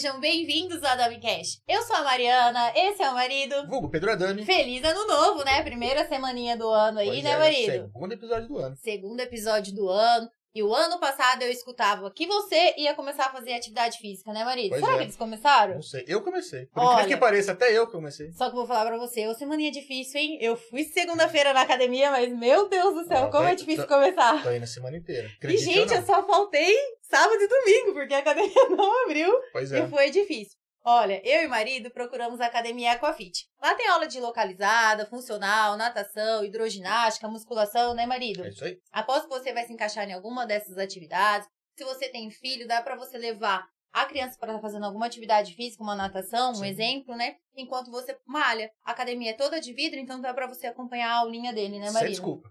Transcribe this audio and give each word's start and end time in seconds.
Sejam 0.00 0.18
bem-vindos 0.18 0.82
ao 0.82 0.92
Adami 0.92 1.20
Cash. 1.20 1.60
Eu 1.68 1.82
sou 1.82 1.94
a 1.94 2.02
Mariana, 2.02 2.72
esse 2.74 3.02
é 3.02 3.10
o 3.10 3.12
marido. 3.12 3.66
Vulgo 3.68 3.90
Pedro 3.90 4.10
Adami. 4.10 4.46
Feliz 4.46 4.82
ano 4.82 5.06
novo, 5.06 5.44
né? 5.44 5.62
Primeira 5.62 6.08
semaninha 6.08 6.56
do 6.56 6.70
ano 6.70 7.00
aí, 7.00 7.08
Pois 7.08 7.22
né, 7.22 7.30
é, 7.32 7.38
marido? 7.38 7.72
Segundo 7.72 8.12
episódio 8.12 8.48
do 8.48 8.56
ano. 8.56 8.76
Segundo 8.76 9.20
episódio 9.20 9.74
do 9.74 9.90
ano. 9.90 10.30
E 10.52 10.62
o 10.64 10.74
ano 10.74 10.98
passado 10.98 11.42
eu 11.42 11.50
escutava 11.50 12.10
que 12.10 12.26
você 12.26 12.74
ia 12.76 12.92
começar 12.94 13.26
a 13.26 13.30
fazer 13.30 13.52
atividade 13.52 13.98
física, 13.98 14.32
né, 14.32 14.44
marido? 14.44 14.70
Pois 14.70 14.80
Será 14.80 14.94
é. 14.94 14.96
que 14.98 15.02
eles 15.04 15.16
começaram? 15.16 15.74
Não 15.74 15.82
sei. 15.82 16.04
Eu 16.08 16.22
comecei. 16.22 16.66
Por 16.66 16.82
Olha. 16.82 17.06
que 17.06 17.16
pareça, 17.16 17.52
até 17.52 17.72
eu 17.72 17.86
comecei. 17.86 18.32
Só 18.32 18.46
que 18.46 18.56
eu 18.56 18.58
vou 18.58 18.66
falar 18.66 18.86
pra 18.86 18.98
você, 18.98 19.28
ô 19.28 19.34
semaninha 19.34 19.70
difícil, 19.70 20.20
hein? 20.20 20.38
Eu 20.40 20.56
fui 20.56 20.82
segunda-feira 20.84 21.52
na 21.52 21.60
academia, 21.62 22.10
mas 22.10 22.36
meu 22.36 22.68
Deus 22.68 22.94
do 22.94 23.04
céu, 23.06 23.22
Não, 23.22 23.30
como 23.30 23.44
é 23.44 23.46
vai- 23.48 23.56
difícil 23.56 23.86
tô- 23.86 23.94
começar. 23.94 24.42
Tô 24.42 24.48
aí 24.48 24.58
na 24.58 24.66
semana 24.66 24.96
inteira. 24.96 25.28
E, 25.28 25.32
Acredite 25.36 25.68
ou 25.68 25.74
gente, 25.74 25.94
eu 25.94 26.02
só 26.02 26.26
faltei 26.26 26.76
sábado 27.02 27.40
e 27.40 27.46
domingo, 27.48 27.92
porque 27.92 28.14
a 28.14 28.18
academia 28.18 28.50
não 28.70 29.04
abriu. 29.04 29.32
Pois 29.52 29.70
é. 29.70 29.84
E 29.84 29.88
foi 29.88 30.10
difícil. 30.10 30.58
Olha, 30.82 31.20
eu 31.24 31.44
e 31.44 31.46
marido 31.48 31.90
procuramos 31.90 32.40
a 32.40 32.46
Academia 32.46 32.92
Aquafit. 32.92 33.46
Lá 33.60 33.74
tem 33.74 33.86
aula 33.88 34.06
de 34.06 34.18
localizada, 34.18 35.06
funcional, 35.06 35.76
natação, 35.76 36.42
hidroginástica, 36.42 37.28
musculação, 37.28 37.94
né, 37.94 38.06
marido? 38.06 38.44
É 38.44 38.48
isso 38.48 38.64
aí. 38.64 38.78
Após 38.90 39.22
que 39.24 39.28
você 39.28 39.52
vai 39.52 39.66
se 39.66 39.72
encaixar 39.72 40.08
em 40.08 40.14
alguma 40.14 40.46
dessas 40.46 40.78
atividades, 40.78 41.46
se 41.76 41.84
você 41.84 42.08
tem 42.08 42.30
filho, 42.30 42.66
dá 42.66 42.80
pra 42.80 42.96
você 42.96 43.18
levar 43.18 43.66
a 43.92 44.06
criança 44.06 44.36
para 44.38 44.52
estar 44.52 44.62
fazendo 44.62 44.86
alguma 44.86 45.06
atividade 45.06 45.54
física, 45.54 45.82
uma 45.82 45.96
natação, 45.96 46.52
um 46.52 46.54
Sim. 46.54 46.66
exemplo, 46.66 47.14
né? 47.16 47.34
Enquanto 47.56 47.90
você 47.90 48.16
malha. 48.26 48.70
A 48.84 48.92
academia 48.92 49.30
é 49.30 49.34
toda 49.34 49.60
de 49.60 49.72
vidro, 49.74 49.98
então 49.98 50.20
dá 50.20 50.32
pra 50.32 50.46
você 50.46 50.66
acompanhar 50.66 51.10
a 51.10 51.18
aulinha 51.18 51.52
dele, 51.52 51.78
né, 51.78 51.86
Sem 51.86 51.94
marido? 51.94 52.10
desculpa. 52.12 52.48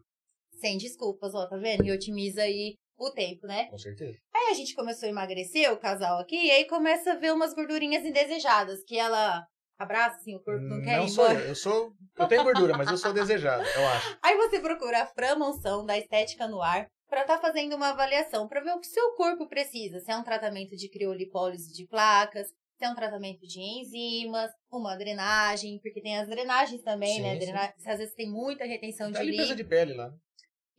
Sem 0.59 0.77
desculpas, 0.77 1.33
ó, 1.33 1.47
tá 1.47 1.57
vendo? 1.57 1.85
E 1.85 1.91
otimiza 1.91 2.41
aí 2.41 2.75
o 3.07 3.11
tempo, 3.11 3.45
né? 3.47 3.65
Com 3.69 3.77
certeza. 3.77 4.17
Aí 4.33 4.49
a 4.51 4.53
gente 4.53 4.73
começou 4.75 5.07
a 5.07 5.09
emagrecer, 5.09 5.71
o 5.71 5.77
casal 5.77 6.19
aqui, 6.19 6.35
e 6.35 6.51
aí 6.51 6.65
começa 6.65 7.13
a 7.13 7.15
ver 7.15 7.33
umas 7.33 7.53
gordurinhas 7.53 8.03
indesejadas, 8.05 8.83
que 8.85 8.97
ela 8.97 9.45
abraça 9.77 10.17
assim, 10.17 10.35
o 10.35 10.41
corpo 10.41 10.63
não 10.65 10.81
quer 10.81 10.97
não 10.97 11.05
ir 11.05 11.09
sou 11.09 11.25
embora. 11.25 11.39
eu. 11.43 11.47
Eu 11.49 11.55
sou. 11.55 11.93
Eu 12.17 12.27
tenho 12.27 12.43
gordura, 12.43 12.77
mas 12.77 12.89
eu 12.89 12.97
sou 12.97 13.13
desejado, 13.13 13.63
eu 13.63 13.87
acho. 13.87 14.17
Aí 14.21 14.35
você 14.35 14.59
procura 14.59 15.03
a 15.03 15.05
Fran 15.05 15.35
Monção 15.37 15.85
da 15.85 15.97
Estética 15.97 16.47
no 16.47 16.61
Ar 16.61 16.85
pra 17.07 17.21
estar 17.21 17.39
fazendo 17.39 17.75
uma 17.75 17.89
avaliação, 17.89 18.47
pra 18.47 18.61
ver 18.61 18.71
o 18.73 18.79
que 18.79 18.87
seu 18.87 19.11
corpo 19.15 19.47
precisa. 19.47 19.99
Se 19.99 20.11
é 20.11 20.17
um 20.17 20.23
tratamento 20.23 20.75
de 20.75 20.89
criolipólise 20.89 21.71
de 21.73 21.87
placas, 21.87 22.47
se 22.77 22.85
é 22.85 22.89
um 22.89 22.95
tratamento 22.95 23.41
de 23.47 23.59
enzimas, 23.59 24.51
uma 24.71 24.95
drenagem, 24.95 25.79
porque 25.81 26.01
tem 26.01 26.17
as 26.17 26.27
drenagens 26.27 26.81
também, 26.83 27.15
Sim, 27.15 27.21
né? 27.23 27.33
sim. 27.33 27.39
Drena... 27.39 27.73
Às 27.85 27.97
vezes 27.99 28.13
tem 28.13 28.29
muita 28.29 28.63
retenção 28.65 29.11
Tá 29.11 29.19
de 29.19 29.25
limpeza 29.31 29.49
líquido. 29.53 29.63
de 29.63 29.69
pele 29.69 29.93
lá. 29.93 30.11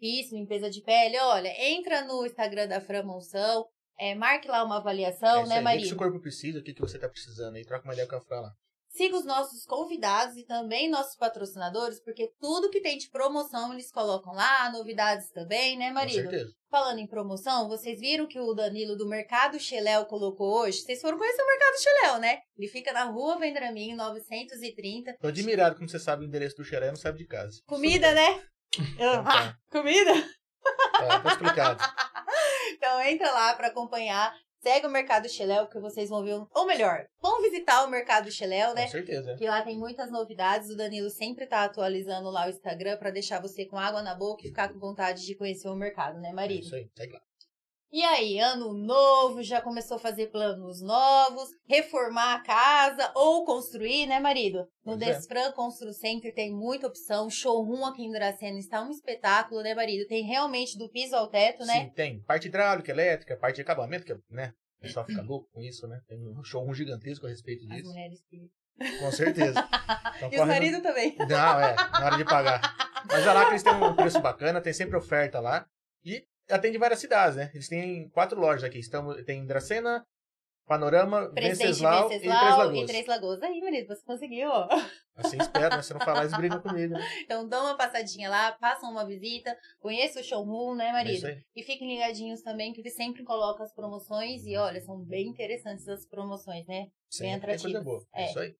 Isso, 0.00 0.34
limpeza 0.34 0.70
de 0.70 0.82
pele. 0.82 1.18
Olha, 1.18 1.52
entra 1.70 2.04
no 2.04 2.24
Instagram 2.24 2.66
da 2.66 2.80
Fran 2.80 3.02
Monção, 3.02 3.66
é, 3.98 4.14
marque 4.14 4.48
lá 4.48 4.64
uma 4.64 4.78
avaliação, 4.78 5.42
é 5.42 5.46
né, 5.46 5.56
aí. 5.58 5.64
Vê 5.64 5.76
o 5.76 5.82
que 5.82 5.88
seu 5.88 5.96
corpo 5.96 6.20
precisa, 6.20 6.58
o 6.58 6.62
que, 6.62 6.72
que 6.72 6.80
você 6.80 6.98
tá 6.98 7.08
precisando 7.08 7.56
aí. 7.56 7.64
Troca 7.64 7.84
uma 7.84 7.92
ideia 7.92 8.08
com 8.08 8.16
a 8.16 8.20
Fran 8.20 8.40
lá. 8.40 8.52
Siga 8.88 9.16
os 9.16 9.24
nossos 9.24 9.64
convidados 9.66 10.36
e 10.36 10.44
também 10.44 10.90
nossos 10.90 11.14
patrocinadores, 11.14 12.02
porque 12.02 12.32
tudo 12.40 12.70
que 12.70 12.80
tem 12.80 12.98
de 12.98 13.08
promoção 13.08 13.72
eles 13.72 13.92
colocam 13.92 14.32
lá, 14.32 14.72
novidades 14.72 15.30
também, 15.30 15.78
né, 15.78 15.88
Com 15.88 15.94
marido? 15.94 16.22
certeza. 16.22 16.52
Falando 16.68 16.98
em 16.98 17.06
promoção, 17.06 17.68
vocês 17.68 18.00
viram 18.00 18.26
que 18.26 18.40
o 18.40 18.52
Danilo 18.52 18.96
do 18.96 19.08
Mercado 19.08 19.60
Xeléu 19.60 20.06
colocou 20.06 20.60
hoje? 20.60 20.78
Vocês 20.78 21.00
foram 21.00 21.18
conhecer 21.18 21.42
o 21.42 21.46
Mercado 21.46 21.80
Xeléu, 21.80 22.18
né? 22.18 22.38
Ele 22.56 22.68
fica 22.68 22.92
na 22.92 23.04
rua 23.04 23.38
Vendramin, 23.38 23.94
930. 23.94 25.16
Tô 25.20 25.28
admirado 25.28 25.76
como 25.76 25.88
você 25.88 25.98
sabe 25.98 26.24
o 26.24 26.26
endereço 26.26 26.56
do 26.56 26.64
xeré 26.64 26.86
e 26.86 26.90
não 26.90 26.96
sabe 26.96 27.18
de 27.18 27.26
casa. 27.26 27.60
Comida, 27.66 28.12
né? 28.12 28.42
Eu- 28.78 28.84
Então 28.84 29.24
tá. 29.24 29.56
comida? 29.70 30.12
Tá, 30.92 31.20
tá 31.20 31.28
explicado. 31.30 31.78
Então 32.72 33.00
entra 33.02 33.30
lá 33.30 33.54
pra 33.54 33.68
acompanhar. 33.68 34.32
Segue 34.62 34.86
o 34.86 34.90
Mercado 34.90 35.28
Xeléu, 35.28 35.66
que 35.66 35.78
vocês 35.80 36.08
vão 36.10 36.22
ver. 36.22 36.38
Ou 36.54 36.66
melhor, 36.66 37.04
vão 37.20 37.40
visitar 37.42 37.82
o 37.84 37.88
Mercado 37.90 38.30
Xeléu, 38.30 38.74
né? 38.74 38.84
Com 38.84 38.90
certeza. 38.90 39.34
Que 39.36 39.46
lá 39.46 39.62
tem 39.62 39.78
muitas 39.78 40.10
novidades. 40.10 40.70
O 40.70 40.76
Danilo 40.76 41.10
sempre 41.10 41.46
tá 41.46 41.64
atualizando 41.64 42.30
lá 42.30 42.46
o 42.46 42.50
Instagram 42.50 42.96
pra 42.98 43.10
deixar 43.10 43.40
você 43.40 43.64
com 43.66 43.76
água 43.78 44.02
na 44.02 44.14
boca 44.14 44.42
e 44.44 44.48
ficar 44.48 44.68
com 44.72 44.78
vontade 44.78 45.24
de 45.26 45.34
conhecer 45.34 45.68
o 45.68 45.74
mercado, 45.74 46.20
né, 46.20 46.28
É 46.30 46.32
marido? 46.32 46.62
isso 46.64 46.74
aí. 46.74 46.88
Segue 46.96 47.12
lá. 47.14 47.20
E 47.92 48.04
aí, 48.04 48.38
ano 48.38 48.72
novo, 48.72 49.42
já 49.42 49.60
começou 49.60 49.96
a 49.96 50.00
fazer 50.00 50.28
planos 50.28 50.80
novos, 50.80 51.48
reformar 51.68 52.34
a 52.36 52.42
casa 52.42 53.10
ou 53.16 53.44
construir, 53.44 54.06
né, 54.06 54.20
marido? 54.20 54.58
No 54.84 54.96
Pois 54.96 55.02
é. 55.02 55.12
Despran 55.14 55.50
Constru 55.52 55.92
Center 55.92 56.32
tem 56.32 56.52
muita 56.54 56.86
opção. 56.86 57.28
Showroom 57.28 57.84
aqui 57.84 58.02
em 58.04 58.12
Dracena 58.12 58.58
está 58.58 58.80
um 58.80 58.90
espetáculo, 58.90 59.60
né, 59.62 59.74
marido? 59.74 60.06
Tem 60.06 60.22
realmente 60.24 60.78
do 60.78 60.88
piso 60.88 61.16
ao 61.16 61.28
teto, 61.28 61.64
né? 61.66 61.84
Sim, 61.86 61.90
tem 61.90 62.22
parte 62.22 62.46
hidráulica, 62.46 62.92
elétrica, 62.92 63.36
parte 63.36 63.56
de 63.56 63.62
acabamento, 63.62 64.04
que, 64.04 64.14
né? 64.30 64.52
O 64.78 64.82
pessoal 64.82 65.04
fica 65.04 65.20
louco 65.22 65.48
com 65.52 65.60
isso, 65.60 65.86
né? 65.88 66.00
Tem 66.06 66.16
um 66.26 66.44
showroom 66.44 66.72
gigantesco 66.72 67.26
a 67.26 67.28
respeito 67.28 67.64
As 67.64 67.76
disso. 67.76 67.88
mulheres 67.90 68.20
que... 68.30 68.38
Com 69.00 69.10
certeza. 69.12 69.68
Então, 70.16 70.28
E 70.32 70.34
os 70.34 70.40
no- 70.42 70.46
maridos 70.46 70.82
também. 70.82 71.16
Não, 71.18 71.60
é, 71.60 71.74
na 71.74 72.04
hora 72.06 72.16
de 72.18 72.24
pagar. 72.26 72.60
Mas 73.08 73.22
olha 73.22 73.32
lá 73.32 73.44
que 73.46 73.52
eles 73.52 73.62
têm 73.62 73.72
um 73.72 73.94
preço 73.96 74.20
bacana, 74.20 74.60
tem 74.60 74.72
sempre 74.72 74.96
oferta 74.96 75.40
lá. 75.40 75.66
Atende 76.50 76.78
várias 76.78 77.00
cidades, 77.00 77.36
né? 77.36 77.50
Eles 77.54 77.68
têm 77.68 78.08
quatro 78.10 78.38
lojas 78.40 78.64
aqui. 78.64 78.78
Estamos, 78.78 79.22
tem 79.24 79.44
Dracena, 79.46 80.04
Panorama, 80.66 81.28
Presidente 81.32 81.66
Venceslau, 81.66 82.06
e 82.12 82.20
Três 82.20 82.24
Lagoas. 82.32 82.78
e 82.78 82.86
Três 82.86 83.06
Lagoas. 83.06 83.42
Aí, 83.42 83.60
marido, 83.60 83.88
você 83.88 84.02
conseguiu, 84.04 84.48
ó. 84.50 84.68
Assim 85.16 85.36
espero, 85.38 85.74
né? 85.76 85.82
Se 85.82 85.92
não 85.92 86.00
falar, 86.00 86.20
eles 86.20 86.36
brigam 86.36 86.60
comigo, 86.60 86.94
né? 86.94 87.00
Então 87.24 87.48
dá 87.48 87.60
uma 87.60 87.76
passadinha 87.76 88.30
lá, 88.30 88.56
façam 88.60 88.90
uma 88.90 89.04
visita, 89.04 89.56
conheça 89.80 90.20
o 90.20 90.22
showroom, 90.24 90.76
né, 90.76 90.88
É 90.88 90.92
marido? 90.92 91.26
aí. 91.26 91.42
E 91.56 91.62
fiquem 91.64 91.88
ligadinhos 91.88 92.40
também, 92.42 92.72
que 92.72 92.80
ele 92.80 92.90
sempre 92.90 93.24
coloca 93.24 93.64
as 93.64 93.72
promoções. 93.74 94.46
E 94.46 94.56
olha, 94.56 94.80
são 94.80 94.98
bem 95.04 95.26
interessantes 95.28 95.88
as 95.88 96.06
promoções, 96.06 96.64
né? 96.66 96.86
Sim, 97.10 97.24
Bem 97.24 97.32
é 97.34 97.40
coisa 97.40 97.54
atrativas. 97.56 97.84
boa. 97.84 98.02
É. 98.14 98.22
É. 98.22 98.26
isso 98.30 98.38
aí. 98.38 98.54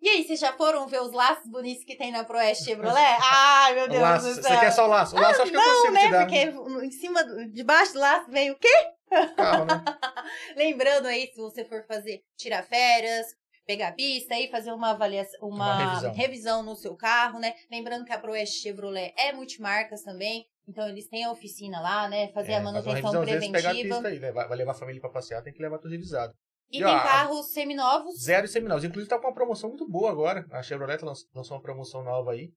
E 0.00 0.08
aí, 0.08 0.24
vocês 0.24 0.38
já 0.38 0.52
foram 0.52 0.86
ver 0.86 1.00
os 1.00 1.12
laços 1.12 1.48
bonitos 1.50 1.84
que 1.84 1.96
tem 1.96 2.12
na 2.12 2.24
Proeste 2.24 2.64
Chevrolet? 2.64 3.16
Ai, 3.22 3.74
meu 3.74 3.88
Deus 3.88 4.02
laço, 4.02 4.26
do 4.28 4.34
você 4.34 4.42
céu. 4.42 4.60
quer 4.60 4.70
só 4.70 4.84
o 4.84 4.88
laço? 4.88 5.16
O 5.16 5.20
laço 5.20 5.42
acho 5.42 5.50
que 5.50 5.56
eu 5.56 5.60
Não, 5.62 5.74
consigo 5.74 5.92
né? 5.94 6.00
te 6.00 6.10
dar. 6.10 6.26
Porque 6.26 6.84
em 6.86 6.90
cima, 6.90 7.24
debaixo 7.52 7.94
do 7.94 8.00
laço 8.00 8.30
vem 8.30 8.50
o 8.50 8.56
quê? 8.58 8.92
carro, 9.36 9.64
né? 9.64 9.82
Lembrando 10.56 11.06
aí, 11.06 11.28
se 11.32 11.40
você 11.40 11.64
for 11.64 11.84
fazer, 11.86 12.20
tirar 12.36 12.62
férias, 12.64 13.26
pegar 13.66 13.88
a 13.88 13.92
pista 13.92 14.34
e 14.38 14.50
fazer 14.50 14.72
uma 14.72 14.90
avaliação, 14.90 15.38
uma, 15.48 15.74
Uma 15.74 15.76
revisão. 15.86 16.12
revisão 16.14 16.62
no 16.62 16.76
seu 16.76 16.94
carro, 16.96 17.38
né? 17.38 17.54
Lembrando 17.70 18.04
que 18.04 18.12
a 18.12 18.18
Proeste 18.18 18.60
Chevrolet 18.60 19.14
é 19.16 19.32
multimarcas 19.32 20.02
também, 20.02 20.44
então 20.68 20.86
eles 20.88 21.08
têm 21.08 21.24
a 21.24 21.30
oficina 21.30 21.80
lá, 21.80 22.08
né? 22.08 22.28
Fazer 22.32 22.52
É, 22.52 22.56
a 22.56 22.62
faz 22.62 22.64
manutenção 22.64 22.94
revisão, 22.94 23.22
às 23.22 23.26
vezes 23.30 23.48
pegar 23.50 23.58
a 23.58 23.72
preventiva. 23.72 23.94
pista 23.94 24.08
aí, 24.08 24.18
levar- 24.18 24.48
vai 24.48 24.58
levar 24.58 24.72
a 24.72 24.74
família 24.74 25.00
pra 25.00 25.10
passear, 25.10 25.42
tem 25.42 25.52
que 25.52 25.62
levar 25.62 25.78
tudo 25.78 25.92
revisado. 25.92 26.34
E 26.76 26.82
tem 26.82 27.02
carros 27.02 27.52
seminovos. 27.52 28.20
Zero 28.22 28.46
e 28.46 28.48
seminovos. 28.48 28.84
Inclusive 28.84 29.08
tá 29.08 29.18
com 29.18 29.26
uma 29.28 29.34
promoção 29.34 29.68
muito 29.70 29.88
boa 29.88 30.10
agora. 30.10 30.46
A 30.50 30.62
Chevrolet 30.62 31.02
lanç- 31.04 31.26
lançou 31.34 31.56
uma 31.56 31.62
promoção 31.62 32.02
nova 32.02 32.32
aí. 32.32 32.50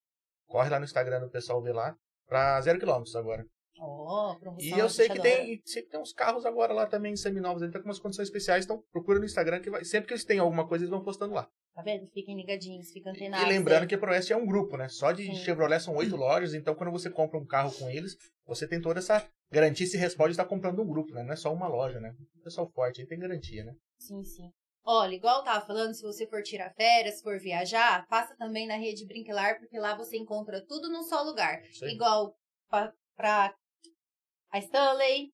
Corre 0.48 0.70
lá 0.70 0.80
no 0.80 0.86
Instagram 0.86 1.20
do 1.20 1.30
pessoal 1.30 1.62
ver 1.62 1.74
lá. 1.74 1.96
Pra 2.28 2.60
zero 2.62 2.80
quilômetros 2.80 3.16
agora. 3.16 3.46
Ó, 3.80 4.36
promoção. 4.40 4.68
E 4.68 4.80
eu 4.80 4.90
sei 4.90 5.08
que 5.08 5.20
tem, 5.22 5.62
sei 5.66 5.84
que 5.84 5.90
tem 5.90 6.00
uns 6.00 6.12
carros 6.14 6.46
agora 6.46 6.74
lá 6.74 6.86
também 6.88 7.16
seminovos. 7.16 7.62
Ele 7.62 7.72
tá 7.72 7.80
com 7.80 7.86
umas 7.86 8.00
condições 8.00 8.28
especiais. 8.28 8.66
Então 8.66 8.82
procura 8.92 9.20
no 9.20 9.26
Instagram 9.26 9.60
que 9.62 9.70
vai, 9.70 9.84
sempre 9.86 10.08
que 10.08 10.14
eles 10.14 10.26
têm 10.26 10.40
alguma 10.40 10.68
coisa 10.68 10.84
eles 10.84 10.90
vão 10.92 11.04
postando 11.04 11.34
lá. 11.34 11.48
Tá 11.78 11.84
vendo? 11.84 12.08
Fiquem 12.08 12.36
ligadinhos, 12.36 12.88
fiquem 12.92 13.12
E 13.12 13.16
antenados. 13.16 13.48
lembrando 13.48 13.84
aí. 13.84 13.88
que 13.88 13.94
a 13.94 14.00
Proeste 14.00 14.34
é 14.34 14.36
um 14.36 14.48
grupo, 14.48 14.76
né? 14.78 14.90
Só 14.90 15.12
de 15.12 15.24
Sim. 15.26 15.36
Chevrolet 15.36 15.80
são 15.80 15.96
oito 15.96 16.16
lojas. 16.16 16.56
Então 16.56 16.74
quando 16.74 16.92
você 16.92 17.08
compra 17.08 17.38
um 17.38 17.46
carro 17.46 17.72
com 17.72 17.88
eles, 17.88 18.18
você 18.48 18.68
tem 18.68 18.82
toda 18.82 18.98
essa 18.98 19.24
garantia 19.52 19.86
e 19.86 19.88
se 19.88 19.96
responde 19.96 20.32
estar 20.32 20.46
comprando 20.46 20.82
um 20.82 20.88
grupo, 20.88 21.14
né? 21.14 21.22
Não 21.22 21.34
é 21.34 21.36
só 21.36 21.54
uma 21.54 21.68
loja, 21.68 22.00
né? 22.00 22.16
O 22.40 22.44
pessoal 22.44 22.68
forte 22.74 23.02
aí 23.02 23.08
tem 23.08 23.20
garantia, 23.20 23.64
né? 23.64 23.76
Sim, 24.00 24.24
sim. 24.24 24.50
Olha, 24.84 25.14
igual 25.14 25.38
eu 25.38 25.44
tava 25.44 25.64
falando, 25.68 25.94
se 25.94 26.02
você 26.02 26.26
for 26.26 26.42
tirar 26.42 26.74
férias, 26.74 27.22
for 27.22 27.40
viajar, 27.40 28.08
passa 28.08 28.36
também 28.38 28.66
na 28.66 28.76
rede 28.78 29.06
Brinquelar, 29.06 29.60
porque 29.60 29.78
lá 29.78 29.96
você 29.96 30.18
encontra 30.18 30.66
tudo 30.66 30.90
num 30.90 31.04
só 31.04 31.22
lugar. 31.22 31.62
Aí. 31.84 31.94
Igual 31.94 32.34
pra, 32.72 32.92
pra 33.16 33.54
a 34.52 34.58
Stanley, 34.58 35.32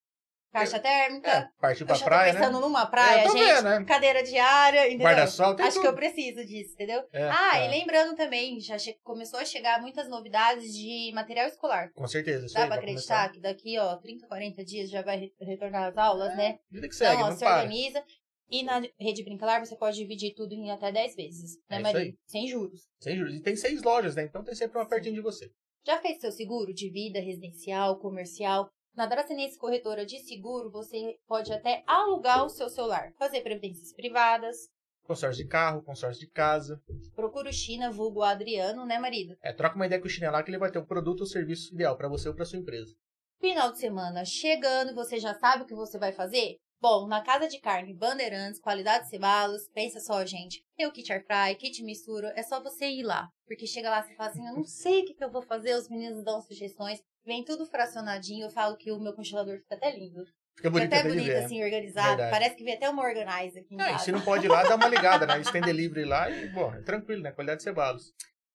caixa 0.58 0.78
térmica. 0.78 1.30
É, 1.30 1.48
partiu 1.60 1.82
eu 1.84 1.86
pra 1.88 1.96
já 1.96 2.04
praia, 2.04 2.32
tô 2.32 2.38
né? 2.38 2.46
pensando 2.46 2.60
numa 2.60 2.86
praia, 2.86 3.20
É, 3.22 3.26
eu 3.26 3.30
gente. 3.32 3.44
vendo, 3.44 3.62
né? 3.64 3.84
Cadeira 3.84 4.22
diária, 4.22 4.86
entendeu? 4.86 5.06
Guarda-sol, 5.06 5.54
tem 5.54 5.66
Acho 5.66 5.76
que 5.80 5.86
tudo. 5.86 5.92
eu 5.92 5.96
preciso 5.96 6.44
disso, 6.46 6.72
entendeu? 6.74 7.02
É, 7.12 7.28
ah, 7.30 7.58
é. 7.58 7.66
e 7.66 7.70
lembrando 7.78 8.14
também, 8.16 8.60
já 8.60 8.78
che- 8.78 8.96
começou 9.02 9.38
a 9.40 9.44
chegar 9.44 9.80
muitas 9.80 10.08
novidades 10.08 10.72
de 10.74 11.10
material 11.14 11.46
escolar. 11.48 11.90
Com 11.94 12.06
certeza. 12.06 12.46
Isso 12.46 12.54
Dá 12.54 12.62
aí, 12.62 12.66
pra 12.68 12.76
acreditar 12.76 13.28
começar. 13.28 13.32
que 13.32 13.40
daqui, 13.40 13.78
ó, 13.78 13.96
30, 13.96 14.26
40 14.26 14.64
dias 14.64 14.88
já 14.90 15.02
vai 15.02 15.18
re- 15.18 15.34
retornar 15.40 15.88
às 15.88 15.96
aulas, 15.98 16.36
né? 16.36 16.58
Vida 16.70 16.88
que 16.88 16.94
segue, 16.94 17.14
então, 17.14 17.26
ó, 17.26 17.30
não 17.30 17.36
se 17.36 17.44
para. 17.44 17.56
organiza. 17.62 18.04
E 18.50 18.62
na 18.62 18.80
rede 19.00 19.24
Brincalar 19.24 19.64
você 19.64 19.74
pode 19.74 19.96
dividir 19.96 20.34
tudo 20.34 20.52
em 20.52 20.70
até 20.70 20.92
10 20.92 21.16
vezes, 21.16 21.56
né, 21.68 21.78
É 21.78 21.80
Maria? 21.80 22.12
Sem 22.26 22.46
juros. 22.46 22.82
Sem 23.00 23.16
juros. 23.16 23.34
E 23.34 23.40
tem 23.42 23.56
seis 23.56 23.82
lojas, 23.82 24.14
né? 24.14 24.24
Então 24.24 24.44
tem 24.44 24.54
sempre 24.54 24.78
uma 24.78 24.86
pertinho 24.86 25.14
de 25.14 25.20
você. 25.22 25.50
Já 25.86 25.98
fez 25.98 26.20
seu 26.20 26.30
seguro 26.30 26.72
de 26.72 26.88
vida, 26.90 27.18
residencial, 27.20 27.98
comercial? 27.98 28.70
Na 28.96 29.06
Dracenense 29.06 29.58
Corretora 29.58 30.06
de 30.06 30.20
Seguro, 30.20 30.70
você 30.70 31.16
pode 31.26 31.52
até 31.52 31.82
alugar 31.84 32.44
o 32.44 32.48
seu 32.48 32.68
celular, 32.68 33.12
fazer 33.18 33.40
previdências 33.40 33.92
privadas. 33.92 34.68
Consórcio 35.04 35.42
de 35.42 35.50
carro, 35.50 35.82
consórcio 35.82 36.20
de 36.20 36.30
casa. 36.30 36.80
Procura 37.14 37.50
o 37.50 37.52
China, 37.52 37.90
vulgo 37.90 38.22
Adriano, 38.22 38.86
né, 38.86 38.98
marido? 38.98 39.36
É, 39.42 39.52
troca 39.52 39.74
uma 39.74 39.86
ideia 39.86 40.00
com 40.00 40.06
o 40.06 40.10
China 40.10 40.30
lá 40.30 40.42
que 40.42 40.50
ele 40.50 40.58
vai 40.58 40.70
ter 40.70 40.78
o 40.78 40.86
produto 40.86 41.20
ou 41.22 41.26
serviço 41.26 41.74
ideal 41.74 41.96
pra 41.96 42.08
você 42.08 42.28
ou 42.28 42.34
pra 42.36 42.44
sua 42.44 42.58
empresa. 42.58 42.94
Final 43.40 43.72
de 43.72 43.80
semana 43.80 44.24
chegando, 44.24 44.94
você 44.94 45.18
já 45.18 45.34
sabe 45.34 45.64
o 45.64 45.66
que 45.66 45.74
você 45.74 45.98
vai 45.98 46.12
fazer? 46.12 46.56
Bom, 46.80 47.08
na 47.08 47.22
Casa 47.22 47.48
de 47.48 47.58
Carne 47.60 47.94
Bandeirantes, 47.94 48.60
qualidade 48.60 49.08
cebalos, 49.08 49.68
pensa 49.74 49.98
só, 50.00 50.24
gente. 50.24 50.62
Tem 50.76 50.86
o 50.86 50.92
kit 50.92 51.12
air 51.12 51.24
fry, 51.26 51.56
kit 51.56 51.82
mistura, 51.82 52.32
é 52.36 52.42
só 52.42 52.62
você 52.62 52.86
ir 52.86 53.02
lá. 53.02 53.28
Porque 53.46 53.66
chega 53.66 53.90
lá, 53.90 54.02
você 54.02 54.14
fala 54.14 54.30
assim, 54.30 54.46
eu 54.46 54.54
não 54.54 54.64
sei 54.64 55.02
o 55.02 55.06
que, 55.06 55.14
que 55.14 55.24
eu 55.24 55.32
vou 55.32 55.42
fazer, 55.42 55.74
os 55.74 55.88
meninos 55.88 56.22
dão 56.22 56.40
sugestões. 56.40 57.00
Vem 57.26 57.44
tudo 57.44 57.64
fracionadinho, 57.66 58.46
eu 58.46 58.50
falo 58.50 58.76
que 58.76 58.92
o 58.92 59.00
meu 59.00 59.12
congelador 59.12 59.58
fica 59.58 59.74
até 59.74 59.96
lindo. 59.96 60.24
Fica 60.24 60.34
Fica 60.56 60.70
bonito 60.70 60.86
até 60.86 60.98
até 61.00 61.08
de 61.08 61.14
bonito, 61.16 61.26
ver. 61.32 61.44
assim, 61.44 61.64
organizado. 61.64 62.08
Verdade. 62.08 62.30
Parece 62.30 62.54
que 62.56 62.64
vem 62.64 62.74
até 62.74 62.88
uma 62.88 63.02
organizer 63.02 63.62
aqui 63.62 63.74
em 63.74 63.76
e 63.76 63.84
casa. 63.84 64.04
se 64.04 64.12
não 64.12 64.20
pode 64.20 64.46
ir 64.46 64.48
lá, 64.48 64.62
dá 64.62 64.76
uma 64.76 64.88
ligada, 64.88 65.26
né? 65.26 65.34
Eles 65.34 65.50
têm 65.50 65.60
delivery 65.60 66.04
lá 66.04 66.30
e, 66.30 66.48
bom, 66.50 66.72
é 66.72 66.80
tranquilo, 66.82 67.22
né? 67.22 67.32
Qualidade 67.32 67.58
de 67.58 67.64
cebalos. 67.64 68.12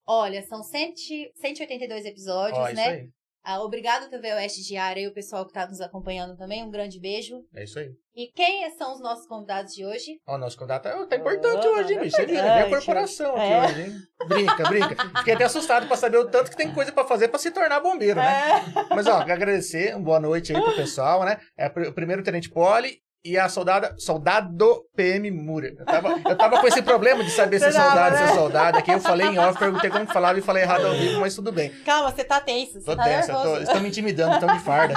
Olha, 0.08 0.42
são 0.44 0.64
100, 0.64 0.96
182 1.36 2.06
episódios, 2.06 2.58
Ó, 2.58 2.68
isso 2.68 2.76
né? 2.76 3.10
Ah, 3.52 3.64
obrigado, 3.64 4.12
TV 4.12 4.32
Oeste 4.34 4.62
Diária 4.62 5.02
e 5.02 5.08
o 5.08 5.12
pessoal 5.12 5.44
que 5.44 5.50
está 5.50 5.66
nos 5.66 5.82
acompanhando 5.82 6.38
também. 6.38 6.64
Um 6.64 6.70
grande 6.70 7.00
beijo. 7.00 7.44
É 7.56 7.64
isso 7.64 7.80
aí. 7.80 7.90
E 8.16 8.28
quem 8.28 8.70
são 8.78 8.94
os 8.94 9.02
nossos 9.02 9.26
convidados 9.26 9.74
de 9.74 9.84
hoje? 9.84 10.20
Ó, 10.28 10.38
nosso 10.38 10.56
contato 10.56 10.84
tá, 10.84 11.08
tá 11.08 11.16
importante 11.16 11.66
Oh, 11.66 11.72
hoje, 11.80 11.94
hein, 11.94 12.00
bicho? 12.00 12.16
Você 12.16 12.28
viu, 12.28 12.36
né? 12.36 12.62
A 12.62 12.70
corporação 12.70 13.36
aqui 13.36 13.42
É. 13.52 13.64
hoje, 13.66 13.82
hein? 13.82 13.94
Brinca, 14.28 14.64
brinca. 14.70 14.96
Fiquei 15.18 15.34
até 15.34 15.46
assustado 15.46 15.88
pra 15.88 15.98
saber 15.98 16.18
o 16.20 16.30
tanto 16.30 16.52
que 16.52 16.58
tem 16.58 16.72
coisa 16.72 16.92
pra 16.92 17.06
fazer 17.06 17.30
pra 17.30 17.40
se 17.40 17.50
tornar 17.50 17.80
bombeiro, 17.80 18.20
né? 18.20 18.62
É. 18.92 18.96
Mas, 18.96 19.08
ó, 19.08 19.14
agradecer, 19.14 19.96
uma 19.96 20.04
boa 20.04 20.20
noite 20.20 20.56
aí 20.56 20.62
pro 20.62 20.76
pessoal, 20.76 21.26
né? 21.26 21.40
É 21.58 21.66
o 21.70 21.94
primeiro 21.94 22.22
tenente 22.22 22.52
Poli 22.52 23.00
e 23.24 23.38
a 23.38 23.50
soldada, 23.50 23.96
soldado 23.98 24.86
PM 24.96 25.30
Mura. 25.32 25.74
Eu 25.78 25.86
tava, 25.86 26.10
eu 26.30 26.38
tava 26.38 26.62
com 26.62 26.68
esse 26.68 26.82
problema 26.82 27.24
de 27.24 27.32
saber 27.32 27.60
se 27.60 27.66
é 27.66 27.72
Você 27.72 27.78
tava, 27.78 27.90
soldado, 27.90 28.16
se 28.18 28.24
é 28.24 28.26
né? 28.26 28.34
soldado. 28.34 28.78
Aqui 28.78 28.92
eu 28.92 29.00
falei 29.00 29.28
em 29.28 29.38
off, 29.38 29.60
perguntei 29.60 29.90
como 29.90 30.08
que 30.08 30.14
falava 30.14 30.40
e 30.40 30.42
falei 30.42 30.64
errado 30.64 30.86
ao 30.86 30.94
vivo, 30.94 31.20
mas 31.20 31.36
tudo 31.36 31.52
bem. 31.52 31.70
Calma, 31.84 32.12
você 32.12 32.24
tá 32.24 32.40
tenso. 32.40 32.74
Você 32.74 32.86
Tô 32.86 32.96
tá 32.96 33.04
tenso, 33.04 33.32
tô, 33.32 33.58
estão 33.58 33.82
me 33.82 33.90
intimidando, 33.90 34.36
estão 34.36 34.56
de 34.56 34.64
farda. 34.64 34.94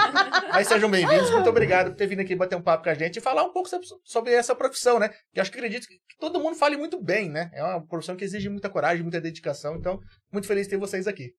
Mas 0.53 0.69
sejam 0.69 0.91
bem-vindos, 0.91 1.31
muito 1.31 1.49
obrigado 1.49 1.91
por 1.91 1.97
ter 1.97 2.07
vindo 2.07 2.21
aqui 2.21 2.37
bater 2.37 2.57
um 2.57 2.63
papo 2.63 2.85
com 2.85 2.91
a 2.91 2.95
gente 2.95 3.17
e 3.17 3.21
falar 3.21 3.43
um 3.43 3.53
pouco 3.53 3.69
sobre, 4.05 4.33
essa 4.33 4.55
profissão, 4.55 4.99
né? 4.99 5.09
Que 5.33 5.41
eu 5.41 5.43
acho 5.43 5.51
que 5.51 5.59
acredito 5.59 5.87
que 5.87 5.99
todo 6.19 6.41
mundo 6.41 6.57
fale 6.57 6.77
muito 6.77 7.03
bem, 7.03 7.29
né? 7.29 7.51
É 7.53 7.63
uma 7.63 7.85
profissão 7.87 8.17
que 8.17 8.25
exige 8.25 8.49
muita 8.49 8.71
coragem, 8.71 9.03
muita 9.03 9.21
dedicação, 9.21 9.77
então 9.77 9.99
muito 10.33 10.47
feliz 10.47 10.67
de 10.67 10.71
ter 10.71 10.77
vocês 10.77 11.09
aqui. 11.09 11.35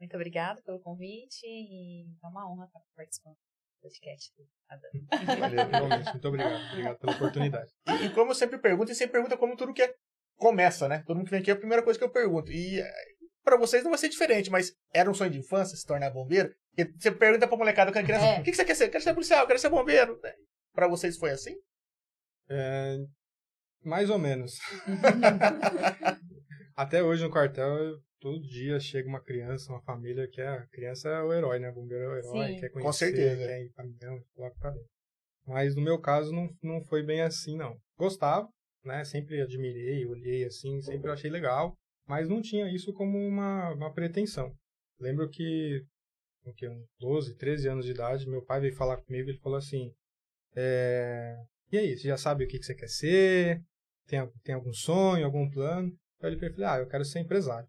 Muito 0.00 0.16
obrigada 0.16 0.60
pelo 0.62 0.80
convite 0.80 1.46
e 1.46 2.04
é 2.22 2.26
uma 2.26 2.50
honra 2.50 2.66
estar 2.66 2.80
participando 2.96 3.34
do 3.34 3.53
podcast 3.84 4.32
do 4.36 4.44
Adão. 4.68 4.90
Valeu. 5.38 5.68
Realmente, 5.68 6.10
muito 6.12 6.28
obrigado. 6.28 6.70
Obrigado 6.72 6.98
pela 6.98 7.12
oportunidade. 7.12 7.70
E, 7.88 8.06
e 8.06 8.10
como 8.14 8.30
eu 8.30 8.34
sempre 8.34 8.58
pergunto, 8.58 8.90
e 8.90 8.94
sempre 8.94 9.12
pergunta 9.12 9.36
como 9.36 9.56
tudo 9.56 9.72
que 9.74 9.82
é- 9.82 9.94
começa, 10.36 10.88
né? 10.88 11.02
Todo 11.06 11.16
mundo 11.16 11.26
que 11.26 11.30
vem 11.30 11.40
aqui 11.40 11.50
é 11.50 11.54
a 11.54 11.58
primeira 11.58 11.82
coisa 11.82 11.98
que 11.98 12.04
eu 12.04 12.10
pergunto. 12.10 12.50
E 12.50 12.80
eh, 12.80 12.92
pra 13.44 13.56
vocês 13.56 13.84
não 13.84 13.90
vai 13.90 13.98
ser 13.98 14.08
diferente, 14.08 14.50
mas 14.50 14.72
era 14.92 15.10
um 15.10 15.14
sonho 15.14 15.30
de 15.30 15.38
infância 15.38 15.76
se 15.76 15.86
tornar 15.86 16.10
bombeiro? 16.10 16.52
Porque 16.74 16.92
você 16.98 17.12
pergunta 17.12 17.46
pra 17.46 17.56
molecada 17.56 17.92
quando 17.92 18.02
é 18.04 18.06
criança, 18.06 18.24
É. 18.26 18.40
o 18.40 18.42
que, 18.42 18.50
que 18.50 18.56
você 18.56 18.64
quer 18.64 18.74
ser? 18.74 18.88
Quero 18.88 19.04
ser 19.04 19.14
policial, 19.14 19.46
quero 19.46 19.58
ser 19.58 19.68
bombeiro. 19.68 20.18
Pra 20.72 20.88
vocês 20.88 21.16
foi 21.16 21.30
assim? 21.30 21.54
É, 22.50 22.96
mais 23.84 24.10
ou 24.10 24.18
menos. 24.18 24.58
Até 26.76 27.02
hoje 27.02 27.22
no 27.22 27.30
quartel, 27.30 27.68
eu- 27.78 27.98
todo 28.24 28.40
dia 28.40 28.80
chega 28.80 29.06
uma 29.06 29.20
criança, 29.20 29.70
uma 29.70 29.82
família 29.82 30.26
que 30.26 30.40
é, 30.40 30.48
a 30.48 30.66
criança 30.68 31.10
é 31.10 31.22
o 31.22 31.30
herói, 31.30 31.58
né? 31.58 31.68
O 31.68 31.74
bombeiro 31.74 32.04
é 32.04 32.08
o 32.08 32.16
herói, 32.16 32.54
Sim. 32.54 32.56
quer 32.56 32.70
Com 32.70 32.80
conhecer, 32.80 33.10
certeza. 33.10 33.46
quer 33.46 33.62
ir 33.62 33.72
pra 33.72 33.84
caminhão, 33.84 34.24
coloca 34.34 34.56
pra 34.58 34.70
dentro. 34.70 34.88
Mas 35.46 35.76
no 35.76 35.82
meu 35.82 36.00
caso 36.00 36.32
não, 36.32 36.48
não 36.62 36.82
foi 36.82 37.02
bem 37.02 37.20
assim, 37.20 37.54
não. 37.54 37.78
Gostava, 37.98 38.48
né? 38.82 39.04
Sempre 39.04 39.42
admirei, 39.42 40.06
olhei 40.06 40.46
assim, 40.46 40.80
sempre 40.80 41.10
achei 41.10 41.30
legal, 41.30 41.74
mas 42.08 42.26
não 42.26 42.40
tinha 42.40 42.66
isso 42.74 42.94
como 42.94 43.18
uma, 43.18 43.74
uma 43.74 43.92
pretensão. 43.92 44.56
Lembro 44.98 45.28
que, 45.28 45.84
com 46.42 46.54
que, 46.54 46.66
uns 46.66 46.88
12, 46.98 47.36
13 47.36 47.68
anos 47.68 47.84
de 47.84 47.90
idade, 47.90 48.26
meu 48.26 48.42
pai 48.42 48.58
veio 48.58 48.74
falar 48.74 48.96
comigo 49.02 49.28
e 49.28 49.32
ele 49.32 49.40
falou 49.40 49.58
assim, 49.58 49.92
é, 50.56 51.36
e 51.70 51.76
aí, 51.76 51.94
você 51.94 52.08
já 52.08 52.16
sabe 52.16 52.44
o 52.44 52.48
que, 52.48 52.58
que 52.58 52.64
você 52.64 52.74
quer 52.74 52.88
ser? 52.88 53.60
Tem, 54.06 54.26
tem 54.42 54.54
algum 54.54 54.72
sonho, 54.72 55.26
algum 55.26 55.50
plano? 55.50 55.94
Aí 56.22 56.32
ele 56.32 56.38
falou, 56.38 56.70
ah, 56.70 56.78
eu 56.78 56.88
quero 56.88 57.04
ser 57.04 57.18
empresário. 57.18 57.68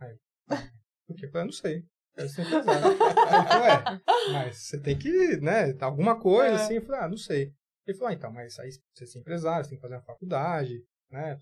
Aí, 0.00 0.16
"Ah, 0.50 0.68
por 1.06 1.16
quê? 1.16 1.26
Eu 1.26 1.30
falei, 1.30 1.42
"Eu 1.42 1.46
não 1.46 1.52
sei, 1.52 1.84
quero 2.14 2.28
ser 2.28 2.42
empresário. 2.42 2.86
Aí 3.02 3.70
é, 3.70 4.32
mas 4.32 4.56
você 4.56 4.80
tem 4.80 4.98
que, 4.98 5.36
né, 5.38 5.74
alguma 5.80 6.18
coisa 6.18 6.52
É. 6.56 6.62
assim. 6.64 6.74
Eu 6.74 6.82
falei, 6.82 7.00
ah, 7.02 7.08
não 7.08 7.16
sei. 7.16 7.52
Ele 7.86 7.96
falou, 7.96 8.10
ah, 8.10 8.14
então, 8.14 8.32
mas 8.32 8.58
aí 8.58 8.70
você 8.94 9.06
ser 9.06 9.18
empresário, 9.18 9.64
você 9.64 9.70
tem 9.70 9.78
que 9.78 9.82
fazer 9.82 9.94
uma 9.94 10.02
faculdade, 10.02 10.84
né, 11.10 11.36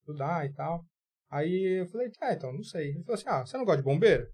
estudar 0.00 0.46
e 0.46 0.52
tal. 0.52 0.84
Aí 1.30 1.80
eu 1.80 1.86
falei, 1.88 2.10
ah, 2.20 2.32
então, 2.32 2.52
não 2.52 2.62
sei. 2.62 2.90
Ele 2.90 3.02
falou 3.04 3.14
assim, 3.14 3.28
ah, 3.28 3.44
você 3.44 3.56
não 3.58 3.64
gosta 3.64 3.82
de 3.82 3.84
bombeiro? 3.84 4.26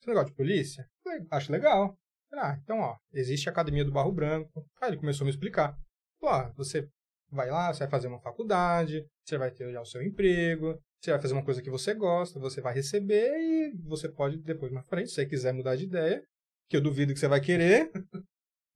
Você 0.00 0.06
não 0.10 0.14
gosta 0.14 0.30
de 0.30 0.36
polícia? 0.36 0.82
Eu 0.82 1.02
falei, 1.12 1.26
acho 1.30 1.52
legal. 1.52 1.88
Eu 1.88 1.96
falei, 2.38 2.44
ah, 2.44 2.58
então, 2.62 2.78
ó, 2.80 2.96
existe 3.12 3.48
a 3.48 3.52
Academia 3.52 3.84
do 3.84 3.92
Barro 3.92 4.12
Branco. 4.12 4.64
Aí 4.80 4.90
ele 4.90 4.96
começou 4.98 5.24
a 5.24 5.26
me 5.26 5.30
explicar. 5.30 5.76
Falou, 6.20 6.34
ah, 6.36 6.52
você 6.56 6.88
vai 7.30 7.50
lá, 7.50 7.72
você 7.72 7.80
vai 7.80 7.90
fazer 7.90 8.06
uma 8.08 8.20
faculdade, 8.20 9.04
você 9.24 9.36
vai 9.36 9.50
ter 9.50 9.70
já 9.72 9.80
o 9.80 9.86
seu 9.86 10.02
emprego, 10.02 10.78
você 11.04 11.10
vai 11.10 11.20
fazer 11.20 11.34
uma 11.34 11.44
coisa 11.44 11.62
que 11.62 11.70
você 11.70 11.94
gosta, 11.94 12.40
você 12.40 12.60
vai 12.60 12.74
receber 12.74 13.30
e 13.36 13.72
você 13.84 14.08
pode 14.08 14.38
depois 14.38 14.72
na 14.72 14.82
frente, 14.82 15.08
se 15.08 15.16
você 15.16 15.26
quiser 15.26 15.52
mudar 15.52 15.76
de 15.76 15.84
ideia, 15.84 16.22
que 16.68 16.76
eu 16.76 16.80
duvido 16.80 17.12
que 17.12 17.20
você 17.20 17.28
vai 17.28 17.40
querer, 17.40 17.90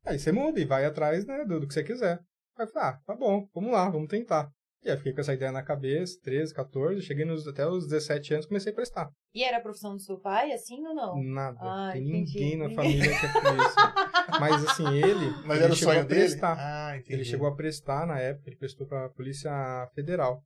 aí 0.05 0.19
você 0.19 0.31
muda 0.31 0.61
e 0.61 0.65
vai 0.65 0.85
atrás, 0.85 1.25
né, 1.25 1.45
do, 1.45 1.61
do 1.61 1.67
que 1.67 1.75
você 1.75 1.83
quiser. 1.83 2.21
Aí 2.57 2.67
eu 2.67 2.69
falei, 2.69 2.89
ah, 2.91 2.99
tá 3.07 3.17
bom, 3.17 3.49
vamos 3.55 3.73
lá, 3.73 3.89
vamos 3.89 4.09
tentar. 4.09 4.51
E 4.85 4.91
aí 4.91 4.97
fiquei 4.97 5.13
com 5.13 5.21
essa 5.21 5.35
ideia 5.35 5.51
na 5.51 5.63
cabeça, 5.63 6.19
13, 6.23 6.55
14, 6.55 7.03
cheguei 7.03 7.25
nos, 7.25 7.47
até 7.49 7.67
os 7.67 7.89
17 7.89 8.35
anos 8.35 8.47
comecei 8.47 8.73
a 8.73 8.75
prestar. 8.75 9.11
E 9.35 9.43
era 9.43 9.57
a 9.59 9.61
profissão 9.61 9.95
do 9.95 10.01
seu 10.01 10.19
pai, 10.19 10.53
assim 10.53 10.87
ou 10.87 10.95
não? 10.95 11.23
Nada. 11.23 11.59
Ah, 11.61 11.91
tem 11.93 12.09
entendi. 12.09 12.39
ninguém 12.39 12.57
na 12.57 12.71
família 12.71 13.19
que 13.19 13.27
é 13.27 13.33
polícia. 13.33 13.95
Mas 14.41 14.65
assim, 14.65 14.87
ele, 14.97 15.31
Mas 15.45 15.57
ele 15.57 15.65
era 15.65 15.73
o 15.73 15.77
chegou 15.77 15.95
sonho 15.95 16.05
a 16.05 16.07
dele? 16.07 16.21
prestar. 16.21 16.57
Ah, 16.59 16.97
entendi. 16.97 17.13
Ele 17.13 17.25
chegou 17.25 17.49
a 17.49 17.55
prestar 17.57 18.07
na 18.07 18.21
época, 18.21 18.49
ele 18.49 18.57
prestou 18.57 18.87
para 18.87 19.07
a 19.07 19.11
Polícia 19.11 19.51
Federal. 19.95 20.43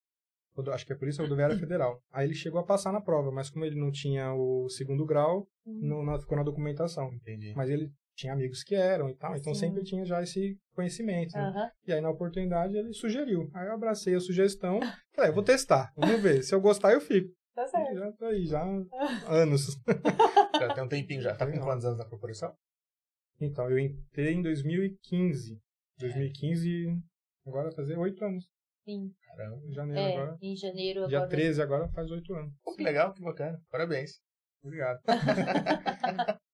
Rodo- 0.55 0.73
Acho 0.73 0.85
que 0.87 0.93
é 0.93 0.97
a 0.97 0.99
Polícia 0.99 1.23
Rodoviária 1.23 1.57
Federal. 1.59 2.01
Aí 2.13 2.27
ele 2.27 2.35
chegou 2.35 2.61
a 2.61 2.65
passar 2.65 2.93
na 2.93 3.01
prova, 3.01 3.31
mas 3.31 3.49
como 3.51 3.65
ele 3.65 3.79
não 3.79 3.91
tinha 3.91 4.33
o 4.35 4.69
segundo 4.69 5.05
grau, 5.07 5.47
Hum. 5.67 5.79
não, 5.83 6.05
não 6.05 6.19
ficou 6.21 6.37
na 6.37 6.43
documentação. 6.43 7.13
Entendi. 7.15 7.53
Mas 7.57 7.71
ele 7.71 7.91
tinha 8.15 8.33
amigos 8.35 8.63
que 8.63 8.75
eram 8.75 9.09
e 9.09 9.15
tal, 9.15 9.35
então 9.37 9.55
Sim. 9.55 9.61
sempre 9.69 9.83
tinha 9.83 10.05
já 10.05 10.23
esse 10.23 10.59
conhecimento. 10.75 11.33
né? 11.35 11.43
Aham. 11.45 11.71
E 11.87 11.93
aí, 11.93 12.01
na 12.01 12.11
oportunidade, 12.11 12.77
ele 12.77 12.93
sugeriu. 12.93 13.51
Aí 13.55 13.67
eu 13.67 13.73
abracei 13.73 14.15
a 14.15 14.21
sugestão, 14.21 14.81
falei, 15.15 15.31
eu 15.31 15.35
vou 15.35 15.43
testar, 15.43 15.91
vamos 15.97 16.21
ver. 16.21 16.43
Se 16.43 16.55
eu 16.55 16.61
gostar, 16.61 16.93
eu 16.93 17.01
fico. 17.01 17.33
Tá 17.55 17.67
certo. 17.67 17.95
Já 17.99 18.13
tô 18.13 18.25
aí, 18.27 18.45
já 18.47 18.61
há 18.63 18.67
anos. 19.43 19.79
Já 20.59 20.75
tem 20.75 20.85
um 20.85 20.89
tempinho 20.89 21.23
já. 21.23 21.35
Tá 21.35 21.47
com 21.51 21.59
quantos 21.59 21.85
anos 21.85 21.99
na 21.99 22.05
corporação? 22.05 22.55
Então, 23.41 23.69
eu 23.71 23.79
entrei 23.79 24.35
em 24.35 24.43
2015. 24.43 25.59
2015, 25.99 26.99
agora 27.47 27.65
vai 27.69 27.75
fazer 27.75 27.97
oito 27.99 28.25
anos. 28.25 28.45
Sim. 28.85 29.13
Caramba. 29.27 29.63
Em 29.67 29.73
janeiro 29.73 30.01
É, 30.01 30.13
agora. 30.17 30.39
em 30.41 30.57
janeiro 30.57 31.09
Dia 31.09 31.19
agora. 31.19 31.31
13 31.31 31.63
agora 31.63 31.89
faz 31.89 32.11
oito 32.11 32.35
anos. 32.35 32.53
Pô, 32.65 32.75
que 32.75 32.83
legal, 32.83 33.13
que 33.13 33.23
bacana. 33.23 33.61
Parabéns. 33.71 34.21
Obrigado. 34.63 35.01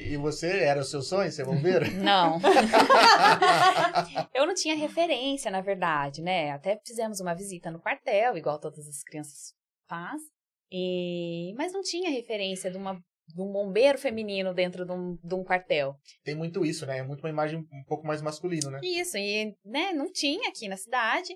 E 0.00 0.16
você, 0.16 0.60
era 0.60 0.80
o 0.80 0.84
seu 0.84 1.02
sonho 1.02 1.30
ser 1.32 1.44
bombeiro? 1.44 1.84
Não. 2.00 2.38
eu 4.32 4.46
não 4.46 4.54
tinha 4.54 4.76
referência, 4.76 5.50
na 5.50 5.60
verdade, 5.60 6.22
né? 6.22 6.52
Até 6.52 6.80
fizemos 6.86 7.20
uma 7.20 7.34
visita 7.34 7.70
no 7.70 7.80
quartel, 7.80 8.36
igual 8.36 8.60
todas 8.60 8.86
as 8.86 9.02
crianças 9.02 9.52
faz. 9.88 10.22
E... 10.70 11.52
Mas 11.56 11.72
não 11.72 11.82
tinha 11.82 12.10
referência 12.10 12.70
de, 12.70 12.76
uma, 12.76 12.94
de 12.94 13.40
um 13.40 13.50
bombeiro 13.50 13.98
feminino 13.98 14.54
dentro 14.54 14.84
de 14.84 14.92
um, 14.92 15.18
de 15.22 15.34
um 15.34 15.42
quartel. 15.42 15.96
Tem 16.22 16.34
muito 16.34 16.64
isso, 16.64 16.86
né? 16.86 16.98
É 16.98 17.02
muito 17.02 17.20
uma 17.20 17.30
imagem 17.30 17.58
um 17.58 17.84
pouco 17.84 18.06
mais 18.06 18.22
masculina, 18.22 18.70
né? 18.70 18.80
Isso, 18.82 19.16
e 19.16 19.56
né, 19.64 19.92
não 19.92 20.12
tinha 20.12 20.48
aqui 20.48 20.68
na 20.68 20.76
cidade. 20.76 21.34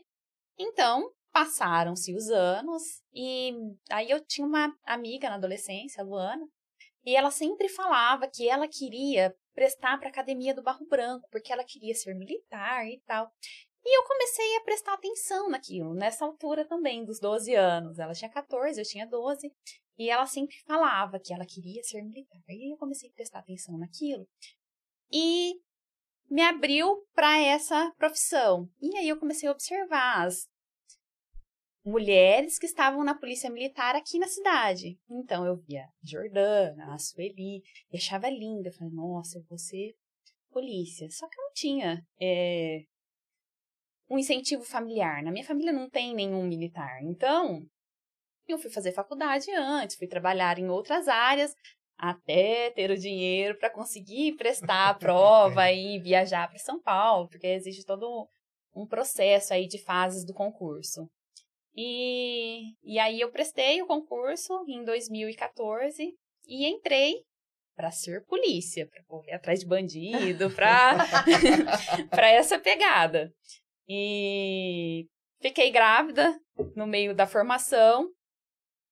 Então, 0.62 1.10
passaram-se 1.32 2.14
os 2.14 2.28
anos 2.30 3.02
e 3.12 3.52
aí 3.90 4.08
eu 4.08 4.24
tinha 4.24 4.46
uma 4.46 4.72
amiga 4.84 5.28
na 5.28 5.34
adolescência, 5.34 6.00
a 6.00 6.06
Luana, 6.06 6.46
e 7.04 7.16
ela 7.16 7.32
sempre 7.32 7.68
falava 7.68 8.28
que 8.28 8.48
ela 8.48 8.68
queria 8.68 9.34
prestar 9.52 9.98
para 9.98 10.06
a 10.06 10.10
Academia 10.10 10.54
do 10.54 10.62
Barro 10.62 10.86
Branco, 10.86 11.28
porque 11.32 11.52
ela 11.52 11.64
queria 11.64 11.94
ser 11.94 12.14
militar 12.14 12.86
e 12.86 13.00
tal. 13.06 13.28
E 13.84 13.98
eu 13.98 14.04
comecei 14.04 14.56
a 14.56 14.60
prestar 14.60 14.94
atenção 14.94 15.50
naquilo, 15.50 15.94
nessa 15.94 16.24
altura 16.24 16.64
também, 16.64 17.04
dos 17.04 17.18
12 17.18 17.52
anos. 17.56 17.98
Ela 17.98 18.12
tinha 18.12 18.30
14, 18.30 18.80
eu 18.80 18.86
tinha 18.86 19.04
12. 19.04 19.52
E 19.98 20.08
ela 20.08 20.26
sempre 20.26 20.56
falava 20.64 21.18
que 21.18 21.34
ela 21.34 21.44
queria 21.44 21.82
ser 21.82 22.02
militar. 22.02 22.40
E 22.48 22.72
eu 22.72 22.76
comecei 22.76 23.10
a 23.10 23.12
prestar 23.12 23.40
atenção 23.40 23.76
naquilo. 23.76 24.28
E 25.10 25.54
me 26.30 26.42
abriu 26.42 27.04
para 27.12 27.38
essa 27.40 27.92
profissão. 27.98 28.70
E 28.80 28.96
aí 28.96 29.08
eu 29.08 29.18
comecei 29.18 29.48
a 29.48 29.52
observar 29.52 30.24
as 30.24 30.48
mulheres 31.84 32.58
que 32.58 32.66
estavam 32.66 33.02
na 33.04 33.14
polícia 33.14 33.50
militar 33.50 33.96
aqui 33.96 34.18
na 34.18 34.28
cidade. 34.28 34.98
Então 35.10 35.44
eu 35.44 35.56
via 35.56 35.82
a 35.82 35.88
Jordana, 36.02 36.94
a 36.94 36.98
Sueli, 36.98 37.62
e 37.92 37.96
achava 37.96 38.30
linda. 38.30 38.68
Eu 38.68 38.72
falei, 38.72 38.92
nossa, 38.92 39.38
eu 39.38 39.44
vou 39.48 39.58
ser 39.58 39.94
polícia. 40.50 41.08
Só 41.10 41.28
que 41.28 41.38
eu 41.38 41.44
não 41.44 41.52
tinha 41.52 42.06
é, 42.20 42.82
um 44.08 44.18
incentivo 44.18 44.62
familiar. 44.62 45.22
Na 45.22 45.32
minha 45.32 45.44
família 45.44 45.72
não 45.72 45.88
tem 45.88 46.14
nenhum 46.14 46.44
militar. 46.44 47.02
Então, 47.02 47.66
eu 48.46 48.58
fui 48.58 48.70
fazer 48.70 48.92
faculdade 48.92 49.50
antes, 49.50 49.96
fui 49.96 50.06
trabalhar 50.06 50.58
em 50.58 50.68
outras 50.68 51.08
áreas, 51.08 51.54
até 51.98 52.70
ter 52.70 52.90
o 52.90 52.98
dinheiro 52.98 53.58
para 53.58 53.70
conseguir 53.70 54.36
prestar 54.36 54.90
a 54.90 54.94
prova 54.98 55.70
e 55.72 55.98
viajar 56.00 56.48
para 56.48 56.58
São 56.58 56.80
Paulo, 56.80 57.28
porque 57.28 57.46
existe 57.46 57.84
todo 57.84 58.28
um 58.74 58.86
processo 58.86 59.52
aí 59.52 59.66
de 59.66 59.78
fases 59.78 60.24
do 60.24 60.34
concurso. 60.34 61.08
E, 61.74 62.74
e 62.82 62.98
aí 62.98 63.20
eu 63.20 63.30
prestei 63.30 63.80
o 63.80 63.86
concurso 63.86 64.64
em 64.68 64.84
2014 64.84 66.14
e 66.46 66.66
entrei 66.66 67.22
para 67.74 67.90
ser 67.90 68.24
polícia, 68.26 68.86
para 68.86 69.02
correr 69.04 69.32
atrás 69.32 69.60
de 69.60 69.66
bandido, 69.66 70.50
para 70.54 70.98
para 72.10 72.28
essa 72.28 72.58
pegada. 72.58 73.32
E 73.88 75.06
fiquei 75.40 75.70
grávida 75.70 76.38
no 76.76 76.86
meio 76.86 77.14
da 77.14 77.26
formação 77.26 78.08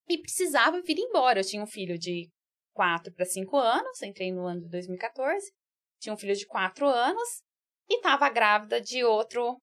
e 0.08 0.18
precisava 0.18 0.80
vir 0.82 0.98
embora. 0.98 1.40
Eu 1.40 1.44
tinha 1.44 1.62
um 1.62 1.66
filho 1.66 1.98
de 1.98 2.28
4 2.74 3.12
para 3.14 3.24
5 3.24 3.56
anos, 3.56 4.02
entrei 4.02 4.32
no 4.32 4.46
ano 4.46 4.62
de 4.62 4.68
2014. 4.70 5.52
Tinha 6.00 6.14
um 6.14 6.16
filho 6.16 6.34
de 6.34 6.46
4 6.46 6.86
anos 6.86 7.42
e 7.88 7.96
estava 7.96 8.28
grávida 8.30 8.80
de 8.80 9.04
outro 9.04 9.58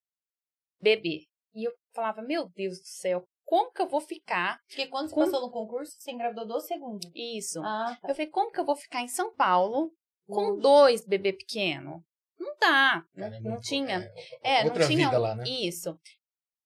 bebê. 0.80 1.24
E 1.54 1.68
eu 1.68 1.72
falava, 1.98 2.22
meu 2.22 2.48
Deus 2.50 2.80
do 2.80 2.86
céu, 2.86 3.24
como 3.44 3.72
que 3.72 3.82
eu 3.82 3.88
vou 3.88 4.00
ficar? 4.02 4.60
Porque 4.68 4.88
quando 4.88 5.10
você 5.10 5.16
Com- 5.16 5.22
passou 5.22 5.42
no 5.42 5.52
concurso, 5.52 5.96
você 5.98 6.12
engravidou 6.12 6.46
do 6.46 6.60
segundo. 6.60 7.10
Isso. 7.16 7.60
Ah, 7.64 7.98
tá. 8.02 8.10
Eu 8.10 8.16
falei, 8.16 8.28
como 8.30 8.52
que 8.52 8.60
eu 8.60 8.66
vou 8.66 8.76
ficar 8.76 9.02
em 9.02 9.08
São 9.08 9.34
Paulo 9.36 9.92
com 10.28 10.42
Longe. 10.50 10.62
dois 10.62 11.06
bebê 11.06 11.34
pequeno? 11.34 12.04
Não 12.40 12.56
dá. 12.60 13.04
Não, 13.16 13.28
é 13.28 13.40
não 13.40 13.52
muito- 13.52 13.64
tinha. 13.64 14.00
é, 14.44 14.62
É, 14.62 14.64
outra 14.66 14.80
não 14.82 14.88
tinha 14.88 15.08
vida 15.08 15.20
um- 15.20 15.22
lá, 15.24 15.36
né? 15.36 15.44
isso. 15.48 15.98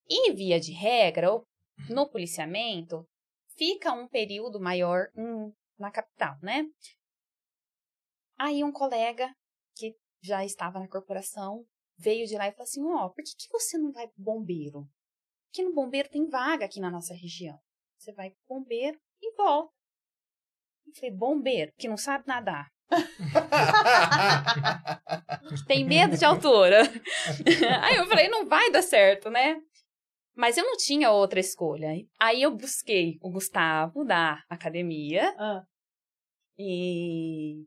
E 0.09 0.33
via 0.33 0.59
de 0.59 0.73
regra, 0.73 1.33
o- 1.33 1.45
no 1.89 2.09
policiamento, 2.09 3.07
fica 3.57 3.93
um 3.93 4.07
período 4.07 4.59
maior 4.59 5.07
na 5.79 5.89
capital, 5.91 6.35
né? 6.41 6.65
Aí 8.37 8.63
um 8.63 8.71
colega 8.71 9.33
que 9.75 9.95
já 10.21 10.43
estava 10.43 10.79
na 10.79 10.87
corporação 10.87 11.63
veio 11.97 12.25
de 12.27 12.35
lá 12.35 12.47
e 12.47 12.51
falou 12.51 12.63
assim: 12.63 12.83
Ó, 12.85 13.09
por 13.09 13.23
que, 13.23 13.35
que 13.37 13.47
você 13.51 13.77
não 13.77 13.91
vai 13.91 14.07
pro 14.07 14.23
bombeiro? 14.23 14.87
Porque 15.51 15.63
no 15.63 15.73
bombeiro 15.73 16.09
tem 16.09 16.29
vaga 16.29 16.65
aqui 16.65 16.79
na 16.79 16.89
nossa 16.89 17.13
região. 17.13 17.59
Você 17.99 18.13
vai 18.13 18.29
pro 18.29 18.57
bombeiro 18.57 18.97
e 19.21 19.35
volta. 19.35 19.69
Eu 20.87 20.93
falei, 20.95 21.11
bombeiro, 21.11 21.71
que 21.77 21.89
não 21.89 21.97
sabe 21.97 22.23
nadar. 22.25 22.67
que 25.49 25.55
tem 25.67 25.85
medo 25.85 26.17
de 26.17 26.23
altura. 26.23 26.83
Aí 27.83 27.97
eu 27.97 28.07
falei, 28.07 28.29
não 28.29 28.47
vai 28.47 28.71
dar 28.71 28.81
certo, 28.81 29.29
né? 29.29 29.61
Mas 30.35 30.57
eu 30.57 30.63
não 30.63 30.77
tinha 30.77 31.11
outra 31.11 31.41
escolha. 31.41 31.89
Aí 32.17 32.41
eu 32.41 32.55
busquei 32.55 33.17
o 33.21 33.29
Gustavo 33.29 34.05
da 34.05 34.41
academia 34.49 35.35
Ah, 35.37 35.61
e 36.57 37.65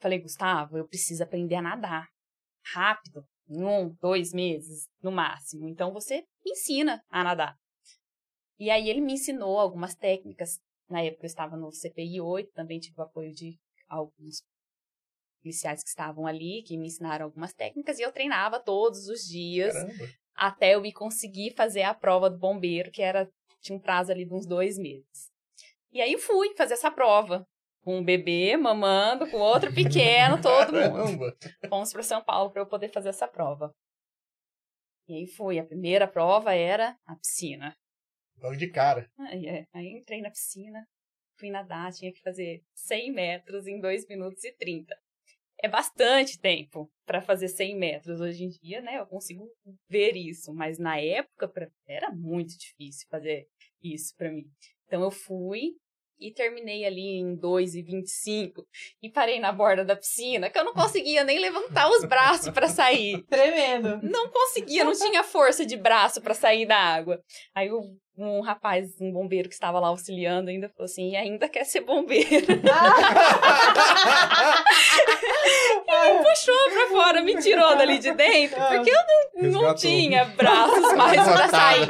falei, 0.00 0.20
Gustavo, 0.20 0.76
eu 0.76 0.88
preciso 0.88 1.22
aprender 1.22 1.54
a 1.54 1.62
nadar 1.62 2.08
rápido, 2.74 3.24
em 3.48 3.62
um, 3.62 3.94
dois 4.00 4.32
meses 4.32 4.88
no 5.02 5.12
máximo. 5.12 5.68
Então 5.68 5.92
você 5.92 6.24
me 6.44 6.52
ensina 6.52 7.02
a 7.08 7.24
nadar. 7.24 7.56
E 8.58 8.70
aí 8.70 8.88
ele 8.88 9.00
me 9.00 9.14
ensinou 9.14 9.58
algumas 9.58 9.94
técnicas. 9.94 10.60
Na 10.88 11.02
época 11.02 11.24
eu 11.24 11.28
estava 11.28 11.56
no 11.56 11.72
CPI 11.72 12.20
8, 12.20 12.52
também 12.52 12.78
tive 12.78 12.94
o 12.98 13.02
apoio 13.02 13.32
de 13.32 13.58
alguns 13.88 14.42
policiais 15.42 15.82
que 15.82 15.88
estavam 15.88 16.26
ali, 16.26 16.62
que 16.62 16.76
me 16.76 16.86
ensinaram 16.86 17.26
algumas 17.26 17.52
técnicas, 17.52 17.98
e 17.98 18.02
eu 18.02 18.12
treinava 18.12 18.58
todos 18.58 19.08
os 19.08 19.20
dias 19.26 19.74
Caramba. 19.74 20.08
até 20.34 20.74
eu 20.74 20.86
ir 20.86 20.92
conseguir 20.92 21.54
fazer 21.54 21.82
a 21.82 21.94
prova 21.94 22.30
do 22.30 22.38
bombeiro, 22.38 22.90
que 22.90 23.02
era 23.02 23.30
tinha 23.60 23.76
um 23.76 23.80
prazo 23.80 24.12
ali 24.12 24.24
de 24.24 24.34
uns 24.34 24.46
dois 24.46 24.78
meses. 24.78 25.30
E 25.92 26.00
aí 26.00 26.18
fui 26.18 26.54
fazer 26.54 26.74
essa 26.74 26.90
prova. 26.90 27.46
Com 27.84 27.98
um 27.98 28.04
bebê 28.04 28.56
mamando, 28.56 29.30
com 29.30 29.36
outro 29.38 29.72
pequeno, 29.74 30.40
todo 30.40 30.72
mundo. 30.72 31.36
Fomos 31.68 31.92
para 31.92 32.02
São 32.02 32.22
Paulo 32.24 32.50
para 32.50 32.62
eu 32.62 32.66
poder 32.66 32.88
fazer 32.88 33.10
essa 33.10 33.28
prova. 33.28 33.74
E 35.06 35.14
aí 35.14 35.26
fui. 35.26 35.58
A 35.58 35.64
primeira 35.64 36.08
prova 36.08 36.54
era 36.54 36.96
a 37.06 37.14
piscina. 37.16 37.76
Logo 38.38 38.56
de 38.56 38.70
cara. 38.70 39.08
Aí, 39.18 39.46
é, 39.46 39.66
aí 39.72 39.88
entrei 39.98 40.20
na 40.20 40.30
piscina, 40.30 40.86
fui 41.38 41.50
nadar, 41.50 41.92
tinha 41.92 42.12
que 42.12 42.20
fazer 42.22 42.62
100 42.74 43.12
metros 43.12 43.66
em 43.66 43.80
2 43.80 44.06
minutos 44.08 44.42
e 44.44 44.52
30. 44.52 44.96
É 45.62 45.68
bastante 45.68 46.38
tempo 46.40 46.90
para 47.06 47.20
fazer 47.22 47.48
100 47.48 47.76
metros. 47.76 48.20
Hoje 48.20 48.44
em 48.44 48.48
dia, 48.48 48.80
né, 48.80 48.98
eu 48.98 49.06
consigo 49.06 49.46
ver 49.88 50.16
isso, 50.16 50.52
mas 50.54 50.78
na 50.78 50.98
época 50.98 51.48
pra- 51.48 51.70
era 51.86 52.10
muito 52.10 52.58
difícil 52.58 53.06
fazer 53.10 53.46
isso 53.82 54.14
para 54.16 54.30
mim. 54.32 54.44
Então 54.86 55.02
eu 55.02 55.10
fui 55.10 55.76
e 56.18 56.32
terminei 56.32 56.84
ali 56.84 57.18
em 57.18 57.36
2,25 57.36 58.64
e 59.02 59.10
parei 59.10 59.40
na 59.40 59.52
borda 59.52 59.84
da 59.84 59.96
piscina, 59.96 60.48
que 60.50 60.58
eu 60.58 60.64
não 60.64 60.72
conseguia 60.74 61.24
nem 61.24 61.38
levantar 61.38 61.88
os 61.90 62.04
braços 62.04 62.50
para 62.50 62.68
sair 62.68 63.22
tremendo. 63.24 64.00
não 64.02 64.28
conseguia, 64.30 64.84
não 64.84 64.92
tinha 64.92 65.22
força 65.22 65.64
de 65.64 65.76
braço 65.76 66.20
pra 66.20 66.34
sair 66.34 66.66
da 66.66 66.76
água. 66.76 67.20
Aí 67.54 67.70
um 68.16 68.40
rapaz, 68.40 68.90
um 69.00 69.12
bombeiro 69.12 69.48
que 69.48 69.54
estava 69.54 69.80
lá 69.80 69.88
auxiliando, 69.88 70.48
ainda 70.48 70.68
falou 70.68 70.84
assim: 70.84 71.10
e 71.10 71.16
ainda 71.16 71.48
quer 71.48 71.64
ser 71.64 71.80
bombeiro. 71.80 72.46
me 75.86 76.22
puxou 76.22 76.70
pra 76.70 76.86
fora, 76.88 77.22
me 77.22 77.36
tirou 77.38 77.76
dali 77.76 77.98
de 77.98 78.12
dentro, 78.12 78.56
porque 78.56 78.90
eu 78.90 79.50
não, 79.50 79.62
não 79.62 79.74
tinha 79.74 80.24
braços 80.26 80.92
mais 80.96 81.22
pra 81.22 81.48
sair. 81.48 81.88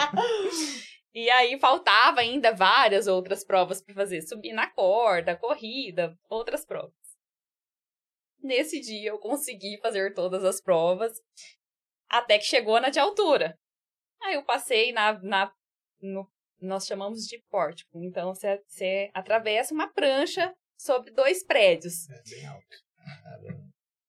E 1.14 1.30
aí 1.30 1.56
faltava 1.61 2.21
ainda 2.21 2.52
várias 2.52 3.06
outras 3.06 3.44
provas 3.44 3.80
para 3.80 3.94
fazer, 3.94 4.21
subir 4.23 4.52
na 4.52 4.68
corda, 4.68 5.37
corrida, 5.37 6.18
outras 6.28 6.66
provas. 6.66 6.92
Nesse 8.42 8.80
dia 8.80 9.11
eu 9.11 9.18
consegui 9.18 9.78
fazer 9.80 10.12
todas 10.12 10.44
as 10.44 10.61
provas, 10.61 11.12
até 12.09 12.37
que 12.37 12.44
chegou 12.44 12.80
na 12.80 12.90
de 12.90 12.99
altura. 12.99 13.56
Aí 14.23 14.35
eu 14.35 14.44
passei 14.44 14.92
na, 14.92 15.12
na 15.23 15.54
no, 16.02 16.28
nós 16.61 16.85
chamamos 16.85 17.21
de 17.26 17.40
pórtico. 17.49 18.02
Então 18.02 18.35
você, 18.35 18.61
você 18.66 19.11
atravessa 19.14 19.73
uma 19.73 19.87
prancha 19.87 20.52
sobre 20.76 21.12
dois 21.12 21.44
prédios. 21.44 22.11
É 22.11 22.23
bem 22.28 22.47
alto. 22.47 22.85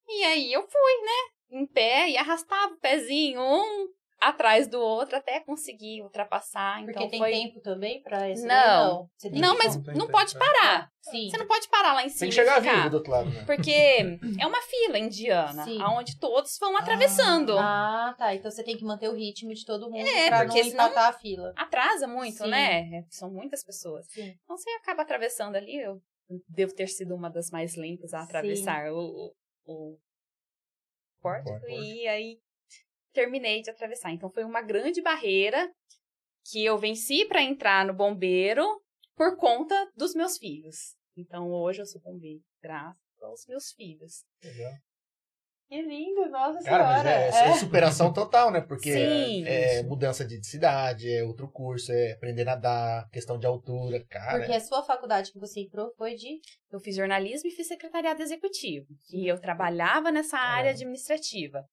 E 0.08 0.24
aí 0.24 0.52
eu 0.52 0.62
fui, 0.68 1.02
né? 1.02 1.60
Em 1.62 1.68
pé 1.68 2.10
e 2.10 2.18
arrastava 2.18 2.74
o 2.74 2.80
pezinho 2.80 3.40
um 3.42 3.94
atrás 4.30 4.68
do 4.68 4.80
outro 4.80 5.16
até 5.18 5.40
conseguir 5.40 6.02
ultrapassar. 6.02 6.78
Porque 6.84 6.92
Então 6.92 7.10
tem 7.10 7.20
foi. 7.20 7.32
tempo 7.32 7.60
também 7.62 8.02
pra 8.02 8.30
isso? 8.30 8.46
Não. 8.46 8.56
Não, 8.56 9.10
Você 9.18 9.30
tem 9.30 9.40
Não, 9.40 9.56
que- 9.56 9.64
mas 9.64 9.76
Não 9.88 9.94
não 9.96 10.08
pode 10.08 10.38
parar. 10.38 10.90
Sim. 11.02 11.30
Você 11.30 11.38
não 11.38 11.48
pode 11.48 11.68
parar 11.70 11.94
lá 11.94 12.04
em 12.04 12.10
cima. 12.10 12.20
Tem 12.22 12.30
que 12.30 12.36
chegar 12.36 12.62
ficar. 12.62 12.76
vivo 12.78 12.90
do 12.90 12.98
outro 12.98 13.12
lado, 13.12 13.30
né? 13.30 13.44
Porque 13.46 13.72
é 14.42 14.48
uma 14.48 14.62
fila 14.62 14.98
indiana, 14.98 15.64
Sim. 15.64 15.82
onde 15.84 16.18
todos 16.20 16.58
vão 16.60 16.76
atravessando. 16.78 17.58
Ah, 17.60 18.16
tá. 18.18 18.34
Então 18.34 18.50
você 18.50 18.64
tem 18.64 18.76
que 18.78 18.84
manter 18.84 19.08
o 19.10 19.14
ritmo 19.16 19.54
de 19.54 19.64
todo 19.66 19.90
mundo 19.90 20.08
É, 20.08 20.28
pra 20.30 20.46
porque 20.46 20.64
não 20.64 20.70
senão- 20.70 20.86
empatar 20.86 21.10
a 21.10 21.14
fila. 21.14 21.54
Atrasa 21.56 22.08
muito, 22.08 22.38
Sim. 22.44 22.50
né? 22.50 23.04
São 23.10 23.30
muitas 23.32 23.64
pessoas. 23.64 24.08
Sim. 24.10 24.36
Então 24.44 24.58
você 24.58 24.70
acaba 24.72 25.04
atravessando 25.04 25.56
ali. 25.56 25.76
Eu 25.80 26.02
devo 26.50 26.74
ter 26.74 26.88
sido 26.88 27.14
uma 27.14 27.30
das 27.30 27.52
mais 27.52 27.76
lentas 27.76 28.12
a 28.14 28.22
atravessar 28.24 28.92
o, 28.92 28.98
o, 28.98 29.34
o. 29.68 29.98
Pórtico. 31.22 31.68
E 31.68 32.08
aí 32.08 32.40
terminei 33.16 33.62
de 33.62 33.72
atravessar. 33.72 34.12
Então 34.12 34.30
foi 34.30 34.44
uma 34.44 34.62
grande 34.62 35.02
barreira 35.02 35.72
que 36.52 36.64
eu 36.64 36.78
venci 36.78 37.26
para 37.26 37.42
entrar 37.42 37.86
no 37.86 37.94
bombeiro 37.94 38.64
por 39.16 39.38
conta 39.38 39.76
dos 39.96 40.14
meus 40.14 40.38
filhos. 40.38 40.94
Então 41.18 41.50
hoje 41.52 41.82
eu 41.82 41.86
sou 41.86 42.02
bombeiro, 42.02 42.42
graças 42.62 43.00
aos 43.24 43.48
meus 43.48 43.72
filhos. 43.72 44.24
Legal. 44.44 44.74
Que 45.68 45.82
lindo, 45.82 46.30
nossa 46.30 46.64
Cara, 46.64 46.84
mas 46.84 47.02
senhora. 47.02 47.10
é, 47.10 47.50
é 47.50 47.54
superação 47.56 48.14
total, 48.14 48.52
né? 48.52 48.62
Porque 48.62 48.94
Sim. 48.94 49.44
é, 49.48 49.80
é 49.80 49.84
mudança 49.84 50.24
de 50.24 50.40
cidade, 50.46 51.10
é 51.12 51.24
outro 51.24 51.50
curso, 51.52 51.92
é 51.92 52.12
aprender 52.12 52.44
a 52.44 52.54
nadar, 52.54 53.10
questão 53.10 53.40
de 53.40 53.48
altura, 53.48 54.06
cara. 54.08 54.38
Porque 54.38 54.54
a 54.54 54.60
sua 54.60 54.84
faculdade 54.84 55.32
que 55.32 55.40
você 55.40 55.62
entrou 55.62 55.92
foi 55.98 56.14
de. 56.14 56.40
Eu 56.72 56.80
fiz 56.80 56.96
jornalismo 56.96 57.50
e 57.50 57.52
fiz 57.52 57.68
secretariado 57.68 58.22
executivo. 58.22 58.86
E 59.12 59.28
eu 59.28 59.42
trabalhava 59.42 60.12
nessa 60.12 60.38
área 60.38 60.70
É. 60.70 60.72
administrativa. 60.74 61.64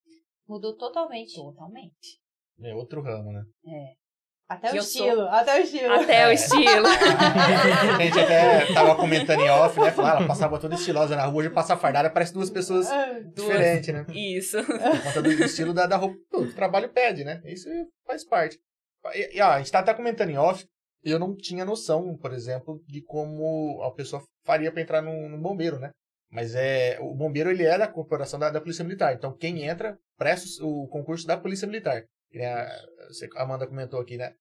Mudou 0.49 0.77
totalmente. 0.77 1.35
Totalmente. 1.35 2.21
É 2.63 2.75
outro 2.75 3.03
ramo, 3.03 3.33
né? 3.33 3.43
É. 3.67 4.03
Até 4.49 4.73
o 4.73 4.77
estilo, 4.77 5.17
sou- 5.17 5.29
até 5.29 5.59
o 5.61 5.63
estilo. 5.63 5.93
Até 5.95 6.29
o 6.29 6.33
estilo. 6.33 6.87
A 7.99 8.03
gente 8.03 8.21
até 8.21 8.75
tava 8.75 8.95
comentando 8.97 9.41
em 9.41 9.49
off, 9.49 9.81
né? 9.81 9.91
Falar, 9.91 10.17
ela 10.19 10.27
passava 10.27 10.59
toda 10.59 10.75
estilosa 10.75 11.17
na 11.17 11.25
rua, 11.25 11.39
hoje 11.41 11.51
passa 11.51 11.77
fardada, 11.77 12.11
parece 12.11 12.35
duas 12.35 12.51
pessoas 12.51 12.91
Ah, 12.91 13.21
diferentes, 13.35 13.95
né? 13.95 14.05
Isso. 14.11 14.59
Por 14.65 15.03
conta 15.05 15.23
do 15.23 15.33
estilo 15.33 15.73
da, 15.73 15.87
da 15.87 15.97
roupa. 15.97 16.19
O 16.35 16.53
trabalho 16.53 16.93
pede, 16.93 17.25
né? 17.25 17.41
Isso 17.47 17.69
faz 18.07 18.25
parte. 18.27 18.59
E, 19.15 19.39
e, 19.39 19.41
ó, 19.41 19.53
a 19.53 19.59
gente 19.59 19.73
tá 19.73 19.79
até 19.79 19.95
comentando 19.95 20.29
em 20.31 20.37
off, 20.37 20.67
eu 21.03 21.19
não 21.19 21.35
tinha 21.35 21.65
noção, 21.65 22.17
por 22.19 22.33
exemplo, 22.35 22.79
de 22.87 23.03
como 23.03 23.83
a 23.83 23.91
pessoa 23.95 24.23
faria 24.45 24.71
para 24.71 24.83
entrar 24.83 25.01
no, 25.03 25.29
no 25.31 25.39
bombeiro, 25.41 25.79
né? 25.79 25.91
Mas 26.33 26.55
é 26.55 26.99
o 27.01 27.15
bombeiro 27.15 27.51
ele 27.51 27.65
é 27.65 27.77
da 27.77 27.87
corporação 27.87 28.39
da, 28.41 28.49
da 28.51 28.61
Polícia 28.61 28.83
Militar. 28.85 29.13
Então 29.15 29.37
quem 29.37 29.65
entra 29.65 29.99
presta 30.17 30.65
o 30.65 30.89
concurso 30.89 31.27
da 31.27 31.37
Polícia 31.37 31.67
Militar. 31.69 32.03
A, 32.35 32.79
você- 33.09 33.29
a 33.37 33.43
Amanda 33.43 33.67
comentou 33.67 34.01
aqui, 34.01 34.17
né? 34.17 34.33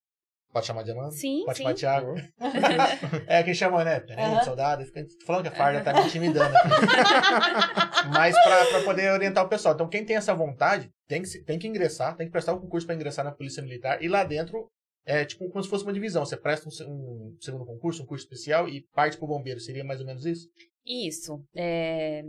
Pode 0.53 0.65
chamar 0.65 0.83
de 0.83 0.91
Amanda? 0.91 1.11
Sim, 1.11 1.43
Pode 1.45 1.57
sim. 1.57 1.63
chamar 1.63 1.73
de 1.73 1.79
Thiago. 1.79 2.15
É, 3.27 3.41
quem 3.43 3.53
chama, 3.53 3.83
né? 3.85 3.99
Tenente, 4.01 4.21
Aham. 4.35 4.43
soldado, 4.43 4.85
fica 4.85 5.05
falando 5.25 5.43
que 5.43 5.47
a 5.49 5.51
farda 5.51 5.81
tá 5.81 5.93
me 5.93 6.01
intimidando. 6.07 6.53
aqui. 6.55 6.67
Mas 8.13 8.35
pra, 8.43 8.65
pra 8.65 8.81
poder 8.83 9.11
orientar 9.11 9.45
o 9.45 9.49
pessoal. 9.49 9.73
Então, 9.75 9.87
quem 9.87 10.05
tem 10.05 10.15
essa 10.17 10.33
vontade, 10.33 10.89
tem 11.07 11.21
que, 11.21 11.43
tem 11.43 11.57
que 11.59 11.67
ingressar, 11.67 12.15
tem 12.17 12.27
que 12.27 12.31
prestar 12.31 12.53
o 12.53 12.59
concurso 12.59 12.85
para 12.85 12.95
ingressar 12.95 13.23
na 13.23 13.31
Polícia 13.31 13.61
Militar. 13.63 14.01
E 14.03 14.07
lá 14.09 14.23
dentro, 14.23 14.67
é 15.05 15.23
tipo 15.25 15.49
como 15.49 15.63
se 15.63 15.69
fosse 15.69 15.83
uma 15.83 15.93
divisão. 15.93 16.25
Você 16.25 16.35
presta 16.37 16.67
um, 16.85 16.91
um 16.91 17.37
segundo 17.39 17.65
concurso, 17.65 18.03
um 18.03 18.05
curso 18.05 18.25
especial 18.25 18.67
e 18.67 18.81
parte 18.93 19.17
pro 19.17 19.27
bombeiro. 19.27 19.59
Seria 19.59 19.83
mais 19.83 19.99
ou 20.01 20.05
menos 20.05 20.25
isso? 20.25 20.47
Isso. 20.85 21.43
É, 21.55 22.23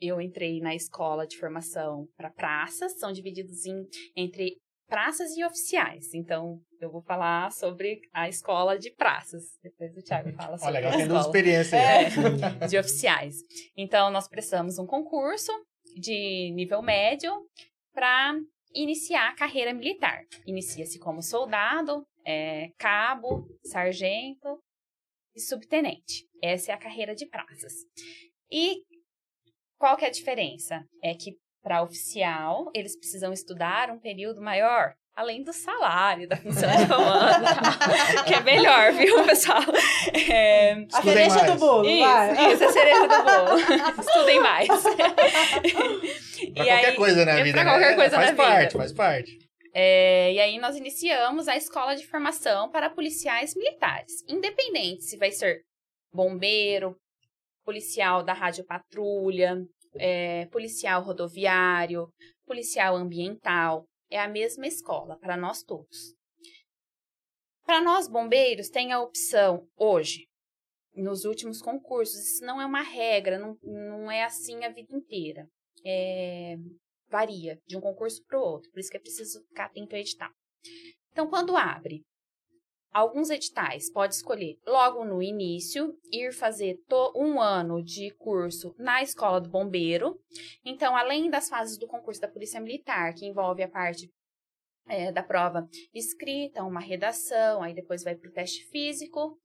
Eu 0.00 0.20
entrei 0.20 0.60
na 0.60 0.74
escola 0.74 1.26
de 1.26 1.36
formação 1.38 2.06
para 2.16 2.30
praças, 2.30 2.98
são 2.98 3.12
divididos 3.12 3.64
em, 3.64 3.86
entre 4.16 4.56
praças 4.86 5.34
e 5.36 5.44
oficiais. 5.44 6.12
Então, 6.12 6.60
eu 6.80 6.90
vou 6.90 7.00
falar 7.02 7.50
sobre 7.52 8.00
a 8.12 8.28
escola 8.28 8.78
de 8.78 8.90
praças. 8.90 9.42
Depois 9.62 9.96
o 9.96 10.02
Thiago 10.02 10.30
fala 10.36 10.58
sobre 10.58 10.76
Olha, 10.78 10.90
a 10.90 10.98
escola 11.00 11.20
experiências. 11.20 11.72
aí. 11.80 12.04
é, 12.62 12.66
de 12.66 12.78
oficiais. 12.78 13.36
Então, 13.76 14.10
nós 14.10 14.28
prestamos 14.28 14.78
um 14.78 14.86
concurso 14.86 15.50
de 15.96 16.50
nível 16.54 16.82
médio 16.82 17.32
para 17.94 18.34
iniciar 18.74 19.28
a 19.30 19.34
carreira 19.36 19.72
militar. 19.72 20.24
Inicia-se 20.46 20.98
como 20.98 21.22
soldado, 21.22 22.04
é, 22.26 22.68
cabo, 22.76 23.46
sargento 23.64 24.58
e 25.34 25.40
subtenente. 25.40 26.26
Essa 26.44 26.72
é 26.72 26.74
a 26.74 26.78
carreira 26.78 27.14
de 27.14 27.26
praças. 27.26 27.72
E 28.50 28.76
qual 29.78 29.96
que 29.96 30.04
é 30.04 30.08
a 30.08 30.12
diferença? 30.12 30.84
É 31.02 31.14
que 31.14 31.32
para 31.62 31.82
oficial, 31.82 32.70
eles 32.74 32.94
precisam 32.98 33.32
estudar 33.32 33.90
um 33.90 33.98
período 33.98 34.42
maior, 34.42 34.92
além 35.16 35.42
do 35.42 35.50
salário, 35.52 36.28
da 36.28 36.36
função 36.36 36.68
e 36.68 36.86
tal, 36.86 38.24
que 38.26 38.34
é 38.34 38.40
melhor, 38.42 38.92
viu, 38.92 39.24
pessoal? 39.24 39.62
É, 40.30 40.72
A 40.92 41.00
cereja 41.02 41.36
mais. 41.36 41.52
do 41.52 41.58
bolo, 41.58 41.98
vai. 42.00 42.32
isso, 42.32 42.52
isso 42.52 42.64
é 42.64 42.72
cereja 42.72 43.06
do 43.08 43.22
bolo. 43.24 43.58
Estudem 44.06 44.40
mais. 44.40 44.68
Pra 44.68 44.92
E 46.42 46.52
qualquer 46.54 46.86
aí- 46.90 46.96
coisa 46.96 47.24
na 47.24 47.32
é 47.38 47.42
vida, 47.42 47.62
pra 47.62 47.70
qualquer 47.70 47.90
né? 47.90 47.96
coisa 47.96 48.16
faz 48.16 48.30
na 48.30 48.36
parte, 48.36 48.62
vida. 48.66 48.78
faz 48.78 48.92
parte. 48.92 49.38
É, 49.72 50.32
e 50.34 50.40
aí 50.40 50.58
nós 50.58 50.76
iniciamos 50.76 51.48
a 51.48 51.56
escola 51.56 51.96
de 51.96 52.06
formação 52.06 52.70
para 52.70 52.90
policiais 52.90 53.54
militares, 53.56 54.22
independente 54.28 55.02
se 55.04 55.16
vai 55.16 55.32
ser 55.32 55.62
bombeiro, 56.14 56.96
policial 57.64 58.22
da 58.22 58.32
rádio 58.32 58.64
patrulha, 58.64 59.56
é, 59.96 60.46
policial 60.46 61.02
rodoviário, 61.02 62.08
policial 62.46 62.96
ambiental. 62.96 63.84
É 64.10 64.20
a 64.20 64.28
mesma 64.28 64.66
escola 64.66 65.18
para 65.18 65.36
nós 65.36 65.62
todos. 65.62 66.14
Para 67.64 67.82
nós 67.82 68.06
bombeiros 68.06 68.68
tem 68.68 68.92
a 68.92 69.00
opção 69.00 69.66
hoje, 69.76 70.26
nos 70.94 71.24
últimos 71.24 71.60
concursos, 71.60 72.14
isso 72.14 72.44
não 72.44 72.60
é 72.60 72.66
uma 72.66 72.82
regra, 72.82 73.38
não, 73.38 73.58
não 73.62 74.10
é 74.10 74.22
assim 74.22 74.64
a 74.64 74.72
vida 74.72 74.94
inteira. 74.94 75.48
É, 75.84 76.56
varia 77.08 77.58
de 77.66 77.76
um 77.76 77.80
concurso 77.80 78.22
para 78.26 78.38
o 78.38 78.42
outro, 78.42 78.70
por 78.70 78.78
isso 78.78 78.90
que 78.90 78.96
é 78.96 79.00
preciso 79.00 79.42
ficar 79.48 79.66
atento 79.66 79.94
ao 79.94 80.00
edital. 80.00 80.30
Então, 81.10 81.28
quando 81.28 81.56
abre 81.56 82.02
alguns 82.94 83.28
editais, 83.28 83.90
pode 83.90 84.14
escolher 84.14 84.56
logo 84.64 85.04
no 85.04 85.20
início 85.20 85.98
ir 86.12 86.32
fazer 86.32 86.78
um 87.16 87.40
ano 87.40 87.82
de 87.82 88.14
curso 88.14 88.72
na 88.78 89.02
escola 89.02 89.40
do 89.40 89.50
bombeiro. 89.50 90.16
Então, 90.64 90.96
além 90.96 91.28
das 91.28 91.48
fases 91.48 91.76
do 91.76 91.88
concurso 91.88 92.20
da 92.20 92.28
Polícia 92.28 92.60
Militar, 92.60 93.12
que 93.12 93.26
envolve 93.26 93.64
a 93.64 93.68
parte 93.68 94.08
é, 94.86 95.10
da 95.10 95.24
prova 95.24 95.68
escrita, 95.92 96.62
uma 96.62 96.80
redação, 96.80 97.62
aí 97.62 97.74
depois 97.74 98.04
vai 98.04 98.14
para 98.14 98.30
o 98.30 98.32
teste 98.32 98.64
físico, 98.70 99.36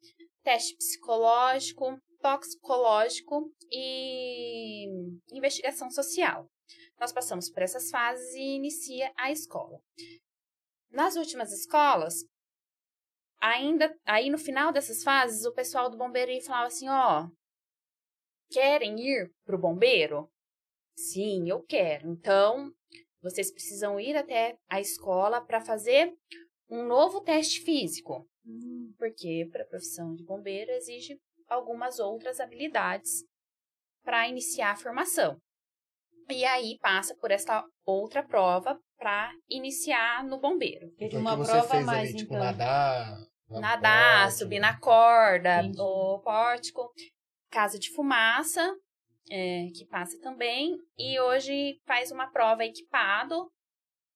teste 0.44 0.76
psicológico, 0.76 2.00
toxicológico 2.22 3.52
e 3.72 4.86
investigação 5.34 5.90
social. 5.90 6.46
Nós 7.00 7.12
passamos 7.12 7.50
por 7.50 7.64
essas 7.64 7.90
fases 7.90 8.32
e 8.36 8.56
inicia 8.56 9.12
a 9.18 9.32
escola. 9.32 9.80
Nas 10.92 11.16
últimas 11.16 11.52
escolas, 11.52 12.26
ainda 13.42 13.94
aí 14.06 14.30
no 14.30 14.38
final 14.38 14.72
dessas 14.72 15.04
fases, 15.04 15.46
o 15.46 15.54
pessoal 15.54 15.90
do 15.90 15.98
bombeiro 15.98 16.32
ia 16.32 16.42
falar 16.42 16.68
assim, 16.68 16.88
ó, 16.90 17.28
querem 18.50 19.00
ir 19.00 19.32
pro 19.46 19.58
bombeiro? 19.58 20.30
Sim, 20.96 21.50
eu 21.50 21.64
quero. 21.64 22.10
Então, 22.10 22.72
vocês 23.22 23.52
precisam 23.52 24.00
ir 24.00 24.18
até 24.18 24.58
a 24.70 24.80
escola 24.82 25.40
para 25.42 25.62
fazer 25.62 26.14
um 26.70 26.84
novo 26.84 27.22
teste 27.22 27.62
físico. 27.62 28.28
Porque 28.98 29.48
para 29.52 29.64
a 29.64 29.68
profissão 29.68 30.14
de 30.16 30.24
bombeiro 30.24 30.72
exige 30.72 31.18
algumas 31.48 32.00
outras 32.00 32.40
habilidades 32.40 33.24
para 34.04 34.28
iniciar 34.28 34.72
a 34.72 34.76
formação. 34.76 35.38
E 36.30 36.46
aí 36.46 36.78
passa 36.80 37.16
por 37.18 37.32
essa 37.32 37.64
outra 37.86 38.24
prova 38.24 38.80
para 38.98 39.32
iniciar 39.50 40.24
no 40.24 40.40
bombeiro. 40.40 40.90
Teve 40.92 41.18
Então, 41.18 41.22
uma 41.22 41.32
que 41.32 41.38
você 41.38 41.52
prova 41.52 41.68
fez 41.70 41.86
mais, 41.86 42.10
ali, 42.10 42.18
tipo, 42.18 42.34
então. 42.34 42.44
nadar... 42.46 43.29
na 43.50 43.60
Nadar, 43.60 44.26
bote, 44.28 44.38
subir 44.38 44.60
na 44.60 44.80
corda, 44.80 45.62
Entendi. 45.64 45.80
o 45.82 46.20
pórtico, 46.20 46.92
casa 47.50 47.80
de 47.80 47.92
fumaça, 47.94 48.76
é, 49.30 49.68
que 49.76 49.86
passa 49.86 50.20
também. 50.22 50.78
E 50.98 51.20
hoje 51.20 51.80
faz 51.86 52.12
uma 52.12 52.28
prova 52.32 52.64
equipado, 52.66 53.50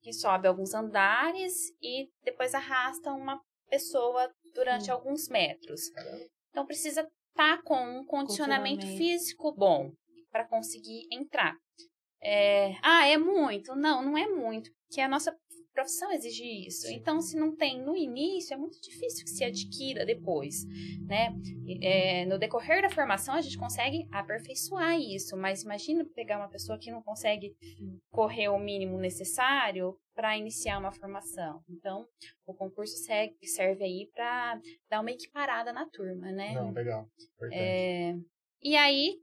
que 0.02 0.12
sobe 0.13 0.48
alguns 0.48 0.74
andares 0.74 1.54
e 1.82 2.08
depois 2.24 2.54
arrasta 2.54 3.12
uma 3.12 3.39
pessoa 3.69 4.30
durante 4.54 4.89
Hum. 4.91 4.93
alguns 4.93 5.28
metros. 5.30 5.89
Caramba. 5.89 6.26
Então 6.50 6.65
precisa 6.65 7.08
estar 7.30 7.62
com 7.63 8.00
um 8.00 8.06
condicionamento 8.06 8.86
físico 8.86 9.52
bom 9.54 9.91
para 10.32 10.48
conseguir 10.48 11.08
entrar. 11.12 11.56
É, 12.22 12.76
ah, 12.82 13.08
é 13.08 13.17
muito? 13.17 13.76
Não, 13.76 14.02
não 14.04 14.17
é 14.17 14.28
muito, 14.28 14.69
porque 14.88 15.02
a 15.02 15.08
nossa 15.08 15.36
profissão 15.74 16.12
exige 16.12 16.44
isso. 16.68 16.88
Então, 16.92 17.20
se 17.20 17.36
não 17.36 17.56
tem 17.56 17.82
no 17.82 17.96
início, 17.96 18.54
é 18.54 18.58
muito 18.58 18.80
difícil 18.80 19.26
que 19.26 19.32
se 19.32 19.44
adquira 19.44 20.06
depois, 20.06 20.66
né? 21.06 21.36
É, 21.82 22.26
no 22.26 22.38
decorrer 22.38 22.82
da 22.82 22.90
formação, 22.90 23.34
a 23.36 23.42
gente 23.42 23.58
consegue 23.58 24.08
aperfeiçoar 24.12 25.00
isso, 25.00 25.36
mas 25.36 25.64
imagina 25.64 26.06
pegar 26.16 26.38
uma 26.38 26.50
pessoa 26.50 26.78
que 26.78 26.92
não 26.92 27.02
consegue 27.02 27.56
correr 28.12 28.50
o 28.50 28.60
mínimo 28.60 28.98
necessário 29.00 29.98
para 30.14 30.38
iniciar 30.38 30.78
uma 30.78 30.92
formação. 30.92 31.62
Então, 31.68 32.06
o 32.46 32.54
concurso 32.54 32.96
segue, 32.98 33.36
serve 33.48 33.84
aí 33.84 34.10
para 34.14 34.60
dar 34.90 35.02
uma 35.02 35.12
equiparada 35.12 35.74
na 35.74 35.90
turma, 35.90 36.32
né? 36.32 36.54
Não, 36.54 36.72
legal. 36.72 37.08
É, 37.52 38.16
e 38.62 38.76
aí, 38.76 39.18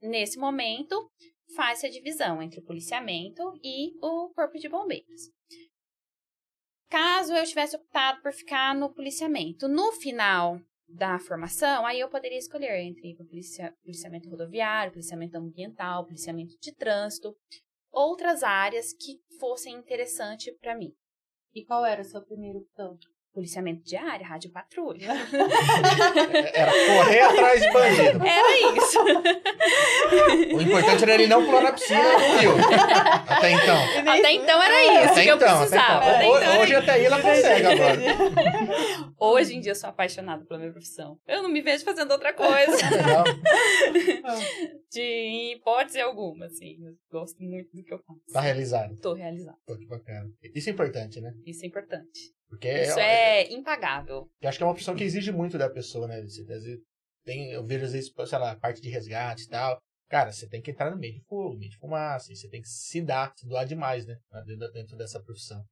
nesse 0.00 0.38
momento, 0.38 1.10
faz 1.54 1.82
a 1.84 1.88
divisão 1.88 2.42
entre 2.42 2.60
o 2.60 2.64
policiamento 2.64 3.42
e 3.62 3.96
o 4.00 4.30
corpo 4.34 4.58
de 4.58 4.68
bombeiros. 4.68 5.30
Caso 6.88 7.34
eu 7.34 7.44
tivesse 7.44 7.76
optado 7.76 8.22
por 8.22 8.32
ficar 8.32 8.74
no 8.74 8.92
policiamento, 8.92 9.68
no 9.68 9.92
final 9.92 10.58
da 10.88 11.18
formação, 11.18 11.84
aí 11.84 12.00
eu 12.00 12.08
poderia 12.08 12.38
escolher 12.38 12.80
entre 12.80 13.14
policia- 13.16 13.74
policiamento 13.82 14.30
rodoviário, 14.30 14.92
policiamento 14.92 15.36
ambiental, 15.36 16.06
policiamento 16.06 16.56
de 16.58 16.74
trânsito, 16.74 17.36
outras 17.90 18.42
áreas 18.42 18.94
que 18.94 19.20
fossem 19.38 19.74
interessantes 19.74 20.56
para 20.58 20.74
mim. 20.74 20.94
E 21.54 21.64
qual 21.64 21.84
era 21.84 22.00
a 22.00 22.04
sua 22.04 22.24
primeira 22.24 22.58
opção? 22.58 22.96
Policiamento 23.38 23.84
de 23.84 23.96
área, 23.96 24.26
rádio 24.26 24.50
patrulha. 24.50 25.06
Era 26.52 26.72
correr 26.72 27.20
atrás 27.20 27.62
de 27.62 27.72
bandido. 27.72 28.26
Era 28.26 28.76
isso. 28.76 28.98
O 30.56 30.60
importante 30.60 31.04
era 31.04 31.14
ele 31.14 31.28
não 31.28 31.44
pular 31.46 31.62
na 31.62 31.72
piscina 31.72 32.02
do 32.02 32.18
rio. 32.40 32.50
Até 33.28 33.52
então. 33.52 33.78
Até 34.12 34.32
então 34.32 34.60
era 34.60 34.84
isso 35.04 35.12
Até 35.12 35.22
que 35.22 35.28
eu 35.30 35.36
então, 35.36 35.48
até 35.48 35.58
precisava. 35.58 36.04
então. 36.04 36.14
Até 36.16 36.26
então 36.26 36.60
Hoje 36.60 36.74
até 36.74 36.90
aí 36.90 37.04
ela 37.04 37.22
consegue 37.22 37.66
agora. 37.66 38.00
Hoje 39.20 39.54
em 39.54 39.60
dia 39.60 39.70
eu 39.70 39.76
sou 39.76 39.88
apaixonada 39.88 40.44
pela 40.44 40.58
minha 40.58 40.72
profissão. 40.72 41.16
Eu 41.24 41.40
não 41.40 41.48
me 41.48 41.60
vejo 41.62 41.84
fazendo 41.84 42.10
outra 42.10 42.32
coisa. 42.32 42.76
Legal. 42.90 43.24
de 44.90 45.00
em 45.00 45.52
hipótese 45.52 46.00
alguma, 46.00 46.46
assim. 46.46 46.76
Eu 46.84 46.92
gosto 47.08 47.40
muito 47.40 47.70
do 47.72 47.84
que 47.84 47.94
eu 47.94 48.00
faço. 48.00 48.18
Tá 48.32 48.40
realizado. 48.40 48.96
Tô 49.00 49.14
realizada. 49.14 49.56
Pô, 49.64 49.76
que 49.76 49.86
bacana. 49.86 50.28
Isso 50.52 50.68
é 50.68 50.72
importante, 50.72 51.20
né? 51.20 51.32
Isso 51.46 51.64
é 51.64 51.68
importante. 51.68 52.36
Porque 52.48 52.68
Isso 52.68 52.98
é 52.98 53.52
impagável. 53.52 54.30
Eu 54.40 54.48
acho 54.48 54.56
que 54.58 54.64
é 54.64 54.66
uma 54.66 54.72
profissão 54.72 54.96
que 54.96 55.04
exige 55.04 55.30
muito 55.30 55.58
da 55.58 55.68
pessoa, 55.68 56.08
né? 56.08 56.22
Você, 56.22 56.40
às 56.40 56.46
vezes, 56.46 56.80
tem, 57.24 57.50
eu 57.50 57.64
vejo, 57.64 57.84
às 57.84 57.92
vezes, 57.92 58.12
sei 58.26 58.38
lá, 58.38 58.56
parte 58.56 58.80
de 58.80 58.88
resgate 58.88 59.44
e 59.44 59.48
tal. 59.48 59.78
Cara, 60.08 60.32
você 60.32 60.48
tem 60.48 60.62
que 60.62 60.70
entrar 60.70 60.90
no 60.90 60.96
meio 60.96 61.12
de 61.12 61.20
fogo, 61.24 61.52
no 61.52 61.58
meio 61.58 61.70
de 61.70 61.76
fumaça. 61.76 62.34
Você 62.34 62.48
tem 62.48 62.62
que 62.62 62.68
se 62.68 63.02
dar, 63.02 63.32
se 63.36 63.46
doar 63.46 63.66
demais, 63.66 64.06
né? 64.06 64.18
Dentro, 64.46 64.72
dentro 64.72 64.96
dessa 64.96 65.22
profissão. 65.22 65.62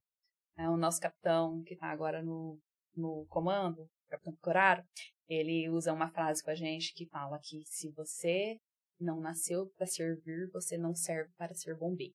É, 0.59 0.69
o 0.69 0.77
nosso 0.77 1.01
capitão, 1.01 1.63
que 1.63 1.75
tá 1.75 1.87
agora 1.87 2.23
no, 2.23 2.59
no 2.95 3.27
comando, 3.29 3.83
o 3.83 4.11
capitão 4.11 4.37
Coraro, 4.43 4.83
ele 5.29 5.69
usa 5.71 5.93
uma 5.93 6.11
frase 6.11 6.43
com 6.43 6.51
a 6.51 6.55
gente 6.55 6.93
que 6.95 7.07
fala 7.07 7.39
que 7.43 7.63
se 7.65 7.91
você 7.93 8.59
não 9.01 9.21
nasceu 9.21 9.71
para 9.77 9.87
servir, 9.87 10.51
você 10.53 10.77
não 10.77 10.95
serve 10.95 11.31
para 11.37 11.55
ser 11.55 11.75
bombeiro. 11.77 12.15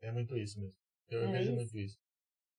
É 0.00 0.12
muito 0.12 0.36
isso 0.36 0.60
mesmo. 0.60 0.76
Eu, 1.08 1.22
eu 1.22 1.28
É 1.28 1.32
vejo 1.32 1.50
isso. 1.50 1.56
muito 1.56 1.78
isso. 1.78 1.98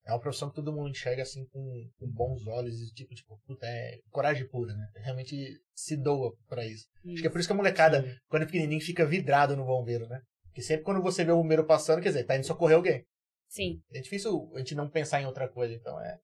É 0.08 0.12
uma 0.14 0.20
profissão 0.22 0.50
que 0.50 0.56
todo 0.56 0.72
mundo 0.72 0.90
enxerga 0.90 1.22
assim 1.22 1.46
com, 1.48 1.90
com 2.00 2.08
bons 2.08 2.48
olhos 2.48 2.80
e 2.80 2.94
tipo, 2.94 3.14
tipo, 3.14 3.38
puta, 3.46 3.66
é 3.66 4.00
coragem 4.10 4.48
pura, 4.48 4.74
né? 4.74 4.88
Realmente 5.04 5.36
se 5.76 5.98
doa 5.98 6.34
pra 6.48 6.66
isso. 6.66 6.86
Acho 7.06 7.22
que 7.22 7.28
é 7.28 7.30
por 7.30 7.40
isso 7.40 7.48
que 7.48 7.54
a 7.54 7.58
molecada, 7.58 8.02
Sim. 8.02 8.16
quando 8.30 8.44
é 8.44 8.46
pequenininho, 8.46 8.80
fica 8.80 9.06
vidrado 9.06 9.58
no 9.58 9.66
bombeiro, 9.66 10.08
né? 10.08 10.22
Porque 10.46 10.62
sempre 10.62 10.86
quando 10.86 11.02
você 11.02 11.26
vê 11.26 11.32
o 11.32 11.42
bombeiro 11.42 11.66
passando, 11.66 12.02
quer 12.02 12.10
dizer, 12.10 12.24
tá 12.24 12.38
indo 12.38 12.46
socorrer 12.46 12.78
alguém. 12.78 13.04
Sim. 13.50 13.82
É 13.92 14.00
difícil 14.00 14.50
a 14.56 14.60
gente 14.60 14.76
não 14.76 14.90
pensar 14.90 15.22
em 15.22 15.26
outra 15.26 15.48
coisa, 15.50 15.74
então 15.74 16.00
é. 16.02 16.18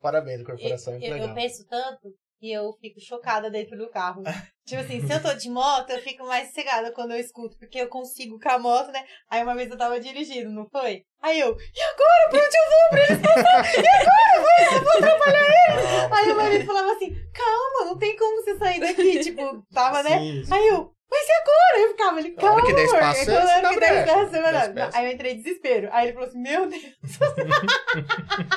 Parabéns, 0.00 0.40
Eu, 0.40 0.46
corporação, 0.46 0.94
muito 0.94 1.04
eu, 1.04 1.12
legal. 1.12 1.28
eu 1.28 1.34
penso 1.34 1.66
tanto 1.66 2.14
que 2.38 2.50
eu 2.50 2.72
fico 2.80 2.98
chocada 3.00 3.50
dentro 3.50 3.76
do 3.76 3.90
carro. 3.90 4.22
tipo 4.70 4.82
assim, 4.82 5.04
se 5.04 5.12
eu 5.12 5.20
tô 5.20 5.34
de 5.34 5.50
moto, 5.50 5.90
eu 5.90 6.00
fico 6.00 6.24
mais 6.24 6.48
sossegada 6.48 6.92
quando 6.92 7.10
eu 7.12 7.18
escuto, 7.18 7.56
porque 7.58 7.78
eu 7.80 7.88
consigo 7.88 8.38
com 8.38 8.48
a 8.48 8.58
moto, 8.58 8.92
né? 8.92 9.04
Aí 9.28 9.42
uma 9.42 9.54
vez 9.56 9.68
eu 9.68 9.76
tava 9.76 9.98
dirigindo, 9.98 10.50
não 10.50 10.66
foi? 10.70 11.02
Aí 11.20 11.40
eu, 11.40 11.48
e 11.48 11.82
agora? 11.82 12.28
Pra 12.30 12.38
onde 12.38 12.56
eu 12.56 12.70
vou? 12.70 12.88
Pra 12.90 13.04
eles 13.04 13.18
passar? 13.18 13.74
E 13.74 13.88
agora? 13.88 14.40
Vai, 14.40 14.76
eu 14.76 14.82
vou 14.82 14.92
atrapalhar 14.92 15.44
ele? 15.44 16.14
Aí 16.14 16.32
o 16.32 16.36
marido 16.36 16.66
falava 16.66 16.92
assim, 16.92 17.14
calma, 17.34 17.90
não 17.90 17.98
tem 17.98 18.16
como 18.16 18.42
você 18.42 18.56
sair 18.58 18.80
daqui. 18.80 19.20
Tipo, 19.20 19.64
tava, 19.74 20.02
né? 20.02 20.18
Sim, 20.18 20.44
sim. 20.44 20.54
Aí 20.54 20.68
eu, 20.68 20.92
mas 21.10 21.26
e 21.28 21.32
agora? 21.32 21.80
Eu 21.80 21.88
ficava 21.88 22.18
ali, 22.18 22.30
calma. 22.32 22.64
que 22.64 22.72
der 22.72 22.84
amor." 22.84 22.94
espaço, 22.94 23.24
você 23.24 23.30
dá 23.32 23.62
eu 23.62 23.70
que 23.70 23.80
der 23.80 24.06
espaço, 24.06 24.30
você 24.30 24.40
Dá 24.40 24.66
espaço. 24.66 24.96
Aí 24.96 25.06
eu 25.06 25.12
entrei 25.12 25.32
em 25.32 25.36
desespero. 25.38 25.88
Aí 25.92 26.06
ele 26.06 26.12
falou 26.12 26.28
assim, 26.28 26.40
meu 26.40 26.68
Deus, 26.68 26.82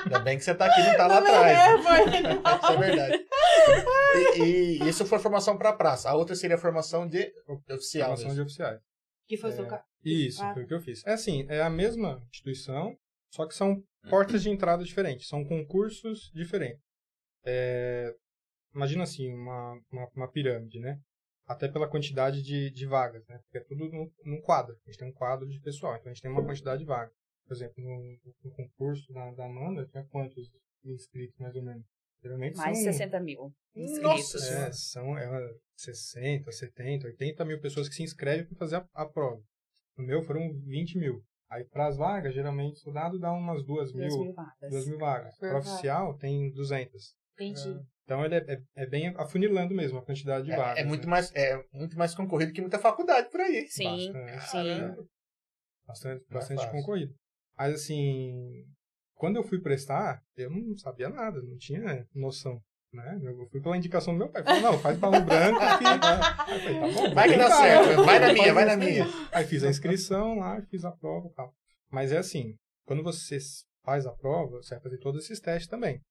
Ainda 0.05 0.19
bem 0.19 0.37
que 0.37 0.43
você 0.43 0.53
tá 0.53 0.67
aqui 0.67 0.83
não 0.83 0.95
tá 0.95 1.07
lá 1.07 1.15
não 1.15 1.23
me 1.23 1.29
atrás. 1.29 1.57
leva. 1.57 2.03
Isso 2.63 2.71
é 2.71 2.77
verdade. 2.77 3.25
E, 4.35 4.83
e 4.83 4.89
isso 4.89 5.05
foi 5.05 5.17
formação 5.17 5.57
pra 5.57 5.73
praça. 5.73 6.02
A 6.05 6.15
outra 6.15 6.35
seria 6.35 6.55
a 6.55 6.59
formação 6.59 7.07
de 7.07 7.31
oficial. 7.69 8.09
Formação 8.09 8.25
mesmo. 8.27 8.35
de 8.35 8.41
oficiais. 8.41 8.81
Que 9.27 9.37
foi 9.37 9.49
o 9.49 9.53
seu 9.53 9.65
É. 9.65 9.69
carro. 9.69 9.83
Isso, 10.03 10.43
Ah. 10.43 10.53
foi 10.53 10.63
o 10.63 10.67
que 10.67 10.73
eu 10.73 10.81
fiz. 10.81 11.05
É 11.05 11.13
assim, 11.13 11.45
é 11.49 11.61
a 11.61 11.69
mesma 11.69 12.21
instituição, 12.29 12.97
só 13.31 13.47
que 13.47 13.55
são 13.55 13.81
portas 14.09 14.43
de 14.43 14.49
entrada 14.49 14.83
diferentes, 14.83 15.27
são 15.27 15.43
concursos 15.45 16.29
diferentes. 16.33 16.81
É, 17.45 18.13
imagina 18.75 19.03
assim, 19.03 19.33
uma, 19.33 19.79
uma, 19.91 20.07
uma 20.15 20.31
pirâmide, 20.31 20.79
né? 20.79 20.99
Até 21.45 21.67
pela 21.67 21.89
quantidade 21.89 22.41
de, 22.41 22.69
de 22.71 22.85
vagas, 22.85 23.25
né? 23.27 23.37
Porque 23.43 23.57
é 23.57 23.63
tudo 23.63 23.89
num, 23.89 24.09
num 24.25 24.41
quadro. 24.41 24.75
A 24.85 24.89
gente 24.91 24.99
tem 24.99 25.07
um 25.09 25.13
quadro 25.13 25.47
de 25.47 25.59
pessoal, 25.59 25.95
então 25.95 26.09
a 26.09 26.13
gente 26.13 26.21
tem 26.21 26.31
uma 26.31 26.43
quantidade 26.45 26.79
de 26.79 26.85
vagas. 26.85 27.13
Por 27.45 27.53
exemplo, 27.53 27.75
no, 27.83 28.19
no 28.43 28.51
concurso 28.55 29.11
da, 29.13 29.31
da 29.31 29.45
Amanda, 29.45 29.85
tinha 29.87 30.05
quantos 30.05 30.49
inscritos, 30.85 31.37
mais 31.39 31.53
ou 31.55 31.63
menos? 31.63 31.85
Geralmente 32.23 32.55
Mais 32.55 32.77
de 32.77 32.83
são, 32.85 32.93
60 32.93 33.19
mil 33.19 33.53
inscritos. 33.75 34.33
Nossa 34.33 34.37
é, 34.37 34.71
são 34.71 35.17
é, 35.17 35.53
60, 35.75 36.51
70, 36.51 37.07
80 37.07 37.45
mil 37.45 37.59
pessoas 37.59 37.89
que 37.89 37.95
se 37.95 38.03
inscrevem 38.03 38.45
para 38.45 38.57
fazer 38.57 38.77
a, 38.77 38.87
a 38.93 39.05
prova. 39.05 39.41
No 39.97 40.05
meu 40.05 40.23
foram 40.23 40.53
20 40.65 40.97
mil. 40.97 41.21
Aí 41.51 41.65
para 41.65 41.87
as 41.87 41.97
vagas, 41.97 42.33
geralmente 42.33 42.77
o 42.77 42.79
soldado 42.79 43.19
dá 43.19 43.31
umas 43.31 43.63
2 43.63 43.91
Duas 43.91 43.93
mil, 43.93 44.23
mil 44.23 44.33
vagas. 44.33 44.71
2 44.71 44.87
mil 44.87 44.97
vagas. 44.97 45.37
Para 45.37 45.59
oficial 45.59 46.17
tem 46.17 46.49
200. 46.51 47.13
Entendi. 47.33 47.79
Então 48.05 48.23
ele 48.25 48.35
é, 48.35 48.53
é, 48.53 48.61
é 48.75 48.85
bem 48.87 49.13
afunilando 49.17 49.73
mesmo 49.75 49.97
a 49.97 50.05
quantidade 50.05 50.45
de 50.45 50.51
É, 50.51 50.55
vagas. 50.55 50.79
é 50.79 50.85
muito 50.85 51.03
né? 51.03 51.09
mais, 51.11 51.31
é 51.35 51.61
muito 51.73 51.97
mais 51.97 52.15
concorrido 52.15 52.53
que 52.53 52.61
muita 52.61 52.79
faculdade 52.79 53.29
por 53.29 53.41
aí. 53.41 53.67
Sim, 53.67 54.11
Bastante. 54.13 54.49
sim. 54.49 55.07
Bastante, 55.85 56.25
é 56.29 56.33
bastante 56.33 56.71
concorrido. 56.71 57.13
Mas 57.57 57.75
assim, 57.75 58.65
quando 59.23 59.37
eu 59.37 59.43
fui 59.45 59.57
prestar, 59.57 60.21
eu 60.35 60.49
não 60.49 60.75
sabia 60.75 61.07
nada, 61.07 61.41
não 61.41 61.55
tinha 61.55 62.05
noção. 62.13 62.61
Né? 62.91 63.21
Eu 63.23 63.47
fui 63.47 63.61
pela 63.61 63.77
indicação 63.77 64.11
do 64.13 64.17
meu 64.17 64.29
pai. 64.29 64.43
Falei, 64.43 64.61
não, 64.61 64.77
faz 64.77 64.97
balão 64.97 65.23
branco 65.23 65.61
que. 65.61 65.85
Aí 65.85 66.51
eu 66.51 66.59
falei, 66.59 66.79
tá 66.81 67.01
bom, 67.01 67.15
Vai 67.15 67.29
que 67.29 67.37
dá 67.37 67.49
certo, 67.49 67.87
né? 67.87 67.95
vai 68.05 68.19
na 68.19 68.33
minha, 68.33 68.53
vai 68.53 68.65
na 68.65 68.75
minha. 68.75 69.05
Aí 69.31 69.45
fiz 69.45 69.63
a 69.63 69.69
inscrição 69.69 70.39
lá, 70.39 70.61
fiz 70.63 70.83
a 70.83 70.91
prova 70.91 71.29
e 71.29 71.33
tal. 71.35 71.55
Mas 71.89 72.11
é 72.11 72.17
assim, 72.17 72.57
quando 72.85 73.01
você 73.01 73.37
faz 73.85 74.05
a 74.05 74.11
prova, 74.11 74.57
você 74.57 74.75
vai 74.75 74.83
fazer 74.83 74.97
todos 74.97 75.23
esses 75.23 75.39
testes 75.39 75.69
também. 75.69 76.01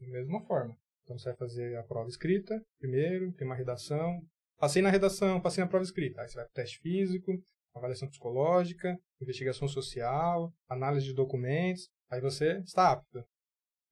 Da 0.00 0.06
mesma 0.08 0.40
forma. 0.46 0.74
Então 1.02 1.18
você 1.18 1.28
vai 1.28 1.36
fazer 1.36 1.76
a 1.76 1.82
prova 1.82 2.08
escrita 2.08 2.58
primeiro, 2.78 3.34
tem 3.34 3.46
uma 3.46 3.54
redação. 3.54 4.18
Passei 4.56 4.80
na 4.80 4.88
redação, 4.88 5.42
passei 5.42 5.62
na 5.62 5.68
prova 5.68 5.84
escrita. 5.84 6.22
Aí 6.22 6.28
você 6.28 6.36
vai 6.36 6.46
pro 6.46 6.54
teste 6.54 6.78
físico, 6.78 7.32
avaliação 7.74 8.08
psicológica, 8.08 8.98
investigação 9.20 9.68
social, 9.68 10.50
análise 10.70 11.04
de 11.04 11.12
documentos. 11.12 11.90
Aí 12.12 12.20
você 12.20 12.58
está 12.58 12.92
apto. 12.92 13.24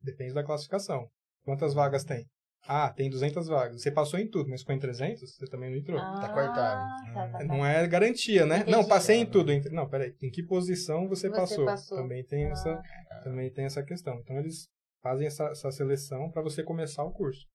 Depende 0.02 0.34
da 0.34 0.44
classificação. 0.44 1.08
Quantas 1.42 1.72
vagas 1.72 2.04
tem? 2.04 2.26
Ah, 2.68 2.92
tem 2.92 3.08
200 3.08 3.46
vagas. 3.48 3.80
Você 3.80 3.90
passou 3.90 4.20
em 4.20 4.28
tudo, 4.28 4.50
mas 4.50 4.60
ficou 4.60 4.74
em 4.74 4.78
300, 4.78 5.18
você 5.34 5.46
também 5.46 5.70
não 5.70 5.78
entrou. 5.78 5.98
Tá 5.98 6.28
cortado. 6.30 6.82
Ah, 6.82 7.12
tá, 7.14 7.28
tá, 7.32 7.38
tá. 7.38 7.44
Não 7.46 7.64
é 7.64 7.86
garantia, 7.88 8.44
né? 8.44 8.56
Entendi. 8.58 8.70
Não, 8.72 8.86
passei 8.86 9.16
em 9.16 9.24
tudo. 9.26 9.50
Entre- 9.50 9.72
Não, 9.72 9.88
peraí. 9.88 10.14
Em 10.22 10.30
que 10.30 10.42
posição 10.42 11.08
você, 11.08 11.30
Você 11.30 11.34
passou? 11.36 11.64
passou. 11.64 11.96
Também 11.96 12.22
tem 12.26 12.44
Ah. 12.46 12.50
essa, 12.50 12.82
também 13.24 13.50
tem 13.50 13.64
essa 13.64 13.82
questão. 13.82 14.18
Então 14.20 14.36
eles 14.38 14.68
fazem 15.02 15.26
essa, 15.26 15.46
essa 15.48 15.70
seleção 15.72 16.30
para 16.30 16.42
você 16.42 16.62
começar 16.62 17.02
o 17.04 17.12
curso. 17.12 17.46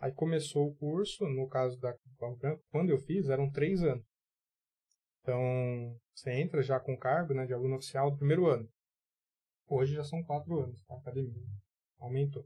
Aí 0.00 0.12
começou 0.12 0.66
o 0.66 0.74
curso, 0.74 1.24
no 1.28 1.48
caso 1.48 1.78
da 1.78 1.94
Pau 2.18 2.36
Branco, 2.36 2.60
quando 2.72 2.90
eu 2.90 2.98
fiz, 2.98 3.28
eram 3.28 3.48
três 3.50 3.82
anos. 3.84 4.04
Então, 5.22 5.96
você 6.14 6.32
entra 6.32 6.62
já 6.62 6.80
com 6.80 6.96
cargo 6.96 7.34
né, 7.34 7.46
de 7.46 7.52
aluno 7.52 7.76
oficial 7.76 8.10
do 8.10 8.16
primeiro 8.16 8.46
ano. 8.46 8.68
Hoje 9.68 9.94
já 9.94 10.02
são 10.02 10.22
quatro 10.22 10.60
anos, 10.60 10.82
a 10.88 10.96
academia 10.96 11.42
aumentou. 11.98 12.44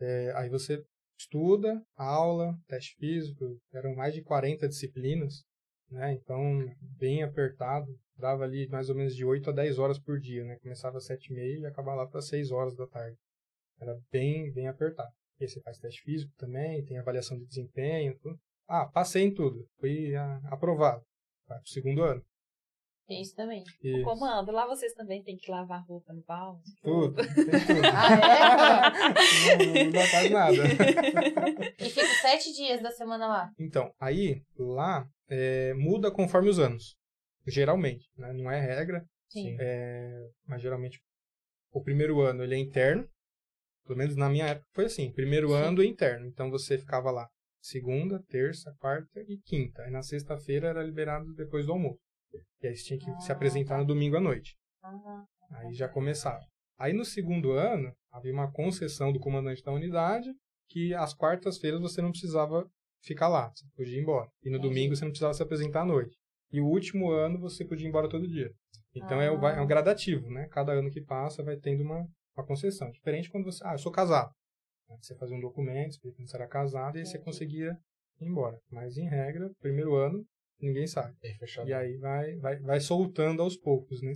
É, 0.00 0.32
aí 0.34 0.48
você 0.48 0.84
estuda, 1.18 1.82
aula, 1.96 2.56
teste 2.66 2.96
físico, 2.96 3.58
eram 3.72 3.94
mais 3.94 4.14
de 4.14 4.22
40 4.22 4.68
disciplinas, 4.68 5.44
né? 5.90 6.12
Então, 6.12 6.42
bem 6.98 7.22
apertado, 7.22 7.86
dava 8.16 8.44
ali 8.44 8.68
mais 8.68 8.88
ou 8.88 8.96
menos 8.96 9.14
de 9.14 9.24
8 9.24 9.50
a 9.50 9.52
10 9.52 9.78
horas 9.78 9.98
por 9.98 10.18
dia, 10.20 10.44
né? 10.44 10.58
Começava 10.60 10.98
às 10.98 11.06
7 11.06 11.32
e 11.32 11.34
meia 11.34 11.58
e 11.60 11.66
acabava 11.66 12.02
lá 12.02 12.08
para 12.08 12.20
6 12.20 12.50
horas 12.50 12.76
da 12.76 12.86
tarde. 12.86 13.16
Era 13.80 13.96
bem, 14.10 14.52
bem 14.52 14.68
apertado. 14.68 15.12
E 15.40 15.44
aí 15.44 15.48
você 15.48 15.60
faz 15.62 15.78
teste 15.78 16.02
físico 16.02 16.32
também, 16.36 16.84
tem 16.84 16.98
avaliação 16.98 17.38
de 17.38 17.46
desempenho, 17.46 18.18
tudo. 18.18 18.38
Ah, 18.68 18.86
passei 18.86 19.22
em 19.22 19.34
tudo, 19.34 19.64
fui 19.78 20.14
ah, 20.14 20.40
aprovado. 20.46 21.02
Vai 21.46 21.58
pro 21.58 21.68
segundo 21.68 22.02
ano. 22.02 22.22
Tem 23.08 23.22
isso 23.22 23.34
também. 23.34 23.64
E 23.82 24.02
Comando, 24.02 24.52
lá 24.52 24.66
vocês 24.66 24.92
também 24.92 25.22
têm 25.22 25.38
que 25.38 25.50
lavar 25.50 25.82
roupa 25.86 26.12
no 26.12 26.22
balde. 26.24 26.60
tudo, 26.82 27.14
tem 27.16 27.24
tudo. 27.24 27.86
Ah, 27.90 28.92
não, 29.58 29.84
não 29.84 29.90
dá 29.90 30.10
quase 30.10 30.28
nada. 30.28 30.56
é? 30.56 31.86
E 31.86 31.88
fico 31.88 32.06
sete 32.20 32.52
dias 32.52 32.82
da 32.82 32.90
semana 32.90 33.26
lá. 33.26 33.50
Então, 33.58 33.90
aí, 33.98 34.42
lá, 34.58 35.08
é, 35.26 35.72
muda 35.72 36.10
conforme 36.10 36.50
os 36.50 36.58
anos. 36.58 36.96
Geralmente, 37.46 38.06
né? 38.14 38.30
Não 38.34 38.50
é 38.50 38.60
regra, 38.60 39.02
Sim. 39.30 39.56
é, 39.58 40.28
mas 40.46 40.60
geralmente 40.60 41.00
o 41.72 41.82
primeiro 41.82 42.20
ano 42.20 42.44
ele 42.44 42.56
é 42.56 42.58
interno. 42.58 43.08
Pelo 43.86 43.98
menos 43.98 44.16
na 44.16 44.28
minha 44.28 44.48
época 44.48 44.66
foi 44.74 44.84
assim. 44.84 45.10
Primeiro 45.12 45.48
Sim. 45.48 45.54
ano 45.54 45.82
é 45.82 45.86
interno. 45.86 46.26
Então 46.26 46.50
você 46.50 46.76
ficava 46.76 47.10
lá 47.10 47.26
segunda, 47.58 48.22
terça, 48.28 48.70
quarta 48.78 49.18
e 49.26 49.38
quinta. 49.38 49.82
Aí 49.82 49.90
na 49.90 50.02
sexta-feira 50.02 50.68
era 50.68 50.82
liberado 50.82 51.32
depois 51.32 51.64
do 51.64 51.72
almoço. 51.72 52.06
E 52.62 52.66
aí 52.66 52.74
você 52.76 52.84
tinha 52.84 52.98
que 52.98 53.22
se 53.22 53.30
Ah, 53.32 53.34
apresentar 53.34 53.78
no 53.78 53.84
domingo 53.86 54.16
à 54.16 54.20
noite. 54.20 54.56
Ah, 54.82 55.24
Aí 55.50 55.72
já 55.74 55.88
começava. 55.88 56.44
Aí 56.78 56.92
no 56.92 57.04
segundo 57.04 57.52
ano, 57.52 57.92
havia 58.12 58.32
uma 58.32 58.50
concessão 58.52 59.12
do 59.12 59.18
comandante 59.18 59.62
da 59.62 59.72
unidade 59.72 60.28
que 60.68 60.92
às 60.94 61.14
quartas-feiras 61.14 61.80
você 61.80 62.02
não 62.02 62.10
precisava 62.10 62.64
ficar 63.02 63.28
lá, 63.28 63.48
você 63.50 63.64
podia 63.74 63.96
ir 63.98 64.02
embora. 64.02 64.28
E 64.44 64.50
no 64.50 64.58
domingo 64.58 64.94
você 64.94 65.04
não 65.04 65.10
precisava 65.10 65.32
se 65.34 65.42
apresentar 65.42 65.82
à 65.82 65.86
noite. 65.86 66.16
E 66.52 66.60
o 66.60 66.66
último 66.66 67.10
ano 67.10 67.38
você 67.38 67.64
podia 67.64 67.86
ir 67.86 67.88
embora 67.88 68.08
todo 68.08 68.26
dia. 68.28 68.50
Então 68.94 69.20
é, 69.20 69.30
o- 69.30 69.38
vai- 69.38 69.56
é 69.56 69.60
um 69.60 69.64
Ah. 69.64 69.66
gradativo, 69.66 70.28
né? 70.30 70.48
Cada 70.50 70.72
ano 70.72 70.90
que 70.90 71.00
passa 71.00 71.42
vai 71.42 71.56
tendo 71.56 71.82
uma, 71.82 72.06
uma 72.36 72.46
concessão. 72.46 72.90
Diferente 72.90 73.30
quando 73.30 73.44
você... 73.44 73.64
Ah, 73.66 73.74
eu 73.74 73.78
sou 73.78 73.92
casado. 73.92 74.30
Aí 74.90 74.96
Você 75.02 75.14
fazia 75.16 75.36
um 75.36 75.40
documento, 75.40 75.90
explicando 75.90 76.24
que 76.24 76.30
você 76.30 76.36
era 76.36 76.48
casado, 76.48 76.96
e 76.96 77.00
aí 77.00 77.06
você 77.06 77.18
conseguia 77.18 77.76
ir 78.20 78.26
embora. 78.26 78.58
Mas 78.70 78.96
em 78.96 79.06
regra, 79.08 79.50
primeiro 79.60 79.94
ano, 79.94 80.24
ninguém 80.60 80.86
sabe. 80.86 81.14
Fechado. 81.38 81.68
E 81.68 81.72
aí 81.72 81.96
vai, 81.96 82.36
vai, 82.36 82.58
vai 82.60 82.80
soltando 82.80 83.42
aos 83.42 83.56
poucos, 83.56 84.02
né? 84.02 84.12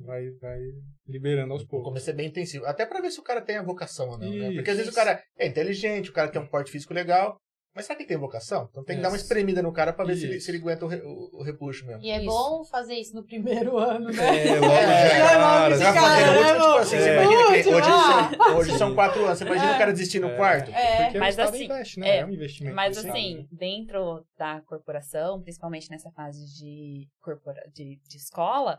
vai, 0.00 0.30
vai 0.40 0.58
liberando 1.06 1.52
aos 1.52 1.64
poucos. 1.64 1.88
começo 1.88 2.10
é 2.10 2.12
bem 2.12 2.28
intensivo. 2.28 2.66
Até 2.66 2.86
pra 2.86 3.00
ver 3.00 3.10
se 3.10 3.20
o 3.20 3.24
cara 3.24 3.40
tem 3.40 3.56
a 3.56 3.62
vocação 3.62 4.10
ou 4.10 4.18
não, 4.18 4.30
né? 4.30 4.52
Porque 4.52 4.70
às 4.70 4.76
vezes 4.76 4.92
o 4.92 4.94
cara 4.94 5.22
é 5.38 5.46
inteligente, 5.46 6.10
o 6.10 6.12
cara 6.12 6.30
tem 6.30 6.40
um 6.40 6.48
porte 6.48 6.70
físico 6.70 6.94
legal, 6.94 7.40
Mas 7.74 7.84
será 7.86 7.96
que 7.96 8.02
ele 8.02 8.08
tem 8.08 8.16
vocação? 8.18 8.66
Então 8.70 8.82
tem 8.82 8.96
que 8.96 9.02
dar 9.02 9.08
uma 9.08 9.16
espremida 9.16 9.62
no 9.62 9.72
cara 9.72 9.92
pra 9.92 10.04
ver 10.04 10.16
se 10.16 10.24
ele, 10.24 10.40
se 10.40 10.50
ele 10.50 10.58
aguenta 10.58 10.84
o, 10.84 10.88
re- 10.88 11.02
o- 11.04 11.38
o 11.38 11.42
repuxo 11.44 11.86
mesmo. 11.86 12.02
E 12.02 12.10
é 12.10 12.16
Isso. 12.16 12.26
bom 12.26 12.64
fazer 12.64 12.94
isso 12.94 13.14
no 13.14 13.22
primeiro 13.24 13.78
ano, 13.78 14.10
né? 14.10 14.48
É, 14.48 14.54
logo 14.60 14.72
É, 14.72 15.76
de 15.76 15.82
é, 15.82 15.92
cara. 15.92 15.92
Cara, 15.94 16.40
né, 16.40 16.52
tipo 16.54 16.66
assim, 16.78 16.96
É. 16.96 17.00
você 17.00 17.12
imagina 17.12 17.42
que 17.44 17.68
Último, 17.68 17.76
hoje, 17.76 17.88
são, 17.88 18.56
hoje 18.56 18.78
são 18.78 18.94
quatro 18.94 19.24
anos, 19.24 19.38
você 19.38 19.44
imagina 19.44 19.70
É. 19.72 19.74
o 19.74 19.78
cara 19.78 19.92
desistir 19.92 20.18
no 20.20 20.28
É. 20.30 20.36
quarto? 20.36 20.70
É. 20.72 21.04
Porque 21.04 21.18
Mas 21.18 21.38
assim, 21.38 21.64
investe, 21.64 22.00
né? 22.00 22.08
é, 22.08 22.16
É, 22.18 22.24
um 22.26 22.30
investimento. 22.30 22.74
Mas 22.74 22.98
assim, 22.98 23.36
né? 23.38 23.44
dentro 23.52 24.24
da 24.36 24.60
corporação, 24.62 25.40
principalmente 25.42 25.88
nessa 25.90 26.10
fase 26.10 26.44
de, 26.58 27.06
corpora... 27.20 27.60
de, 27.72 27.96
de 28.08 28.16
escola, 28.16 28.78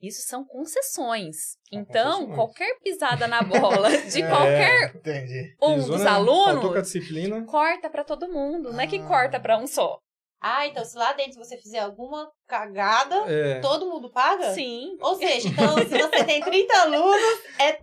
isso 0.00 0.22
são 0.28 0.44
concessões. 0.44 1.36
São 1.36 1.80
então, 1.80 2.12
concessões. 2.12 2.34
qualquer 2.36 2.78
pisada 2.82 3.26
na 3.26 3.42
bola 3.42 3.88
de 4.06 4.22
É. 4.22 4.28
qualquer 4.28 4.94
Entendi. 4.96 5.56
um 5.62 5.74
Pisou, 5.74 5.90
dos 5.96 6.04
né? 6.04 6.10
Faltou 6.10 6.34
com 6.34 6.48
a 6.48 6.50
alunos, 6.50 6.82
disciplina. 6.82 7.44
corta 7.44 7.90
pra 7.90 8.04
todo 8.04 8.28
mundo. 8.32 8.72
Não 8.72 8.80
é 8.80 8.86
que 8.86 8.98
Ah. 8.98 9.06
corta 9.06 9.40
pra 9.40 9.58
um 9.58 9.66
só. 9.66 9.98
Ah, 10.40 10.68
então 10.68 10.84
se 10.84 10.96
lá 10.96 11.12
dentro 11.14 11.36
você 11.36 11.56
fizer 11.56 11.80
alguma 11.80 12.30
cagada, 12.46 13.16
É. 13.28 13.58
todo 13.58 13.86
mundo 13.90 14.08
paga? 14.08 14.54
Sim. 14.54 14.96
Ou 15.00 15.16
seja, 15.16 15.48
então, 15.48 15.76
se 15.78 15.98
você 15.98 16.22
tem 16.24 16.40
30 16.40 16.76
alunos, 16.82 17.40
é 17.58 17.76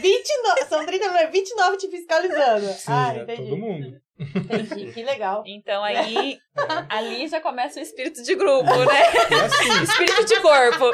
29, 0.00 0.64
são 0.68 0.84
30 0.84 1.06
alunos, 1.08 1.30
29 1.30 1.76
te 1.76 1.88
fiscalizando. 1.88 2.66
Sim, 2.66 2.84
ah, 2.88 3.14
é 3.14 3.22
entendi. 3.22 3.42
todo 3.44 3.56
mundo. 3.56 4.00
Entendi, 4.20 4.92
que 4.92 5.02
legal. 5.02 5.42
Então 5.46 5.82
aí, 5.82 6.38
ali 6.90 7.26
já 7.28 7.40
começa 7.40 7.80
o 7.80 7.82
espírito 7.82 8.22
de 8.22 8.34
grupo, 8.34 8.64
né? 8.84 9.02
E 9.30 9.34
assim, 9.34 9.82
Espírito 9.82 10.24
de 10.26 10.40
corpo. 10.40 10.84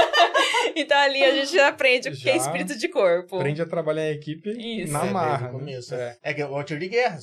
então 0.74 0.96
ali 0.98 1.22
a 1.24 1.34
gente 1.34 1.52
já 1.52 1.68
aprende 1.68 2.08
o 2.08 2.12
que 2.12 2.28
é 2.28 2.32
Já 2.32 2.38
espírito 2.38 2.78
de 2.78 2.88
corpo. 2.88 3.36
aprende 3.36 3.62
a 3.62 3.66
trabalhar 3.66 4.08
em 4.10 4.14
equipe 4.14 4.50
Isso. 4.82 4.92
na 4.92 5.06
É, 5.06 5.10
marra. 5.10 5.46
né? 5.46 5.52
começo. 5.52 5.94
É. 5.94 6.16
É 6.22 6.34
que 6.34 6.42
é 6.42 6.46
o 6.46 6.62
tiro 6.64 6.80
de 6.80 6.88
guerra. 6.88 7.18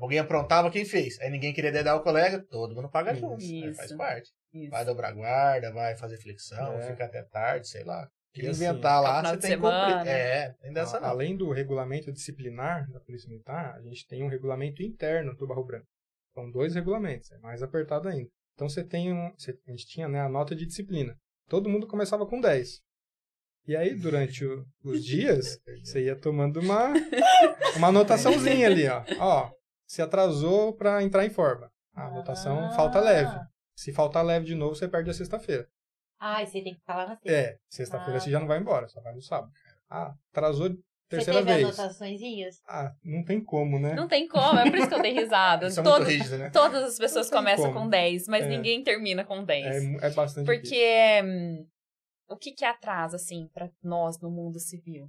Alguém 0.00 0.18
aprontava, 0.18 0.70
quem 0.70 0.84
fez? 0.84 1.20
Aí 1.20 1.30
ninguém 1.30 1.52
queria 1.52 1.72
dedar 1.72 1.96
o 1.96 2.00
colega, 2.02 2.44
todo 2.50 2.74
mundo 2.74 2.88
paga 2.90 3.14
junto. 3.14 3.42
Aí 3.42 3.64
Isso. 3.66 3.76
faz 3.76 3.92
parte. 3.96 4.30
Isso. 4.54 4.70
Vai 4.70 4.84
dobrar 4.84 5.12
guarda, 5.12 5.72
vai 5.72 5.96
fazer 5.96 6.16
flexão, 6.18 6.78
É. 6.78 6.82
fica 6.90 7.04
até 7.04 7.22
tarde, 7.22 7.68
sei 7.68 7.84
lá. 7.84 8.06
Queria 8.40 8.50
inventar 8.50 9.02
lá, 9.02 9.22
você 9.22 9.36
tem 9.38 9.50
que 9.50 9.56
cumprir. 9.56 10.06
É, 10.08 10.52
tem 10.60 10.72
dessa 10.72 11.00
não. 11.00 11.08
Além 11.08 11.36
do 11.36 11.50
regulamento 11.52 12.12
disciplinar 12.12 12.90
da 12.90 13.00
Polícia 13.00 13.28
Militar, 13.28 13.74
a 13.76 13.82
gente 13.82 14.06
tem 14.06 14.22
um 14.22 14.28
regulamento 14.28 14.82
interno 14.82 15.34
do 15.36 15.46
Barro 15.46 15.64
Branco. 15.64 15.86
São 16.34 16.50
dois 16.50 16.74
regulamentos, 16.74 17.30
é 17.32 17.38
mais 17.38 17.62
apertado 17.62 18.08
ainda. 18.08 18.28
Então 18.54 18.68
você 18.68 18.82
tem 18.84 19.12
um. 19.12 19.30
você- 19.36 19.56
a 19.66 19.70
gente 19.70 19.86
tinha 19.86 20.08
né, 20.08 20.20
a 20.20 20.28
nota 20.28 20.54
de 20.54 20.66
disciplina. 20.66 21.14
Todo 21.48 21.68
mundo 21.68 21.86
começava 21.86 22.26
com 22.26 22.40
10. 22.40 22.80
E 23.66 23.76
aí, 23.76 23.94
durante 23.94 24.44
o- 24.44 24.64
os 24.84 25.04
dias, 25.04 25.58
você 25.84 26.04
ia 26.04 26.16
tomando 26.16 26.60
uma, 26.60 26.92
uma 27.76 27.88
anotaçãozinha 27.88 28.66
ali, 28.66 28.88
ó. 28.88 29.02
Ó, 29.18 29.50
se 29.86 30.00
atrasou 30.02 30.74
para 30.74 31.02
entrar 31.02 31.24
em 31.26 31.30
forma. 31.30 31.70
A 31.94 32.06
anotação 32.06 32.66
Ah. 32.66 32.70
falta 32.70 33.00
leve. 33.00 33.30
Se 33.76 33.92
faltar 33.92 34.24
leve 34.24 34.46
de 34.46 34.54
novo, 34.54 34.74
você 34.74 34.88
perde 34.88 35.10
a 35.10 35.14
sexta-feira. 35.14 35.66
Ah, 36.20 36.42
e 36.42 36.46
você 36.46 36.62
tem 36.62 36.74
que 36.74 36.80
falar 36.84 37.06
na 37.06 37.16
sexta. 37.16 37.30
É, 37.32 37.56
sexta-feira 37.70 38.16
Ah. 38.16 38.20
você 38.20 38.30
já 38.30 38.40
não 38.40 38.46
vai 38.46 38.58
embora, 38.58 38.88
só 38.88 39.00
vai 39.00 39.14
no 39.14 39.22
sábado. 39.22 39.52
Ah, 39.88 40.14
atrasou 40.32 40.68
Você 40.70 40.78
terceira 41.08 41.38
teve 41.44 41.54
vez. 41.54 41.64
anotaçõezinhas? 41.78 42.60
Ah, 42.66 42.92
não 43.04 43.24
tem 43.24 43.42
como, 43.42 43.78
né? 43.78 43.94
Não 43.94 44.08
tem 44.08 44.26
como, 44.28 44.58
é 44.58 44.68
por 44.70 44.78
isso 44.78 44.88
que 44.88 44.94
eu 44.94 45.02
dei 45.02 45.12
risada. 45.12 45.68
Isso 45.68 45.80
é 45.80 45.82
muito 45.82 45.94
Todas, 45.96 46.08
rígido, 46.12 46.38
né? 46.38 46.50
todas 46.50 46.82
as 46.84 46.98
pessoas 46.98 47.30
começam 47.30 47.72
como. 47.72 47.84
com 47.84 47.88
10, 47.88 48.26
mas 48.28 48.44
É. 48.44 48.48
ninguém 48.48 48.82
termina 48.82 49.24
com 49.24 49.44
10. 49.44 49.66
É, 50.02 50.06
é 50.08 50.10
bastante 50.10 50.44
Porque 50.46 50.60
difícil. 50.62 51.24
hum, 51.24 51.66
o 52.28 52.36
que 52.36 52.52
que 52.52 52.64
atrasa, 52.64 53.16
assim, 53.16 53.48
pra 53.54 53.70
nós 53.82 54.20
no 54.20 54.30
mundo 54.30 54.58
civil? 54.58 55.08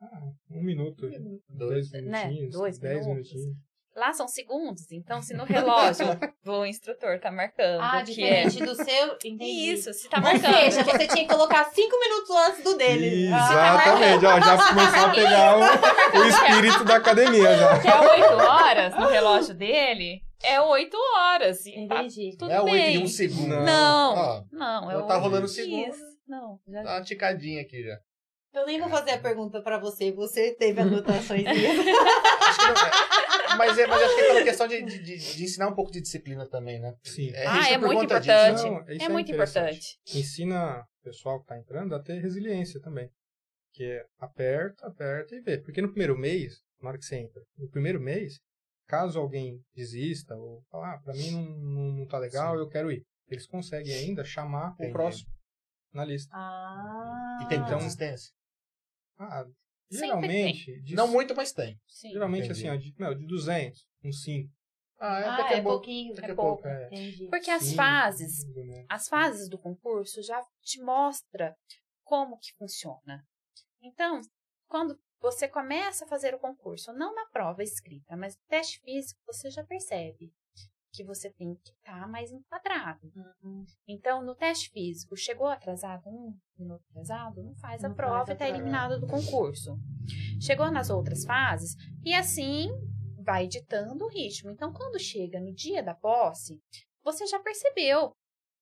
Ah, 0.00 0.30
um 0.50 0.62
minuto, 0.62 1.08
Dois. 1.08 1.20
dois 1.48 1.90
Né? 1.92 2.00
minutinhos, 2.28 2.52
Dois 2.54 2.78
dez 2.78 3.06
minutos. 3.06 3.32
minutinhos. 3.32 3.56
Lá 3.96 4.12
são 4.12 4.28
segundos, 4.28 4.92
então 4.92 5.22
se 5.22 5.32
no 5.32 5.44
relógio 5.44 6.06
o 6.46 6.66
instrutor 6.66 7.18
tá 7.18 7.30
marcando 7.32 7.80
Ah, 7.80 8.02
que 8.04 8.22
é... 8.22 8.44
diferente 8.44 8.64
do 8.64 8.74
seu? 8.74 9.14
Entendi. 9.24 9.72
Isso, 9.72 9.90
se 9.94 10.06
tá 10.10 10.18
Ou 10.18 10.22
marcando 10.22 10.54
seja, 10.54 10.84
que- 10.84 10.90
você 10.92 11.06
tinha 11.08 11.26
que 11.26 11.32
colocar 11.34 11.64
5 11.64 11.98
minutos 11.98 12.30
antes 12.30 12.62
do 12.62 12.76
dele. 12.76 13.30
Ah, 13.32 13.46
Exatamente, 13.74 14.26
ó, 14.26 14.38
já 14.40 14.68
começou 14.68 15.04
a 15.06 15.10
pegar 15.14 15.56
o, 15.56 16.18
o 16.20 16.24
espírito 16.28 16.84
da 16.84 16.96
academia 16.96 17.56
já. 17.56 17.78
que 17.80 17.88
é 17.88 17.98
8 17.98 18.34
horas 18.34 18.94
no 18.96 19.06
relógio 19.08 19.54
dele, 19.54 20.20
é 20.44 20.60
8 20.60 20.94
horas. 21.16 21.64
E 21.64 21.88
tá 21.88 21.96
entendi. 22.04 22.36
tudo 22.38 22.48
Não 22.50 22.54
é 22.56 22.60
oito 22.62 22.72
bem. 22.74 22.96
em 22.96 23.02
um 23.02 23.06
segundo. 23.08 23.48
Não. 23.48 24.14
Não, 24.14 24.46
não, 24.52 24.90
é 24.90 24.94
tá 25.06 25.14
oito 25.14 25.22
rolando 25.22 25.46
o 25.46 25.50
dias. 25.50 25.54
segundo. 25.96 26.16
Não, 26.28 26.58
já 26.68 26.82
Dá 26.82 26.90
uma 26.96 27.02
ticadinha 27.02 27.62
aqui 27.62 27.82
já. 27.82 27.96
Eu 28.52 28.64
nem 28.66 28.80
vou 28.80 28.88
fazer 28.88 29.12
a 29.12 29.18
pergunta 29.18 29.60
pra 29.62 29.78
você. 29.78 30.10
Você 30.12 30.54
teve 30.54 30.80
anotações. 30.80 31.44
Acho 31.46 32.58
que 32.58 32.66
não- 32.66 32.72
é- 32.72 33.35
mas, 33.56 33.78
é, 33.78 33.86
mas 33.86 34.02
acho 34.02 34.14
que 34.14 34.20
é 34.20 34.26
pela 34.28 34.44
questão 34.44 34.68
de, 34.68 34.82
de, 34.82 34.98
de- 35.02 35.44
ensinar 35.44 35.68
um 35.68 35.74
pouco 35.74 35.90
de 35.90 36.00
disciplina 36.00 36.48
também, 36.48 36.80
né? 36.80 36.94
Sim. 37.04 37.30
É, 37.30 37.46
Ah, 37.46 37.68
é 37.70 37.78
por 37.78 37.86
muito 37.86 38.00
conta 38.00 38.20
disso. 38.20 38.32
importante. 38.66 38.98
Não, 38.98 39.06
é 39.06 39.08
muito 39.08 39.32
importante. 39.32 39.98
Ensina 40.14 40.80
o 40.80 41.04
pessoal 41.04 41.38
que 41.38 41.44
está 41.44 41.58
entrando 41.58 41.94
a 41.94 42.02
ter 42.02 42.20
resiliência 42.20 42.80
também. 42.80 43.10
Que 43.72 43.84
é 43.84 44.04
aperta, 44.18 44.86
aperta 44.86 45.34
e 45.34 45.40
vê. 45.40 45.58
Porque 45.58 45.82
no 45.82 45.88
primeiro 45.88 46.16
mês, 46.16 46.54
na 46.80 46.88
hora 46.90 46.98
que 46.98 47.04
você 47.04 47.16
entra, 47.16 47.42
no 47.58 47.68
primeiro 47.70 48.00
mês, 48.00 48.38
caso 48.86 49.18
alguém 49.18 49.60
desista 49.74 50.34
ou 50.34 50.62
falar, 50.70 50.94
ah, 50.94 50.98
pra 51.02 51.12
mim 51.12 51.30
não, 51.32 51.42
não, 51.42 51.92
não 51.98 52.06
tá 52.06 52.18
legal, 52.18 52.54
Sim. 52.54 52.60
eu 52.62 52.68
quero 52.68 52.90
ir. 52.90 53.02
Eles 53.28 53.46
conseguem 53.46 53.92
ainda 53.92 54.24
chamar 54.24 54.72
Entendi. 54.74 54.90
o 54.90 54.92
próximo 54.92 55.30
na 55.92 56.04
lista. 56.04 56.30
Ah. 56.34 57.40
E 57.42 57.48
tem 57.48 57.58
muita 57.58 57.72
Então, 57.74 57.78
resistência? 57.82 58.30
Ah, 59.18 59.44
geralmente, 59.90 60.80
de- 60.82 60.94
Não 60.94 61.08
muito, 61.08 61.34
mas 61.34 61.52
tem. 61.52 61.78
Sim. 61.86 62.10
geralmente 62.12 62.44
Entendi. 62.44 62.66
assim, 62.66 62.68
ó, 62.68 62.76
de, 62.76 62.94
meu, 62.98 63.14
de 63.14 63.26
200, 63.26 63.86
uns 64.04 64.22
5. 64.22 64.50
Ah, 64.98 65.20
é 65.20 65.24
Ah, 65.28 65.52
é 65.52 65.58
é 65.58 65.62
pouquinho. 65.62 66.14
Daqui 66.14 66.28
É 66.30 66.32
a 66.32 66.36
pouco. 66.36 66.66
É. 66.66 66.88
Porque 67.30 67.50
as 67.50 67.64
Sim, 67.64 67.76
fases, 67.76 68.44
né? 68.54 68.86
as 68.88 69.08
fases 69.08 69.48
do 69.48 69.58
concurso 69.58 70.22
já 70.22 70.42
te 70.62 70.80
mostra 70.82 71.54
como 72.02 72.38
que 72.38 72.52
funciona. 72.58 73.22
Então, 73.82 74.20
quando 74.68 74.98
você 75.20 75.48
começa 75.48 76.04
a 76.04 76.08
fazer 76.08 76.34
o 76.34 76.38
concurso, 76.38 76.92
não 76.92 77.14
na 77.14 77.26
prova 77.26 77.62
escrita, 77.62 78.16
mas 78.16 78.36
no 78.36 78.42
teste 78.48 78.80
físico, 78.80 79.20
você 79.26 79.50
já 79.50 79.64
percebe 79.64 80.32
que 80.96 81.04
você 81.04 81.30
tem 81.30 81.54
que 81.54 81.70
estar 81.72 82.08
mais 82.08 82.32
enquadrado. 82.32 83.12
Uhum. 83.42 83.64
Então, 83.86 84.24
no 84.24 84.34
teste 84.34 84.70
físico, 84.70 85.14
chegou 85.16 85.46
atrasado, 85.46 86.08
um 86.08 86.34
minuto 86.58 86.82
atrasado, 86.90 87.42
não 87.42 87.54
faz 87.56 87.84
a 87.84 87.88
Não 87.88 87.94
prova 87.94 88.26
faz 88.26 88.28
a 88.28 88.32
e 88.32 88.34
está 88.34 88.44
prova. 88.46 88.58
eliminado 88.58 88.98
do 89.00 89.06
concurso. 89.06 89.78
Chegou 90.40 90.70
nas 90.70 90.88
outras 90.88 91.24
fases, 91.24 91.76
e 92.02 92.14
assim 92.14 92.68
vai 93.22 93.46
ditando 93.46 94.04
o 94.04 94.08
ritmo. 94.08 94.50
Então, 94.50 94.72
quando 94.72 94.98
chega 94.98 95.38
no 95.38 95.52
dia 95.52 95.82
da 95.82 95.94
posse, 95.94 96.62
você 97.04 97.26
já 97.26 97.38
percebeu 97.38 98.12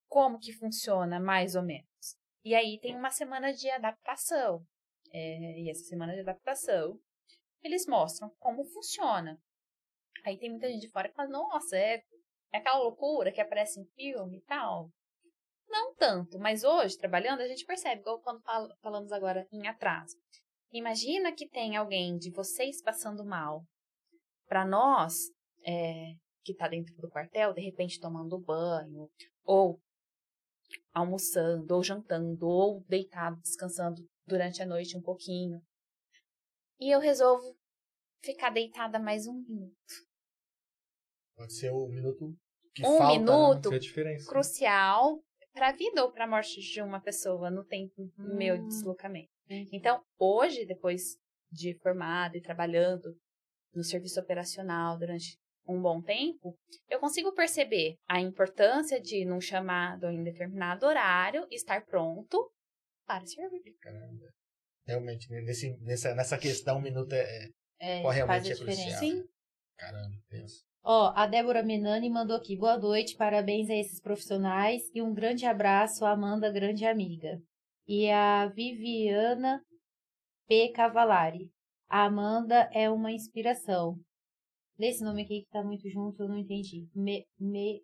como 0.08 0.38
que 0.38 0.52
funciona 0.52 1.20
mais 1.20 1.54
ou 1.54 1.62
menos. 1.62 2.16
E 2.44 2.54
aí 2.54 2.78
tem 2.80 2.96
uma 2.96 3.10
semana 3.10 3.52
de 3.52 3.70
adaptação. 3.70 4.64
É, 5.12 5.60
e 5.60 5.70
essa 5.70 5.84
semana 5.84 6.12
de 6.14 6.20
adaptação, 6.20 6.98
eles 7.62 7.86
mostram 7.86 8.30
como 8.38 8.64
funciona. 8.64 9.38
Aí 10.24 10.38
tem 10.38 10.50
muita 10.50 10.68
gente 10.68 10.82
de 10.82 10.90
fora 10.90 11.08
que 11.08 11.14
fala, 11.14 11.28
nossa, 11.28 11.76
é, 11.76 12.02
é 12.54 12.58
aquela 12.58 12.78
loucura 12.78 13.32
que 13.32 13.40
aparece 13.40 13.80
em 13.80 13.84
filme 13.96 14.38
e 14.38 14.42
tal. 14.42 14.88
Não 15.68 15.92
tanto, 15.96 16.38
mas 16.38 16.62
hoje, 16.62 16.96
trabalhando, 16.96 17.40
a 17.40 17.48
gente 17.48 17.66
percebe, 17.66 18.00
igual 18.00 18.20
quando 18.20 18.40
fal- 18.42 18.68
falamos 18.80 19.10
agora 19.10 19.44
em 19.52 19.66
atraso. 19.66 20.14
Imagina 20.72 21.34
que 21.34 21.48
tem 21.48 21.76
alguém 21.76 22.16
de 22.16 22.30
vocês 22.30 22.80
passando 22.80 23.24
mal. 23.24 23.64
Para 24.46 24.64
nós, 24.64 25.14
é, 25.66 26.12
que 26.44 26.52
está 26.52 26.68
dentro 26.68 26.94
do 26.96 27.10
quartel, 27.10 27.52
de 27.52 27.60
repente 27.60 27.98
tomando 27.98 28.38
banho, 28.38 29.08
ou 29.42 29.80
almoçando, 30.92 31.74
ou 31.74 31.82
jantando, 31.82 32.46
ou 32.46 32.84
deitado, 32.84 33.40
descansando 33.40 34.00
durante 34.28 34.62
a 34.62 34.66
noite 34.66 34.96
um 34.96 35.02
pouquinho. 35.02 35.60
E 36.78 36.94
eu 36.94 37.00
resolvo 37.00 37.56
ficar 38.22 38.50
deitada 38.50 39.00
mais 39.00 39.26
um 39.26 39.34
minuto. 39.34 39.74
Pode 41.36 41.52
ser 41.52 41.72
o 41.72 41.88
minuto 41.88 42.32
que 42.74 42.82
Um 42.87 42.98
falta. 42.98 43.18
minuto. 43.18 43.72
Essa 43.72 44.00
é. 44.00 44.16
Crucial 44.26 45.20
para 45.52 45.68
a 45.68 45.72
vida 45.72 46.02
ou 46.02 46.10
para 46.12 46.24
a 46.24 46.28
morte 46.28 46.60
de 46.60 46.82
uma 46.82 47.00
pessoa 47.00 47.50
no 47.50 47.64
tempo 47.64 48.10
meu 48.18 48.56
de 48.56 48.64
Hum. 48.64 48.68
deslocamento. 48.68 49.28
Entendi. 49.44 49.70
Então, 49.72 50.02
hoje, 50.18 50.66
depois 50.66 51.16
de 51.52 51.78
formada 51.80 52.37
e 52.37 52.40
trabalhando 52.42 53.14
no 53.72 53.84
serviço 53.84 54.18
operacional 54.20 54.98
durante 54.98 55.38
um 55.66 55.80
bom 55.80 56.02
tempo, 56.02 56.56
eu 56.88 56.98
consigo 56.98 57.32
perceber 57.32 57.96
a 58.08 58.20
importância 58.20 59.00
de, 59.00 59.24
num 59.24 59.40
chamado 59.40 60.06
em 60.10 60.22
determinado 60.22 60.84
horário, 60.87 61.46
estar 61.50 61.84
pronto 61.87 62.50
para 63.06 63.24
servir. 63.26 63.62
Né? 63.64 63.72
Caramba. 63.80 64.26
Realmente, 64.87 65.30
né, 65.30 65.40
nesse, 65.40 65.76
nessa, 65.80 66.14
nessa 66.14 66.37
questão, 66.38 66.78
um 66.78 66.82
minuto 66.82 67.12
é. 67.14 67.20
é- 67.20 67.48
É, 67.80 68.02
Pô, 68.02 68.08
realmente 68.10 68.50
é 68.52 68.56
crucial. 68.56 68.66
diferença. 68.76 68.98
Sim. 68.98 69.24
Caramba, 69.76 70.16
penso. 70.28 70.64
Ó, 70.86 71.14
a 71.16 71.26
Débora 71.26 71.62
Menani 71.62 72.10
mandou 72.10 72.36
aqui. 72.36 72.58
Boa 72.58 72.76
noite, 72.76 73.16
parabéns 73.16 73.70
a 73.70 73.74
esses 73.74 73.98
profissionais 74.00 74.82
e 74.94 75.00
um 75.00 75.14
grande 75.14 75.46
abraço 75.46 76.04
à 76.04 76.10
Amanda, 76.10 76.52
grande 76.52 76.84
amiga. 76.84 77.40
E 77.88 78.10
a 78.10 78.48
Viviana 78.48 79.62
P. 80.46 80.68
Cavalari. 80.74 81.48
A 81.88 82.04
Amanda 82.04 82.68
é 82.70 82.90
uma 82.90 83.10
inspiração. 83.10 83.96
Nesse 84.78 85.02
nome 85.02 85.22
aqui 85.22 85.44
que 85.44 85.50
tá 85.50 85.62
muito 85.62 85.88
junto, 85.88 86.22
eu 86.22 86.28
não 86.28 86.36
entendi. 86.36 86.86
Me, 86.94 87.24
me, 87.40 87.80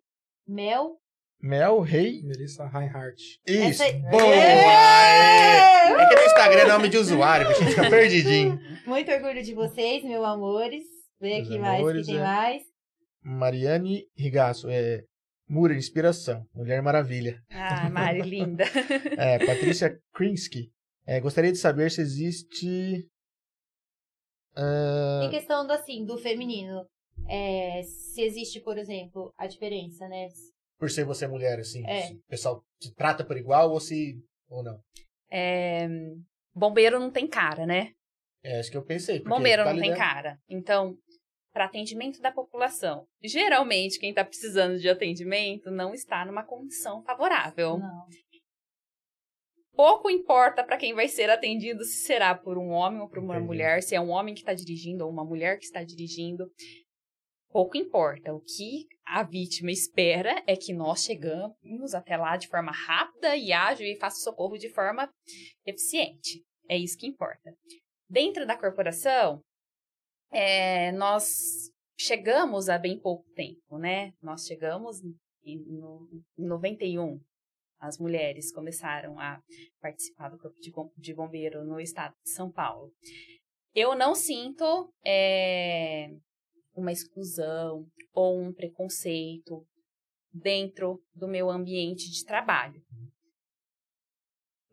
mel? 0.47 0.97
Mel, 1.41 1.79
rei. 1.79 2.21
Melissa 2.21 2.67
Reinhardt. 2.67 3.39
Isso. 3.47 3.81
Essa- 3.81 3.97
Boa! 4.11 4.35
É! 4.35 5.91
é 5.91 6.07
que 6.07 6.15
no 6.15 6.21
Instagram 6.21 6.59
é 6.59 6.67
nome 6.67 6.87
de 6.87 6.97
usuário, 6.97 7.47
a 7.47 7.53
gente 7.53 7.71
fica 7.71 7.89
perdidinho. 7.89 8.59
Muito 8.85 9.11
orgulho 9.11 9.41
de 9.41 9.55
vocês, 9.55 10.03
meus 10.03 10.23
amores. 10.23 10.83
Vê 11.19 11.37
aqui 11.37 11.57
mais 11.57 11.79
amores, 11.79 12.05
que 12.05 12.11
tem 12.11 12.21
é. 12.21 12.23
mais. 12.23 12.70
Mariane 13.23 14.05
Rigaço, 14.15 14.69
é. 14.69 15.03
Mura, 15.47 15.73
inspiração. 15.75 16.45
Mulher 16.53 16.81
Maravilha. 16.81 17.41
Ah, 17.51 17.89
Mari, 17.89 18.21
linda. 18.21 18.63
É, 19.17 19.37
Patrícia 19.45 19.99
Krinsky. 20.13 20.71
É, 21.05 21.19
gostaria 21.19 21.51
de 21.51 21.57
saber 21.57 21.91
se 21.91 21.99
existe. 22.01 23.05
ah, 24.55 25.21
Em 25.25 25.29
questão 25.29 25.67
do 25.67 25.73
assim, 25.73 26.05
do 26.05 26.17
feminino, 26.17 26.85
é, 27.27 27.81
se 27.83 28.21
existe, 28.21 28.61
por 28.61 28.77
exemplo, 28.77 29.33
a 29.37 29.45
diferença, 29.45 30.07
né? 30.07 30.29
por 30.81 30.89
ser 30.89 31.05
você 31.05 31.27
mulher, 31.27 31.59
assim. 31.59 31.85
É. 31.85 32.07
se 32.07 32.13
o 32.15 32.23
pessoal 32.27 32.63
te 32.79 32.91
trata 32.95 33.23
por 33.23 33.37
igual 33.37 33.69
ou 33.69 33.79
se. 33.79 34.15
ou 34.49 34.63
não. 34.63 34.81
É, 35.29 35.87
bombeiro 36.55 36.99
não 36.99 37.11
tem 37.11 37.27
cara, 37.27 37.67
né? 37.67 37.91
É 38.43 38.59
isso 38.59 38.71
que 38.71 38.77
eu 38.77 38.83
pensei. 38.83 39.19
Bombeiro 39.23 39.63
tá 39.63 39.73
não 39.73 39.79
tem 39.79 39.93
cara. 39.93 40.39
Então, 40.49 40.97
para 41.51 41.65
atendimento 41.65 42.21
da 42.21 42.31
população, 42.31 43.05
geralmente 43.21 43.99
quem 43.99 44.09
está 44.11 44.23
precisando 44.23 44.79
de 44.79 44.89
atendimento 44.89 45.69
não 45.69 45.93
está 45.93 46.25
numa 46.25 46.43
condição 46.43 47.03
favorável. 47.03 47.77
Não. 47.77 48.05
Pouco 49.73 50.09
importa 50.09 50.63
para 50.63 50.77
quem 50.77 50.93
vai 50.93 51.07
ser 51.07 51.29
atendido 51.29 51.83
se 51.83 52.05
será 52.05 52.35
por 52.35 52.57
um 52.57 52.69
homem 52.69 53.01
ou 53.01 53.09
por 53.09 53.19
uma 53.19 53.35
Entendi. 53.35 53.47
mulher, 53.47 53.81
se 53.81 53.95
é 53.95 54.01
um 54.01 54.09
homem 54.09 54.33
que 54.33 54.41
está 54.41 54.53
dirigindo 54.53 55.05
ou 55.05 55.09
uma 55.09 55.23
mulher 55.23 55.57
que 55.57 55.65
está 55.65 55.83
dirigindo. 55.83 56.51
Pouco 57.49 57.77
importa. 57.77 58.33
O 58.33 58.41
que 58.41 58.85
a 59.05 59.23
vítima 59.23 59.71
espera 59.71 60.41
é 60.47 60.55
que 60.55 60.73
nós 60.73 61.03
chegamos 61.03 61.93
até 61.93 62.15
lá 62.15 62.37
de 62.37 62.47
forma 62.47 62.71
rápida 62.71 63.35
e 63.35 63.51
ágil 63.51 63.85
e 63.85 63.97
faça 63.97 64.17
o 64.19 64.23
socorro 64.23 64.57
de 64.57 64.69
forma 64.69 65.09
eficiente. 65.65 66.43
É 66.69 66.77
isso 66.77 66.97
que 66.97 67.07
importa. 67.07 67.53
Dentro 68.09 68.45
da 68.45 68.57
corporação, 68.57 69.41
é, 70.31 70.91
nós 70.93 71.69
chegamos 71.99 72.69
há 72.69 72.77
bem 72.77 72.97
pouco 72.99 73.29
tempo, 73.33 73.77
né? 73.77 74.13
Nós 74.21 74.45
chegamos 74.45 75.01
em 75.43 75.57
no, 75.67 76.07
em 76.37 76.45
91. 76.45 77.19
As 77.79 77.97
mulheres 77.97 78.51
começaram 78.51 79.19
a 79.19 79.41
participar 79.81 80.29
do 80.29 80.37
corpo 80.37 80.59
de, 80.59 80.71
de 80.97 81.13
bombeiro 81.13 81.63
no 81.63 81.79
estado 81.79 82.15
de 82.23 82.29
São 82.29 82.51
Paulo. 82.51 82.91
Eu 83.73 83.95
não 83.95 84.13
sinto 84.13 84.93
é, 85.05 86.09
uma 86.75 86.91
exclusão 86.91 87.87
ou 88.13 88.39
um 88.39 88.53
preconceito 88.53 89.65
dentro 90.31 91.01
do 91.13 91.27
meu 91.27 91.49
ambiente 91.49 92.09
de 92.09 92.23
trabalho. 92.23 92.81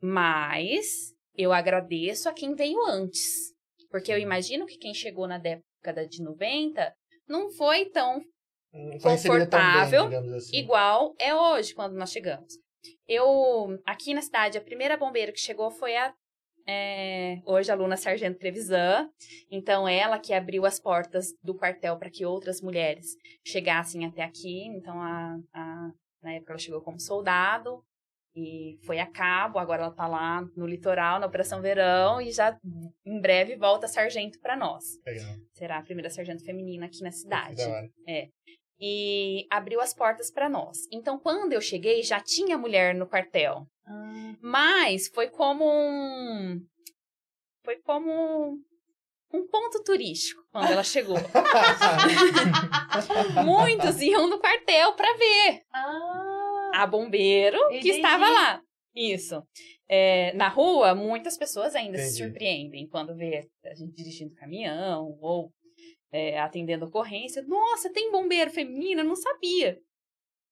Mas 0.01 1.14
eu 1.35 1.53
agradeço 1.53 2.29
a 2.29 2.33
quem 2.33 2.55
veio 2.55 2.85
antes. 2.87 3.55
Porque 3.90 4.12
eu 4.12 4.18
imagino 4.18 4.66
que 4.66 4.77
quem 4.79 4.92
chegou 4.94 5.27
na 5.27 5.38
década 5.38 6.07
de 6.07 6.22
90 6.22 6.92
não 7.29 7.51
foi 7.51 7.87
tão 7.87 8.20
Não 8.72 8.98
foi 9.01 9.12
bem, 9.12 9.22
confortável, 9.22 10.05
digamos 10.05 10.33
assim. 10.33 10.57
igual 10.57 11.14
é 11.18 11.35
hoje 11.35 11.74
quando 11.74 11.94
nós 11.94 12.11
chegamos. 12.12 12.53
Eu, 13.07 13.79
aqui 13.85 14.14
na 14.14 14.22
cidade, 14.22 14.57
a 14.59 14.62
primeira 14.62 14.96
bombeira 14.96 15.33
que 15.33 15.40
chegou 15.40 15.70
foi 15.70 15.96
a 15.96 16.14
é, 16.70 17.38
hoje 17.46 17.70
a 17.70 17.74
aluna 17.74 17.96
Sargento 17.96 18.38
Trevisan. 18.38 19.09
Então, 19.51 19.88
ela 19.88 20.18
que 20.18 20.35
abriu 20.35 20.66
as 20.66 20.79
portas 20.79 21.29
do 21.42 21.55
quartel 21.57 21.96
para 21.98 22.11
que 22.11 22.27
outras 22.27 22.61
mulheres 22.61 23.07
chegassem 23.46 24.05
até 24.05 24.22
aqui. 24.22 24.66
Então, 24.66 25.01
a, 25.01 25.38
a- 25.55 25.90
na 26.22 26.33
época 26.35 26.53
ela 26.53 26.59
chegou 26.59 26.83
como 26.83 27.01
soldado 27.01 27.83
e 28.38 28.79
foi 28.85 29.01
a 29.01 29.07
cabo. 29.07 29.59
Agora 29.59 29.83
ela 29.83 29.90
está 29.90 30.07
lá 30.07 30.42
no 30.57 30.66
litoral, 30.66 31.18
na 31.18 31.27
Operação 31.27 31.61
Verão, 31.61 32.20
e 32.20 32.31
já 32.31 32.57
em 33.05 33.20
breve 33.20 33.57
volta 33.57 33.88
sargento 33.88 34.38
para 34.40 34.57
nós. 34.57 34.85
Legal. 35.05 35.35
Será 35.55 35.79
a 35.79 35.83
primeira 35.83 36.09
sargento 36.11 36.44
feminina 36.44 36.87
aqui 36.87 37.03
na 37.03 37.11
cidade 37.11 37.57
da 37.57 37.68
hora. 37.68 37.88
e 38.81 39.46
abriu 39.51 39.81
as 39.81 39.92
portas 39.92 40.31
para 40.31 40.48
nós. 40.48 40.79
Então, 40.92 41.18
quando 41.18 41.53
eu 41.53 41.61
cheguei, 41.61 42.03
já 42.03 42.20
tinha 42.20 42.57
mulher 42.57 42.94
no 42.94 43.09
quartel. 43.09 43.66
Ah, 43.85 44.35
Mas 44.40 45.09
foi 45.09 45.29
como 45.29 45.64
um. 45.64 46.61
Foi 47.64 47.77
como 47.83 48.57
um 49.33 49.46
ponto 49.46 49.83
turístico 49.83 50.42
quando 50.53 50.70
ela 50.70 50.85
chegou. 50.85 51.16
Muitos 53.44 54.01
iam 54.01 54.29
no 54.29 54.38
quartel 54.38 54.92
para 54.94 55.16
ver 55.16 55.62
ah, 55.74 56.38
a 56.74 56.87
bombeiro 56.87 57.59
que 57.68 57.76
Entendi. 57.78 57.90
estava 57.90 58.28
lá. 58.28 58.62
Isso. 58.94 59.42
É, 59.88 60.33
na 60.35 60.48
rua, 60.48 60.94
muitas 60.94 61.38
pessoas 61.38 61.74
ainda 61.74 61.98
se 61.98 62.04
Entendi. 62.04 62.24
surpreendem 62.24 62.88
quando 62.88 63.14
vê 63.14 63.48
a 63.64 63.74
gente 63.74 63.94
dirigindo 63.94 64.35
caminhão 64.35 65.16
ou 65.20 65.52
é, 66.12 66.38
atendendo 66.40 66.87
ocorrência. 66.87 67.42
Nossa, 67.42 67.92
tem 67.92 68.11
bombeiro 68.11 68.50
feminina? 68.50 69.02
Eu 69.02 69.07
Não 69.07 69.16
sabia. 69.16 69.78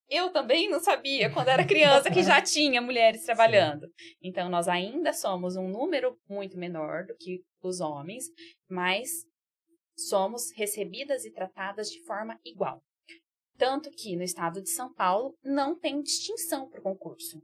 Eu 0.08 0.30
também 0.30 0.68
não 0.68 0.78
sabia 0.78 1.28
quando 1.32 1.48
era 1.48 1.66
criança 1.66 2.10
que 2.10 2.22
já 2.22 2.40
tinha 2.40 2.80
mulheres 2.80 3.24
trabalhando. 3.24 3.88
Então, 4.22 4.48
nós 4.48 4.68
ainda 4.68 5.12
somos 5.12 5.56
um 5.56 5.68
número 5.68 6.16
muito 6.28 6.56
menor 6.56 7.04
do 7.04 7.16
que 7.16 7.42
os 7.60 7.80
homens, 7.80 8.26
mas 8.70 9.10
somos 9.98 10.52
recebidas 10.54 11.24
e 11.24 11.32
tratadas 11.32 11.90
de 11.90 12.04
forma 12.04 12.38
igual. 12.44 12.80
Tanto 13.58 13.90
que 13.90 14.16
no 14.16 14.22
estado 14.22 14.60
de 14.62 14.70
São 14.70 14.92
Paulo 14.92 15.34
não 15.42 15.78
tem 15.78 16.00
distinção 16.02 16.68
para 16.68 16.80
o 16.80 16.82
concurso. 16.82 17.40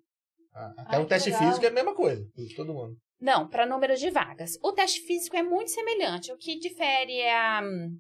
Ah, 0.54 0.72
Até 0.78 0.96
Ai, 0.96 1.02
o 1.02 1.06
teste 1.06 1.30
legal. 1.30 1.44
físico 1.48 1.64
é 1.64 1.68
a 1.68 1.72
mesma 1.72 1.94
coisa. 1.94 2.22
de 2.36 2.54
Todo 2.54 2.74
mundo. 2.74 2.96
Não, 3.20 3.48
para 3.48 3.64
número 3.64 3.96
de 3.96 4.10
vagas. 4.10 4.58
O 4.62 4.72
teste 4.72 5.00
físico 5.02 5.36
é 5.36 5.42
muito 5.42 5.70
semelhante. 5.70 6.32
O 6.32 6.36
que 6.36 6.58
difere 6.58 7.18
é 7.20 7.32
a 7.34 7.60
hum, 7.62 7.98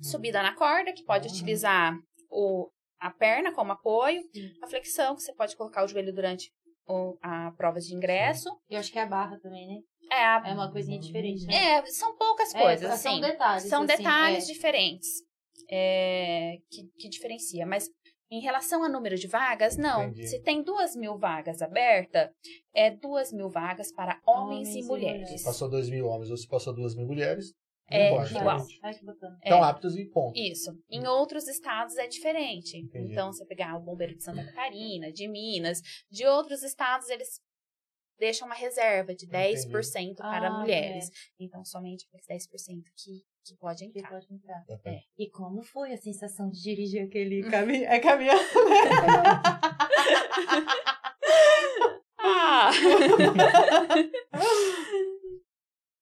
subida 0.00 0.42
na 0.42 0.54
corda, 0.54 0.92
que 0.92 1.02
pode 1.04 1.26
Uhum. 1.28 1.34
utilizar 1.34 1.96
o, 2.30 2.70
a 3.00 3.10
perna 3.10 3.52
como 3.52 3.72
apoio, 3.72 4.22
a 4.62 4.66
flexão, 4.66 5.16
que 5.16 5.22
você 5.22 5.34
pode 5.34 5.56
colocar 5.56 5.82
o 5.84 5.88
joelho 5.88 6.14
durante 6.14 6.50
o- 6.86 7.16
a 7.22 7.50
prova 7.52 7.80
de 7.80 7.94
ingresso. 7.94 8.48
eu 8.68 8.78
acho 8.78 8.92
que 8.92 8.98
é 8.98 9.02
a 9.02 9.06
barra 9.06 9.38
também, 9.40 9.66
né? 9.66 9.80
É, 10.12 10.24
a- 10.24 10.42
É 10.46 10.52
uma 10.54 10.70
coisinha 10.70 10.98
diferente, 11.00 11.44
né? 11.46 11.54
é, 11.78 11.86
são 11.86 12.14
poucas 12.16 12.52
É, 12.54 12.60
coisas, 12.60 13.00
são 13.00 13.12
assim. 13.12 13.20
detalhes. 13.20 13.64
São 13.68 13.82
assim, 13.82 13.96
detalhes 13.96 14.44
é. 14.48 14.52
diferentes 14.52 15.08
é, 15.70 16.58
que, 16.70 16.84
que 16.98 17.08
diferencia. 17.08 17.64
Mas 17.66 17.88
em 18.30 18.40
relação 18.40 18.82
ao 18.84 18.90
número 18.90 19.16
de 19.16 19.26
vagas, 19.26 19.76
não. 19.76 20.04
Entendi. 20.04 20.26
Se 20.28 20.40
tem 20.42 20.62
duas 20.62 20.94
mil 20.94 21.18
vagas 21.18 21.60
abertas, 21.62 22.30
é 22.74 22.90
duas 22.90 23.32
mil 23.32 23.48
vagas 23.48 23.92
para 23.92 24.20
homens, 24.26 24.68
Homens 24.68 24.74
e 24.76 24.80
e 24.80 24.84
mulheres. 24.84 25.20
mulheres. 25.22 25.42
Passou 25.42 25.68
dois 25.68 25.88
mil 25.90 26.06
homens 26.06 26.30
ou 26.30 26.36
se 26.36 26.46
passou 26.46 26.72
duas 26.74 26.94
mil 26.94 27.06
mulheres, 27.06 27.52
não 27.90 27.98
É, 27.98 28.10
importa. 28.12 28.38
igual. 28.38 28.66
Ai. 28.84 28.92
Estão 28.92 29.58
É. 29.64 29.68
aptos 29.68 29.96
e 29.96 30.04
ponto. 30.06 30.38
Isso. 30.38 30.70
Em 30.88 31.06
outros 31.08 31.48
estados 31.48 31.96
é 31.96 32.06
diferente. 32.06 32.76
Entendi. 32.78 33.10
Então, 33.12 33.32
você 33.32 33.44
pegar 33.44 33.76
o 33.76 33.80
bombeiro 33.82 34.14
de 34.14 34.22
Santa 34.22 34.44
Catarina, 34.44 35.10
de 35.12 35.26
Minas, 35.26 35.80
de 36.08 36.24
outros 36.24 36.62
estados, 36.62 37.08
eles 37.10 37.40
deixam 38.16 38.46
uma 38.46 38.54
reserva 38.54 39.12
de 39.14 39.26
10% 39.26 40.16
para 40.18 40.48
Ah, 40.48 40.60
mulheres. 40.60 41.10
Então, 41.38 41.64
somente 41.64 42.06
aqueles 42.06 42.26
10% 42.26 42.84
que, 42.96 43.24
que 43.44 43.56
pode 43.56 43.78
Que 43.90 43.98
entrar. 43.98 44.10
pode 44.10 44.26
entrar. 44.32 44.64
É. 44.84 45.00
E 45.18 45.30
como 45.30 45.62
foi 45.62 45.92
a 45.92 45.96
sensação 45.96 46.48
de 46.50 46.60
dirigir 46.62 47.02
aquele 47.04 47.42
caminhão? 47.50 47.90
É 47.90 47.98
caminhão? 47.98 48.38
Ah! 52.22 52.70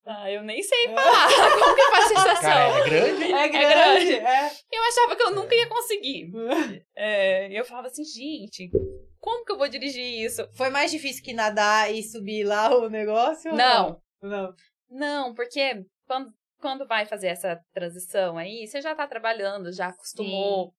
ah, 0.07 0.31
eu 0.31 0.43
nem 0.43 0.63
sei 0.63 0.89
falar 0.89 1.29
como 1.61 1.75
que 1.77 1.83
faz 1.83 2.05
a 2.05 2.09
sensação. 2.09 2.41
Cara, 2.41 2.79
é 2.79 2.85
grande? 2.89 3.33
É 3.33 3.49
grande. 3.49 4.13
É. 4.15 4.51
Eu 4.73 4.83
achava 4.89 5.17
que 5.17 5.23
eu 5.23 5.31
nunca 5.31 5.55
ia 5.55 5.69
conseguir. 5.69 6.33
É, 6.97 7.53
eu 7.59 7.65
falava 7.65 7.87
assim, 7.89 8.05
gente, 8.05 8.71
como 9.21 9.45
que 9.45 9.53
eu 9.53 9.59
vou 9.59 9.69
dirigir 9.69 10.25
isso? 10.25 10.49
Foi 10.55 10.71
mais 10.71 10.91
difícil 10.91 11.23
que 11.23 11.33
nadar 11.33 11.93
e 11.95 12.03
subir 12.03 12.45
lá 12.45 12.75
o 12.77 12.89
negócio? 12.89 13.53
Não, 13.55 14.01
Não. 14.23 14.55
Não, 14.91 15.35
porque 15.35 15.85
quando, 16.07 16.33
quando 16.61 16.87
vai 16.87 17.07
fazer 17.07 17.29
essa 17.29 17.59
transição 17.73 18.37
aí, 18.37 18.67
você 18.67 18.81
já 18.81 18.95
tá 18.95 19.07
trabalhando, 19.07 19.73
já 19.73 19.89
acostumou, 19.89 20.73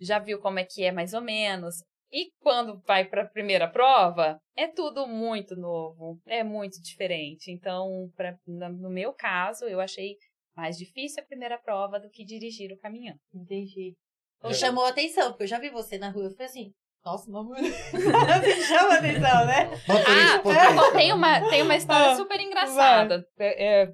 já 0.00 0.18
viu 0.18 0.38
como 0.40 0.58
é 0.58 0.64
que 0.64 0.84
é 0.84 0.92
mais 0.92 1.14
ou 1.14 1.20
menos. 1.20 1.76
E 2.10 2.30
quando 2.40 2.78
vai 2.86 3.06
para 3.06 3.22
a 3.22 3.28
primeira 3.28 3.66
prova, 3.66 4.38
é 4.56 4.68
tudo 4.68 5.06
muito 5.06 5.56
novo, 5.56 6.20
é 6.26 6.44
muito 6.44 6.80
diferente. 6.82 7.50
Então, 7.50 8.10
pra, 8.14 8.36
no 8.46 8.90
meu 8.90 9.14
caso, 9.14 9.64
eu 9.64 9.80
achei 9.80 10.16
mais 10.54 10.76
difícil 10.76 11.22
a 11.22 11.26
primeira 11.26 11.58
prova 11.58 11.98
do 11.98 12.10
que 12.10 12.24
dirigir 12.24 12.70
o 12.70 12.78
caminhão. 12.78 13.16
Entendi. 13.34 13.94
Me 14.44 14.54
chamou 14.54 14.84
a 14.84 14.90
atenção, 14.90 15.30
porque 15.30 15.44
eu 15.44 15.48
já 15.48 15.58
vi 15.58 15.70
você 15.70 15.96
na 15.96 16.10
rua. 16.10 16.24
Eu 16.24 16.30
falei 16.32 16.46
assim, 16.46 16.72
nossa, 17.04 17.30
uma 17.30 17.42
mulher. 17.42 17.62
Assim, 17.64 18.62
chama 18.62 18.94
a 18.94 18.98
atenção, 18.98 19.46
né? 19.46 19.70
Ah, 19.88 20.92
tem 20.92 21.12
uma, 21.12 21.48
tem 21.48 21.62
uma 21.62 21.76
história 21.76 22.12
Ah, 22.12 22.16
super 22.16 22.40
engraçada. 22.40 23.24
É, 23.38 23.82
é, 23.82 23.92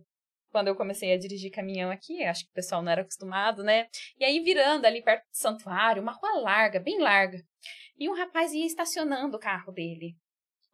quando 0.51 0.69
eu 0.69 0.75
comecei 0.75 1.13
a 1.13 1.19
dirigir 1.19 1.51
caminhão 1.51 1.91
aqui, 1.91 2.25
acho 2.25 2.45
que 2.45 2.51
o 2.51 2.55
pessoal 2.55 2.83
não 2.83 2.91
era 2.93 3.03
acostumado, 3.03 3.63
né? 3.63 3.87
E 4.19 4.25
aí 4.25 4.41
virando 4.41 4.87
ali 4.87 5.03
perto 5.03 5.23
do 5.25 5.37
santuário, 5.37 6.03
uma 6.03 6.13
rua 6.13 6.41
larga, 6.41 6.81
bem 6.81 6.99
larga. 7.01 7.39
E 7.99 8.09
um 8.09 8.15
rapaz 8.17 8.53
ia 8.53 8.67
estacionando 8.67 9.37
o 9.37 9.41
carro 9.41 9.73
dele. 9.73 10.15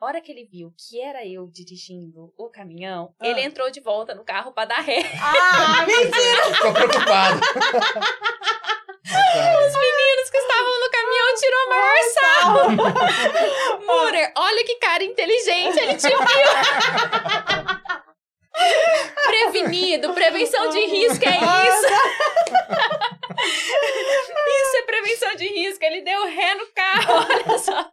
A 0.01 0.07
hora 0.07 0.21
que 0.21 0.31
ele 0.31 0.45
viu 0.45 0.73
que 0.77 1.01
era 1.01 1.27
eu 1.27 1.49
dirigindo 1.51 2.33
o 2.37 2.51
caminhão, 2.51 3.15
Ah. 3.19 3.27
ele 3.27 3.41
entrou 3.41 3.71
de 3.71 3.81
volta 3.81 4.15
no 4.15 4.25
carro 4.25 4.53
para 4.53 4.67
dar 4.69 4.81
ré. 4.81 4.99
Ah, 5.21 5.87
mentira! 5.87 6.45
Ficou 6.55 6.73
preocupado. 6.75 7.41
Os 9.07 9.75
meninos 9.75 10.31
que 10.31 10.37
estavam 10.37 10.81
no 10.81 10.91
caminhão 10.91 11.35
tirou 11.37 11.61
a 11.61 11.69
maior 11.69 11.97
sarro. 12.15 12.59
Murer, 13.87 14.33
olha 14.37 14.65
que 14.65 14.75
cara 14.77 15.05
inteligente, 15.05 15.79
ele 15.79 15.97
te 15.97 16.09
viu. 16.09 16.19
Prevenido, 19.27 20.13
prevenção 20.15 20.69
de 20.71 20.81
risco 20.87 21.25
é 21.25 21.37
isso. 21.69 21.87
Isso 24.47 24.77
é 24.77 24.83
prevenção 24.87 25.35
de 25.37 25.47
risco. 25.49 25.85
Ele 25.85 26.03
deu 26.03 26.25
ré 26.27 26.55
no 26.55 26.67
carro, 26.75 27.27
olha 27.49 27.59
só. 27.59 27.91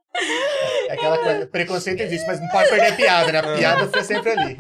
É 0.87 0.93
aquela 0.93 1.17
coisa, 1.17 1.47
preconceito 1.47 2.01
existe, 2.01 2.27
mas 2.27 2.39
não 2.39 2.47
pode 2.49 2.69
perder 2.69 2.87
a 2.87 2.95
piada, 2.95 3.31
né? 3.31 3.39
A 3.39 3.57
piada 3.57 3.85
fica 3.87 4.03
sempre 4.03 4.31
ali. 4.31 4.57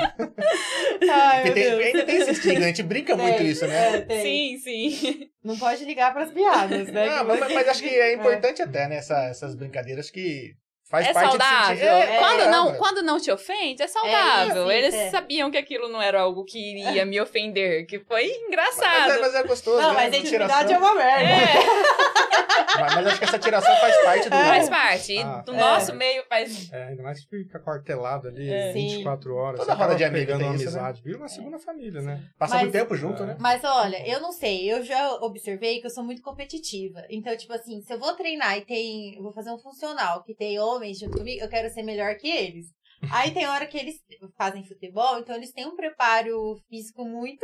Ai, 1.11 1.51
tem- 1.51 1.63
ainda 1.71 2.05
tem 2.05 2.15
esse 2.17 2.31
estigma, 2.31 2.63
a 2.65 2.67
gente 2.67 2.83
brinca 2.83 3.15
muito 3.17 3.37
Tem, 3.37 3.47
isso, 3.47 3.67
né? 3.67 3.95
é, 3.97 4.01
tem. 4.01 4.57
Sim, 4.57 4.57
sim. 4.63 5.29
Não 5.43 5.57
pode 5.57 5.83
ligar 5.85 6.13
pras 6.13 6.31
piadas, 6.31 6.87
né? 6.87 7.07
Ah, 7.09 7.19
Que 7.19 7.25
mas, 7.25 7.53
mas 7.53 7.67
acho 7.67 7.83
que 7.83 7.89
é 7.89 8.13
importante 8.13 8.61
até, 8.61 8.87
né? 8.87 8.95
essa- 8.97 9.25
essas 9.25 9.55
brincadeiras 9.55 10.09
que 10.09 10.53
faz 10.91 11.07
É 11.07 11.13
parte 11.13 11.29
saudável. 11.29 11.75
de 11.75 11.81
sentir. 11.81 12.11
É, 12.11 12.17
quando, 12.19 12.37
caramba. 12.39 12.51
não, 12.51 12.73
quando 12.75 13.01
não 13.01 13.19
te 13.19 13.31
ofende, 13.31 13.81
é 13.81 13.87
saudável. 13.87 14.63
isso, 14.63 14.71
Eles 14.71 14.93
é. 14.93 15.09
sabiam 15.09 15.49
que 15.49 15.57
aquilo 15.57 15.87
não 15.87 16.01
era 16.01 16.21
algo 16.21 16.43
que 16.43 16.59
iria 16.59 17.05
me 17.05 17.19
ofender, 17.19 17.85
que 17.87 17.97
foi 17.99 18.27
Mas, 18.27 18.37
engraçado. 18.47 19.11
é, 19.13 19.19
mas 19.19 19.35
é 19.35 19.43
gostoso, 19.43 19.81
Não, 19.81 19.89
né? 19.89 19.95
mas 19.95 20.13
a 20.13 20.17
intimidade 20.17 20.73
é 20.73 20.77
uma 20.77 20.93
merda. 20.93 21.29
É, 21.29 22.79
Mas, 22.79 22.95
mas 22.95 23.07
acho 23.07 23.17
que 23.19 23.23
essa 23.25 23.39
tiração 23.39 23.75
faz 23.77 23.97
parte 24.03 24.29
do. 24.29 24.35
faz 24.35 24.69
parte. 24.69 25.17
Ah, 25.19 25.41
do 25.45 25.53
é. 25.53 25.57
nosso 25.57 25.93
meio 25.95 26.23
faz. 26.27 26.71
É, 26.71 26.83
ainda 26.89 27.03
mais 27.03 27.19
que 27.23 27.29
fica 27.43 27.59
quartelado 27.59 28.27
ali 28.27 28.49
É. 28.51 28.71
24 28.71 29.35
horas. 29.35 29.59
Toda 29.59 29.73
roda 29.73 29.95
de 29.95 30.03
amigo 30.03 30.27
tem 30.31 30.37
né? 30.39 30.47
amizade. 30.49 31.01
Vira 31.01 31.17
uma 31.17 31.27
segunda 31.27 31.57
família, 31.59 32.01
né? 32.01 32.21
Passa 32.37 32.55
Mas- 32.55 32.63
muito 32.63 32.73
tempo 32.73 32.95
junto, 32.95 33.23
né? 33.25 33.35
Mas 33.39 33.63
olha, 33.63 34.07
eu 34.07 34.19
não 34.19 34.31
sei, 34.31 34.71
eu 34.71 34.83
já 34.83 35.13
observei 35.15 35.79
que 35.79 35.87
eu 35.87 35.89
sou 35.89 36.03
muito 36.03 36.21
competitiva. 36.21 37.03
Então, 37.09 37.35
tipo 37.35 37.53
assim, 37.53 37.81
se 37.81 37.93
eu 37.93 37.99
vou 37.99 38.13
treinar 38.13 38.57
e 38.57 38.61
tem. 38.61 39.15
Eu 39.15 39.23
vou 39.23 39.31
fazer 39.33 39.51
um 39.51 39.57
funcional 39.59 40.23
que 40.23 40.33
tem 40.33 40.59
homens 40.81 40.97
junto 40.99 41.17
comigo, 41.17 41.43
eu 41.43 41.49
quero 41.49 41.69
ser 41.69 41.83
melhor 41.83 42.15
que 42.15 42.27
eles. 42.27 42.67
Aí 43.11 43.31
tem 43.31 43.47
hora 43.47 43.65
que 43.65 43.77
eles 43.77 43.95
fazem 44.37 44.63
futebol, 44.63 45.19
então 45.19 45.35
eles 45.35 45.51
têm 45.51 45.65
um 45.65 45.75
preparo 45.75 46.55
físico 46.69 47.03
muito 47.03 47.43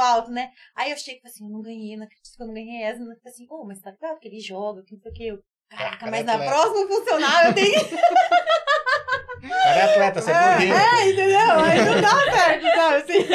alto, 0.00 0.30
né? 0.30 0.52
Aí 0.76 0.92
eu 0.92 0.96
chego 0.96 1.18
e 1.18 1.20
falo 1.22 1.32
assim, 1.32 1.44
eu 1.44 1.50
não 1.50 1.62
ganhei, 1.62 1.96
não 1.96 2.04
acredito 2.04 2.36
que 2.36 2.42
eu 2.42 2.46
não 2.46 2.54
ganhei 2.54 2.82
essa. 2.82 3.00
Não 3.00 3.16
assim, 3.26 3.46
pô, 3.46 3.64
mas 3.64 3.80
tá 3.80 3.90
ligado 3.90 4.18
que 4.20 4.28
ele 4.28 4.40
joga, 4.40 4.82
que 4.84 4.94
não 4.94 5.00
sei 5.00 5.10
o 5.10 5.14
que. 5.14 5.26
Eu, 5.26 5.42
Caraca, 5.68 5.96
Cara, 5.98 6.10
mas 6.10 6.24
na 6.26 6.34
atleta. 6.34 6.52
próxima 6.52 6.86
funcional 6.86 7.44
eu 7.46 7.54
tenho 7.54 7.72
cara 9.48 9.78
é 9.78 9.82
atleta, 9.82 10.20
você 10.20 10.30
é 10.30 10.34
guerreiro. 10.58 10.76
É, 10.78 11.08
entendeu? 11.10 11.60
Aí 11.60 11.84
não 11.84 12.00
dá 12.00 12.32
certo, 12.32 12.66
sabe? 12.66 12.96
Assim. 12.96 13.28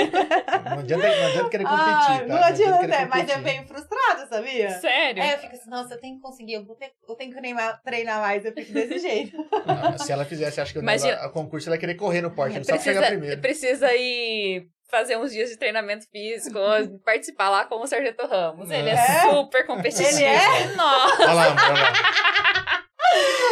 Não 0.69 0.79
adianta, 0.79 1.07
não 1.07 1.27
adianta 1.27 1.49
querer 1.49 1.63
competir. 1.63 1.87
Ah, 1.87 2.19
tá? 2.19 2.25
não 2.27 2.43
adianta, 2.43 2.79
querer 2.79 2.87
né? 2.87 3.07
Mas 3.09 3.29
eu 3.29 3.39
venho 3.41 3.67
frustrada, 3.67 4.27
sabia? 4.27 4.69
Sério? 4.79 5.23
É, 5.23 5.33
eu 5.33 5.37
fico 5.39 5.55
assim, 5.55 5.69
nossa, 5.69 5.93
eu 5.93 5.99
tenho 5.99 6.15
que 6.15 6.21
conseguir, 6.21 6.53
eu, 6.53 6.65
vou 6.65 6.75
ter, 6.75 6.91
eu 7.07 7.15
tenho 7.15 7.31
que 7.31 7.37
treinar, 7.37 7.81
treinar 7.83 8.21
mais, 8.21 8.45
eu 8.45 8.53
fico 8.53 8.73
desse 8.73 8.99
jeito. 8.99 9.37
Não, 9.65 9.97
se 9.97 10.11
ela 10.11 10.25
fizesse, 10.25 10.61
acho 10.61 10.73
que 10.73 10.79
o 10.79 10.83
a 10.87 11.29
concurso, 11.29 11.67
ela 11.69 11.75
ia 11.75 11.79
querer 11.79 11.95
correr 11.95 12.21
no 12.21 12.31
Porsche, 12.31 12.63
só 12.63 12.73
pra 12.73 12.81
chegar 12.81 12.99
precisa, 13.01 13.17
primeiro. 13.17 13.41
precisa 13.41 13.95
ir 13.95 14.67
fazer 14.89 15.17
uns 15.17 15.31
dias 15.31 15.49
de 15.49 15.57
treinamento 15.57 16.05
físico, 16.09 16.57
participar 17.03 17.49
lá 17.49 17.65
com 17.65 17.75
o 17.81 17.87
Sargento 17.87 18.25
Ramos. 18.25 18.69
Ele 18.69 18.89
é, 18.89 18.93
É? 18.93 19.21
super 19.29 19.65
competitivo. 19.65 20.09
Ele 20.09 20.23
é? 20.23 20.67
Nossa. 20.75 21.23
Olha 21.23 21.33
lá, 21.33 21.47
olha 21.47 21.73
lá. 21.73 21.93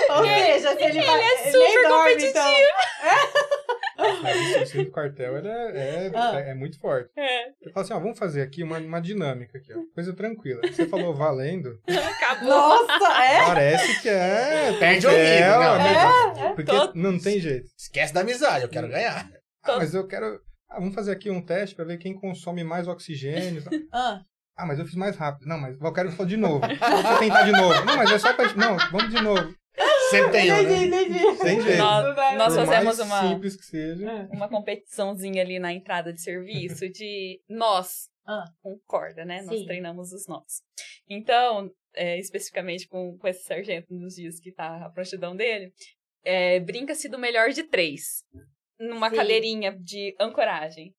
Ou 0.09 0.23
seja, 0.25 0.75
se 0.75 0.83
ele, 0.83 1.01
vai, 1.01 1.21
é 1.21 1.41
ele 1.41 1.51
super 1.51 1.67
nem 1.67 1.81
dorme, 1.89 2.13
competitivo. 2.13 2.29
então. 2.39 4.21
Mas 4.21 4.35
isso, 4.35 4.63
isso 4.63 4.77
do 4.83 4.91
quartel 4.91 5.37
ele 5.37 5.47
é, 5.47 6.07
é, 6.07 6.11
Ah. 6.13 6.39
é 6.39 6.53
muito 6.53 6.79
forte. 6.79 7.09
É, 7.17 7.45
Você 7.61 7.71
fala 7.71 7.83
assim, 7.85 7.93
ó, 7.93 7.99
vamos 7.99 8.19
fazer 8.19 8.41
aqui 8.41 8.61
uma, 8.61 8.77
uma 8.77 8.99
dinâmica 9.01 9.57
aqui, 9.57 9.73
ó. 9.73 9.77
Coisa 9.93 10.13
tranquila. 10.13 10.61
Você 10.67 10.85
falou 10.87 11.13
valendo, 11.15 11.79
acabou. 11.87 12.49
Nossa, 12.49 13.23
é? 13.23 13.45
parece 13.45 14.01
que 14.01 14.09
é. 14.09 14.73
Perde 14.79 15.07
o 15.07 15.09
amigo, 15.09 15.63
não. 15.63 15.73
amigo. 15.73 16.55
Porque 16.55 16.71
Todo- 16.71 16.93
não 16.95 17.17
tem 17.17 17.39
jeito. 17.39 17.67
Esquece 17.77 18.13
da 18.13 18.21
amizade, 18.21 18.63
eu 18.63 18.69
quero 18.69 18.87
ganhar. 18.89 19.29
Ah, 19.63 19.77
mas 19.77 19.93
eu 19.95 20.05
quero. 20.07 20.39
ah, 20.69 20.75
vamos 20.79 20.93
fazer 20.93 21.11
aqui 21.11 21.29
um 21.31 21.41
teste 21.41 21.75
pra 21.75 21.85
ver 21.85 21.97
quem 21.97 22.13
consome 22.13 22.63
mais 22.63 22.87
oxigênio. 22.87 23.63
Ah, 23.91 24.21
Ah, 24.57 24.65
mas 24.65 24.79
eu 24.79 24.85
fiz 24.85 24.95
mais 24.95 25.15
rápido. 25.17 25.47
Não, 25.47 25.59
mas 25.59 25.79
eu 25.79 25.93
quero 25.93 26.11
falar 26.11 26.29
de 26.29 26.37
novo. 26.37 26.65
Deixa 26.67 26.85
eu 27.13 27.19
tentar 27.19 27.43
de 27.43 27.51
novo. 27.51 27.85
Não, 27.85 27.97
mas 27.97 28.11
é 28.11 28.19
só 28.19 28.33
pra. 28.33 28.53
Não, 28.53 28.77
vamos 28.91 29.09
de 29.13 29.21
novo. 29.21 29.53
Sempre 30.09 30.31
tem 30.31 30.53
um, 30.53 30.61
entendi, 30.61 30.85
né? 30.87 31.01
entendi. 31.01 31.37
Tem 31.39 31.61
jeito. 31.61 31.77
Nós, 31.79 32.37
nós 32.37 32.55
fazemos 32.55 32.99
uma, 32.99 33.21
simples 33.27 33.55
que 33.57 33.65
seja. 33.65 34.29
uma 34.31 34.47
competiçãozinha 34.47 35.41
ali 35.41 35.59
na 35.59 35.73
entrada 35.73 36.13
de 36.13 36.21
serviço 36.21 36.87
de 36.89 37.41
nós 37.49 38.07
Ah. 38.25 38.45
com 38.61 38.79
corda, 38.85 39.25
né? 39.25 39.41
Nós 39.41 39.59
Sim. 39.59 39.65
treinamos 39.65 40.13
os 40.13 40.27
nós. 40.27 40.61
Então, 41.09 41.69
é, 41.95 42.17
especificamente 42.19 42.87
com, 42.87 43.17
com 43.17 43.27
esse 43.27 43.43
sargento 43.43 43.87
nos 43.93 44.15
dias 44.15 44.39
que 44.39 44.51
tá 44.53 44.85
a 44.85 44.89
prontidão 44.89 45.35
dele, 45.35 45.73
é, 46.23 46.59
brinca-se 46.59 47.09
do 47.09 47.17
melhor 47.17 47.49
de 47.49 47.63
três. 47.63 48.23
Numa 48.79 49.09
Sim. 49.09 49.15
cadeirinha 49.15 49.75
de 49.77 50.15
ancoragem. 50.19 50.93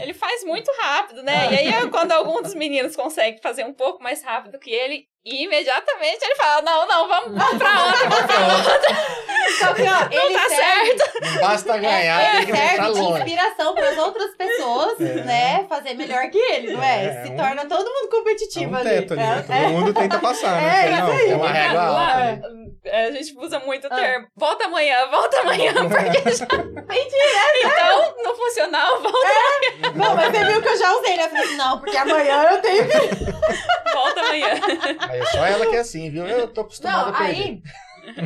Ele 0.00 0.14
faz 0.14 0.44
muito 0.44 0.70
rápido, 0.80 1.22
né? 1.22 1.52
E 1.52 1.58
aí, 1.58 1.90
quando 1.90 2.12
algum 2.12 2.42
dos 2.42 2.54
meninos 2.54 2.96
consegue 2.96 3.40
fazer 3.40 3.64
um 3.64 3.72
pouco 3.72 4.02
mais 4.02 4.22
rápido 4.22 4.58
que 4.58 4.70
ele, 4.70 5.06
imediatamente 5.24 6.24
ele 6.24 6.34
fala: 6.36 6.62
Não, 6.62 6.88
não, 6.88 7.08
vamos, 7.08 7.38
vamos 7.38 7.58
pra 7.58 7.84
outra, 7.84 8.08
vamos 8.08 8.26
pra 8.26 8.72
outra. 8.74 9.37
Só 9.58 9.72
que, 9.74 9.82
ó, 9.82 10.08
ele 10.10 10.34
tá 10.34 10.48
serve, 10.48 10.96
Não 11.34 11.40
basta 11.40 11.78
ganhar, 11.78 12.20
é, 12.20 12.30
tem 12.38 12.46
que 12.46 12.52
deixar 12.52 12.68
serve 12.76 12.92
de 12.92 13.00
longe. 13.00 13.18
inspiração 13.22 13.74
para 13.74 13.88
as 13.90 13.98
outras 13.98 14.36
pessoas, 14.36 15.00
É. 15.00 15.14
né? 15.24 15.66
Fazer 15.68 15.94
melhor 15.94 16.28
que 16.30 16.38
ele, 16.38 16.72
não 16.72 16.82
é? 16.82 17.04
É, 17.06 17.22
Se 17.24 17.30
um- 17.32 17.36
torna 17.36 17.64
todo 17.66 17.84
mundo 17.86 18.06
É 18.06 18.10
competitivo 18.10 18.72
um 18.72 18.76
ali. 18.76 18.88
teto 18.90 19.12
ali, 19.14 19.22
né? 19.22 19.44
É, 19.48 19.62
Todo 19.62 19.72
mundo 19.72 19.94
tenta 19.94 20.18
passar, 20.18 20.60
né? 20.60 20.86
É, 20.86 20.90
não, 21.00 21.12
isso 21.14 21.22
aí. 21.24 21.30
É 21.30 21.36
uma 21.36 21.48
régua 21.50 21.80
alta. 21.82 21.92
Lá, 21.98 22.16
né? 22.16 22.40
é, 22.84 23.04
a 23.06 23.10
gente 23.12 23.34
usa 23.38 23.58
muito 23.60 23.88
o 23.88 23.92
Ah. 23.92 23.96
termo. 23.96 24.26
Volta 24.36 24.64
amanhã, 24.66 25.06
volta 25.10 25.40
amanhã, 25.40 25.72
porque 25.88 26.30
já... 26.34 26.46
Mentira! 26.46 27.48
Então, 27.64 28.14
no 28.24 28.34
funcional, 28.34 29.00
volta, 29.02 29.18
Não, 29.94 30.14
mas 30.14 30.30
você 30.30 30.44
viu 30.44 30.62
que 30.62 30.68
eu 30.68 30.78
já 30.78 30.92
usei, 30.96 31.16
né? 31.16 31.28
Falei, 31.28 31.56
não, 31.56 31.78
porque 31.80 31.96
amanhã 31.96 32.42
eu 32.52 32.60
tenho 32.62 32.84
que. 32.86 32.98
volta 33.92 34.20
amanhã. 34.20 34.48
Aí 35.08 35.20
é 35.20 35.24
só 35.26 35.44
ela 35.44 35.66
que 35.66 35.76
é 35.76 35.80
assim, 35.80 36.10
viu? 36.10 36.26
Eu 36.26 36.48
tô 36.48 36.60
acostumado 36.62 37.06
Não, 37.10 37.14
a 37.14 37.18
perder. 37.18 37.34
aí. 37.42 37.62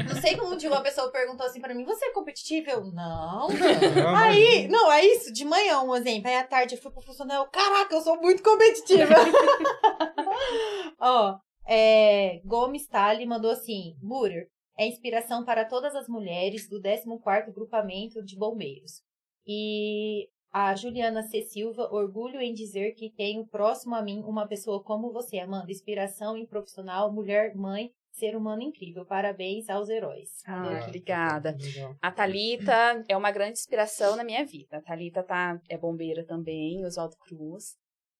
Não 0.08 0.20
sei 0.20 0.36
como 0.36 0.54
um 0.54 0.56
dia 0.56 0.70
uma 0.70 0.82
pessoa 0.82 1.10
perguntou 1.10 1.46
assim 1.46 1.60
pra 1.60 1.74
mim: 1.74 1.84
você 1.84 2.06
é 2.06 2.12
competitivo? 2.12 2.70
Eu, 2.70 2.84
não. 2.92 3.48
Não, 3.48 4.16
Aí, 4.16 4.68
não, 4.68 4.92
é 4.92 5.04
isso, 5.04 5.32
de 5.32 5.44
manhã, 5.44 5.80
um 5.80 5.94
exemplo. 5.94 6.28
Aí 6.28 6.36
à 6.36 6.44
tarde 6.44 6.74
eu 6.74 6.80
fui 6.80 6.90
pro 6.90 7.02
funcionário, 7.02 7.50
caraca, 7.50 7.94
eu 7.94 8.00
sou 8.00 8.20
muito 8.20 8.42
competitiva. 8.42 9.14
Ó, 11.00 11.36
é, 11.66 12.40
Gomes 12.44 12.86
Tali 12.86 13.26
mandou 13.26 13.50
assim: 13.50 13.96
Burer, 14.00 14.48
é 14.78 14.86
inspiração 14.86 15.44
para 15.44 15.64
todas 15.64 15.94
as 15.94 16.08
mulheres 16.08 16.68
do 16.68 16.80
14 16.80 17.52
Grupamento 17.52 18.22
de 18.24 18.36
Bombeiros. 18.36 19.02
E 19.46 20.28
a 20.52 20.74
Juliana 20.74 21.22
C. 21.22 21.42
Silva, 21.42 21.88
orgulho 21.90 22.40
em 22.40 22.52
dizer 22.52 22.92
que 22.92 23.10
tenho 23.10 23.46
próximo 23.46 23.94
a 23.94 24.02
mim 24.02 24.22
uma 24.24 24.46
pessoa 24.46 24.82
como 24.82 25.12
você, 25.12 25.38
Amanda. 25.38 25.72
Inspiração 25.72 26.36
em 26.36 26.46
profissional, 26.46 27.12
mulher, 27.12 27.54
mãe, 27.56 27.90
ser 28.12 28.36
humano 28.36 28.62
incrível. 28.62 29.04
Parabéns 29.04 29.68
aos 29.68 29.88
heróis. 29.88 30.30
Ah, 30.46 30.84
obrigada. 30.86 31.56
Legal. 31.60 31.96
A 32.00 32.10
Thalita 32.12 33.04
é 33.08 33.16
uma 33.16 33.30
grande 33.30 33.58
inspiração 33.58 34.16
na 34.16 34.22
minha 34.24 34.44
vida. 34.44 34.76
A 34.76 34.82
Thalita 34.82 35.22
tá, 35.22 35.60
é 35.68 35.76
bombeira 35.76 36.24
também, 36.24 36.84
Oswaldo 36.84 37.16
Cruz. 37.16 37.76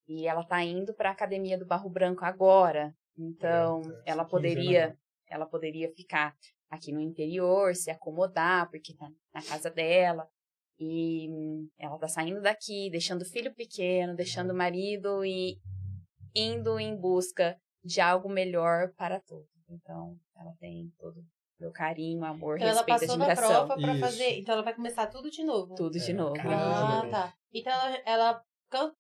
E 0.09 0.27
ela 0.27 0.45
tá 0.45 0.63
indo 0.65 0.95
para 0.95 1.11
a 1.11 1.13
Academia 1.13 1.57
do 1.59 1.67
Barro 1.67 1.89
Branco 1.89 2.25
agora. 2.25 2.93
Então, 3.17 3.83
É, 4.05 4.13
ela 4.13 4.25
15 4.25 4.31
poderia, 4.31 4.89
né? 4.89 4.97
ela 5.31 5.47
poderia 5.47 5.91
ficar 5.93 6.35
aqui 6.71 6.91
no 6.91 7.01
interior, 7.01 7.75
se 7.77 7.91
acomodar, 7.91 8.69
porque 8.71 8.95
tá 8.97 9.09
na 9.35 9.43
casa 9.43 9.71
dela. 9.71 10.27
E 10.79 11.29
hum, 11.31 11.69
ela 11.79 11.99
tá 11.99 12.09
saindo 12.09 12.41
daqui, 12.41 12.91
deixando 12.91 13.23
o 13.23 13.29
filho 13.31 13.55
pequeno, 13.55 14.17
deixando 14.17 14.51
o 14.51 14.57
marido 14.57 15.25
e 15.25 15.59
indo 16.35 16.79
em 16.81 16.97
busca 16.97 17.57
de 17.85 18.01
algo 18.01 18.29
melhor 18.29 18.93
para 18.97 19.21
todos. 19.21 19.52
Então, 19.75 20.19
ela 20.37 20.53
tem 20.61 20.93
todo 20.99 21.19
o 21.21 21.25
meu 21.61 21.71
carinho, 21.73 22.25
amor, 22.25 22.57
Então 22.57 22.69
ela 22.69 22.77
respeito, 22.85 23.01
passou 23.01 23.17
na 23.17 23.25
admiração. 23.27 23.67
prova 23.67 23.81
pra 23.81 23.93
Isso. 23.93 24.01
fazer. 24.01 24.39
Então 24.41 24.55
ela 24.55 24.63
vai 24.65 24.75
começar 24.75 25.07
tudo 25.07 25.31
de 25.31 25.45
novo. 25.45 25.75
Tudo 25.75 25.99
de 25.99 26.11
É, 26.11 26.15
novo. 26.15 26.35
cara. 26.37 26.57
Ah, 26.57 27.01
Ah, 27.03 27.09
tá. 27.09 27.35
Então 27.53 27.73
ela, 27.73 28.03
ela 28.07 28.43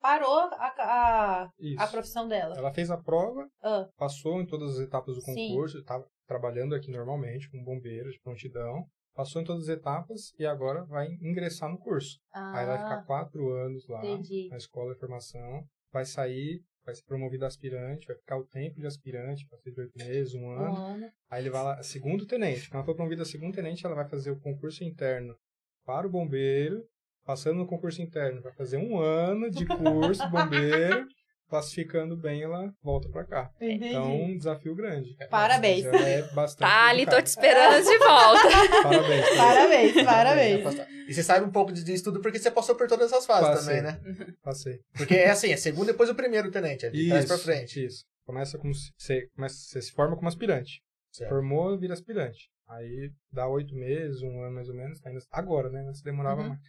parou 0.00 0.38
a, 0.38 0.66
a, 0.78 1.50
a 1.78 1.86
profissão 1.88 2.28
dela. 2.28 2.54
Ela 2.56 2.72
fez 2.72 2.90
a 2.90 2.96
prova, 2.96 3.48
Ah, 3.62 3.88
passou 3.96 4.40
em 4.40 4.46
todas 4.46 4.74
as 4.74 4.80
etapas 4.80 5.16
do 5.16 5.22
Sim. 5.22 5.34
concurso, 5.48 5.78
estava 5.78 6.06
trabalhando 6.26 6.74
aqui 6.74 6.90
normalmente 6.90 7.50
com 7.50 7.62
bombeiros 7.64 8.12
de 8.14 8.20
prontidão. 8.20 8.86
passou 9.14 9.42
em 9.42 9.44
todas 9.44 9.64
as 9.68 9.76
etapas 9.76 10.32
e 10.38 10.46
agora 10.46 10.84
vai 10.84 11.06
ingressar 11.20 11.68
no 11.70 11.78
curso. 11.78 12.18
Ah, 12.32 12.58
Aí 12.58 12.66
vai 12.66 12.78
ficar 12.78 13.04
quatro 13.04 13.48
anos 13.52 13.86
lá 13.88 14.00
entendi. 14.02 14.48
na 14.50 14.56
escola 14.56 14.94
de 14.94 15.00
formação, 15.00 15.64
vai 15.92 16.04
sair, 16.04 16.62
vai 16.84 16.94
ser 16.94 17.04
promovido 17.04 17.44
a 17.44 17.48
aspirante, 17.48 18.06
vai 18.06 18.16
ficar 18.16 18.36
o 18.36 18.44
tempo 18.44 18.80
de 18.80 18.86
aspirante, 18.86 19.46
vai 19.48 19.58
ser 19.60 19.72
de 19.72 19.80
oito 19.80 19.98
meses, 19.98 20.34
um 20.34 20.50
ano. 20.50 20.72
Um 20.72 20.76
ano. 20.76 21.12
Aí 21.30 21.42
ele 21.42 21.50
vai 21.50 21.62
lá, 21.62 21.82
segundo 21.82 22.26
tenente. 22.26 22.68
Quando 22.68 22.76
ela 22.76 22.84
for 22.84 22.94
promovida 22.94 23.22
a 23.22 23.26
segundo 23.26 23.54
tenente, 23.54 23.84
ela 23.84 23.94
vai 23.94 24.08
fazer 24.08 24.30
o 24.30 24.40
concurso 24.40 24.84
interno 24.84 25.36
para 25.84 26.06
o 26.06 26.10
bombeiro. 26.10 26.84
Passando 27.24 27.58
no 27.58 27.66
concurso 27.66 28.02
interno, 28.02 28.42
vai 28.42 28.52
fazer 28.52 28.78
um 28.78 28.98
ano 28.98 29.48
de 29.48 29.64
curso 29.64 30.28
bombeiro. 30.28 31.06
Classificando 31.52 32.16
bem, 32.16 32.42
ela 32.42 32.72
volta 32.82 33.10
para 33.10 33.26
cá. 33.26 33.50
Entendi. 33.60 33.88
Então, 33.88 34.22
um 34.22 34.38
desafio 34.38 34.74
grande. 34.74 35.14
Parabéns. 35.28 35.84
Mas 35.84 35.92
ela 35.92 36.08
é 36.08 36.22
bastante 36.32 36.66
Tá 36.66 36.88
ali, 36.88 37.04
tô 37.04 37.20
te 37.20 37.26
esperando 37.26 37.84
de 37.84 37.98
volta. 37.98 38.48
Parabéns. 38.82 39.36
Parabéns, 39.36 40.02
parabéns. 40.02 40.88
E 41.08 41.12
você 41.12 41.22
sabe 41.22 41.44
um 41.44 41.50
pouco 41.52 41.70
disso 41.70 42.04
tudo 42.04 42.22
porque 42.22 42.38
você 42.38 42.50
passou 42.50 42.74
por 42.74 42.88
todas 42.88 43.12
essas 43.12 43.26
fases 43.26 43.48
Passei. 43.66 43.82
também, 43.82 43.82
né? 43.82 44.34
Passei. 44.42 44.78
Porque 44.96 45.14
é 45.14 45.28
assim, 45.28 45.52
é 45.52 45.56
segundo 45.58 45.88
depois 45.88 46.08
o 46.08 46.14
primeiro 46.14 46.50
tenente, 46.50 46.86
é 46.86 46.90
de 46.90 47.06
trás 47.10 47.26
pra 47.26 47.36
frente. 47.36 47.84
Isso. 47.84 48.02
Começa 48.24 48.56
como 48.56 48.74
se, 48.74 48.90
você, 48.96 49.26
começa, 49.36 49.54
você 49.56 49.82
se 49.82 49.92
forma 49.92 50.16
como 50.16 50.28
aspirante. 50.28 50.80
Certo. 51.12 51.28
Formou, 51.28 51.78
vira 51.78 51.92
aspirante. 51.92 52.48
Aí 52.66 53.10
dá 53.30 53.46
oito 53.46 53.74
meses, 53.74 54.22
um 54.22 54.40
ano 54.42 54.54
mais 54.54 54.70
ou 54.70 54.74
menos. 54.74 54.98
Ainda, 55.04 55.20
agora, 55.30 55.68
né? 55.68 55.84
Antes 55.86 56.00
demorava 56.00 56.40
Uhum. 56.40 56.48
mais. 56.48 56.60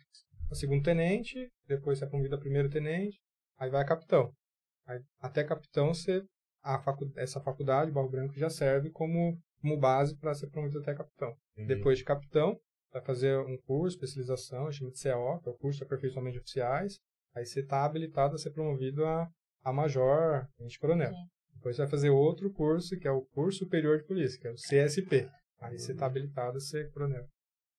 O 0.51 0.55
segundo 0.55 0.84
tenente, 0.84 1.47
depois 1.69 1.99
você 1.99 2.03
é 2.03 2.07
promovido 2.09 2.36
a 2.36 2.39
primeiro 2.39 2.69
tenente, 2.69 3.17
aí 3.57 3.69
vai 3.69 3.81
a 3.81 3.86
capitão. 3.86 4.29
Até 5.19 5.43
capitão, 5.43 5.93
você, 5.93 6.23
a 6.61 6.79
facu, 6.79 7.11
essa 7.15 7.39
faculdade, 7.39 7.91
Barro 7.91 8.09
Branco, 8.09 8.34
já 8.38 8.49
serve 8.49 8.89
como, 8.89 9.38
como 9.61 9.77
base 9.77 10.15
para 10.17 10.34
ser 10.34 10.47
promovido 10.47 10.79
até 10.79 10.93
capitão. 10.93 11.36
Entendi. 11.55 11.75
Depois 11.75 11.97
de 11.97 12.03
capitão, 12.03 12.59
vai 12.91 13.01
fazer 13.01 13.38
um 13.39 13.57
curso, 13.57 13.97
especialização, 13.97 14.71
chama 14.71 14.91
de 14.91 15.01
CO, 15.01 15.39
que 15.39 15.49
é 15.49 15.51
o 15.51 15.57
curso 15.57 15.79
de 15.79 15.84
aperfeiçoamento 15.84 16.34
de 16.34 16.39
oficiais. 16.39 16.99
Aí 17.36 17.45
você 17.45 17.61
está 17.61 17.84
habilitado 17.84 18.36
a 18.36 18.38
ser 18.38 18.51
promovido 18.51 19.05
a, 19.05 19.27
a 19.63 19.73
major, 19.73 20.47
tenente 20.57 20.79
coronel. 20.79 21.11
Sim. 21.11 21.27
Depois 21.55 21.75
você 21.75 21.81
vai 21.81 21.91
fazer 21.91 22.09
outro 22.09 22.51
curso, 22.51 22.97
que 22.97 23.07
é 23.07 23.11
o 23.11 23.25
curso 23.27 23.59
superior 23.59 23.97
de 23.97 24.05
polícia, 24.05 24.39
que 24.39 24.47
é 24.47 24.51
o 24.51 24.55
CSP. 24.55 25.29
Aí 25.59 25.79
você 25.79 25.93
está 25.93 26.05
habilitado 26.05 26.57
a 26.57 26.59
ser 26.59 26.91
coronel. 26.91 27.25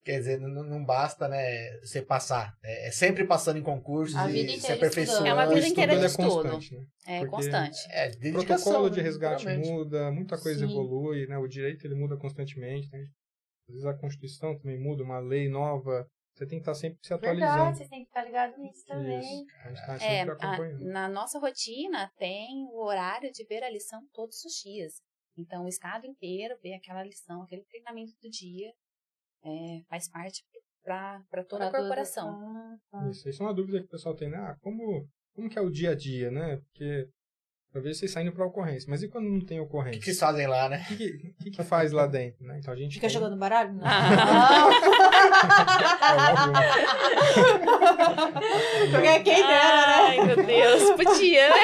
Quer 0.05 0.19
dizer, 0.19 0.39
não, 0.39 0.63
não 0.63 0.85
basta, 0.85 1.27
né, 1.27 1.79
você 1.79 1.99
passar. 1.99 2.53
É, 2.63 2.89
é 2.89 2.91
sempre 2.91 3.25
passando 3.25 3.57
em 3.57 3.63
concursos 3.63 4.15
A 4.15 4.29
e 4.29 4.33
vida 4.33 4.51
se 4.51 4.57
inteira 4.59 4.75
aperfeiçoando. 4.75 5.25
É 5.27 5.33
uma 5.33 5.47
O 5.47 5.53
vida 5.55 5.67
inteira 5.67 5.97
de 5.97 6.03
é 6.03 6.05
estudo. 6.05 6.29
constante, 6.43 6.75
né? 6.75 6.85
É 7.07 7.19
Porque- 7.21 7.31
constante. 7.35 7.77
É, 7.89 8.09
dedicação, 8.11 8.45
protocolo 8.45 8.89
de 8.91 8.97
né, 8.97 9.03
resgate 9.03 9.45
realmente. 9.45 9.67
muda, 9.71 10.11
muita 10.11 10.37
coisa 10.39 10.59
Sim. 10.59 10.71
evolui, 10.71 11.25
né? 11.25 11.37
O 11.39 11.47
direito 11.47 11.85
ele 11.87 11.95
muda 11.95 12.15
constantemente, 12.17 12.87
né? 12.91 12.99
Às 13.67 13.73
vezes 13.73 13.85
a 13.87 13.95
Constituição 13.95 14.55
também 14.59 14.79
muda, 14.79 15.03
uma 15.03 15.17
lei 15.19 15.49
nova. 15.49 16.07
Você 16.35 16.45
tem 16.45 16.59
que 16.59 16.63
estar 16.63 16.75
sempre 16.75 16.99
se 17.01 17.11
atualizando. 17.13 17.53
Verdade, 17.55 17.77
vocês 17.77 17.89
têm 17.89 18.03
que 18.03 18.09
estar 18.09 18.23
ligados 18.25 18.57
nisso 18.59 18.85
também. 18.85 19.19
Isso. 19.21 19.45
A 19.63 19.67
gente 19.69 19.85
tá 19.87 19.95
É, 19.95 19.99
sempre 19.99 20.29
a- 20.31 20.33
acompanhando. 20.33 20.83
na 20.85 21.09
nossa 21.09 21.39
rotina 21.39 22.11
tem 22.17 22.67
o 22.71 22.83
horário 22.85 23.31
de 23.31 23.43
ver 23.45 23.63
a 23.63 23.69
lição 23.71 24.01
todos 24.13 24.43
os 24.45 24.53
dias. 24.63 24.93
Então, 25.35 25.65
o 25.65 25.67
estado 25.67 26.05
inteiro 26.05 26.55
vê 26.61 26.73
aquela 26.75 27.03
lição, 27.03 27.41
aquele 27.41 27.63
treinamento 27.63 28.11
do 28.21 28.29
dia, 28.29 28.71
é, 29.45 29.81
faz 29.89 30.09
parte 30.09 30.43
para 30.83 31.43
toda 31.47 31.67
a 31.67 31.71
corporação. 31.71 32.29
Ah, 32.29 32.75
tá. 32.91 33.09
Isso, 33.09 33.27
isso 33.29 33.41
é 33.41 33.45
uma 33.45 33.53
dúvida 33.53 33.79
que 33.79 33.85
o 33.85 33.89
pessoal 33.89 34.15
tem, 34.15 34.29
né? 34.29 34.37
Ah, 34.37 34.55
como, 34.61 35.07
como 35.33 35.49
que 35.49 35.57
é 35.57 35.61
o 35.61 35.69
dia 35.71 35.91
a 35.91 35.95
dia, 35.95 36.29
né? 36.31 36.57
Porque 36.57 37.07
vejo 37.73 37.93
vocês 37.99 38.11
saindo 38.11 38.31
para 38.31 38.45
ocorrência, 38.45 38.89
mas 38.89 39.03
e 39.03 39.07
quando 39.09 39.27
não 39.27 39.39
tem 39.41 39.59
O 39.59 39.63
que, 39.63 39.67
ocorrência? 39.67 39.99
que 39.99 40.05
vocês 40.05 40.19
fazem 40.19 40.47
lá, 40.47 40.69
né? 40.69 40.81
O 40.83 40.85
que, 40.87 40.95
que, 40.95 41.33
que 41.33 41.51
que 41.51 41.63
faz 41.63 41.91
lá 41.91 42.07
dentro, 42.07 42.45
né? 42.45 42.57
Então 42.59 42.73
a 42.73 42.77
gente 42.77 42.93
Fica 42.93 43.07
tem- 43.07 43.13
jogando 43.13 43.37
baralho? 43.37 43.73
Não. 43.75 43.83
Porque 48.91 49.19
quem 49.19 49.35
dera, 49.35 49.47
né? 49.47 50.05
Ai, 50.07 50.19
meu 50.21 50.35
Deus, 50.37 50.91
podia, 50.91 51.49
né? 51.49 51.55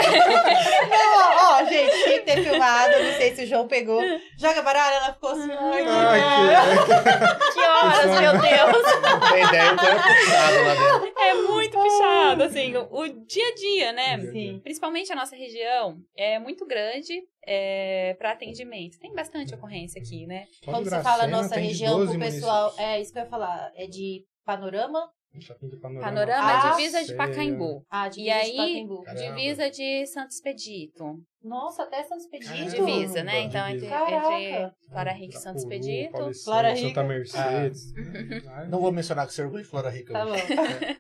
Não, 0.90 1.18
ó, 1.18 1.62
ó, 1.62 1.64
gente, 1.66 2.04
tinha 2.04 2.20
que 2.20 2.26
ter 2.26 2.44
filmado, 2.44 2.92
não 3.04 3.14
sei 3.14 3.36
se 3.36 3.44
o 3.44 3.48
João 3.48 3.68
pegou. 3.68 4.02
Joga 4.38 4.62
baralho, 4.62 4.96
ela 4.96 5.14
ficou 5.14 5.32
assim, 5.32 5.52
ai, 5.52 5.84
que 5.84 5.90
que... 6.86 7.54
Que 7.54 7.60
horas, 7.60 8.20
meu 8.20 8.34
Deus! 8.40 8.84
Não 9.02 9.20
tem 9.32 9.44
ideia, 9.44 9.74
o 9.74 9.78
que 9.78 9.86
é 9.86 9.96
puxado 9.96 10.58
lá 10.66 10.74
dentro. 10.74 11.14
É 11.18 11.34
muito 11.34 11.78
puxado, 11.78 12.44
assim, 12.44 12.76
o, 12.76 12.88
o 12.92 13.08
dia 13.26 13.48
a 13.48 13.56
dia, 13.56 13.92
né? 13.94 14.20
Sim. 14.32 14.60
Principalmente 14.64 15.12
a 15.12 15.16
nossa 15.16 15.36
região 15.36 15.98
é 16.18 16.40
muito 16.40 16.66
grande 16.66 17.22
é, 17.46 18.14
para 18.16 18.32
atendimento. 18.32 18.98
Tem 19.00 19.14
bastante 19.14 19.54
ocorrência 19.56 20.02
aqui, 20.02 20.26
né? 20.28 20.46
Só 20.64 20.72
Quando 20.72 20.84
de 20.84 20.90
você 20.90 21.02
fala 21.02 21.28
nossa 21.28 21.56
de 21.56 21.68
região, 21.68 21.98
12 22.00 22.12
pro 22.12 22.20
pessoal. 22.20 22.64
municípios. 22.66 22.90
É 22.90 23.02
isso 23.02 23.12
que 23.14 23.20
eu 23.20 23.24
ia 23.24 23.30
falar. 23.30 23.72
É 23.76 23.88
de 23.88 24.26
panorama? 24.46 25.10
Panorama. 25.82 26.02
Panorama 26.02 26.44
Ah, 26.44 26.68
é 26.68 26.72
divisa 26.76 27.04
de. 27.06 27.16
Pacaembu. 27.16 27.86
Ah, 27.90 28.10
de 28.10 28.20
E 28.20 28.30
aí, 28.30 28.52
Pacaembu. 28.58 29.02
Caramba. 29.04 29.24
divisa 29.36 29.70
de 29.72 30.06
Santo 30.08 30.32
Expedito. 30.32 31.24
Nossa, 31.42 31.84
até 31.84 32.04
Santos 32.04 32.26
Expedito. 32.26 32.52
Caramba. 32.52 32.70
Divisa, 32.92 33.24
né? 33.24 33.40
Então, 33.44 33.62
entre, 33.62 33.80
Divisa. 33.80 33.96
entre 33.96 34.12
Caraca. 34.12 34.76
Clara 34.90 35.12
Henrique 35.14 35.36
e 35.38 35.40
Santo 35.40 35.58
Expedito. 35.60 36.32
Clara 36.44 36.74
Rica. 36.74 36.88
Santa 36.90 37.04
Mercedes. 37.06 37.94
Ah, 38.50 38.66
Não 38.66 38.82
vou 38.82 38.92
mencionar 38.92 39.26
que 39.26 39.34
você 39.34 39.42
é 39.42 39.46
orgulho 39.46 39.64
de 39.64 39.70
Flora 39.70 39.90
Rica. 39.90 40.12
Tá 40.12 40.26
bom. 40.26 40.34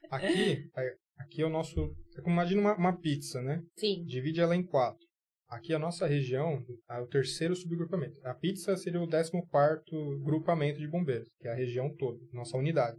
Aqui, 0.10 0.70
é- 0.78 0.94
aqui 1.20 1.42
é 1.42 1.46
o 1.46 1.50
nosso. 1.50 1.94
É 2.18 2.22
como 2.22 2.34
imagina 2.34 2.62
uma, 2.62 2.76
uma 2.78 2.98
pizza, 2.98 3.42
né? 3.42 3.62
Sim. 3.78 4.06
Divide 4.06 4.40
ela 4.40 4.56
em 4.56 4.64
quatro. 4.66 5.06
Aqui 5.52 5.74
a 5.74 5.80
nossa 5.80 6.08
região 6.08 6.66
é 6.90 7.00
o 7.02 7.08
terceiro 7.08 7.54
subgrupamento. 7.54 8.18
A 8.26 8.34
pizza 8.34 8.78
seria 8.78 9.02
o 9.02 9.08
14 9.08 9.32
grupamento 10.24 10.80
de 10.80 10.88
bombeiros, 10.88 11.28
que 11.42 11.46
é 11.46 11.52
a 11.52 11.56
região 11.56 11.94
toda, 11.94 12.18
nossa 12.32 12.56
unidade. 12.56 12.98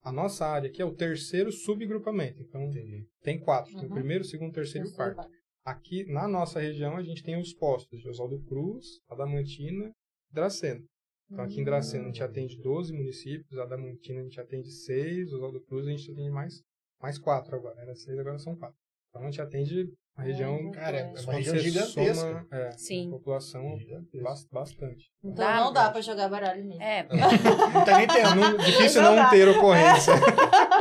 A 0.00 0.12
nossa 0.12 0.46
área 0.46 0.70
aqui 0.70 0.80
é 0.80 0.84
o 0.84 0.94
terceiro 0.94 1.50
subgrupamento. 1.50 2.40
Então 2.40 2.62
Entendi. 2.68 3.04
tem 3.22 3.40
quatro. 3.40 3.72
Tem 3.72 3.80
o 3.82 3.88
Uhum. 3.88 3.94
primeiro, 3.94 4.22
o 4.22 4.26
segundo, 4.26 4.50
o 4.50 4.54
terceiro 4.54 4.86
e 4.86 4.90
o 4.90 4.94
quarto. 4.94 5.28
Aqui 5.64 6.04
na 6.06 6.28
nossa 6.28 6.60
região 6.60 6.96
a 6.96 7.02
gente 7.02 7.22
tem 7.24 7.36
os 7.36 7.52
postos 7.52 8.00
de 8.00 8.08
Oswaldo 8.08 8.40
Cruz, 8.44 8.86
Adamantina 9.08 9.88
e 10.30 10.34
Dracena. 10.34 10.84
Então 11.30 11.44
aqui 11.44 11.60
em 11.60 11.64
Dracena 11.64 12.04
a 12.04 12.06
gente 12.06 12.22
atende 12.22 12.60
12 12.60 12.92
municípios, 12.92 13.58
Adamantina 13.58 14.20
a 14.20 14.22
gente 14.24 14.40
atende 14.40 14.70
6, 14.70 15.32
Oswaldo 15.32 15.60
Cruz 15.62 15.86
a 15.88 15.90
gente 15.90 16.12
atende 16.12 16.30
mais, 16.30 16.62
mais 17.00 17.18
4 17.18 17.56
agora. 17.56 17.80
Era 17.80 17.94
6, 17.96 18.18
agora 18.18 18.38
são 18.38 18.54
4. 18.56 18.76
Então 19.08 19.22
a 19.22 19.24
gente 19.24 19.40
atende 19.40 19.92
a 20.16 20.22
região. 20.22 20.54
Uhum. 20.56 20.70
Cara, 20.72 20.96
é 20.98 21.04
uma 21.20 21.32
região 21.32 21.56
gigantesca. 21.56 22.14
soma, 22.14 22.46
é, 22.52 22.70
Sim. 22.72 23.08
a 23.08 23.10
população 23.12 23.78
Gigantesca. 23.78 24.22
bas- 24.24 24.46
bastante. 24.50 25.10
Então 25.24 25.34
Dá, 25.34 25.56
não 25.60 25.72
dá 25.72 25.90
pra 25.90 26.00
jogar 26.00 26.28
baralho 26.28 26.64
mesmo. 26.64 26.82
É, 26.82 27.06
Não 27.74 27.84
tem 27.84 27.96
nem 27.96 28.06
tempo. 28.06 28.34
Não- 28.34 28.56
difícil 28.58 29.02
Não 29.02 29.16
não 29.16 29.30
ter 29.30 29.48
ocorrência. 29.48 30.12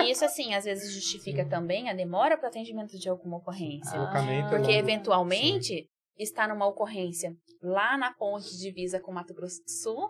e 0.04 0.12
isso, 0.12 0.26
assim, 0.26 0.54
às 0.54 0.66
vezes 0.66 0.94
justifica 0.94 1.48
também 1.48 1.90
a 1.90 1.94
demora 1.94 2.38
para 2.38 2.50
atendimento 2.50 2.98
de 2.98 3.08
alguma 3.10 3.38
ocorrência. 3.38 3.96
É 3.98 4.50
Porque, 4.50 4.72
eventualmente, 4.72 5.88
está 6.18 6.48
numa 6.48 6.68
ocorrência 6.68 7.34
lá 7.62 7.98
na 7.98 8.14
ponte 8.14 8.50
de 8.52 8.58
divisa 8.60 9.00
com 9.00 9.12
Mato 9.14 9.34
Grosso 9.34 9.62
do 9.64 9.72
Sul 9.72 10.10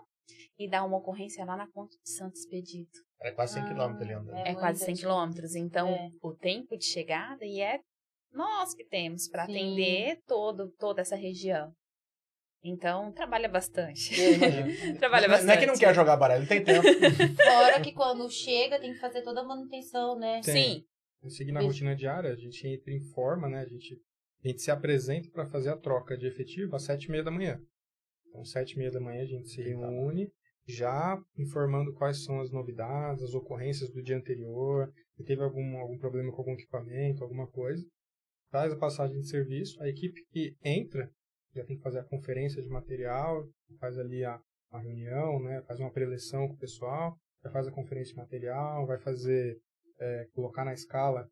e 0.58 0.68
dá 0.68 0.84
uma 0.84 0.98
ocorrência 0.98 1.44
lá 1.44 1.56
na 1.56 1.66
ponte 1.72 1.96
de 2.02 2.10
Santo 2.10 2.34
Expedito. 2.34 2.98
É 3.22 3.30
quase 3.30 3.54
100 3.54 3.62
Ah, 3.62 3.66
km 3.68 4.02
ali 4.02 4.12
andando. 4.12 4.36
É 4.36 4.50
É, 4.50 4.54
quase 4.54 4.80
100 4.80 4.88
gente. 4.96 5.00
quilômetros. 5.00 5.54
Então, 5.54 5.88
É. 5.88 6.08
o 6.22 6.34
tempo 6.34 6.76
de 6.76 6.84
chegada 6.84 7.44
e 7.44 7.60
é 7.60 7.78
nós 8.32 8.74
que 8.74 8.84
temos 8.84 9.28
para 9.28 9.44
atender 9.44 10.20
todo, 10.26 10.70
toda 10.78 11.00
essa 11.00 11.16
região. 11.16 11.72
Então, 12.64 13.10
trabalha 13.12 13.48
bastante. 13.48 14.14
Imagino. 14.14 14.98
trabalha 14.98 15.26
Não 15.26 15.34
é- 15.34 15.38
bastante. 15.38 15.46
Não 15.46 15.54
é 15.54 15.56
que 15.58 15.66
não 15.66 15.78
quer 15.78 15.94
jogar 15.94 16.16
baralho, 16.16 16.42
não 16.42 16.48
tem 16.48 16.62
tempo. 16.62 16.82
Fora 17.42 17.80
que 17.80 17.92
quando 17.92 18.30
chega 18.30 18.78
tem 18.80 18.92
que 18.92 19.00
fazer 19.00 19.22
toda 19.22 19.40
a 19.40 19.44
manutenção, 19.44 20.16
né? 20.18 20.40
Tem. 20.44 20.86
Sim, 21.22 21.28
Seguindo 21.28 21.58
a 21.58 21.62
rotina 21.62 21.94
diária, 21.94 22.30
a 22.30 22.36
gente 22.36 22.66
entra 22.66 22.92
em 22.92 23.00
forma, 23.12 23.48
né? 23.48 23.60
A 23.60 23.66
gente, 23.66 24.00
a 24.44 24.48
gente 24.48 24.62
se 24.62 24.70
apresenta 24.70 25.28
para 25.30 25.46
fazer 25.46 25.70
a 25.70 25.76
troca 25.76 26.16
de 26.16 26.26
efetivo 26.26 26.76
às 26.76 26.84
sete 26.84 27.04
e 27.04 27.10
meia 27.10 27.24
da 27.24 27.30
manhã. 27.30 27.60
Então, 28.28 28.44
sete 28.44 28.72
e 28.72 28.78
meia 28.78 28.90
da 28.90 29.00
manhã 29.00 29.22
a 29.22 29.26
gente 29.26 29.48
se 29.48 29.60
reúne, 29.60 30.28
já 30.66 31.20
informando 31.36 31.92
quais 31.94 32.24
são 32.24 32.40
as 32.40 32.50
novidades, 32.50 33.22
as 33.22 33.34
ocorrências 33.34 33.90
do 33.92 34.02
dia 34.02 34.16
anterior, 34.16 34.92
se 35.16 35.24
teve 35.24 35.42
algum, 35.42 35.78
algum 35.78 35.98
problema 35.98 36.30
com 36.30 36.38
algum 36.38 36.54
equipamento, 36.54 37.22
alguma 37.22 37.46
coisa. 37.48 37.84
Faz 38.52 38.70
a 38.70 38.76
passagem 38.76 39.18
de 39.18 39.26
serviço, 39.26 39.82
a 39.82 39.88
equipe 39.88 40.22
que 40.30 40.54
entra 40.62 41.10
já 41.54 41.64
tem 41.64 41.76
que 41.76 41.82
fazer 41.82 42.00
a 42.00 42.04
conferência 42.04 42.62
de 42.62 42.68
material, 42.68 43.46
faz 43.80 43.98
ali 43.98 44.22
a, 44.24 44.38
a 44.70 44.78
reunião, 44.78 45.42
né? 45.42 45.62
Faz 45.66 45.80
uma 45.80 45.90
preleção 45.90 46.46
com 46.46 46.54
o 46.54 46.58
pessoal, 46.58 47.16
já 47.42 47.50
faz 47.50 47.66
a 47.66 47.72
conferência 47.72 48.12
de 48.12 48.20
material, 48.20 48.86
vai 48.86 48.98
fazer 48.98 49.58
é, 49.98 50.26
colocar 50.34 50.64
na 50.66 50.74
escala 50.74 51.26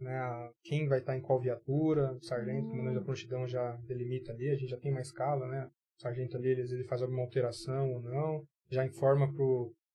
né, 0.00 0.14
a- 0.16 0.50
quem 0.62 0.88
vai 0.88 0.98
estar 1.00 1.16
em 1.16 1.20
qual 1.22 1.40
viatura, 1.40 2.12
o 2.12 2.22
sargento, 2.22 2.66
o 2.68 2.70
comandante 2.70 2.98
da 2.98 3.04
prontidão 3.04 3.46
já 3.46 3.76
delimita 3.86 4.32
ali, 4.32 4.50
a 4.50 4.54
gente 4.54 4.70
já 4.70 4.78
tem 4.78 4.90
uma 4.92 5.00
escala, 5.00 5.46
né? 5.48 5.66
O 5.98 6.02
sargento 6.02 6.36
ali, 6.36 6.54
vezes, 6.54 6.72
ele 6.72 6.84
faz 6.84 7.02
alguma 7.02 7.22
alteração 7.22 7.92
ou 7.92 8.00
não, 8.02 8.44
já 8.70 8.84
informa 8.84 9.30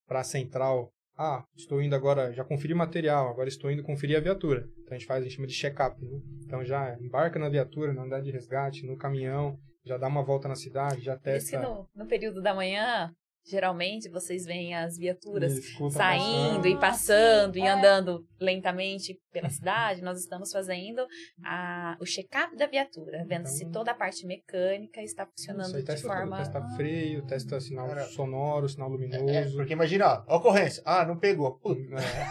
para 0.08 0.20
a 0.20 0.24
central, 0.24 0.92
ah, 1.22 1.46
estou 1.56 1.82
indo 1.82 1.96
agora, 1.96 2.34
já 2.34 2.44
conferi 2.44 2.74
material, 2.74 3.30
agora 3.30 3.48
estou 3.48 3.70
indo 3.70 3.84
conferir 3.84 4.18
a 4.18 4.22
viatura. 4.22 4.68
Então 4.80 4.96
a 4.96 4.98
gente 4.98 5.06
faz, 5.06 5.22
a 5.22 5.24
gente 5.24 5.36
chama 5.36 5.48
de 5.48 5.54
check-up, 5.54 6.04
né? 6.04 6.20
Então 6.44 6.66
já 6.66 6.98
embarca 7.00 7.38
na 7.38 7.48
viatura, 7.48 7.94
na 7.94 8.02
unidade 8.02 8.26
de 8.26 8.32
resgate, 8.32 8.86
no 8.86 8.98
caminhão, 8.98 9.58
já 9.86 9.98
dá 9.98 10.08
uma 10.08 10.24
volta 10.24 10.48
na 10.48 10.56
cidade, 10.56 11.02
já 11.02 11.18
por 11.18 11.30
isso 11.36 11.52
testa... 11.52 11.62
no, 11.62 11.88
no 11.96 12.08
período 12.08 12.42
da 12.42 12.54
manhã 12.54 13.14
geralmente 13.46 14.10
vocês 14.10 14.46
veem 14.46 14.76
as 14.76 14.98
viaturas 14.98 15.54
saindo 15.92 16.68
e 16.68 16.78
passando 16.80 17.58
e 17.58 17.62
é. 17.62 17.70
andando 17.70 18.26
lentamente 18.40 19.20
pela 19.32 19.50
cidade, 19.52 20.02
nós 20.02 20.20
estamos 20.20 20.52
fazendo 20.52 21.06
a, 21.44 21.98
o 22.00 22.06
check-up 22.06 22.56
da 22.56 22.68
viatura, 22.68 23.26
vendo 23.28 23.48
se 23.48 23.62
Então- 23.64 23.72
toda 23.82 23.92
a 23.92 23.96
parte 23.96 24.26
mecânica 24.26 25.02
está 25.02 25.24
Isso 25.24 25.32
funcionando 25.38 25.76
aí 25.76 25.82
de 25.82 25.88
testa, 25.88 26.08
forma. 26.08 26.38
testa 26.38 26.62
freio, 26.76 27.26
testa 27.26 27.60
sinal 27.60 27.88
Cara, 27.88 28.04
sonoro, 28.06 28.68
sinal 28.70 28.88
É, 28.88 28.92
luminoso. 28.92 29.56
porque 29.58 29.74
imagina, 29.74 30.24
ó, 30.28 30.38
ocorrência. 30.38 30.82
Ah, 30.86 31.06
não 31.06 31.18
pegou. 31.18 31.58
Puta, 31.60 31.82
É, 31.82 32.26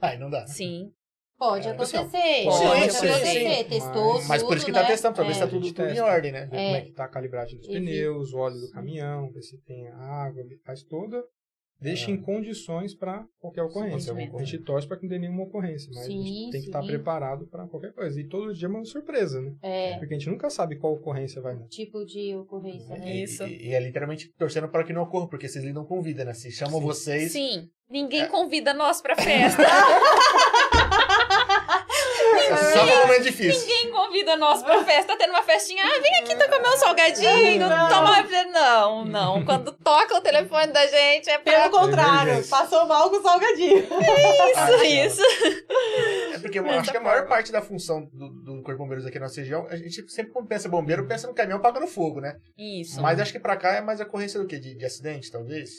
aí 0.00 0.18
não 0.18 0.30
dá. 0.30 0.46
Sim, 0.46 0.90
Pode 1.38 1.66
É, 1.66 1.70
acontecer. 1.72 1.98
Pode, 2.00 2.44
pode 2.44 2.64
acontecer. 2.64 3.08
acontecer. 3.08 3.64
Testou 3.64 4.14
Mas- 4.14 4.28
Mas 4.28 4.42
por 4.42 4.56
isso 4.56 4.66
que 4.66 4.72
tá 4.72 4.78
tudo, 4.80 4.86
né? 4.88 4.92
testando, 4.94 5.14
pra 5.14 5.24
ver 5.24 5.34
se 5.34 5.40
tá 5.40 5.46
É. 5.46 5.48
tudo, 5.48 5.66
A 5.68 5.72
tudo 5.72 5.88
em 5.88 6.00
ordem, 6.00 6.32
né? 6.32 6.46
ver 6.46 6.56
É. 6.56 6.64
como 6.64 6.76
é 6.76 6.80
que 6.82 6.92
tá 6.92 7.04
a 7.04 7.08
calibragem 7.08 7.58
dos 7.58 7.68
E 7.68 7.72
pneus, 7.72 8.32
o 8.32 8.38
óleo 8.38 8.60
do 8.60 8.70
caminhão, 8.70 9.30
ver 9.32 9.42
se 9.42 9.58
tem 9.62 9.88
água, 9.88 10.42
faz 10.64 10.82
toda. 10.82 11.22
Deixa 11.80 12.10
em 12.10 12.16
condições 12.16 12.94
para 12.94 13.26
qualquer 13.38 13.62
ocorrência. 13.62 14.14
Sim. 14.14 14.30
A 14.38 14.44
gente 14.44 14.58
torce 14.58 14.86
para 14.86 14.96
que 14.96 15.02
não 15.02 15.10
dê 15.10 15.18
nenhuma 15.18 15.42
ocorrência, 15.42 15.90
mas 15.92 16.04
a 16.04 16.06
Sim, 16.06 16.22
gente 16.22 16.52
tem 16.52 16.60
que 16.62 16.66
estar 16.68 16.80
sim. 16.80 16.86
preparado 16.86 17.46
para 17.48 17.66
qualquer 17.66 17.92
coisa. 17.92 18.18
E 18.18 18.24
todo 18.26 18.54
dia 18.54 18.68
é 18.68 18.70
uma 18.70 18.84
surpresa, 18.86 19.40
né? 19.42 19.52
É, 19.60 19.98
Porque 19.98 20.14
a 20.14 20.18
gente 20.18 20.30
nunca 20.30 20.48
sabe 20.48 20.76
qual 20.76 20.94
ocorrência 20.94 21.42
vai 21.42 21.56
dar. 21.56 21.66
tipo 21.66 22.02
de 22.06 22.34
ocorrência, 22.36 22.96
né? 22.96 23.04
E, 23.16 23.22
Isso. 23.24 23.42
E, 23.44 23.66
e 23.68 23.74
é 23.74 23.80
literalmente 23.80 24.32
torcendo 24.38 24.68
para 24.68 24.84
que 24.84 24.92
não 24.94 25.02
ocorra, 25.02 25.28
porque 25.28 25.48
vocês 25.48 25.62
lidam 25.64 25.84
com 25.84 26.00
vida, 26.00 26.24
né? 26.24 26.32
Se 26.32 26.50
chamam 26.52 26.78
Sim. 26.80 26.86
vocês. 26.86 27.32
sim. 27.32 27.68
Ninguém 27.90 28.22
É. 28.22 28.26
convida 28.28 28.72
nós 28.72 29.02
pra 29.02 29.14
festa. 29.16 29.62
É 32.54 32.72
só 32.72 32.86
no 32.86 32.96
momento 32.96 33.22
difícil. 33.22 33.60
Ninguém 33.60 33.90
convida 33.90 34.36
nós 34.36 34.62
pra 34.62 34.82
festa. 34.84 35.12
Tá 35.12 35.16
tendo 35.18 35.30
uma 35.30 35.42
festinha. 35.42 35.84
Ah, 35.84 36.00
vem 36.00 36.14
aqui 36.16 36.34
comer 36.34 36.68
um 36.68 36.76
salgadinho. 36.78 37.68
Não. 37.68 37.88
Tomar. 37.88 38.24
Não, 38.52 39.04
não. 39.04 39.44
Quando 39.44 39.72
toca 39.72 40.16
o 40.16 40.20
telefone 40.20 40.72
da 40.72 40.86
gente 40.86 41.28
é 41.30 41.38
pra. 41.38 41.68
Pelo 41.68 41.70
contrário, 41.80 42.46
passou 42.48 42.86
mal 42.86 43.10
com 43.10 43.16
o 43.16 43.22
salgadinho. 43.22 43.86
Ah, 44.56 44.84
Isso, 44.84 45.20
isso. 45.20 45.22
É 46.34 46.38
porque 46.38 46.58
eu 46.58 46.68
acho 46.70 46.90
que 46.90 46.96
a 46.96 47.00
maior 47.00 47.26
parte 47.26 47.50
da 47.52 47.60
função 47.62 48.04
do, 48.12 48.28
do 48.28 48.54
Corpo 48.62 48.72
de 48.72 48.78
Bombeiros 48.78 49.06
aqui 49.06 49.18
na 49.18 49.26
nossa 49.26 49.40
região, 49.40 49.66
a 49.68 49.76
gente 49.76 50.08
sempre 50.10 50.32
quando 50.32 50.48
pensa 50.48 50.68
bombeiro, 50.68 51.06
pensa 51.06 51.26
no 51.26 51.34
caminhão 51.34 51.60
pagando 51.60 51.86
fogo, 51.86 52.20
né? 52.20 52.36
Isso. 52.56 53.00
Mas 53.00 53.20
acho 53.20 53.32
que 53.32 53.38
pra 53.40 53.56
cá 53.56 53.74
é 53.74 53.80
mais 53.80 54.00
ocorrência 54.00 54.40
do 54.40 54.46
quê? 54.46 54.58
De, 54.58 54.76
de 54.76 54.84
acidente, 54.84 55.30
talvez? 55.30 55.70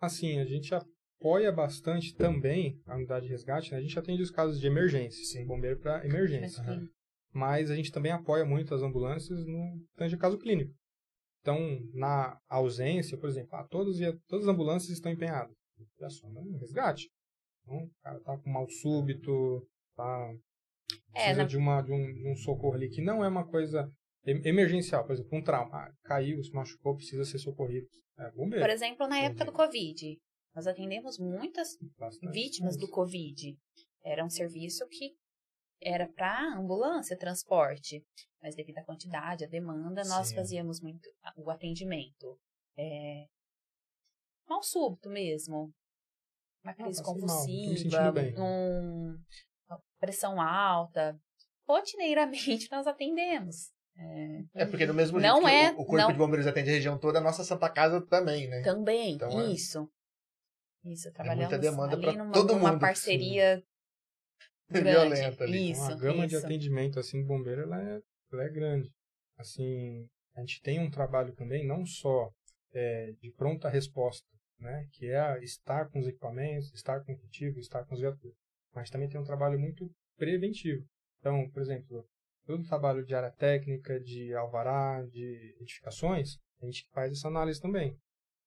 Assim, 0.00 0.40
a 0.40 0.44
gente 0.44 0.72
apoia 1.20 1.50
bastante 1.52 2.14
também 2.14 2.80
a 2.86 2.96
unidade 2.96 3.26
de 3.26 3.32
resgate, 3.32 3.72
né? 3.72 3.78
A 3.78 3.80
gente 3.80 3.98
atende 3.98 4.22
os 4.22 4.30
casos 4.30 4.60
de 4.60 4.66
emergência, 4.66 5.24
Sim. 5.24 5.44
bombeiro 5.46 5.78
para 5.80 6.04
emergência. 6.06 6.62
Aham. 6.62 6.88
Mas 7.32 7.70
a 7.70 7.76
gente 7.76 7.92
também 7.92 8.10
apoia 8.12 8.44
muito 8.44 8.74
as 8.74 8.82
ambulâncias 8.82 9.44
no 9.44 9.84
tanto 9.96 10.10
de 10.10 10.16
caso 10.16 10.38
clínico. 10.38 10.72
Então, 11.40 11.58
na 11.92 12.38
ausência, 12.48 13.18
por 13.18 13.28
exemplo, 13.28 13.50
ah, 13.54 13.66
todas, 13.68 14.00
as- 14.00 14.18
todas 14.26 14.46
as 14.48 14.54
ambulâncias 14.54 14.90
estão 14.92 15.12
empenhadas. 15.12 15.54
Já 16.00 16.08
um 16.26 16.58
resgate. 16.58 17.08
Então, 17.62 17.76
o 17.84 17.90
cara 18.02 18.20
tá 18.20 18.38
com 18.38 18.50
mal 18.50 18.68
súbito, 18.68 19.66
tá 19.94 20.32
É, 21.12 21.12
precisa 21.12 21.42
na- 21.42 21.48
de, 21.48 21.56
uma, 21.56 21.82
de, 21.82 21.92
um, 21.92 22.12
de 22.14 22.28
um 22.28 22.34
socorro 22.36 22.74
ali, 22.74 22.88
que 22.88 23.02
não 23.02 23.22
é 23.24 23.28
uma 23.28 23.46
coisa 23.46 23.90
em- 24.26 24.46
emergencial. 24.48 25.04
Por 25.06 25.12
exemplo, 25.12 25.38
um 25.38 25.42
trauma. 25.42 25.70
Ah, 25.76 25.92
caiu, 26.04 26.42
se 26.42 26.52
machucou, 26.52 26.96
precisa 26.96 27.24
ser 27.24 27.38
socorrido. 27.38 27.86
É 28.18 28.30
bombeiro. 28.32 28.64
Por 28.64 28.70
exemplo, 28.72 29.06
na 29.06 29.18
época 29.18 29.44
do 29.44 29.52
Covid, 29.52 30.18
nós 30.58 30.66
atendemos 30.66 31.20
muitas 31.20 31.78
Bastante. 31.96 32.32
vítimas 32.32 32.74
Mas- 32.74 32.80
do 32.84 32.90
Covid. 32.90 33.56
Era 34.04 34.24
um 34.24 34.28
serviço 34.30 34.84
que 34.88 35.14
era 35.80 36.08
para 36.08 36.54
ambulância, 36.58 37.16
transporte, 37.16 38.04
mas 38.42 38.56
devido 38.56 38.78
à 38.78 38.84
quantidade, 38.84 39.44
à 39.44 39.46
demanda, 39.48 40.02
nós 40.06 40.28
Sim. 40.28 40.34
fazíamos 40.34 40.80
muito 40.80 41.08
o 41.36 41.48
atendimento. 41.48 42.36
É, 42.76 43.26
mal 44.48 44.60
súbito 44.64 45.08
mesmo. 45.08 45.72
Uma 46.64 46.74
crise 46.74 47.04
tô 47.04 47.14
me 47.14 47.20
convulsiva, 47.20 48.12
um, 48.36 49.16
uma 49.70 49.80
pressão 50.00 50.40
alta. 50.40 51.16
Rotineiramente 51.68 52.68
nós 52.72 52.88
atendemos. 52.88 53.70
É 54.54 54.64
porque 54.66 54.86
no 54.86 54.94
mesmo 54.94 55.20
Não 55.20 55.42
jeito 55.42 55.46
que 55.48 55.54
é- 55.54 55.70
o, 55.70 55.82
o 55.82 55.86
Corpo 55.86 55.96
não- 55.98 56.12
de 56.12 56.18
Bombeiros 56.18 56.46
atende 56.48 56.70
a 56.70 56.72
região 56.72 56.98
toda, 56.98 57.18
a 57.18 57.22
nossa 57.22 57.44
Santa 57.44 57.68
Casa 57.70 58.00
também, 58.00 58.48
né? 58.48 58.62
Também, 58.62 59.14
Então, 59.14 59.40
é- 59.40 59.52
isso. 59.52 59.88
Isso, 60.92 61.12
trabalhamos 61.12 61.50
muita 61.50 61.58
demanda 61.58 61.96
ali 61.96 62.16
numa, 62.16 62.32
todo 62.32 62.54
numa 62.54 62.72
mundo. 62.72 62.80
parceria 62.80 63.62
grande. 64.70 64.90
Violenta 64.90 65.44
ali. 65.44 65.70
Isso, 65.70 65.82
Então, 65.84 65.96
a 65.96 66.00
gama 66.00 66.26
de 66.26 66.34
isso. 66.34 66.44
atendimento 66.44 66.98
assim 66.98 67.20
do 67.22 67.26
bombeiro 67.26 67.62
ela 67.62 67.80
é, 67.82 68.00
ela 68.32 68.44
é 68.44 68.48
grande. 68.48 68.90
Assim, 69.36 70.08
a 70.34 70.40
gente 70.40 70.60
tem 70.62 70.80
um 70.80 70.90
trabalho 70.90 71.34
também 71.34 71.66
não 71.66 71.84
só 71.86 72.30
é, 72.72 73.12
de 73.20 73.30
pronta 73.32 73.68
resposta, 73.68 74.26
né, 74.58 74.86
que 74.92 75.06
é 75.06 75.42
estar 75.42 75.88
com 75.88 76.00
os 76.00 76.06
equipamentos, 76.06 76.72
estar 76.74 77.00
com 77.04 77.12
o 77.12 77.18
cultivo, 77.18 77.58
estar 77.58 77.84
com 77.84 77.94
os 77.94 78.00
viaturas, 78.00 78.36
mas 78.74 78.90
também 78.90 79.08
tem 79.08 79.20
um 79.20 79.24
trabalho 79.24 79.58
muito 79.58 79.90
preventivo. 80.16 80.84
Então, 81.20 81.48
por 81.50 81.62
exemplo, 81.62 82.04
todo 82.44 82.60
o 82.60 82.66
trabalho 82.66 83.04
de 83.04 83.14
área 83.14 83.30
técnica, 83.30 83.98
de 84.00 84.34
alvará, 84.34 85.02
de 85.06 85.56
edificações, 85.60 86.38
a 86.60 86.66
gente 86.66 86.86
faz 86.92 87.12
essa 87.12 87.28
análise 87.28 87.60
também. 87.60 87.96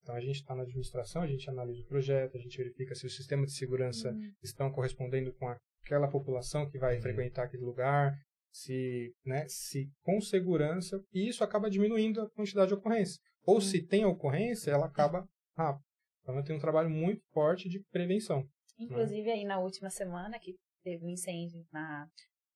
Então, 0.02 0.16
a 0.16 0.20
gente 0.22 0.38
está 0.38 0.56
na 0.56 0.64
administração, 0.64 1.22
a 1.22 1.28
gente 1.28 1.48
analisa 1.50 1.82
o 1.82 1.86
projeto, 1.86 2.36
a 2.36 2.40
gente 2.40 2.58
verifica 2.58 2.96
se 2.96 3.06
o 3.06 3.10
sistema 3.10 3.46
de 3.46 3.54
segurança 3.54 4.12
estão 4.42 4.72
correspondendo 4.72 5.32
com 5.34 5.48
aquela 5.84 6.08
população 6.10 6.68
que 6.70 6.80
vai 6.80 6.96
Uhum. 6.96 7.02
frequentar 7.02 7.44
aquele 7.46 7.64
lugar, 7.64 8.14
se, 8.52 9.14
né, 9.26 9.46
se 9.48 9.90
com 10.04 10.20
segurança, 10.20 11.00
e 11.14 11.30
isso 11.30 11.44
acaba 11.44 11.70
diminuindo 11.70 12.22
a 12.22 12.30
quantidade 12.32 12.70
de 12.70 12.74
ocorrência. 12.74 13.20
Ou 13.46 13.62
se 13.62 13.86
tem 13.86 14.04
ocorrência, 14.06 14.72
ela 14.72 14.88
acaba 14.88 15.28
rápido. 15.56 15.84
Então, 16.22 16.36
eu 16.36 16.44
tenho 16.44 16.58
um 16.58 16.62
trabalho 16.62 16.90
muito 16.90 17.22
forte 17.32 17.70
de 17.70 17.80
prevenção. 17.92 18.44
Inclusive, 18.80 19.30
aí 19.32 19.46
na 19.46 19.60
última 19.60 19.90
semana 19.90 20.40
que 20.40 20.56
teve 20.84 21.06
um 21.06 21.10
incêndio 21.10 21.64
na 21.72 22.08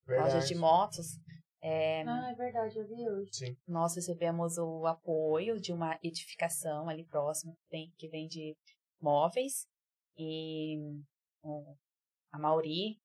Verdade. 0.07 0.33
loja 0.35 0.47
de 0.47 0.55
motos, 0.55 1.05
é, 1.67 2.03
Ah, 2.07 2.31
é 2.31 2.35
verdade, 2.35 2.77
eu 2.77 2.87
vi 2.87 3.09
hoje. 3.09 3.29
Sim. 3.33 3.57
nós 3.67 3.95
recebemos 3.95 4.57
o 4.57 4.85
apoio 4.85 5.59
de 5.59 5.73
uma 5.73 5.97
edificação 6.03 6.87
ali 6.89 7.03
próximo 7.05 7.55
que, 7.55 7.67
tem, 7.69 7.93
que 7.97 8.07
vende 8.07 8.55
móveis 9.01 9.67
e 10.17 10.77
o- 11.43 11.75
a 12.31 12.37
Mauri 12.39 12.99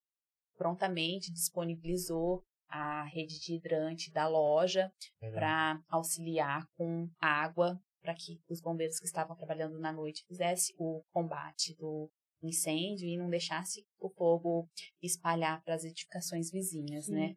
prontamente 0.56 1.32
disponibilizou 1.32 2.44
a 2.68 3.02
rede 3.04 3.40
de 3.40 3.54
hidrante 3.54 4.12
da 4.12 4.28
loja 4.28 4.92
para 5.18 5.82
auxiliar 5.88 6.66
com 6.76 7.08
água 7.18 7.80
para 8.02 8.14
que 8.14 8.40
os 8.48 8.60
bombeiros 8.60 8.98
que 8.98 9.06
estavam 9.06 9.36
trabalhando 9.36 9.78
na 9.78 9.92
noite 9.92 10.24
fizessem 10.26 10.74
o 10.78 11.02
combate 11.12 11.74
do 11.76 12.10
incêndio 12.42 13.06
e 13.08 13.16
não 13.18 13.28
deixasse 13.28 13.84
o 13.98 14.08
fogo 14.08 14.68
espalhar 15.02 15.62
para 15.64 15.74
as 15.74 15.84
edificações 15.84 16.50
vizinhas, 16.50 17.06
Sim. 17.06 17.14
né? 17.14 17.36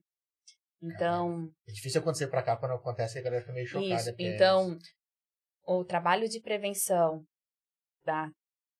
Então, 0.84 1.50
É 1.68 1.72
difícil 1.72 2.02
acontecer 2.02 2.28
pra 2.28 2.44
cá, 2.44 2.58
quando 2.58 2.74
acontece 2.74 3.18
a 3.18 3.22
galera 3.22 3.42
fica 3.42 3.54
meio 3.54 3.68
chocada. 3.68 3.96
isso. 3.96 4.16
Então, 4.20 4.78
o 5.66 5.86
trabalho 5.86 6.28
de 6.28 6.42
prevenção 6.42 7.24
da, 8.04 8.30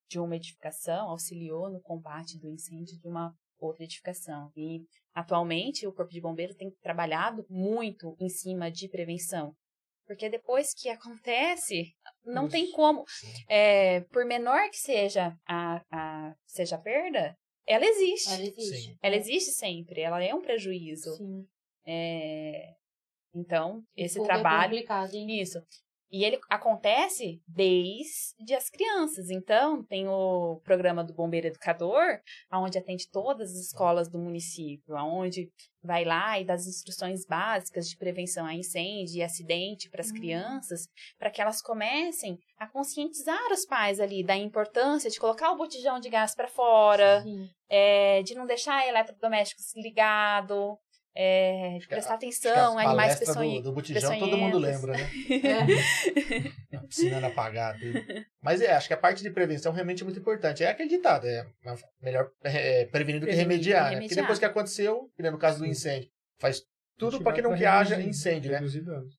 de 0.10 0.20
uma 0.20 0.36
edificação 0.36 1.10
auxiliou 1.10 1.70
no 1.70 1.82
combate 1.82 2.38
do 2.38 2.50
incêndio 2.50 3.00
de 3.00 3.08
uma 3.08 3.34
outra 3.58 3.86
edificação. 3.86 4.52
E, 4.56 4.82
atualmente, 5.14 5.88
o 5.88 5.94
Corpo 5.94 6.12
de 6.12 6.22
Bombeiros 6.22 6.58
tem 6.58 6.70
trabalhado 6.82 7.46
muito 7.50 8.16
em 8.20 8.28
cima 8.28 8.70
de 8.70 8.90
prevenção. 8.90 9.56
Porque 10.06 10.30
depois 10.30 10.74
que 10.74 10.90
acontece, 10.90 11.94
não 12.26 12.50
tem 12.50 12.66
Isso. 12.66 12.74
como. 12.74 13.06
É, 13.48 14.02
por 14.12 14.26
menor 14.26 14.70
que 14.70 14.78
seja 14.78 15.34
a, 15.48 15.82
a, 15.90 16.36
seja 16.46 16.76
a 16.76 16.82
perda, 16.82 17.38
ela 17.66 17.86
existe. 17.86 18.34
Ela 18.34 18.44
existe. 18.44 18.82
Sim. 18.82 18.98
Ela 19.02 19.16
existe 19.16 19.52
sempre, 19.52 20.02
ela 20.02 20.22
é 20.22 20.36
um 20.36 20.42
prejuízo. 20.42 21.16
Sim. 21.16 21.48
É, 21.86 22.74
então, 23.34 23.84
esse 23.96 24.16
Fogo 24.16 24.28
trabalho. 24.28 24.78
É? 24.78 25.18
Isso. 25.42 25.62
E 26.12 26.24
ele 26.24 26.40
acontece 26.48 27.42
desde 27.48 28.54
as 28.56 28.70
crianças. 28.70 29.32
Então, 29.32 29.84
tem 29.84 30.08
o 30.08 30.62
programa 30.64 31.04
do 31.04 31.12
Bombeiro 31.12 31.48
Educador, 31.48 32.22
onde 32.54 32.78
atende 32.78 33.10
todas 33.10 33.50
as 33.50 33.58
escolas 33.58 34.08
do 34.08 34.20
município, 34.20 34.96
onde 34.96 35.52
vai 35.82 36.06
lá 36.06 36.40
e 36.40 36.46
dá 36.46 36.54
as 36.54 36.68
instruções 36.68 37.26
básicas 37.26 37.90
de 37.90 37.98
prevenção 37.98 38.46
a 38.46 38.54
incêndio 38.54 39.16
e 39.16 39.24
acidente 39.24 39.90
para 39.90 40.02
as 40.02 40.12
Hum. 40.12 40.14
crianças, 40.14 40.88
para 41.18 41.32
que 41.32 41.42
elas 41.42 41.64
comecem 41.64 42.38
a 42.60 42.68
conscientizar 42.68 43.52
os 43.52 43.66
pais 43.66 44.00
ali 44.00 44.24
da 44.24 44.36
importância 44.38 45.10
de 45.10 45.20
colocar 45.20 45.52
o 45.52 45.58
botijão 45.58 46.00
de 46.00 46.10
gás 46.12 46.36
para 46.36 46.48
fora, 46.48 47.24
é, 47.68 48.22
de 48.22 48.36
não 48.36 48.46
deixar 48.46 48.88
eletrodomésticos 48.88 49.74
ligado, 49.76 50.78
é, 51.16 51.78
prestar 51.88 52.16
atenção, 52.16 52.78
as 52.78 52.86
animais 52.86 52.96
palestras 52.96 53.30
peçonhe- 53.30 53.58
do, 53.62 53.70
do 53.70 53.74
botijão 53.74 54.18
todo 54.20 54.38
mundo 54.38 54.58
lembra, 54.58 54.94
né? 54.94 55.10
É. 56.72 56.78
A 56.78 56.82
piscina 56.88 57.26
apagada. 57.28 57.78
tudo. 57.80 58.02
Mas 58.42 58.62
é, 58.62 58.74
acho 58.74 58.88
que 58.88 58.94
a 58.94 58.98
parte 58.98 59.22
de 59.22 59.30
prevenção 59.30 59.72
realmente 59.72 60.02
é 60.02 60.06
muito 60.06 60.20
importante. 60.20 60.64
É 60.64 60.70
aquele 60.70 60.90
ditado, 60.90 61.26
é 61.28 61.46
melhor 62.02 62.30
é, 62.44 62.86
prevenir 62.86 62.86
do 62.86 62.88
que 62.88 62.92
Prevenir 62.92 63.20
do 63.22 63.28
que 63.28 63.32
remediar, 63.36 63.84
né? 63.84 63.90
Porque 63.92 64.00
remediar. 64.02 64.22
depois 64.24 64.40
que 64.40 64.46
aconteceu, 64.46 65.10
que 65.16 65.22
nem 65.24 65.32
no 65.32 65.38
caso 65.38 65.60
do 65.60 65.66
incêndio, 65.66 66.10
faz 66.40 66.62
tudo 66.98 67.22
para 67.22 67.34
que 67.34 67.42
não 67.42 67.56
que 67.56 67.66
haja 67.66 68.00
incêndio, 68.02 68.52
né? 68.52 68.60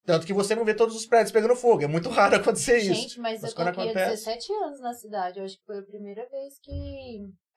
Tanto 0.05 0.27
que 0.27 0.33
você 0.33 0.55
não 0.55 0.65
vê 0.65 0.75
todos 0.75 0.95
os 0.97 1.07
prédios 1.07 1.33
pegando 1.33 1.57
fogo. 1.57 1.83
É 1.83 1.87
muito 1.87 2.09
raro 2.09 2.35
acontecer 2.37 2.79
isso. 2.79 2.95
Gente, 2.95 3.21
mas, 3.21 3.41
Mas 3.43 3.51
eu 3.51 3.57
tô 3.57 3.57
quando 3.57 3.69
aqui 3.69 3.81
há 3.81 3.85
acontece- 3.85 4.11
17 4.25 4.53
anos 4.53 4.81
na 4.81 4.93
cidade. 4.95 5.39
Eu 5.39 5.45
acho 5.45 5.57
que 5.59 5.65
foi 5.65 5.79
a 5.79 5.83
primeira 5.83 6.27
vez 6.29 6.55
que 6.63 6.73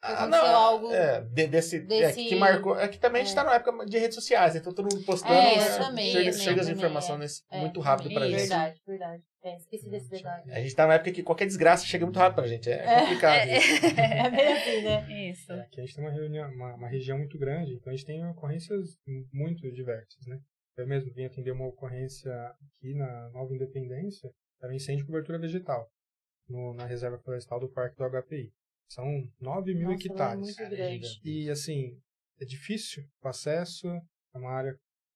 Ah, 0.02 0.14
aconteceu 0.26 0.46
algo. 0.56 0.92
É, 0.94 1.22
de- 1.22 1.48
desse, 1.48 1.80
desse- 1.80 2.22
É, 2.22 2.30
que 2.30 2.36
marcou. 2.36 2.80
É 2.80 2.88
que 2.88 3.00
também 3.00 3.22
a 3.22 3.26
gente 3.26 3.34
é. 3.34 3.36
tá 3.36 3.44
numa 3.44 3.56
época 3.56 3.86
de 3.86 3.98
redes 3.98 4.16
sociais, 4.16 4.56
então 4.56 4.72
todo 4.74 4.86
mundo 4.94 5.04
postando. 5.06 5.34
É, 5.34 5.56
né? 5.58 5.78
também, 5.80 6.12
chega 6.12 6.30
eu 6.30 6.34
chega 6.34 6.62
as 6.62 6.70
informações 6.70 7.44
é. 7.52 7.58
É, 7.58 7.62
muito 7.62 7.80
rápido 7.80 8.10
pra 8.12 8.22
também. 8.22 8.32
gente. 8.38 8.48
Verdade, 8.50 8.82
verdade. 8.86 9.24
É, 9.44 9.56
esqueci 9.56 9.90
desse 9.90 10.10
detalhe. 10.10 10.52
A 10.52 10.60
gente 10.62 10.76
tá 10.76 10.84
numa 10.84 10.96
época 10.96 11.12
que 11.12 11.24
qualquer 11.24 11.46
desgraça 11.46 11.86
chega 11.86 12.06
muito 12.06 12.20
rápido 12.20 12.36
pra 12.36 12.48
gente. 12.48 12.70
É, 12.70 12.74
É. 12.86 13.00
complicado. 13.02 13.48
isso. 13.50 13.68
É 13.98 14.30
bem 14.30 14.54
assim, 14.54 14.82
né? 14.84 15.30
Isso. 15.30 15.52
É, 15.52 15.62
Aqui 15.62 15.82
a 15.82 15.84
gente 15.86 15.96
tem 15.96 16.04
uma, 16.04 16.12
reunião, 16.12 16.50
uma, 16.52 16.76
uma 16.76 16.88
região 16.90 17.18
muito 17.18 17.38
grande, 17.38 17.74
então 17.74 17.92
a 17.92 17.96
gente 17.96 18.06
tem 18.06 18.24
ocorrências 18.30 18.98
muito 19.34 19.72
diversas, 19.72 20.26
né? 20.28 20.38
Eu 20.78 20.86
mesmo 20.88 21.12
vim 21.14 21.26
atender 21.26 21.52
uma 21.52 21.66
ocorrência 21.68 22.32
aqui 22.76 22.94
na 22.94 23.30
Nova 23.30 23.52
Independência, 23.54 24.30
era 24.62 24.72
um 24.72 24.76
incêndio 24.76 25.02
de 25.04 25.08
cobertura 25.08 25.40
vegetal, 25.40 25.88
no- 26.48 26.74
na 26.76 26.86
reserva 26.86 27.18
florestal 27.18 27.60
do 27.60 27.70
Parque 27.70 27.96
do 27.98 28.04
HPI. 28.04 28.52
São 28.90 29.06
9 29.40 29.74
mil 29.74 29.90
Nossa, 29.90 30.04
é 30.04 30.06
hectares. 30.08 30.58
é. 30.60 31.00
E, 31.24 31.50
assim, 31.50 32.00
é 32.40 32.46
difícil 32.46 33.04
o 33.22 33.28
acesso, 33.28 33.88
é 33.88 34.38
uma 34.38 34.52
área 34.52 34.76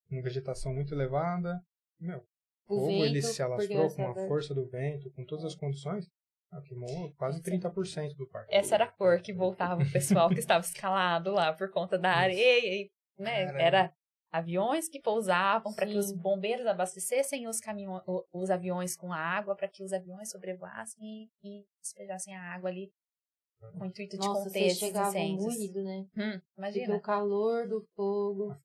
com 0.09 0.21
vegetação 0.21 0.73
muito 0.73 0.93
elevada. 0.93 1.59
Meu, 1.99 2.19
O 2.67 2.75
fogo 2.75 2.87
vento, 2.87 3.05
ele 3.05 3.21
se 3.21 3.41
alastrou 3.41 3.93
com 3.95 4.07
a 4.07 4.15
força 4.27 4.53
do 4.53 4.67
vento, 4.67 5.11
com 5.11 5.25
todas 5.25 5.45
as 5.45 5.55
condições, 5.55 6.05
ah, 6.51 6.61
queimou 6.61 7.13
quase 7.15 7.41
30% 7.41 8.15
do 8.17 8.27
parque. 8.27 8.53
Essa 8.53 8.75
era 8.75 8.83
a 8.83 8.91
cor 8.91 9.21
que 9.21 9.31
voltava 9.33 9.81
o 9.81 9.91
pessoal 9.91 10.29
que 10.29 10.39
estava 10.39 10.59
escalado 10.65 11.31
lá 11.31 11.53
por 11.53 11.71
conta 11.71 11.97
da 11.97 12.11
areia, 12.11 12.83
e, 12.83 12.91
né? 13.17 13.45
Caramba. 13.45 13.61
Era 13.61 13.93
aviões 14.31 14.89
que 14.89 14.99
pousavam 14.99 15.73
para 15.73 15.85
que 15.85 15.97
os 15.97 16.11
bombeiros 16.11 16.65
abastecessem 16.65 17.47
os 17.47 17.59
caminhões, 17.59 18.03
os 18.33 18.49
aviões 18.49 18.95
com 18.95 19.13
água, 19.13 19.55
para 19.55 19.67
que 19.67 19.83
os 19.83 19.93
aviões 19.93 20.29
sobrevoassem 20.29 21.01
e, 21.03 21.29
e 21.43 21.65
despejassem 21.81 22.35
a 22.35 22.53
água 22.53 22.69
ali 22.69 22.91
com 23.77 23.83
o 23.83 23.87
intuito 23.87 24.17
de 24.17 24.25
Nossa, 24.27 24.43
conter 24.45 24.51
vocês 24.51 24.71
esses 24.83 24.95
incêndios. 24.95 25.43
moído, 25.57 25.83
né? 25.83 26.05
Hum, 26.17 26.31
Porque 26.31 26.41
imagina. 26.57 26.95
o 26.95 27.01
calor 27.01 27.67
do 27.67 27.85
fogo. 27.95 28.55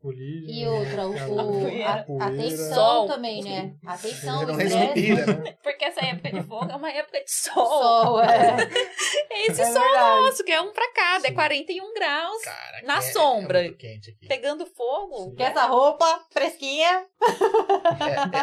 E 0.48 0.66
outra, 0.66 1.06
o, 1.06 1.12
o- 1.12 1.84
a, 1.84 2.26
a 2.26 2.56
Sol. 2.74 3.06
também, 3.06 3.42
né? 3.42 3.74
A 3.86 3.96
tensão, 3.96 4.38
Você 4.38 4.44
o 4.44 4.46
não 4.48 4.60
estresse. 4.60 4.76
respira, 5.00 5.26
né? 5.26 5.56
Porque 5.62 5.84
essa 5.84 6.04
época 6.04 6.30
de 6.32 6.42
fogo 6.42 6.70
é 6.70 6.76
uma 6.76 6.90
época 6.90 7.18
de 7.22 7.30
sol. 7.30 7.66
sol, 7.66 8.20
é. 8.22 8.56
É 9.30 9.46
esse 9.50 9.60
É 9.62 9.64
sol 9.66 9.82
verdade. 9.82 10.20
nosso, 10.22 10.44
que 10.44 10.52
é 10.52 10.60
um 10.60 10.72
pra 10.72 10.92
cada, 10.92 11.26
é 11.26 11.30
Sim. 11.30 11.34
41 11.34 11.94
graus, 11.94 12.42
Cara, 12.42 12.82
Na 12.84 12.98
é- 12.98 13.00
sombra. 13.02 13.60
É 13.60 13.64
muito 13.64 13.78
quente 13.78 14.10
aqui. 14.10 14.26
pegando 14.26 14.66
fogo. 14.66 15.34
Que 15.34 15.42
essa 15.42 15.66
roupa 15.66 16.06
fresquinha. 16.30 17.06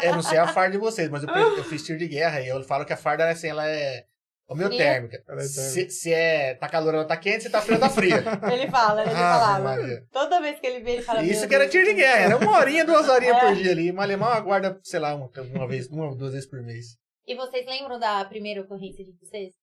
É, 0.02 0.06
é, 0.06 0.10
eu 0.10 0.16
não 0.16 0.22
sei 0.24 0.38
a 0.38 0.48
farda 0.48 0.72
de 0.74 0.78
vocês, 0.78 1.10
mas 1.10 1.24
eu, 1.24 1.30
eu 1.30 1.64
fiz 1.64 1.84
tiro 1.84 1.98
de 1.98 2.08
guerra 2.08 2.42
e 2.42 2.48
eu 2.48 2.62
falo 2.64 2.86
que 2.86 2.94
a 2.94 2.98
farda 2.98 3.30
assim, 3.30 3.48
ela 3.48 3.68
é 3.68 4.06
homeotérmica. 4.54 5.24
Ela 5.28 5.42
é 5.42 5.46
Se, 5.46 5.90
se 5.90 6.14
é 6.14 6.56
tá 6.56 6.68
calor, 6.70 6.94
ela 6.94 7.06
tá 7.06 7.18
quente, 7.18 7.44
se 7.44 7.50
tá 7.50 7.62
frio, 7.62 7.76
ela 7.78 7.88
tá 7.88 7.94
fria. 7.94 8.16
Ele 8.54 8.70
fala, 8.72 9.02
ele 9.02 9.10
Ave 9.12 9.20
falava. 9.20 9.64
Maria. 9.64 10.06
Toda 10.12 10.42
vez 10.42 10.60
que 10.60 10.68
ele 10.68 10.84
vê, 10.84 10.92
ele 10.94 11.02
fala. 11.02 11.24
Isso 11.24 11.42
"Meu 11.42 11.50
que 11.50 11.56
era 11.56 11.70
tiro 11.70 11.86
de 11.86 11.94
guerra, 11.94 12.20
era 12.26 12.38
uma 12.38 12.58
horinha, 12.58 12.86
duas 12.86 13.08
horinhas 13.10 13.38
É. 13.38 13.40
por 13.48 13.56
dia 13.56 13.72
ali. 13.72 13.92
Mas 13.92 14.04
alemão 14.06 14.28
aguarda, 14.30 14.80
sei 14.84 15.00
lá, 15.00 15.14
uma, 15.16 15.30
uma 15.56 15.68
vez, 15.68 15.88
uma 15.88 16.08
ou 16.10 16.16
duas 16.16 16.34
vezes 16.34 16.50
por 16.50 16.62
mês. 16.62 16.98
E 17.26 17.36
vocês 17.36 17.66
lembram 17.66 17.98
da 18.00 18.24
primeira 18.26 18.62
ocorrência 18.62 19.04
de 19.04 19.12
vocês? 19.14 19.54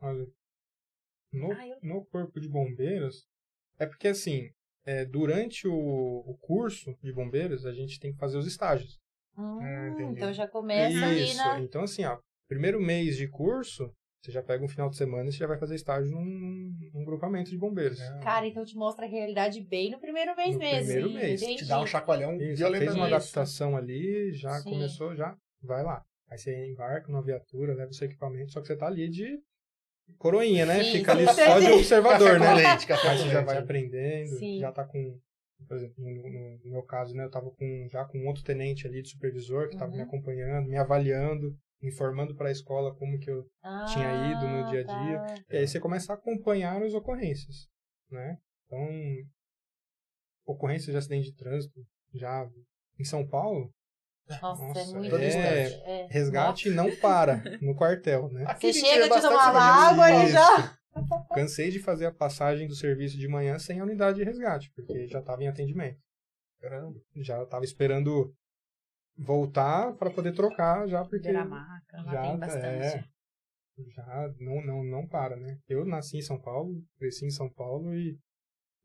Olha, 0.00 0.24
no, 1.32 1.52
Ah, 1.52 1.66
eu- 1.66 1.76
no 1.82 2.04
corpo 2.06 2.40
de 2.40 2.48
bombeiros, 2.48 3.26
é 3.78 3.86
porque 3.86 4.08
assim, 4.08 4.48
é, 4.86 5.04
durante 5.04 5.66
o, 5.68 5.74
o 5.74 6.36
curso 6.40 6.94
de 7.02 7.12
bombeiros, 7.12 7.66
a 7.66 7.72
gente 7.72 7.98
tem 8.00 8.12
que 8.12 8.18
fazer 8.18 8.38
os 8.38 8.46
estágios. 8.46 8.98
Hum, 9.36 9.58
entendi. 9.92 10.12
então 10.16 10.32
já 10.32 10.48
começa 10.48 11.04
ali 11.06 11.24
Isso, 11.24 11.36
na. 11.36 11.60
então 11.60 11.82
assim, 11.82 12.04
ó, 12.04 12.18
primeiro 12.48 12.80
mês 12.80 13.16
de 13.16 13.28
curso, 13.28 13.92
você 14.22 14.32
já 14.32 14.42
pega 14.42 14.64
um 14.64 14.68
final 14.68 14.88
de 14.90 14.96
semana 14.96 15.28
e 15.28 15.32
você 15.32 15.38
já 15.38 15.46
vai 15.46 15.58
fazer 15.58 15.74
estágio 15.76 16.10
num, 16.10 16.74
num 16.92 17.04
grupamento 17.04 17.50
de 17.50 17.58
bombeiros. 17.58 17.98
Cara, 18.22 18.46
então 18.46 18.64
te 18.64 18.76
mostra 18.76 19.06
a 19.06 19.08
realidade 19.08 19.60
bem 19.60 19.90
no 19.90 20.00
primeiro 20.00 20.34
mês 20.34 20.54
No 20.54 20.58
mesmo. 20.58 20.78
primeiro 20.86 21.10
mês. 21.12 21.42
entendi. 21.42 21.58
Te 21.62 21.68
dá 21.68 21.80
um 21.80 21.86
chacoalhão 21.86 22.34
Isso, 22.40 22.56
violento. 22.56 22.82
fez 22.84 22.94
uma 22.94 23.06
adaptação 23.06 23.76
ali, 23.76 24.32
já 24.32 24.58
Sim. 24.60 24.70
começou, 24.70 25.14
já 25.14 25.36
vai 25.62 25.82
lá. 25.84 26.02
Aí 26.30 26.36
você 26.38 26.66
embarca 26.66 27.08
numa 27.10 27.22
viatura, 27.22 27.74
leva 27.74 27.90
o 27.90 27.94
seu 27.94 28.06
equipamento, 28.06 28.52
só 28.52 28.60
que 28.60 28.66
você 28.66 28.76
tá 28.76 28.86
ali 28.86 29.08
de 29.08 29.38
coroinha, 30.18 30.66
né? 30.66 30.82
Sim, 30.84 30.92
Fica 30.98 31.12
ali 31.12 31.24
só 31.26 31.60
de 31.60 31.70
observador, 31.70 32.40
né? 32.40 32.54
leite, 32.54 32.86
café 32.86 33.08
Aí 33.08 33.18
você 33.18 33.28
já 33.28 33.40
vai 33.42 33.58
aprendendo, 33.58 34.36
Sim. 34.38 34.58
já 34.58 34.72
tá 34.72 34.84
com, 34.84 35.18
por 35.66 35.76
exemplo, 35.76 35.94
no, 35.98 36.10
no- 36.30 36.58
no 36.64 36.70
meu 36.70 36.82
caso, 36.82 37.14
né, 37.14 37.24
eu 37.24 37.30
tava 37.30 37.50
com, 37.50 37.86
já 37.90 38.04
com 38.04 38.26
outro 38.26 38.42
tenente 38.42 38.86
ali 38.86 39.00
de 39.02 39.08
supervisor 39.10 39.68
que 39.68 39.76
tava 39.76 39.90
Uhum. 39.90 39.96
me 39.98 40.02
acompanhando, 40.02 40.68
me 40.68 40.76
avaliando, 40.76 41.56
me 41.80 41.88
informando 41.88 42.34
para 42.34 42.48
a 42.48 42.52
escola 42.52 42.94
como 42.94 43.18
que 43.18 43.30
eu... 43.30 43.46
Ah, 43.62 43.86
tinha 43.92 44.32
ido 44.32 44.48
no 44.48 44.68
dia 44.68 44.80
a 44.80 44.84
dia. 44.84 45.18
tá. 45.18 45.44
E 45.50 45.56
aí 45.58 45.68
você 45.68 45.78
começa 45.78 46.12
a 46.12 46.16
acompanhar 46.16 46.82
as 46.82 46.94
ocorrências, 46.94 47.68
né? 48.10 48.38
Então, 48.66 48.86
ocorrências 50.46 50.92
de 50.92 50.96
acidente 50.96 51.30
de 51.30 51.36
trânsito, 51.36 51.80
já 52.14 52.48
em 52.98 53.04
São 53.04 53.26
Paulo, 53.26 53.72
Nossa, 54.28 54.66
Nossa, 54.66 54.80
é 54.80 54.84
muito 54.86 55.16
é, 55.16 56.02
é. 56.02 56.08
resgate 56.10 56.70
não 56.70 56.94
para 56.96 57.42
no 57.62 57.74
quartel, 57.74 58.28
né? 58.30 58.44
Aqui 58.46 58.72
Você 58.72 58.80
chega 58.80 59.08
bastante 59.08 59.32
tomar 59.32 59.50
uma 59.50 59.60
água 59.60 60.10
e 60.10 60.28
já. 60.30 60.78
Cansei 61.34 61.70
de 61.70 61.78
fazer 61.78 62.06
a 62.06 62.12
passagem 62.12 62.66
do 62.66 62.74
serviço 62.74 63.16
de 63.16 63.28
manhã 63.28 63.58
sem 63.58 63.80
a 63.80 63.84
unidade 63.84 64.18
de 64.18 64.24
resgate, 64.24 64.70
porque 64.74 65.06
já 65.06 65.20
estava 65.20 65.42
em 65.42 65.48
atendimento. 65.48 65.98
Caramba. 66.60 66.98
Já 67.16 67.42
estava 67.42 67.64
esperando 67.64 68.32
voltar 69.18 69.94
para 69.96 70.10
poder 70.10 70.32
trocar, 70.32 70.86
já 70.86 71.04
porque 71.04 71.28
Ver 71.28 71.36
a 71.36 71.44
maca, 71.44 72.02
lá 72.04 72.12
já 72.12 72.22
tem 72.22 72.38
bastante. 72.38 72.66
é, 72.66 73.04
já 73.94 74.34
não, 74.40 74.64
não, 74.64 74.84
não 74.84 75.06
para, 75.06 75.36
né? 75.36 75.58
Eu 75.68 75.84
nasci 75.84 76.18
em 76.18 76.22
São 76.22 76.40
Paulo, 76.40 76.82
cresci 76.98 77.26
em 77.26 77.30
São 77.30 77.48
Paulo 77.50 77.94
e 77.94 78.18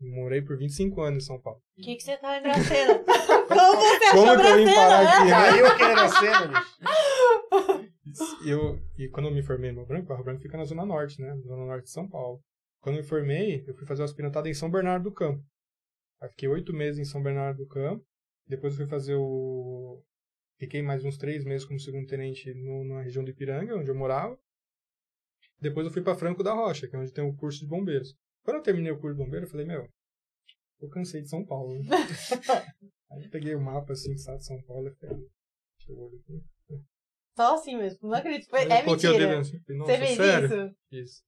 morei 0.02 0.42
por 0.42 0.58
25 0.58 1.02
anos 1.02 1.24
em 1.24 1.28
São 1.28 1.40
Paulo. 1.40 1.62
O 1.78 1.82
que, 1.82 1.96
que 1.96 2.04
você 2.04 2.18
tá 2.18 2.40
engraçando? 2.40 3.04
Como 3.48 3.82
você 3.82 4.06
achou 4.06 4.26
Como 4.26 4.42
que 4.42 4.48
eu 4.48 4.58
vim 4.58 4.74
parar 4.74 5.04
né? 5.04 5.10
aqui, 5.10 5.26
né? 5.26 5.32
Caiu 5.32 5.68
aqui 5.68 5.94
na 5.94 6.08
cena, 6.10 6.48
bicho. 6.48 7.94
E, 8.46 8.50
eu, 8.50 8.80
e 8.98 9.10
quando 9.10 9.28
eu 9.28 9.34
me 9.34 9.42
formei 9.42 9.72
no 9.72 9.78
Barro 9.78 9.88
Branco, 9.88 10.08
Barro 10.08 10.24
Branco 10.24 10.42
fica 10.42 10.58
na 10.58 10.66
Zona 10.66 10.86
Norte, 10.86 11.22
né? 11.22 11.36
Zona 11.48 11.66
Norte 11.66 11.86
de 11.86 11.92
São 11.92 12.08
Paulo. 12.08 12.42
Quando 12.82 12.98
eu 12.98 13.02
me 13.02 13.08
formei, 13.08 13.64
eu 13.68 13.74
fui 13.76 13.86
fazer 13.88 14.02
o 14.02 14.06
aspirantado 14.06 14.48
em 14.48 14.54
São 14.54 14.70
Bernardo 14.70 15.04
do 15.04 15.12
Campo. 15.14 15.44
Aí 16.22 16.30
fiquei 16.30 16.50
oito 16.50 16.74
meses 16.74 17.00
em 17.00 17.10
São 17.10 17.24
Bernardo 17.24 17.58
do 17.58 17.68
Campo. 17.68 18.04
Depois 18.48 18.74
eu 18.74 18.78
fui 18.78 18.88
fazer 18.88 19.16
o... 19.16 20.04
Fiquei 20.60 20.82
mais 20.82 21.04
uns 21.04 21.18
três 21.18 21.44
meses 21.44 21.66
como 21.66 21.80
segundo 21.80 22.08
tenente 22.08 22.54
no, 22.54 22.84
na 22.86 23.02
região 23.02 23.24
do 23.24 23.32
Ipiranga, 23.32 23.76
onde 23.78 23.90
eu 23.90 23.96
morava. 23.96 24.38
Depois 25.60 25.86
eu 25.86 25.94
fui 25.94 26.02
para 26.02 26.16
Franco 26.16 26.44
da 26.44 26.54
Rocha, 26.54 26.88
que 26.88 26.96
é 26.96 27.00
onde 27.00 27.12
tem 27.12 27.24
o 27.24 27.36
curso 27.36 27.60
de 27.60 27.68
bombeiros. 27.68 28.16
Quando 28.44 28.58
eu 28.58 28.64
terminei 28.64 28.92
o 28.92 29.00
curso 29.00 29.18
de 29.18 29.24
bombeiro, 29.24 29.46
eu 29.46 29.50
falei, 29.50 29.66
meu, 29.66 29.90
eu 30.82 30.90
cansei 30.90 31.22
de 31.22 31.30
São 31.30 31.46
Paulo. 31.46 31.80
né? 31.80 31.86
Aí 33.12 33.24
eu 33.24 33.30
peguei 33.30 33.56
o 33.56 33.62
mapa 33.62 33.94
assim, 33.94 34.14
estado 34.14 34.38
de 34.40 34.46
São 34.46 34.62
Paulo 34.64 34.88
e 34.88 34.96
falei, 34.96 35.16
deixa 35.78 35.92
eu 35.92 35.98
olhar 35.98 36.20
aqui. 36.20 36.44
Só 37.36 37.56
assim 37.56 37.78
mesmo. 37.78 38.10
Não 38.10 38.18
acredito. 38.18 38.50
Foi... 38.50 38.60
É 38.62 38.82
eu 38.82 38.86
mentira. 38.86 39.40
assim, 39.40 39.60
falei, 39.60 39.80
Você 39.80 39.98
fez 39.98 40.18
sério? 40.18 40.48
isso? 40.48 40.76
Isso. 40.92 41.24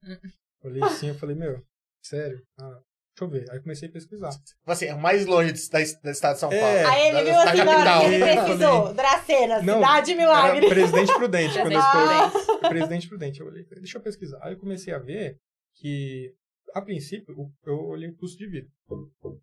Olhei 0.63 0.83
assim 0.83 1.09
e 1.09 1.13
falei, 1.13 1.35
meu, 1.35 1.63
sério? 2.03 2.45
Ah, 2.59 2.81
deixa 3.17 3.23
eu 3.23 3.29
ver. 3.29 3.49
Aí 3.51 3.59
comecei 3.61 3.87
a 3.87 3.91
pesquisar. 3.91 4.29
Assim, 4.65 4.85
é 4.85 4.93
o 4.93 4.99
mais 4.99 5.25
longe 5.25 5.51
do, 5.53 5.69
da, 5.71 5.79
do 5.79 6.09
estado 6.09 6.33
de 6.33 6.39
São 6.39 6.51
É. 6.51 6.59
Paulo. 6.83 6.87
Aí 6.93 7.07
ele 7.07 7.13
Da- 7.13 7.23
viu 7.23 7.39
assim 7.39 7.63
na 7.63 7.71
hora 7.99 8.09
que 8.09 8.15
ele 8.15 8.35
falei- 8.35 8.93
Dracena, 8.93 9.61
Não, 9.61 9.75
cidade 9.75 10.15
milagre. 10.15 10.57
Era 10.65 10.67
Presidente 10.75 11.13
Prudente. 11.13 11.53
quando 11.59 11.71
eu. 11.73 11.81
Prudente. 11.81 12.69
Presidente 12.69 13.07
Prudente. 13.09 13.39
Eu 13.39 13.47
olhei, 13.47 13.63
falei, 13.63 13.79
deixa 13.81 13.97
eu 13.97 14.01
pesquisar. 14.01 14.39
Aí 14.41 14.53
eu 14.53 14.59
comecei 14.59 14.93
a 14.93 14.99
ver 14.99 15.37
que, 15.75 16.33
a 16.73 16.81
princípio, 16.81 17.33
eu 17.65 17.79
olhei 17.85 18.09
o 18.09 18.15
custo 18.17 18.37
de 18.37 18.47
vida. 18.47 18.67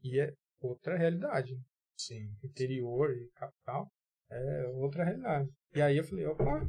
E 0.03 0.21
é 0.21 0.33
outra 0.61 0.97
realidade. 0.97 1.57
Sim. 1.97 2.31
Interior 2.45 3.11
e 3.17 3.29
capital 3.35 3.89
é 4.31 4.67
outra 4.75 5.05
realidade. 5.05 5.49
E 5.75 5.81
aí 5.81 5.97
eu 5.97 6.05
falei, 6.05 6.27
opa, 6.27 6.67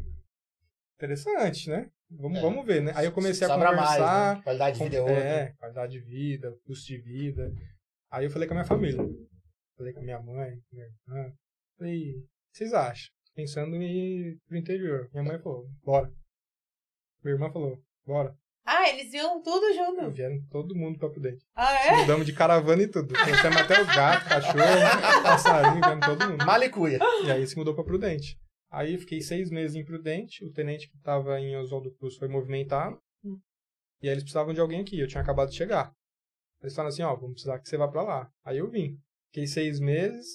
interessante, 0.97 1.69
né? 1.69 1.89
Vamos, 2.19 2.37
É. 2.37 2.41
vamos 2.41 2.65
ver, 2.65 2.81
né? 2.83 2.91
Aí 2.95 3.05
eu 3.05 3.11
comecei 3.11 3.45
a 3.45 3.49
Sobra 3.49 3.69
conversar. 3.69 3.99
mais, 3.99 4.37
né? 4.37 4.43
Qualidade 4.43 4.77
de 4.77 4.83
vida 4.83 4.95
é 4.97 5.01
outra. 5.01 5.15
É, 5.15 5.53
qualidade 5.57 5.91
de 5.93 5.99
vida, 5.99 6.55
custo 6.65 6.85
de 6.87 6.97
vida. 7.01 7.51
Aí 8.11 8.25
eu 8.25 8.31
falei 8.31 8.47
com 8.47 8.53
a 8.53 8.57
minha 8.57 8.67
família. 8.67 9.03
Falei 9.77 9.93
com 9.93 9.99
a 9.99 10.03
minha 10.03 10.19
mãe, 10.21 10.51
com 10.51 10.75
a 10.75 10.75
minha 10.75 10.85
irmã. 10.85 11.33
Falei, 11.77 12.11
o 12.11 12.21
que 12.51 12.57
vocês 12.57 12.73
acham? 12.73 13.09
Pensando 13.35 13.75
em 13.75 13.81
ir 13.83 14.37
pro 14.47 14.57
interior. 14.57 15.09
Minha 15.11 15.23
mãe 15.23 15.39
falou, 15.39 15.65
bora. 15.83 16.11
Minha 17.23 17.35
irmã 17.35 17.51
falou, 17.51 17.81
bora. 18.05 18.35
Ah, 18.65 18.87
eles 18.89 19.11
viam 19.11 19.41
tudo 19.41 19.73
junto. 19.73 20.11
Vieram 20.11 20.37
todo 20.49 20.73
mundo 20.75 20.97
pra 20.97 21.09
Prudente. 21.09 21.43
Ah, 21.55 21.73
é? 21.85 21.97
Mudamos 22.01 22.25
de 22.25 22.31
caravana 22.33 22.81
e 22.83 22.87
tudo. 22.87 23.13
Trouxemos 23.13 23.57
até 23.57 23.81
o 23.81 23.85
gato, 23.85 24.29
cachorro, 24.29 25.21
passarinho, 25.23 25.81
vemos 25.81 26.05
todo 26.05 26.29
mundo. 26.29 26.45
Malicuia. 26.45 26.99
E 27.25 27.31
aí 27.31 27.45
se 27.45 27.57
mudou 27.57 27.73
pra 27.75 27.83
Prudente. 27.83 28.37
Aí 28.73 28.93
eu 28.93 28.99
fiquei 28.99 29.21
seis 29.21 29.51
meses 29.51 29.75
em 29.75 29.85
Prudente. 29.85 30.43
O 30.43 30.51
tenente 30.51 30.89
que 30.89 30.97
estava 30.97 31.39
em 31.39 31.55
Oswaldo 31.55 31.91
Cruz 31.93 32.15
foi 32.17 32.27
movimentado. 32.27 32.97
Hum. 33.23 33.37
E 34.01 34.07
aí 34.07 34.13
eles 34.15 34.23
precisavam 34.23 34.51
de 34.53 34.59
alguém 34.59 34.81
aqui. 34.81 34.99
Eu 34.99 35.07
tinha 35.07 35.21
acabado 35.21 35.49
de 35.51 35.55
chegar. 35.55 35.93
Eles 36.61 36.73
falaram 36.75 36.91
assim, 36.91 37.03
ó, 37.03 37.13
vamos 37.15 37.33
precisar 37.33 37.59
que 37.59 37.69
você 37.69 37.77
vá 37.77 37.87
pra 37.87 38.01
lá. 38.01 38.29
Aí 38.43 38.57
eu 38.57 38.67
vim. 38.69 38.97
Fiquei 39.27 39.45
seis 39.45 39.79
meses. 39.79 40.25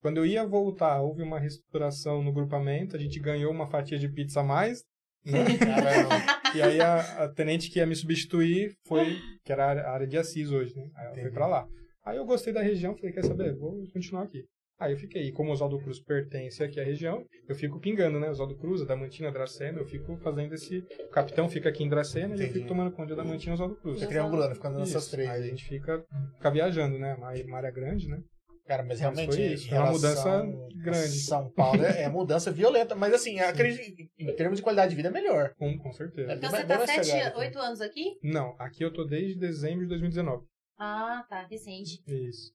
Quando 0.00 0.16
eu 0.16 0.26
ia 0.26 0.46
voltar, 0.46 1.02
houve 1.02 1.22
uma 1.22 1.38
reestruturação 1.38 2.22
no 2.24 2.32
grupamento, 2.32 2.96
a 2.96 2.98
gente 2.98 3.20
ganhou 3.20 3.52
uma 3.52 3.68
fatia 3.68 3.98
de 3.98 4.08
pizza 4.08 4.40
a 4.40 4.44
mais, 4.44 4.82
né? 5.24 5.44
E 6.54 6.60
aí 6.60 6.80
a, 6.80 7.24
a 7.24 7.28
tenente 7.32 7.70
que 7.70 7.78
ia 7.78 7.86
me 7.86 7.94
substituir 7.96 8.74
foi, 8.86 9.18
que 9.44 9.52
era 9.52 9.64
a 9.64 9.92
área- 9.92 10.06
de 10.06 10.18
Assis 10.18 10.50
hoje, 10.50 10.74
né? 10.76 10.90
Aí 10.94 11.04
ela 11.04 11.14
foi 11.14 11.22
Entendi. 11.22 11.34
pra 11.34 11.46
lá. 11.46 11.66
Aí 12.04 12.16
eu 12.18 12.26
gostei 12.26 12.52
da 12.52 12.60
região, 12.60 12.94
falei, 12.96 13.12
quer 13.12 13.24
saber? 13.24 13.54
Vou 13.56 13.86
continuar 13.92 14.24
aqui. 14.24 14.44
Aí 14.82 14.92
eu 14.92 14.98
fiquei. 14.98 15.28
E 15.28 15.32
como 15.32 15.50
o 15.50 15.52
Oswaldo 15.52 15.78
Cruz 15.78 16.00
pertence 16.00 16.62
aqui 16.62 16.80
à 16.80 16.84
região, 16.84 17.24
eu 17.48 17.54
fico 17.54 17.78
pingando, 17.78 18.18
né? 18.18 18.28
Oswaldo 18.28 18.56
Cruz, 18.56 18.82
Adamantina, 18.82 19.30
Dracena, 19.30 19.78
eu 19.78 19.86
fico 19.86 20.16
fazendo 20.18 20.54
esse... 20.54 20.78
O 20.78 21.10
capitão 21.10 21.48
fica 21.48 21.68
aqui 21.68 21.84
em 21.84 21.88
Dracena 21.88 22.34
e 22.34 22.42
eu 22.42 22.52
fico 22.52 22.66
tomando 22.66 22.90
conta 22.90 23.14
de 23.14 23.20
Adamantina 23.20 23.52
e 23.52 23.54
Oswaldo 23.54 23.76
Cruz. 23.76 24.00
Você 24.00 24.06
triangulando, 24.08 24.54
ficando 24.54 24.78
nessas 24.78 25.04
Isso. 25.04 25.10
três 25.12 25.30
Aí 25.30 25.42
a 25.42 25.46
gente 25.46 25.64
fica, 25.64 26.04
fica 26.36 26.50
viajando, 26.50 26.98
né? 26.98 27.14
Uma, 27.14 27.32
uma 27.32 27.56
área 27.58 27.70
grande, 27.70 28.08
né? 28.08 28.20
Cara, 28.66 28.82
mas 28.82 29.00
Mas 29.00 29.00
realmente. 29.00 29.34
foi 29.36 29.56
foi 29.56 29.78
uma 29.78 29.92
mudança 29.92 30.42
grande. 30.76 31.18
São 31.20 31.50
Paulo 31.52 31.84
é, 31.84 32.02
é 32.02 32.08
mudança 32.08 32.50
violenta. 32.50 32.94
Mas 32.94 33.12
assim, 33.12 33.38
acredito 33.38 34.02
em 34.18 34.34
termos 34.34 34.58
de 34.58 34.62
qualidade 34.62 34.90
de 34.90 34.96
vida 34.96 35.08
é 35.08 35.12
melhor. 35.12 35.52
Com, 35.58 35.76
com 35.78 35.92
certeza. 35.92 36.32
É 36.32 36.34
Então 36.36 36.50
você 36.50 36.64
tá 36.64 36.78
mais 36.78 36.90
sete, 36.90 37.12
pegada, 37.12 37.38
oito 37.38 37.58
anos 37.58 37.80
aqui? 37.80 38.18
Não, 38.22 38.54
aqui 38.58 38.84
eu 38.84 38.92
tô 38.92 39.04
desde 39.04 39.38
dezembro 39.38 39.82
de 39.82 39.88
2019. 39.88 40.44
Ah, 40.78 41.24
tá, 41.28 41.46
recente. 41.48 42.02
Isso. 42.06 42.52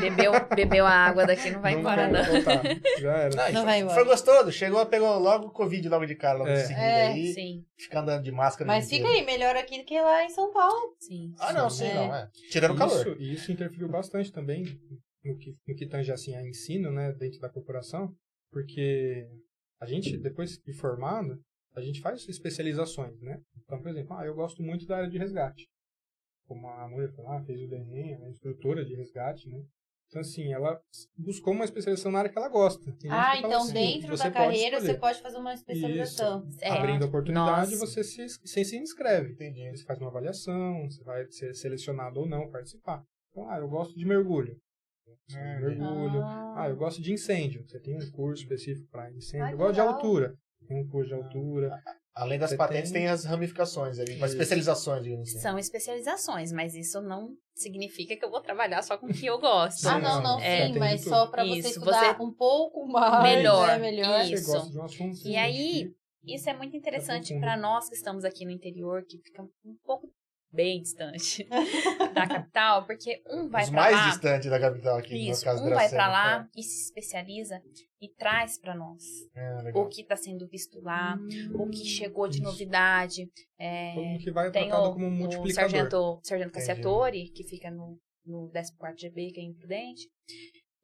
Bebeu, 0.00 0.32
bebeu 0.54 0.86
a 0.86 0.90
água 0.90 1.26
daqui, 1.26 1.50
não 1.50 1.60
vai 1.60 1.74
embora, 1.74 2.08
vai 2.08 2.22
não. 2.22 2.24
voltar. 2.32 2.62
Já 3.00 3.12
era. 3.16 3.34
Não, 3.34 3.44
Não 3.44 3.52
foi, 3.52 3.64
vai 3.64 3.80
embora. 3.80 3.94
foi 3.94 4.04
gostoso. 4.04 4.52
Chegou, 4.52 4.84
pegou 4.86 5.18
logo 5.18 5.46
o 5.46 5.50
Covid 5.50 5.88
logo 5.88 6.04
de 6.06 6.14
cara, 6.14 6.38
logo 6.38 6.50
É. 6.50 6.54
de 6.54 6.60
seguida 6.62 6.80
É, 6.82 7.06
aí. 7.08 7.32
Sim, 7.32 7.64
Fica 7.78 8.00
andando 8.00 8.22
de 8.22 8.30
máscara. 8.30 8.66
Mas 8.66 8.84
fica 8.88 9.02
inteiro. 9.08 9.18
aí, 9.20 9.24
melhor 9.26 9.56
aqui 9.56 9.78
do 9.78 9.84
que 9.84 10.00
lá 10.00 10.24
em 10.24 10.28
São 10.30 10.52
Paulo. 10.52 10.94
sim. 11.00 11.32
Ah, 11.38 11.52
não, 11.52 11.70
Sim, 11.70 11.84
sim, 11.86 11.90
é. 11.90 11.94
não. 11.94 12.14
É. 12.14 12.28
Tirando 12.50 12.74
o 12.74 12.76
calor. 12.76 12.96
Isso, 13.00 13.16
e 13.18 13.32
isso 13.34 13.52
interferiu 13.52 13.88
bastante 13.88 14.30
também 14.30 14.64
no 15.24 15.36
que, 15.38 15.54
no 15.66 15.74
que 15.74 15.86
tange 15.88 16.12
assim, 16.12 16.34
a 16.34 16.46
ensino, 16.46 16.92
né, 16.92 17.12
dentro 17.18 17.38
da 17.40 17.48
corporação, 17.48 18.12
porque 18.50 19.26
a 19.80 19.86
gente, 19.86 20.16
depois 20.18 20.50
de 20.64 20.72
formado, 20.74 21.34
a 21.74 21.80
gente 21.80 22.00
faz 22.00 22.28
especializações, 22.28 23.18
né? 23.20 23.38
Então, 23.64 23.80
por 23.80 23.90
exemplo, 23.90 24.14
ah, 24.16 24.26
eu 24.26 24.34
gosto 24.34 24.62
muito 24.62 24.84
da 24.86 24.98
área 24.98 25.08
de 25.08 25.16
resgate. 25.18 25.66
Como 26.52 26.68
a 26.68 26.86
mulher 26.86 27.10
falou, 27.12 27.30
ah, 27.30 27.42
fez 27.44 27.58
o 27.60 27.74
ela 27.74 28.26
é 28.26 28.28
instrutora 28.28 28.84
de 28.84 28.94
resgate, 28.94 29.48
né? 29.48 29.64
Então, 30.08 30.20
assim, 30.20 30.52
ela 30.52 30.78
buscou 31.16 31.54
uma 31.54 31.64
especialização 31.64 32.12
na 32.12 32.18
área 32.18 32.30
que 32.30 32.36
ela 32.36 32.50
gosta. 32.50 32.94
Ah, 33.08 33.38
então 33.38 33.62
assim, 33.62 33.72
dentro 33.72 34.14
da 34.14 34.30
carreira 34.30 34.76
escolher. 34.76 34.92
você 34.92 35.00
pode 35.00 35.22
fazer 35.22 35.38
uma 35.38 35.54
especialização. 35.54 36.46
É. 36.60 36.68
Abrindo 36.68 37.04
a 37.04 37.08
oportunidade, 37.08 37.70
Nossa. 37.70 37.86
você 37.86 38.04
se, 38.04 38.26
você 38.28 38.62
se 38.62 38.76
inscreve. 38.76 39.32
Entendi. 39.32 39.70
Você 39.70 39.84
faz 39.84 39.98
uma 39.98 40.10
avaliação, 40.10 40.84
você 40.84 41.02
vai 41.02 41.24
ser 41.30 41.54
selecionado 41.54 42.20
ou 42.20 42.28
não 42.28 42.50
participar. 42.50 43.02
Então, 43.30 43.48
ah, 43.48 43.58
eu 43.58 43.68
gosto 43.68 43.96
de 43.96 44.04
mergulho. 44.04 44.54
Ah, 45.34 45.60
mergulho. 45.60 46.20
Ah. 46.20 46.64
Ah, 46.64 46.68
eu 46.68 46.76
gosto 46.76 47.00
de 47.00 47.10
incêndio. 47.10 47.64
Você 47.66 47.80
tem 47.80 47.96
um 47.96 48.10
curso 48.10 48.42
específico 48.42 48.86
para 48.90 49.10
incêndio. 49.12 49.46
Ai, 49.46 49.54
eu 49.54 49.56
gosto 49.56 49.72
de 49.72 49.80
legal. 49.80 49.94
altura. 49.94 50.34
Tem 50.68 50.76
um 50.76 50.88
curso 50.88 51.08
de 51.08 51.14
altura. 51.14 51.82
Além 52.14 52.38
das 52.38 52.50
Você 52.50 52.56
patentes, 52.56 52.90
tem... 52.92 53.02
tem 53.02 53.10
as 53.10 53.24
ramificações 53.24 53.98
ali, 53.98 54.12
as 54.12 54.18
Isso. 54.18 54.24
especializações, 54.32 55.02
digamos 55.02 55.28
assim. 55.30 55.38
São 55.40 55.58
especializações, 55.58 56.52
mas 56.52 56.74
isso 56.74 57.00
não 57.00 57.30
significa 57.54 58.14
que 58.14 58.22
eu 58.24 58.30
vou 58.30 58.42
trabalhar 58.42 58.82
só 58.82 58.98
com 58.98 59.06
o 59.06 59.12
que 59.12 59.24
eu 59.24 59.38
gosto. 59.40 59.86
Ah, 59.88 59.98
não, 59.98 60.22
não, 60.22 60.38
sim, 60.38 60.44
é. 60.44 60.66
sim, 60.66 60.78
mas 60.78 61.02
só 61.04 61.26
pra 61.28 61.42
você 61.42 61.60
Isso, 61.60 61.68
estudar 61.68 62.14
você- 62.16 62.22
um 62.22 62.30
pouco 62.32 62.86
mais. 62.86 63.22
Melhor, 63.22 63.66
né, 63.66 63.78
melhor. 63.78 64.24
Isso. 64.26 64.44
Você 64.44 64.52
gosta 64.72 64.88
de 64.88 65.02
um 65.02 65.12
E 65.24 65.36
aí. 65.36 65.90
Isso 66.24 66.48
é 66.48 66.54
muito 66.56 66.76
interessante 66.76 67.36
para 67.40 67.56
nós 67.56 67.88
que 67.88 67.96
estamos 67.96 68.24
aqui 68.24 68.44
no 68.44 68.52
interior, 68.52 69.02
que 69.04 69.18
fica 69.18 69.42
um 69.42 69.74
pouco 69.84 70.08
bem 70.52 70.82
distante 70.82 71.46
da 72.14 72.26
capital, 72.26 72.86
porque 72.86 73.22
um 73.28 73.48
vai 73.48 73.64
para 73.64 73.72
mais 73.74 73.96
lá, 73.96 74.08
distantes 74.10 74.50
da 74.50 74.60
capital 74.60 74.98
aqui, 74.98 75.14
no 75.14 75.32
isso, 75.32 75.44
caso 75.44 75.64
um 75.64 75.70
vai 75.70 75.88
para 75.88 76.08
lá 76.08 76.48
e 76.56 76.62
se 76.62 76.84
especializa 76.84 77.60
e 78.00 78.08
traz 78.14 78.58
para 78.58 78.74
nós 78.74 79.02
É, 79.34 79.70
o 79.74 79.86
que 79.88 80.02
está 80.02 80.16
sendo 80.16 80.46
visto 80.48 80.80
lá, 80.80 81.16
o 81.54 81.68
que 81.68 81.84
chegou 81.84 82.28
de 82.28 82.36
Isso. 82.36 82.44
novidade. 82.44 83.30
É, 83.58 83.94
Todo 83.94 84.18
que 84.18 84.30
vai 84.32 84.48
é 84.48 84.50
tem 84.50 84.72
o, 84.72 84.92
como 84.92 85.06
um 85.06 85.08
o 85.08 85.10
multiplicador. 85.12 85.70
sargento, 85.70 86.20
sargento 86.24 86.50
Entendi. 86.50 86.66
Cassiatori, 86.66 87.30
que 87.30 87.44
fica 87.44 87.70
no, 87.70 87.98
no 88.26 88.50
14 88.50 88.96
GB, 88.98 89.30
que 89.32 89.40
é 89.40 89.44
imprudente. 89.44 90.08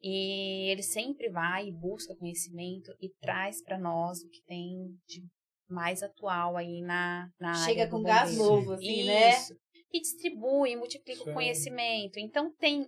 E 0.01 0.71
ele 0.71 0.81
sempre 0.81 1.29
vai 1.29 1.67
e 1.67 1.73
busca 1.73 2.15
conhecimento 2.15 2.93
e 3.01 3.11
traz 3.21 3.61
para 3.61 3.77
nós 3.77 4.19
o 4.21 4.29
que 4.29 4.41
tem 4.47 4.97
de 5.05 5.21
mais 5.69 6.01
atual 6.03 6.57
aí 6.57 6.81
na, 6.81 7.29
na 7.39 7.53
Chega 7.65 7.87
com 7.87 8.01
gás 8.01 8.35
novo, 8.35 8.73
assim, 8.73 9.05
né? 9.05 9.29
Isso. 9.29 9.55
E 9.91 10.01
distribui, 10.01 10.75
multiplica 10.75 11.23
Sim. 11.23 11.29
o 11.29 11.33
conhecimento. 11.33 12.19
Então 12.19 12.51
tem 12.55 12.87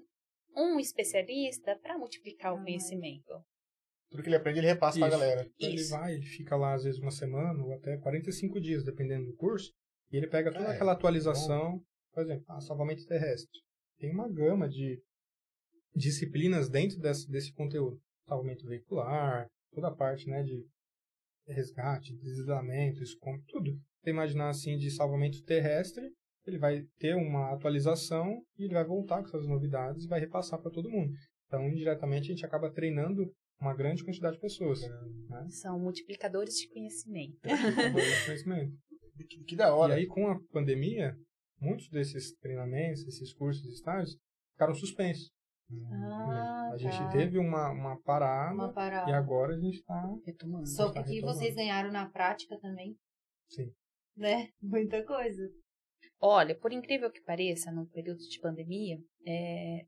um 0.56 0.80
especialista 0.80 1.78
para 1.82 1.98
multiplicar 1.98 2.54
o 2.54 2.58
Ah. 2.58 2.64
conhecimento. 2.64 3.44
Tudo 4.10 4.24
que 4.24 4.30
ele 4.30 4.36
aprende, 4.36 4.60
ele 4.60 4.68
repassa 4.68 5.00
pra 5.00 5.08
Isso. 5.08 5.18
galera. 5.18 5.50
Então 5.56 5.70
ele 5.70 5.84
vai, 5.86 6.14
ele 6.16 6.26
fica 6.26 6.56
lá 6.58 6.74
às 6.74 6.84
vezes 6.84 7.00
uma 7.00 7.12
semana 7.12 7.64
ou 7.64 7.74
até 7.74 7.98
45 7.98 8.60
dias, 8.60 8.84
dependendo 8.84 9.28
do 9.28 9.36
curso, 9.36 9.72
e 10.12 10.18
ele 10.18 10.28
pega 10.28 10.52
toda 10.52 10.66
é. 10.66 10.76
aquela 10.76 10.92
atualização, 10.92 11.82
por 12.14 12.24
exemplo, 12.24 12.44
ah, 12.50 12.60
salvamento 12.60 13.06
terrestre. 13.06 13.62
Tem 13.98 14.12
uma 14.12 14.28
gama 14.28 14.68
de 14.68 15.02
disciplinas 15.96 16.70
dentro 16.70 17.00
desse, 17.00 17.30
desse 17.30 17.54
conteúdo. 17.54 18.00
Salvamento 18.28 18.66
veicular, 18.66 19.48
toda 19.74 19.88
a 19.88 19.96
parte 19.96 20.28
né, 20.28 20.44
de 20.44 20.66
resgate, 21.48 22.16
deslizamento, 22.18 23.02
escombro, 23.04 23.44
tudo. 23.48 23.72
Você 24.02 24.10
imaginar 24.10 24.50
assim 24.50 24.78
de 24.78 24.90
salvamento 24.90 25.44
terrestre, 25.44 26.04
ele 26.46 26.58
vai 26.58 26.84
ter 26.98 27.16
uma 27.16 27.54
atualização 27.54 28.42
e 28.58 28.66
ele 28.66 28.74
vai 28.74 28.86
voltar 28.86 29.22
com 29.22 29.28
essas 29.28 29.48
novidades 29.48 30.06
e 30.06 30.08
vai 30.08 30.20
repassar 30.20 30.60
para 30.60 30.72
todo 30.72 30.90
mundo. 30.90 31.14
Então, 31.48 31.68
indiretamente, 31.68 32.32
a 32.32 32.36
gente 32.36 32.46
acaba 32.46 32.72
treinando 32.72 33.32
uma 33.60 33.76
grande 33.76 34.04
quantidade 34.04 34.36
de 34.36 34.42
pessoas. 34.42 34.82
Né? 34.82 35.48
São 35.50 35.80
multiplicadores 35.80 36.56
de 36.56 36.68
conhecimento. 36.70 37.38
Desenvolver 37.44 38.26
conhecimento. 38.26 38.74
Que, 39.30 39.44
que 39.44 39.56
da 39.56 39.76
hora. 39.76 39.94
E 39.94 39.98
aí, 40.00 40.08
com 40.08 40.28
a 40.28 40.40
pandemia, 40.52 41.16
muitos 41.60 41.88
desses 41.90 42.34
treinamentos, 42.38 43.06
esses 43.06 43.32
cursos 43.34 43.64
e 43.66 43.74
estágios, 43.74 44.18
ficaram 44.54 44.74
suspensos. 44.74 45.30
Ah, 45.92 46.70
a 46.74 46.78
gente 46.78 46.98
tá. 46.98 47.10
teve 47.10 47.38
uma, 47.38 47.72
uma 47.72 48.02
parada 48.02 48.54
Uma 48.54 48.74
parada. 48.74 49.10
e 49.10 49.14
agora 49.14 49.54
a 49.56 49.60
gente 49.60 49.78
está... 49.78 50.16
Retomando. 50.26 50.68
Só 50.68 50.88
tá 50.92 51.02
porque 51.02 51.16
retomando. 51.16 51.38
vocês 51.38 51.56
ganharam 51.56 51.92
na 51.92 52.10
prática 52.10 52.58
também. 52.60 52.96
Sim. 53.50 53.72
Né? 54.16 54.50
Muita 54.62 55.04
coisa. 55.06 55.42
Olha, 56.20 56.56
por 56.58 56.72
incrível 56.72 57.12
que 57.12 57.22
pareça, 57.22 57.72
no 57.72 57.88
período 57.88 58.20
de 58.20 58.40
pandemia, 58.40 58.98
é, 59.26 59.86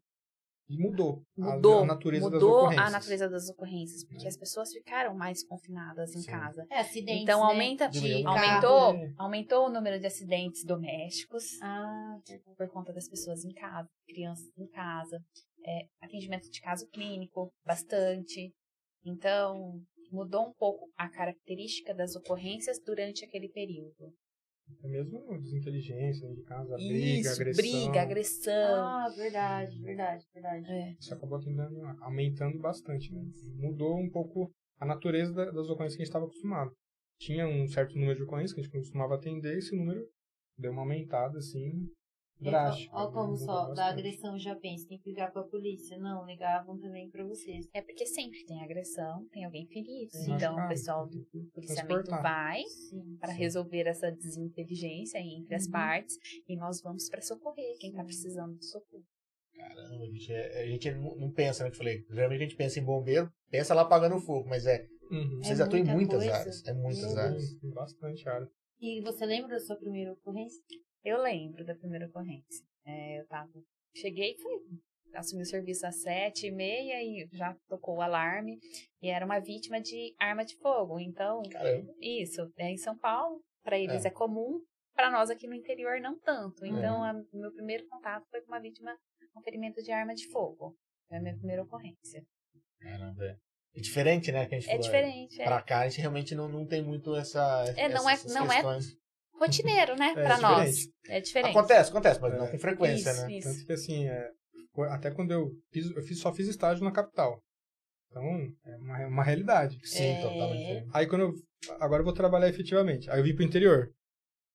E 0.70 0.78
mudou, 0.78 1.22
a- 1.38 1.56
mudou, 1.56 1.84
a, 1.84 1.86
natureza 1.86 2.30
das 2.30 2.42
mudou 2.42 2.56
ocorrências. 2.58 2.88
a 2.88 2.92
natureza 2.92 3.30
das 3.30 3.50
ocorrências, 3.50 4.04
porque 4.06 4.28
as 4.28 4.38
pessoas 4.38 4.72
ficaram 4.72 5.14
mais 5.14 5.44
confinadas 5.46 6.16
em 6.16 6.22
Sim. 6.22 6.32
casa. 6.32 6.66
É, 6.72 6.80
acidentes, 6.80 7.24
Então 7.24 7.42
né? 7.42 7.46
aumenta, 7.52 7.90
Diminuiu. 7.90 8.28
aumentou, 8.30 8.94
carro. 8.94 9.14
aumentou 9.18 9.66
o 9.68 9.70
número 9.70 10.00
de 10.00 10.08
acidentes 10.08 10.64
domésticos 10.64 11.62
Ah, 11.62 12.18
por 12.58 12.70
conta 12.70 12.94
das 12.94 13.10
pessoas 13.10 13.44
em 13.44 13.52
casa, 13.54 13.90
crianças 14.08 14.48
em 14.58 14.68
casa, 14.68 15.20
é, 15.66 15.86
atendimento 16.02 16.50
de 16.50 16.62
caso 16.62 16.88
clínico 16.88 17.52
bastante. 17.66 18.54
Então 19.06 19.82
mudou 20.12 20.48
um 20.48 20.54
pouco 20.54 20.90
a 20.96 21.10
característica 21.10 21.94
das 21.94 22.16
ocorrências 22.16 22.80
durante 22.86 23.26
aquele 23.26 23.50
período. 23.50 24.14
É 24.84 24.88
mesmo 24.88 25.20
desinteligência 25.40 26.28
de 26.34 26.42
casa, 26.44 26.76
briga, 26.76 27.30
Isso, 27.30 27.42
agressão. 27.42 27.62
briga, 27.64 28.02
agressão. 28.02 28.86
ah, 28.86 29.10
verdade, 29.16 29.82
verdade, 29.82 30.26
verdade. 30.34 30.66
É. 30.70 30.96
Isso 31.00 31.14
acabou 31.14 31.40
tendendo, 31.40 31.82
aumentando 32.02 32.60
bastante. 32.60 33.14
Né? 33.14 33.24
Mudou 33.56 33.98
um 33.98 34.10
pouco 34.10 34.52
a 34.80 34.86
natureza 34.86 35.34
da- 35.34 35.52
das 35.52 35.70
ocorrências 35.70 35.96
que 35.96 36.02
a 36.02 36.06
gente 36.06 36.10
estava 36.10 36.26
acostumado. 36.26 36.72
Tinha 37.20 37.48
um 37.48 37.68
certo 37.68 37.96
número 37.98 38.16
de 38.18 38.24
ocorrências 38.24 38.54
que 38.54 38.60
a 38.60 38.64
gente 38.64 38.72
costumava 38.72 39.16
atender, 39.16 39.58
esse 39.58 39.76
número 39.76 40.06
deu 40.58 40.72
uma 40.72 40.82
aumentada, 40.82 41.38
assim, 41.38 41.88
drástica. 42.40 42.96
Olha 42.96 43.12
como 43.12 43.38
só, 43.38 43.74
da 43.74 43.88
agressão 43.88 44.38
já 44.38 44.56
pensa, 44.56 44.88
tem 44.88 44.98
que 45.00 45.10
ligar 45.10 45.32
pra 45.32 45.44
polícia. 45.44 45.98
Não, 45.98 46.26
ligavam 46.26 46.78
também 46.80 47.10
pra 47.10 47.24
vocês. 47.24 47.68
É 47.74 47.82
porque 47.82 48.06
sempre 48.06 48.44
tem 48.46 48.62
agressão, 48.64 49.26
tem 49.32 49.46
alguém 49.46 49.66
ferido. 49.68 50.12
Tem 50.12 50.36
então 50.36 50.56
o 50.56 50.68
pessoal 50.68 51.08
do 51.08 51.24
policiamento 51.54 52.04
transportar. 52.06 52.22
vai 52.24 52.64
Sim. 52.64 53.18
para 53.20 53.32
resolver 53.34 53.88
essa 53.88 54.12
desinteligência 54.12 55.18
entre 55.20 55.56
as 55.56 55.66
Uhum. 55.66 55.72
partes 55.72 56.18
e 56.48 56.56
nós 56.58 56.82
vamos 56.82 57.10
para 57.10 57.22
socorrer 57.22 57.78
quem 57.80 57.90
está 57.92 58.04
precisando 58.04 58.58
de 58.58 58.66
socorro. 58.66 59.04
Caramba, 59.56 60.04
a 60.04 60.08
gente, 60.08 60.34
é- 60.34 60.62
a 60.64 60.66
gente 60.66 60.92
não 60.92 61.16
não 61.16 61.32
pensa, 61.32 61.64
né? 61.64 61.70
Eu 61.70 61.76
falei, 61.76 62.04
geralmente 62.10 62.40
a 62.40 62.44
gente 62.46 62.56
pensa 62.56 62.80
em 62.80 62.84
bombeiro, 62.84 63.32
pensa 63.50 63.74
lá 63.74 63.84
apagando 63.84 64.20
fogo, 64.20 64.50
mas 64.50 64.66
é, 64.66 64.86
Uhum. 65.12 65.38
vocês 65.44 65.60
É 65.60 65.64
atuam 65.64 65.80
em 65.80 65.84
muita 65.84 65.96
muitas 65.96 66.18
coisa. 66.18 66.36
áreas. 66.36 66.66
É 66.66 66.74
muitas 66.74 67.14
Meu 67.14 67.24
áreas. 67.24 67.54
Bastante 67.62 68.28
área. 68.28 68.50
E 68.82 69.02
você 69.02 69.26
lembra 69.26 69.50
da 69.52 69.60
sua 69.60 69.76
primeira 69.78 70.12
ocorrência? 70.14 70.60
Eu 71.04 71.22
lembro 71.22 71.66
da 71.66 71.76
primeira 71.76 72.08
ocorrência. 72.08 72.66
É, 72.86 73.20
eu 73.20 73.28
tava. 73.28 73.52
Cheguei, 73.96 74.36
fui 74.38 74.54
assumi 75.16 75.44
o 75.44 75.46
serviço 75.46 75.86
às 75.86 76.02
sete 76.02 76.48
e 76.48 76.52
meia 76.52 77.04
e 77.04 77.28
já 77.34 77.56
tocou 77.70 77.98
o 77.98 78.02
alarme. 78.02 78.58
E 79.02 79.10
era 79.10 79.24
uma 79.24 79.40
vítima 79.40 79.80
de 79.80 80.16
arma 80.20 80.44
de 80.44 80.56
fogo. 80.58 81.00
Então, 81.00 81.44
Caramba. 81.52 81.94
isso, 82.02 82.52
é 82.58 82.72
em 82.72 82.78
São 82.78 82.98
Paulo, 82.98 83.40
para 83.64 83.78
eles 83.78 84.06
É. 84.06 84.08
é, 84.08 84.12
comum, 84.12 84.60
para 84.96 85.12
nós 85.12 85.30
aqui 85.30 85.46
no 85.48 85.54
interior 85.54 86.00
não 86.02 86.18
tanto. 86.20 86.66
Então, 86.66 87.04
a- 87.04 87.14
meu 87.32 87.54
primeiro 87.54 87.88
contato 87.88 88.26
foi 88.32 88.42
com 88.42 88.48
uma 88.48 88.60
vítima 88.60 88.98
com 89.34 89.42
ferimento 89.44 89.84
de 89.84 89.92
arma 89.92 90.16
de 90.16 90.28
fogo. 90.32 90.76
Foi 91.08 91.18
a 91.18 91.22
minha 91.22 91.36
primeira 91.36 91.62
ocorrência. 91.64 92.24
Caramba, 92.82 93.24
é. 93.26 93.38
É 93.76 93.82
diferente, 93.82 94.32
né? 94.32 94.46
Que 94.48 94.56
a 94.56 94.60
gente 94.60 94.68
É 94.70 94.72
falou, 94.72 94.84
diferente, 94.84 95.42
é. 95.42 95.46
Pra 95.46 95.62
cá, 95.62 95.80
a 95.82 95.88
gente 95.90 96.00
realmente 96.02 96.36
não, 96.36 96.48
não 96.48 96.66
tem 96.68 96.84
muito 96.84 97.16
essa. 97.16 97.66
É, 97.78 97.88
não 97.90 98.08
é- 98.10 98.18
não 98.28 98.52
é. 98.52 98.62
Rotineiro, 99.40 99.96
né? 99.96 100.14
É 100.16 100.24
pra 100.24 100.38
nós. 100.40 100.76
diferente. 100.76 100.94
É 101.08 101.20
diferente. 101.22 101.58
Acontece, 101.58 101.90
acontece, 101.90 102.22
mas 102.22 102.34
É. 102.34 102.38
não 102.38 102.48
com 102.48 102.60
frequência, 102.60 103.10
isso, 103.12 103.22
né? 103.26 103.32
isso. 103.34 103.50
Tanto 103.54 103.66
que 103.66 103.74
assim, 103.74 104.08
é, 104.08 104.30
foi- 104.74 104.88
até 104.90 105.12
quando 105.12 105.32
eu 105.32 105.52
fiz, 105.72 105.90
eu 105.92 106.02
fiz, 106.04 106.20
só 106.20 106.34
fiz 106.34 106.48
estágio 106.48 106.84
na 106.84 106.92
capital. 106.92 107.42
Então, 108.10 108.24
é 108.66 108.76
uma, 108.78 109.02
é 109.02 109.08
uma 109.08 109.24
realidade. 109.24 109.78
Sim, 109.88 110.04
É. 110.04 110.22
totalmente. 110.22 110.88
Aí 110.94 111.08
quando 111.08 111.22
eu. 111.24 111.34
Agora 111.80 112.02
eu 112.02 112.06
vou 112.06 112.14
trabalhar 112.14 112.48
efetivamente. 112.50 113.10
Aí 113.10 113.20
eu 113.20 113.24
vim 113.24 113.34
pro 113.36 113.44
interior. 113.44 113.90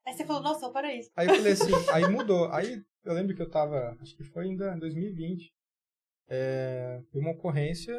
Aí 0.07 0.14
você 0.14 0.24
falou, 0.24 0.43
nossa, 0.43 0.70
para 0.70 0.95
isso. 0.95 1.11
Aí 1.16 1.26
eu 1.29 1.35
falei 1.35 1.53
assim, 1.53 1.64
aí 1.93 2.09
mudou. 2.09 2.51
Aí 2.53 2.81
eu 3.05 3.12
lembro 3.14 3.35
que 3.35 3.43
eu 3.43 3.51
tava, 3.51 3.97
acho 4.01 4.16
que 4.16 4.24
foi 4.24 4.45
ainda 4.45 4.74
em 4.74 4.79
2020. 4.79 5.51
É, 6.31 7.01
foi 7.11 7.20
uma 7.20 7.33
ocorrência 7.33 7.95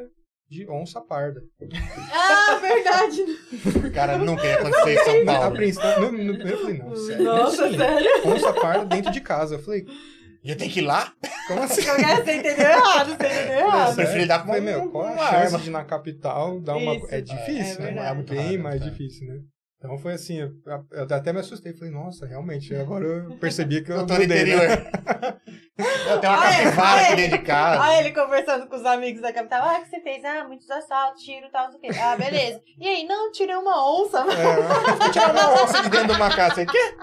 de 0.50 0.68
onça 0.70 1.00
parda. 1.02 1.41
Ah, 2.12 2.60
verdade. 2.62 3.24
Cara, 3.93 4.18
nunca 4.18 4.43
ia 4.45 4.56
acontecer 4.56 4.93
em 4.93 5.04
São 5.04 5.24
Na, 5.26 5.36
a 5.36 5.39
Paulo. 5.41 5.56
princípio, 5.56 6.00
no, 6.02 6.12
no, 6.12 6.41
eu 6.47 6.58
falei, 6.60 6.78
não, 6.80 6.95
sério. 6.95 7.24
Nossa, 7.24 7.70
Sim, 7.70 7.78
sério. 7.78 8.10
Onça 8.28 8.54
parda 8.54 8.86
dentro 8.86 9.12
de 9.12 9.22
casa. 9.22 9.56
Eu 9.56 9.60
falei, 9.60 9.86
E 10.43 10.50
eu 10.52 10.58
tenho 10.58 10.72
que 10.72 10.80
ir 10.80 10.84
lá? 10.84 11.14
como 11.47 11.62
assim? 11.64 11.82
Você 11.82 11.91
entendeu 12.38 12.68
errado, 12.68 13.08
você 13.10 13.14
entendeu 13.14 13.58
errado. 13.60 13.95
prefiro 13.95 14.28
dar 14.28 14.39
com 14.39 14.47
falei, 14.47 14.62
meu, 14.62 14.89
qual 14.89 15.06
a 15.06 15.18
chance 15.18 15.36
arma? 15.36 15.60
de 15.60 15.68
ir 15.70 15.72
na 15.72 15.84
capital 15.84 16.60
dar 16.62 16.76
uma. 16.78 16.95
Isso. 16.95 17.08
É 17.12 17.22
difícil, 17.22 17.76
É 17.76 17.80
né? 17.80 17.86
verdade. 17.86 18.08
É 18.10 18.14
muito 18.14 18.34
Bem 18.34 18.45
raro, 18.45 18.64
mais 18.64 18.80
cara. 18.80 18.91
difícil, 18.91 19.28
né? 19.28 19.39
Então 19.78 19.97
foi 19.97 20.14
assim, 20.14 20.39
eu, 20.41 20.50
eu 20.91 21.04
até 21.16 21.32
me 21.32 21.39
assustei. 21.39 21.74
Falei, 21.74 21.93
nossa, 21.93 22.26
realmente, 22.26 22.76
agora 22.76 23.06
eu 23.06 23.38
percebi 23.38 23.82
que 23.82 23.91
eu 23.91 23.97
Eu 23.97 24.06
tô 24.06 24.14
no 24.14 24.20
né? 24.20 24.26
interior. 24.26 24.62
Eu 26.10 26.20
tenho 26.20 26.34
uma 26.34 26.42
Ah, 26.48 26.52
capivara 26.52 27.02
ah, 27.02 27.04
aqui 27.06 27.16
dentro 27.16 27.38
de 27.38 27.44
casa. 27.46 27.84
Aí 27.84 28.00
ele 28.00 28.14
conversando 28.14 28.68
com 28.68 28.76
os 28.76 28.86
amigos 28.86 29.22
da 29.22 29.32
capital. 29.34 29.62
Ah, 29.64 29.78
o 29.80 29.84
que 29.84 29.90
você 29.90 30.02
fez? 30.02 30.24
Ah, 30.26 30.44
muitos 30.48 30.70
assaltos, 30.70 31.24
tiro 31.24 31.46
e 31.48 31.50
tal, 31.50 31.66
não 31.66 31.72
sei 31.72 31.90
o 31.90 31.94
quê. 31.94 32.00
Ah, 32.00 32.16
beleza. 32.16 32.62
E 32.78 32.88
aí? 32.88 33.04
Não, 33.06 33.32
tirei 33.32 33.56
uma 33.56 33.90
onça. 34.02 34.20
É, 34.20 35.10
tirar 35.12 35.32
uma 35.32 35.54
onça 35.64 35.82
de 35.84 35.90
dentro 35.90 36.08
de 36.08 36.14
uma 36.14 36.36
casa. 36.36 36.66
Quer? 36.66 36.96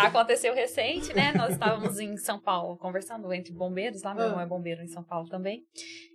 Aconteceu 0.00 0.54
recente, 0.54 1.14
né? 1.14 1.32
Nós 1.36 1.52
estávamos 1.52 1.98
em 1.98 2.16
São 2.16 2.38
Paulo 2.40 2.76
conversando 2.76 3.32
entre 3.32 3.52
bombeiros, 3.52 4.02
lá 4.02 4.14
meu 4.14 4.24
Ah. 4.24 4.26
irmão 4.26 4.40
é 4.40 4.46
bombeiro 4.46 4.82
em 4.82 4.88
São 4.88 5.02
Paulo 5.02 5.28
também. 5.28 5.62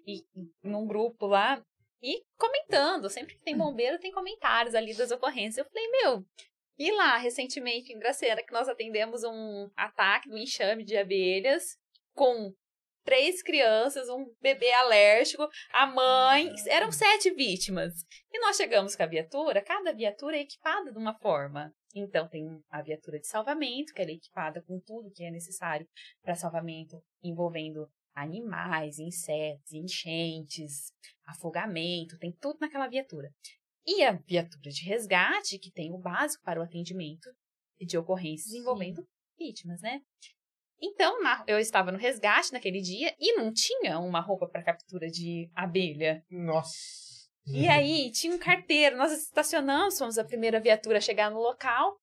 E 0.07 0.21
num 0.63 0.85
grupo 0.87 1.25
lá, 1.27 1.61
e 2.01 2.21
comentando. 2.37 3.09
Sempre 3.09 3.35
que 3.35 3.43
tem 3.43 3.57
bombeiro, 3.57 3.99
tem 3.99 4.11
comentários 4.11 4.73
ali 4.75 4.95
das 4.95 5.11
ocorrências. 5.11 5.57
Eu 5.57 5.65
falei, 5.71 5.87
meu, 5.91 6.23
e 6.77 6.91
lá, 6.93 7.17
recentemente, 7.17 7.91
em 7.91 7.99
Gracena, 7.99 8.41
que 8.41 8.53
nós 8.53 8.69
atendemos 8.69 9.23
um 9.23 9.69
ataque 9.75 10.29
do 10.29 10.37
enxame 10.37 10.83
de 10.85 10.95
abelhas 10.97 11.77
com 12.19 12.53
três 13.05 13.41
crianças, 13.41 14.09
um 14.09 14.25
bebê 14.41 14.69
alérgico, 14.73 15.47
a 15.71 15.87
mãe. 15.87 16.53
Eram 16.67 16.91
sete 16.91 17.31
vítimas. 17.31 17.93
E 18.29 18.39
nós 18.41 18.57
chegamos 18.57 18.93
com 18.93 19.03
a 19.03 19.07
viatura, 19.07 19.63
cada 19.63 19.93
viatura 19.93 20.35
é 20.35 20.41
equipada 20.41 20.91
de 20.91 20.97
uma 20.97 21.17
forma. 21.17 21.73
Então, 21.95 22.27
tem 22.27 22.45
a 22.69 22.81
viatura 22.81 23.19
de 23.19 23.25
salvamento, 23.25 23.93
que 23.93 24.01
ela 24.01 24.11
é 24.11 24.15
equipada 24.15 24.61
com 24.61 24.81
tudo 24.85 25.13
que 25.15 25.23
é 25.23 25.31
necessário 25.31 25.87
para 26.21 26.35
salvamento, 26.35 27.01
envolvendo 27.23 27.87
animais, 28.13 28.99
insetos, 28.99 29.71
enchentes, 29.71 30.91
afogamento, 31.25 32.17
tem 32.17 32.33
tudo 32.41 32.57
naquela 32.59 32.89
viatura. 32.89 33.29
E 33.87 34.03
a 34.03 34.11
viatura 34.11 34.69
de 34.69 34.83
resgate, 34.83 35.57
que 35.57 35.71
tem 35.71 35.93
o 35.93 35.97
básico 35.97 36.43
para 36.43 36.59
o 36.59 36.63
atendimento 36.63 37.29
de 37.79 37.97
ocorrências 37.97 38.51
Sim. 38.51 38.59
envolvendo 38.59 39.07
vítimas, 39.37 39.81
né? 39.81 40.01
Então, 40.81 41.21
na- 41.21 41.43
eu 41.47 41.59
estava 41.59 41.91
no 41.91 41.97
resgate 41.97 42.53
naquele 42.53 42.81
dia 42.81 43.13
e 43.19 43.33
não 43.33 43.51
tinha 43.53 43.99
uma 43.99 44.19
roupa 44.21 44.47
para 44.47 44.63
captura 44.63 45.07
de 45.07 45.49
abelha. 45.55 46.23
Nossa. 46.29 47.19
E 47.47 47.67
aí, 47.67 48.11
tinha 48.11 48.33
um 48.35 48.37
carteiro. 48.39 48.95
Nós 48.97 49.11
estacionamos, 49.11 49.97
fomos 49.97 50.17
a 50.17 50.23
primeira 50.23 50.59
viatura 50.59 50.99
a 50.99 51.01
chegar 51.01 51.31
no 51.31 51.39
local. 51.39 51.97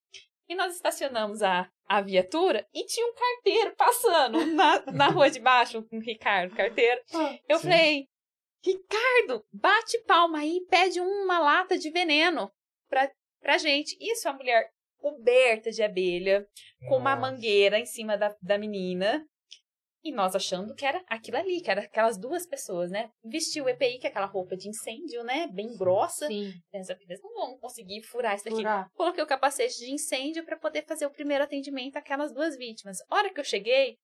E 0.49 0.55
nós 0.55 0.75
estacionamos 0.75 1.43
a, 1.43 1.69
a 1.89 2.01
viatura 2.01 2.67
e 2.73 2.85
tinha 2.87 3.07
um 3.07 3.15
carteiro 3.15 3.75
passando 3.77 4.47
na, 4.47 4.85
na 4.93 5.09
rua 5.09 5.29
de 5.31 5.41
baixo, 5.41 5.83
com 5.89 5.97
o 5.99 6.01
Ricardo, 6.01 6.55
carteiro. 6.55 7.01
Eu 7.49 7.59
Sim. 7.59 7.63
falei, 7.65 8.07
Ricardo, 8.65 9.45
bate 9.53 9.99
palma 10.05 10.39
aí 10.39 10.57
e 10.57 10.67
pede 10.67 11.01
uma 11.01 11.39
lata 11.39 11.79
de 11.79 11.91
veneno 11.91 12.51
pra, 12.89 13.11
pra 13.41 13.59
gente. 13.59 13.97
Isso, 14.01 14.29
a 14.29 14.33
mulher 14.33 14.69
coberta 15.07 15.71
de 15.71 15.83
abelha, 15.83 16.47
com 16.89 16.97
uma 16.97 17.15
Nossa. 17.15 17.33
mangueira 17.33 17.79
em 17.79 17.87
cima 17.87 18.17
da, 18.17 18.35
da 18.43 18.59
menina. 18.59 19.25
E 20.03 20.13
nós 20.13 20.37
achando 20.37 20.73
que 20.75 20.87
era 20.87 21.03
aquilo 21.09 21.37
ali, 21.37 21.61
que 21.61 21.71
era 21.71 21.81
aquelas 21.81 22.17
duas 22.17 22.47
pessoas, 22.47 22.93
né? 22.93 23.11
Vestiu 23.25 23.65
o 23.65 23.69
EPI, 23.69 23.99
que 23.99 24.07
é 24.07 24.11
aquela 24.11 24.27
roupa 24.27 24.57
de 24.57 24.69
incêndio, 24.69 25.25
né? 25.25 25.49
Bem 25.49 25.77
grossa. 25.77 26.29
Sim. 26.29 26.53
Pensa, 26.71 26.97
eles 27.01 27.21
não 27.21 27.35
vão 27.35 27.59
conseguir 27.59 28.03
furar 28.03 28.37
isso 28.37 28.45
daqui. 28.45 28.59
Furar. 28.59 28.89
Coloquei 28.95 29.25
o 29.25 29.27
capacete 29.27 29.79
de 29.79 29.91
incêndio 29.91 30.45
para 30.45 30.57
poder 30.57 30.85
fazer 30.87 31.07
o 31.07 31.11
primeiro 31.11 31.43
atendimento 31.43 31.97
àquelas 31.97 32.33
duas 32.33 32.57
vítimas. 32.57 32.99
A 33.11 33.17
hora 33.17 33.35
que 33.35 33.41
eu 33.41 33.45
cheguei, 33.45 33.97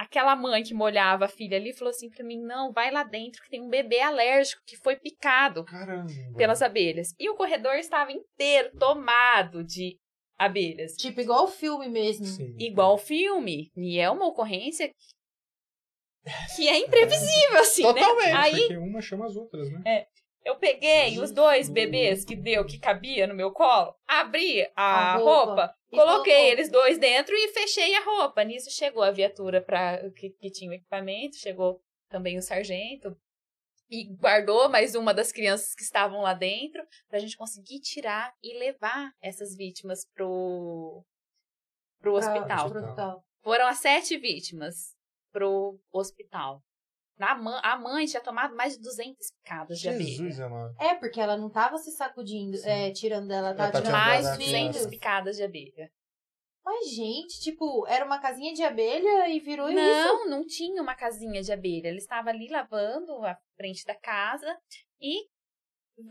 aquela 0.00 0.34
mãe 0.34 0.62
que 0.62 0.72
molhava 0.72 1.26
a 1.26 1.28
filha 1.28 1.58
ali 1.58 1.74
falou 1.74 1.90
assim 1.90 2.08
para 2.08 2.24
mim: 2.24 2.40
não, 2.40 2.72
vai 2.72 2.90
lá 2.90 3.02
dentro 3.02 3.42
que 3.42 3.50
tem 3.50 3.60
um 3.60 3.68
bebê 3.68 4.00
alérgico 4.00 4.62
que 4.66 4.76
foi 4.78 4.96
picado 4.96 5.64
Caramba. 5.64 6.10
pelas 6.34 6.62
abelhas. 6.62 7.14
E 7.18 7.28
o 7.28 7.36
corredor 7.36 7.74
estava 7.74 8.10
inteiro 8.10 8.70
tomado 8.78 9.62
de 9.62 9.98
abelhas. 10.40 10.94
Tipo, 10.96 11.20
igual 11.20 11.44
o 11.44 11.48
filme 11.48 11.86
mesmo. 11.88 12.24
Sim. 12.24 12.56
Igual 12.58 12.94
o 12.94 12.98
filme. 12.98 13.70
E 13.76 13.98
é 13.98 14.10
uma 14.10 14.26
ocorrência 14.26 14.90
que 16.56 16.66
é 16.66 16.78
imprevisível, 16.78 17.60
assim, 17.60 17.82
Totalmente, 17.82 18.26
né? 18.26 18.34
Aí 18.34 18.60
Porque 18.60 18.76
uma 18.78 19.00
chama 19.02 19.26
as 19.26 19.36
outras, 19.36 19.70
né? 19.70 20.06
eu 20.42 20.56
peguei 20.56 21.18
os 21.18 21.30
dois 21.30 21.68
bebês 21.68 22.24
que 22.24 22.34
deu, 22.34 22.64
que 22.64 22.78
cabia 22.78 23.26
no 23.26 23.34
meu 23.34 23.52
colo, 23.52 23.94
abri 24.08 24.66
a, 24.74 25.14
A 25.14 25.16
roupa, 25.16 25.44
roupa. 25.44 25.74
Coloquei 25.90 26.32
colocou. 26.34 26.52
eles 26.52 26.70
dois 26.70 26.98
dentro 26.98 27.34
e 27.36 27.48
fechei 27.48 27.94
a 27.94 28.04
roupa. 28.04 28.42
Nisso 28.42 28.70
chegou 28.70 29.02
a 29.02 29.10
viatura 29.10 29.60
pra, 29.60 30.10
que, 30.16 30.30
que 30.30 30.50
tinha 30.50 30.70
o 30.70 30.74
equipamento, 30.74 31.36
chegou 31.36 31.82
também 32.08 32.38
o 32.38 32.42
sargento 32.42 33.14
e 33.90 34.04
guardou 34.04 34.68
mais 34.68 34.94
uma 34.94 35.12
das 35.12 35.32
crianças 35.32 35.74
que 35.74 35.82
estavam 35.82 36.20
lá 36.20 36.32
dentro 36.32 36.82
pra 37.08 37.18
gente 37.18 37.36
conseguir 37.36 37.80
tirar 37.80 38.32
e 38.42 38.56
levar 38.58 39.12
essas 39.20 39.56
vítimas 39.56 40.06
pro, 40.14 41.04
pro 42.00 42.14
hospital. 42.14 42.70
pro 42.70 42.80
hospital. 42.80 43.24
Foram 43.42 43.66
as 43.66 43.78
sete 43.78 44.16
vítimas 44.16 44.94
pro 45.32 45.78
hospital. 45.92 46.62
Na 47.18 47.34
mãe, 47.34 47.60
a 47.62 47.76
mãe 47.76 48.06
tinha 48.06 48.22
tomado 48.22 48.56
mais 48.56 48.76
de 48.76 48.80
200 48.82 49.30
picadas 49.32 49.78
de 49.78 49.88
abelha. 49.88 50.46
Amado. 50.46 50.74
É, 50.80 50.94
porque 50.94 51.20
ela 51.20 51.36
não 51.36 51.50
tava 51.50 51.76
se 51.76 51.90
sacudindo, 51.90 52.56
é, 52.64 52.90
tirando 52.92 53.28
dela, 53.28 53.48
ela 53.48 53.56
tava 53.56 53.72
tá 53.72 53.78
tirando 53.80 53.92
Mais 53.92 54.22
de 54.24 54.30
da 54.30 54.36
200 54.36 54.70
criança. 54.70 54.88
picadas 54.88 55.36
de 55.36 55.42
abelha. 55.42 55.92
Mas, 56.64 56.90
gente, 56.90 57.40
tipo, 57.40 57.86
era 57.86 58.04
uma 58.04 58.18
casinha 58.18 58.52
de 58.52 58.62
abelha 58.62 59.28
e 59.28 59.40
virou 59.40 59.68
isso. 59.68 59.78
Não, 59.78 60.28
não 60.28 60.46
tinha 60.46 60.82
uma 60.82 60.94
casinha 60.94 61.42
de 61.42 61.52
abelha. 61.52 61.88
Ele 61.88 61.98
estava 61.98 62.30
ali 62.30 62.48
lavando 62.48 63.12
a 63.24 63.36
frente 63.56 63.84
da 63.84 63.94
casa 63.94 64.56
e 65.00 65.26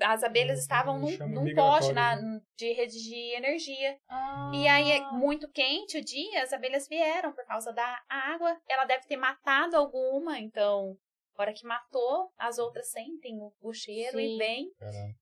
as 0.02 0.24
abelhas 0.24 0.60
estavam 0.60 1.00
num, 1.00 1.18
num 1.30 1.56
pote 1.56 1.94
na, 1.94 2.16
de 2.56 2.74
rede 2.74 3.02
de 3.02 3.36
energia. 3.36 3.98
Ah. 4.08 4.52
E 4.54 4.68
aí, 4.68 4.92
é 4.92 5.12
muito 5.12 5.50
quente 5.52 5.98
o 5.98 6.04
dia, 6.04 6.44
as 6.44 6.54
abelhas 6.54 6.88
vieram 6.88 7.34
por 7.34 7.46
causa 7.46 7.72
da 7.72 8.00
água. 8.08 8.60
Ela 8.68 8.86
deve 8.86 9.08
ter 9.08 9.18
matado 9.18 9.76
alguma, 9.76 10.40
então, 10.40 10.96
na 11.38 11.44
hora 11.44 11.54
que 11.54 11.66
matou, 11.66 12.32
as 12.38 12.58
outras 12.60 12.92
sentem 12.92 13.40
o, 13.40 13.54
o 13.62 13.74
cheiro 13.74 14.18
Sim. 14.18 14.36
e 14.36 14.38
vêm 14.38 14.72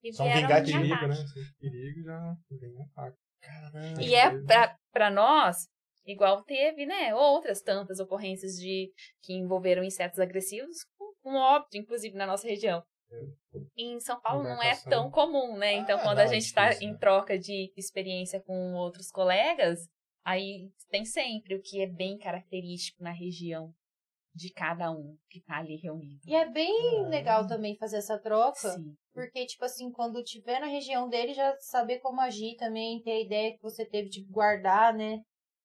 e 0.02 0.12
São 0.12 0.26
vieram 0.26 0.48
Perigo, 0.64 1.06
né? 1.06 1.14
Esse 1.14 1.58
perigo 1.58 2.02
já 2.02 2.36
vem 2.50 2.76
um 2.76 2.82
ataque. 2.82 3.27
Caramba. 3.48 4.02
E 4.02 4.14
é 4.14 4.30
pra, 4.42 4.76
pra 4.92 5.10
nós, 5.10 5.66
igual 6.06 6.42
teve, 6.44 6.86
né, 6.86 7.14
outras 7.14 7.62
tantas 7.62 7.98
ocorrências 8.00 8.52
de 8.52 8.92
que 9.22 9.32
envolveram 9.34 9.82
insetos 9.82 10.18
agressivos, 10.18 10.76
com, 10.98 11.12
com 11.22 11.34
óbito, 11.36 11.76
inclusive, 11.76 12.16
na 12.16 12.26
nossa 12.26 12.46
região. 12.46 12.82
Em 13.76 13.98
São 14.00 14.20
Paulo 14.20 14.42
não 14.42 14.62
é 14.62 14.76
tão 14.84 15.10
comum, 15.10 15.56
né? 15.56 15.72
Então, 15.74 15.98
Ah, 15.98 16.02
quando 16.02 16.16
não, 16.18 16.24
a 16.24 16.26
é 16.26 16.28
gente 16.28 16.44
está 16.44 16.68
difícil, 16.68 16.88
em 16.88 16.92
né? 16.92 16.98
troca 16.98 17.38
de 17.38 17.72
experiência 17.76 18.40
com 18.42 18.74
outros 18.74 19.10
colegas, 19.10 19.80
aí 20.24 20.70
tem 20.90 21.04
sempre 21.06 21.54
o 21.54 21.62
que 21.62 21.80
é 21.80 21.86
bem 21.86 22.18
característico 22.18 23.02
na 23.02 23.12
região 23.12 23.72
de 24.34 24.52
cada 24.52 24.90
um 24.90 25.16
que 25.30 25.40
tá 25.40 25.56
ali 25.56 25.76
reunido. 25.76 26.20
E 26.26 26.34
é 26.34 26.48
bem 26.48 27.08
legal 27.08 27.46
também 27.46 27.76
fazer 27.76 27.96
essa 27.96 28.18
troca. 28.18 28.70
Sim. 28.72 28.94
Porque, 29.22 29.46
tipo 29.46 29.64
assim, 29.64 29.90
quando 29.90 30.22
tiver 30.22 30.60
na 30.60 30.66
região 30.66 31.08
dele, 31.08 31.34
já 31.34 31.54
saber 31.60 31.98
como 31.98 32.20
agir 32.20 32.56
também, 32.56 33.00
ter 33.02 33.10
a 33.12 33.20
ideia 33.20 33.52
que 33.52 33.62
você 33.62 33.84
teve 33.84 34.08
de 34.08 34.24
guardar, 34.24 34.94
né? 34.94 35.20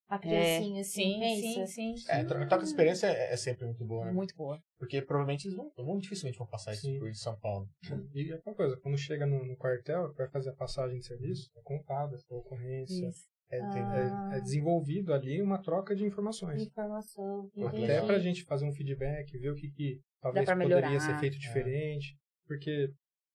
A 0.10 0.20
criancinha, 0.20 0.82
assim, 0.82 1.14
sim, 1.14 1.20
pensa. 1.20 1.66
sim, 1.68 1.96
sim. 1.98 2.12
É, 2.12 2.24
tro- 2.24 2.38
troca 2.48 2.60
de 2.64 2.70
experiência 2.70 3.08
é, 3.08 3.34
é 3.34 3.38
sempre 3.38 3.66
muito 3.66 3.84
boa, 3.86 4.06
né? 4.06 4.12
Muito 4.12 4.36
boa. 4.36 4.60
Porque 4.78 5.02
provavelmente 5.02 5.46
eles 5.48 5.56
vão, 5.58 5.72
vão 5.78 5.98
dificilmente 5.98 6.38
vão 6.38 6.46
passar 6.46 6.74
isso 6.74 6.82
Sim. 6.82 7.00
por 7.00 7.12
São 7.16 7.40
Paulo. 7.40 7.68
E 8.14 8.32
é 8.32 8.40
uma 8.46 8.54
coisa, 8.56 8.78
quando 8.82 8.98
chega 8.98 9.26
no, 9.26 9.44
no 9.44 9.56
quartel, 9.58 10.14
vai 10.14 10.30
fazer 10.30 10.52
a 10.52 10.56
passagem 10.56 11.00
de 11.00 11.06
serviço, 11.06 11.50
é 11.56 11.62
contada 11.64 12.14
essa 12.16 12.32
ocorrência, 12.36 13.08
Isso. 13.08 13.26
é, 13.50 13.58
tem- 13.60 13.82
Ah. 13.82 14.30
é- 14.34 14.38
é 14.38 14.42
desenvolvido 14.42 15.14
ali 15.14 15.42
uma 15.42 15.60
troca 15.60 15.96
de 15.96 16.04
informações. 16.06 16.62
Informação. 16.62 17.50
Até 17.66 17.78
legal. 17.80 18.06
pra 18.06 18.20
gente 18.20 18.44
fazer 18.44 18.66
um 18.66 18.72
feedback, 18.74 19.36
ver 19.40 19.50
o 19.52 19.56
que, 19.56 19.72
que 19.72 20.00
talvez 20.22 20.46
poderia 20.48 21.00
ser 21.00 21.18
feito 21.20 21.38
É. 21.38 21.40
diferente. 21.40 22.16
porque 22.46 22.70
é 22.70 22.88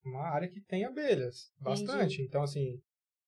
uma 0.04 0.22
área 0.28 0.48
que 0.48 0.60
tem 0.62 0.84
abelhas, 0.84 1.50
bastante. 1.60 2.22
Então, 2.22 2.42
assim, 2.42 2.80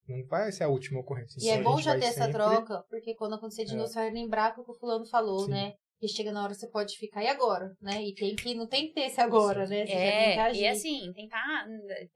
não 0.08 0.24
vai 0.26 0.50
ser 0.52 0.64
a 0.64 0.68
última 0.68 1.00
ocorrência. 1.00 1.38
E 1.40 1.48
Então, 1.48 1.60
é 1.60 1.62
bom 1.62 1.80
já 1.80 1.92
ter 1.98 2.06
essa 2.06 2.24
sempre- 2.24 2.32
troca, 2.32 2.82
porque 2.88 3.14
quando 3.14 3.34
acontecer 3.34 3.64
de 3.64 3.74
É. 3.74 3.76
novo, 3.76 3.88
você 3.88 3.94
vai 3.94 4.10
lembrar 4.10 4.58
o 4.58 4.64
que 4.64 4.70
o 4.70 4.74
fulano 4.74 5.06
falou, 5.06 5.44
Sim. 5.44 5.50
né? 5.50 5.74
E 6.02 6.08
chega 6.08 6.32
na 6.32 6.42
hora 6.42 6.54
você 6.54 6.66
pode 6.66 6.96
ficar, 6.96 7.22
e 7.22 7.28
agora? 7.28 7.76
Né? 7.80 8.02
E 8.02 8.14
tem 8.14 8.34
que, 8.34 8.54
não 8.54 8.66
tem 8.66 8.88
que 8.88 8.94
ter 8.94 9.02
esse 9.02 9.20
agora, 9.20 9.66
né? 9.66 9.84
Você 9.84 9.92
já 9.92 9.98
tem 9.98 10.32
que 10.32 10.38
É, 10.38 10.40
agir. 10.40 10.60
e 10.62 10.66
assim, 10.66 11.12
tentar. 11.12 11.66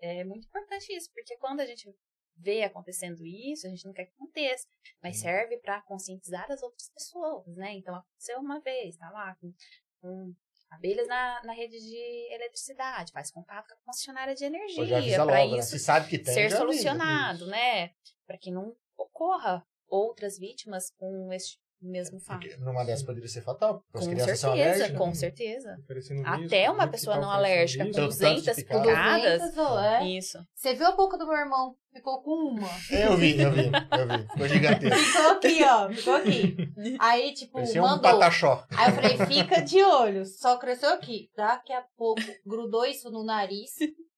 É 0.00 0.24
muito 0.24 0.46
importante 0.46 0.90
isso, 0.96 1.10
porque 1.12 1.36
quando 1.36 1.60
a 1.60 1.66
gente 1.66 1.92
vê 2.36 2.62
acontecendo 2.62 3.24
isso, 3.26 3.66
a 3.66 3.70
gente 3.70 3.84
não 3.84 3.92
quer 3.92 4.06
que 4.06 4.12
aconteça, 4.14 4.66
mas 5.02 5.20
serve 5.20 5.58
para 5.58 5.82
conscientizar 5.82 6.50
as 6.50 6.62
outras 6.62 6.90
pessoas, 6.94 7.46
né? 7.56 7.74
Então 7.74 7.94
aconteceu 7.94 8.40
uma 8.40 8.58
vez, 8.60 8.96
tá 8.96 9.10
lá 9.10 9.36
com, 9.38 9.52
com 10.00 10.34
abelhas 10.74 11.06
na, 11.08 11.42
na 11.44 11.52
rede 11.52 11.78
de 11.78 12.34
eletricidade, 12.34 13.12
faz 13.12 13.30
contato 13.30 13.68
com 13.68 13.74
a 13.74 13.84
concessionária 13.86 14.34
de 14.34 14.44
energia 14.44 15.24
para 15.24 15.34
né? 15.36 15.46
isso 15.58 15.70
Se 15.70 15.78
sabe 15.78 16.08
que 16.08 16.18
tem, 16.18 16.34
ser 16.34 16.40
avisa. 16.42 16.56
solucionado, 16.58 17.46
né? 17.46 17.90
Para 18.26 18.38
que 18.38 18.50
não 18.50 18.74
ocorra 18.96 19.66
outras 19.88 20.38
vítimas 20.38 20.90
com 20.96 21.32
este 21.32 21.58
mesmo 21.88 22.18
fato. 22.20 22.40
Porque 22.40 22.56
numa 22.56 22.84
dessas 22.84 23.04
poderia 23.04 23.28
ser 23.28 23.42
fatal. 23.42 23.82
Com 23.92 24.00
certeza, 24.00 24.50
alérgicas. 24.50 24.98
com 24.98 25.14
certeza. 25.14 25.76
oferecendo 25.84 26.22
Até 26.26 26.36
risco, 26.60 26.72
uma 26.72 26.82
muito 26.82 26.90
pessoa 26.90 27.16
não 27.18 27.30
alérgica 27.30 27.84
risco. 27.84 28.00
com 28.00 28.08
Tanto- 28.08 28.18
tanto 28.18 28.34
200 28.42 28.56
de 28.56 28.64
Com 28.64 28.82
picadas. 28.82 29.40
200, 29.40 29.58
ó, 29.58 29.80
é. 29.80 30.08
Isso. 30.08 30.38
Você 30.54 30.74
viu 30.74 30.86
a 30.86 30.92
boca 30.96 31.16
do 31.18 31.26
meu 31.26 31.36
irmão? 31.36 31.74
Ficou 31.92 32.22
com 32.22 32.30
uma. 32.32 32.68
Eu 32.90 33.16
vi, 33.16 33.40
eu 33.40 33.52
vi, 33.52 33.66
eu 33.66 34.08
vi. 34.08 34.28
Ficou 34.32 34.48
gigantesco. 34.48 34.96
Ficou 34.98 35.30
aqui, 35.30 35.62
ó. 35.62 35.88
Ficou 35.90 36.14
aqui. 36.14 36.56
Aí, 36.98 37.32
tipo, 37.34 37.52
Parecia 37.52 37.80
um 37.82 37.86
mandou. 37.86 38.02
pataxó. 38.02 38.66
Aí 38.76 38.88
eu 38.90 38.94
falei, 38.96 39.26
fica 39.26 39.60
de 39.62 39.80
olho. 39.82 40.24
Só 40.26 40.56
cresceu 40.58 40.88
aqui. 40.90 41.30
Daqui 41.36 41.72
a 41.72 41.84
pouco 41.96 42.20
grudou 42.44 42.84
isso 42.84 43.10
no 43.12 43.24
nariz. 43.24 43.70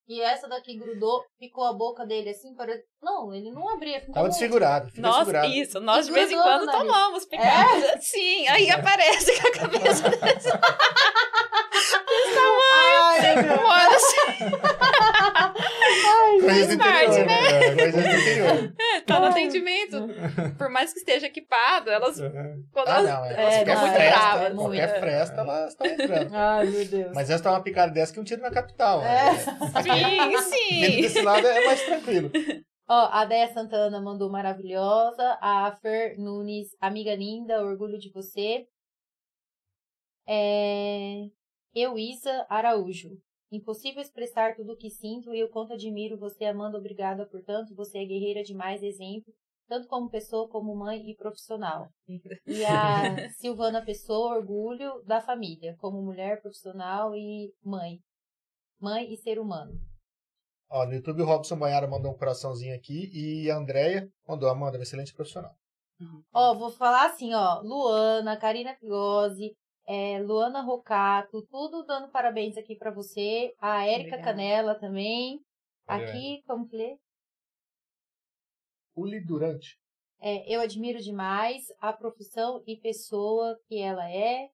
E 0.07 0.21
essa 0.21 0.47
daqui 0.47 0.77
grudou, 0.77 1.21
ficou 1.37 1.65
a 1.65 1.73
boca 1.73 2.05
dele 2.05 2.29
assim, 2.29 2.55
parece. 2.55 2.83
Não, 3.01 3.33
ele 3.33 3.51
não 3.51 3.67
abria. 3.69 3.99
Ficou 3.99 4.13
Tava 4.13 4.29
desfigurado. 4.29 4.89
Fica 4.89 5.01
Nós, 5.01 5.17
desfigurado. 5.17 5.53
isso, 5.53 5.79
nós 5.81 6.05
de 6.05 6.13
vez 6.13 6.31
em 6.31 6.35
quando 6.41 6.71
tomamos 6.71 7.25
picadas. 7.25 8.05
Sim, 8.07 8.47
aí 8.47 8.69
aparece 8.71 9.41
com 9.41 9.47
a 9.47 9.51
cabeça 9.51 10.09
desse 10.09 10.49
Ai, 12.39 13.35
meu 13.35 13.57
Deus. 13.57 14.03
Coisas 16.41 16.67
do 16.69 16.77
parte, 16.77 17.23
né? 17.23 17.39
É, 18.97 19.01
tá 19.05 19.19
no 19.19 19.25
atendimento. 19.27 20.07
Por 20.57 20.69
mais 20.69 20.93
que 20.93 20.99
esteja 20.99 21.27
equipado, 21.27 21.89
elas. 21.89 22.17
Quando 22.71 22.87
Ah, 22.87 22.97
elas 22.99 23.09
não. 23.09 23.25
É, 23.25 23.31
É, 23.61 23.65
qualquer 23.65 23.75
não, 23.75 23.87
é 23.87 24.09
brava, 24.09 24.43
é 24.43 24.51
qualquer 24.51 24.87
muito. 24.89 24.99
fresta, 24.99 25.41
elas 25.41 25.69
estão 25.71 25.87
entrando. 25.87 26.35
Ai, 26.35 26.65
meu 26.67 26.85
Deus. 26.85 27.11
Mas 27.13 27.29
essa 27.29 27.43
tá 27.43 27.51
uma 27.51 27.63
picada 27.63 27.91
dessa 27.93 28.13
que 28.13 28.19
um 28.19 28.23
tiro 28.23 28.41
na 28.41 28.51
capital. 28.51 29.01
É. 29.03 29.33
Sim, 29.35 30.37
sim. 30.41 31.01
desse 31.01 31.21
lado 31.21 31.45
é 31.47 31.65
mais 31.65 31.81
tranquilo. 31.83 32.31
Ó, 32.89 33.09
a 33.11 33.25
Deia 33.25 33.51
Santana 33.53 33.99
mandou 34.01 34.29
maravilhosa. 34.31 35.37
A 35.41 35.75
Fer 35.81 36.17
Nunes, 36.17 36.69
amiga 36.79 37.13
linda, 37.15 37.61
orgulho 37.61 37.97
de 37.99 38.09
você. 38.11 38.65
É... 40.27 41.25
Eu, 41.75 41.97
Isa 41.97 42.45
Araújo. 42.49 43.09
Impossível 43.51 44.01
expressar 44.01 44.55
tudo 44.55 44.73
o 44.73 44.77
que 44.77 44.89
sinto 44.89 45.33
e 45.33 45.43
o 45.43 45.49
quanto 45.49 45.73
admiro 45.73 46.17
você, 46.17 46.45
Amanda. 46.45 46.77
Obrigada 46.77 47.25
por 47.25 47.41
tanto. 47.43 47.73
Você 47.75 47.99
é 47.99 48.05
guerreira 48.05 48.43
demais, 48.43 48.83
exemplo, 48.83 49.33
tanto 49.67 49.87
como 49.87 50.09
pessoa, 50.09 50.49
como 50.49 50.75
mãe 50.75 51.09
e 51.09 51.15
profissional. 51.15 51.87
E 52.45 52.65
a 52.65 53.29
Silvana 53.39 53.83
Pessoa, 53.83 54.35
orgulho 54.35 55.01
da 55.05 55.21
família, 55.21 55.75
como 55.79 56.01
mulher, 56.01 56.41
profissional 56.41 57.15
e 57.15 57.53
mãe. 57.63 57.99
Mãe 58.79 59.11
e 59.11 59.17
ser 59.17 59.39
humano. 59.39 59.79
Ó, 60.69 60.85
no 60.85 60.93
YouTube 60.93 61.21
o 61.21 61.25
Robson 61.25 61.57
Banhara 61.57 61.87
mandou 61.87 62.11
um 62.11 62.17
coraçãozinho 62.17 62.75
aqui 62.75 63.09
e 63.13 63.49
a 63.49 63.57
Andrea 63.57 64.09
mandou, 64.27 64.49
Amanda, 64.49 64.77
uma 64.77 64.83
excelente 64.83 65.13
profissional. 65.13 65.55
Ó, 66.33 66.53
vou 66.53 66.69
falar 66.69 67.07
assim, 67.07 67.33
ó. 67.33 67.61
Luana, 67.61 68.37
Karina 68.37 68.75
Pigosi, 68.75 69.55
é, 69.87 70.19
Luana 70.19 70.61
Rocato, 70.61 71.41
tudo 71.49 71.83
dando 71.85 72.09
parabéns 72.09 72.57
aqui 72.57 72.75
pra 72.75 72.91
você. 72.91 73.55
A 73.57 73.87
Érica. 73.87 74.21
Canela 74.21 74.75
também. 74.75 75.41
Valeu, 75.85 76.09
Aqui, 76.09 76.43
como 76.45 76.67
que 76.67 76.75
lê? 76.75 76.97
Uli 78.93 79.21
Durante. 79.21 79.79
É, 80.19 80.53
eu 80.53 80.59
admiro 80.59 80.99
demais 80.99 81.67
a 81.79 81.93
profissão 81.93 82.61
e 82.67 82.75
pessoa 82.75 83.57
que 83.67 83.79
ela 83.79 84.11
é. 84.11 84.49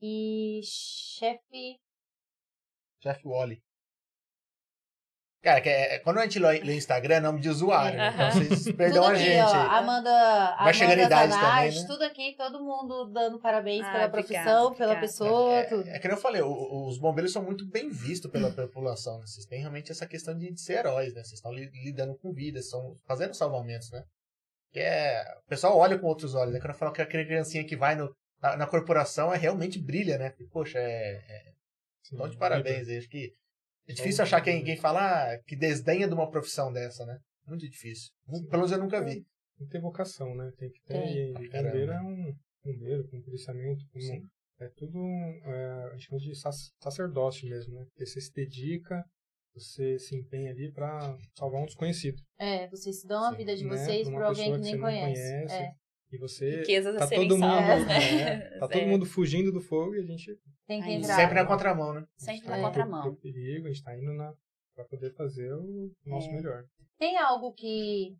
E 0.00 0.60
chefe. 0.62 1.80
Jeff 3.00 3.26
Wally. 3.26 3.65
Cara, 5.46 5.60
que 5.60 5.68
é- 5.68 6.00
quando 6.00 6.18
a 6.18 6.22
gente 6.24 6.40
lê 6.40 6.58
lê 6.58 6.74
Instagram, 6.74 7.14
é 7.14 7.20
nome 7.20 7.40
de 7.40 7.48
usuário. 7.48 7.96
né? 7.96 8.10
Então 8.12 8.30
vocês 8.32 8.64
Tudo 8.64 8.76
perdão 8.76 9.04
a 9.04 9.10
aqui, 9.12 9.18
gente. 9.20 9.42
ó. 9.44 9.54
Amanda, 9.54 10.10
Vai 10.10 10.56
Amanda 10.58 10.72
chegando 10.72 10.98
idade 11.02 11.32
Zanardi, 11.32 11.66
também, 11.68 11.80
né? 11.82 11.86
tudo 11.86 12.02
aqui, 12.02 12.34
todo 12.36 12.64
mundo 12.64 13.04
dando 13.12 13.38
parabéns 13.38 13.84
Ah, 13.84 13.92
pela 13.92 14.06
obrigada, 14.06 14.10
profissão, 14.44 14.74
pela 14.74 14.96
pessoa, 14.96 15.64
tudo. 15.68 15.88
É, 15.88 15.96
é 15.96 15.98
que 16.00 16.08
nem 16.08 16.16
eu 16.16 16.20
falei, 16.20 16.42
o- 16.42 16.48
o- 16.48 16.88
os 16.88 16.98
bombeiros 16.98 17.32
são 17.32 17.44
muito 17.44 17.64
bem 17.64 17.88
vistos 17.90 18.28
pela 18.28 18.50
população. 18.50 19.20
Né? 19.20 19.26
Vocês 19.26 19.46
têm 19.46 19.60
realmente 19.60 19.92
essa 19.92 20.04
questão 20.04 20.36
de, 20.36 20.52
de 20.52 20.60
ser 20.60 20.78
heróis, 20.80 21.14
né? 21.14 21.22
Vocês 21.22 21.34
estão 21.34 21.52
li- 21.52 21.70
lidando 21.84 22.16
com 22.18 22.32
vidas, 22.32 22.64
estão 22.64 22.96
fazendo 23.06 23.32
salvamentos, 23.32 23.88
né? 23.92 24.02
Que 24.72 24.80
é, 24.80 25.22
o 25.44 25.48
pessoal 25.48 25.78
olha 25.78 25.96
com 25.96 26.08
outros 26.08 26.34
olhos, 26.34 26.52
né? 26.54 26.58
Quando 26.58 26.72
eu 26.72 26.78
falo 26.78 26.90
que 26.92 27.00
aquela 27.00 27.24
criancinha 27.24 27.64
que 27.64 27.76
vai 27.76 27.94
no, 27.94 28.12
na, 28.42 28.56
na 28.56 28.66
corporação 28.66 29.32
é 29.32 29.36
realmente 29.36 29.78
brilha, 29.78 30.18
né? 30.18 30.30
Porque, 30.30 30.44
poxa, 30.50 30.80
é, 30.80 31.12
é 31.28 31.42
Sim, 32.02 32.16
Então, 32.16 32.28
de 32.28 32.36
parabéns. 32.36 32.88
aí. 32.88 32.98
Acho 32.98 33.08
que 33.08 33.32
é 33.88 33.92
difícil 33.92 34.22
achar 34.22 34.40
quem, 34.40 34.62
quem 34.64 34.76
fala 34.76 35.00
ah, 35.34 35.38
que 35.46 35.56
desdenha 35.56 36.06
de 36.08 36.14
uma 36.14 36.30
profissão 36.30 36.72
dessa, 36.72 37.04
né? 37.06 37.18
Muito 37.46 37.68
difícil. 37.68 38.10
Nu- 38.26 38.40
Pelo 38.46 38.62
menos 38.62 38.72
eu 38.72 38.78
nunca 38.78 39.02
vi. 39.04 39.24
Tem 39.58 39.66
que 39.66 39.72
ter 39.72 39.80
vocação, 39.80 40.34
né? 40.34 40.50
Tem 40.58 40.70
que 40.70 40.80
ter. 40.82 40.94
Tem. 40.94 41.30
E 41.44 41.48
bombeiro 41.62 41.92
é 41.92 42.00
um 42.02 42.32
bombeiro, 42.64 43.08
com 43.08 43.22
policiamento, 43.22 43.84
como 43.92 44.04
Sim. 44.04 44.20
é 44.60 44.68
tudo 44.76 44.98
um, 44.98 45.40
é, 45.44 45.84
a 45.84 45.92
gente 45.92 46.06
chama 46.08 46.18
de 46.20 46.34
sac- 46.34 46.72
sacerdócio 46.82 47.48
mesmo, 47.48 47.74
né? 47.74 47.84
Porque 47.86 48.04
você 48.04 48.20
se 48.20 48.32
dedica, 48.32 49.02
você 49.54 49.98
se 49.98 50.16
empenha 50.16 50.50
ali 50.50 50.70
pra 50.72 51.16
salvar 51.38 51.62
um 51.62 51.66
desconhecido. 51.66 52.20
É, 52.38 52.68
vocês 52.68 53.02
dão 53.04 53.24
a 53.24 53.30
Sim, 53.30 53.36
vida 53.38 53.56
de 53.56 53.64
né? 53.64 53.70
vocês 53.70 54.08
Pra 54.08 54.16
pra 54.16 54.20
uma 54.20 54.28
alguém 54.28 54.52
que 54.52 54.58
pessoa 54.58 54.62
nem 54.62 54.72
você 54.72 54.76
não 54.76 55.14
conhece. 55.14 55.52
É, 55.54 55.70
E 56.12 56.18
você 56.18 56.60
Riquezas 56.60 56.96
tá 56.96 57.08
todo 57.08 57.36
mundo, 57.36 57.40
né? 57.40 57.84
né? 57.84 58.58
Tá 58.60 58.68
todo 58.68 58.86
mundo 58.86 59.04
fugindo 59.04 59.50
do 59.50 59.60
fogo 59.60 59.94
e 59.96 60.00
a 60.00 60.06
gente 60.06 60.38
tem 60.66 60.80
que 60.80 60.90
entrar. 60.90 61.16
Sempre 61.16 61.34
na 61.34 61.46
contramão, 61.46 61.94
né? 61.94 62.06
Sempre 62.16 62.42
tá 62.42 62.50
na 62.50 62.58
indo 62.58 62.66
contramão. 62.66 63.02
pro 63.02 63.16
perigo, 63.16 63.66
a 63.66 63.72
gente 63.72 63.82
tá 63.82 63.96
indo 63.96 64.12
na 64.12 64.32
para 64.74 64.84
poder 64.84 65.12
fazer 65.14 65.52
o 65.54 65.90
nosso 66.04 66.28
É. 66.28 66.32
melhor. 66.32 66.64
Tem 66.98 67.16
algo 67.16 67.52
que 67.52 68.14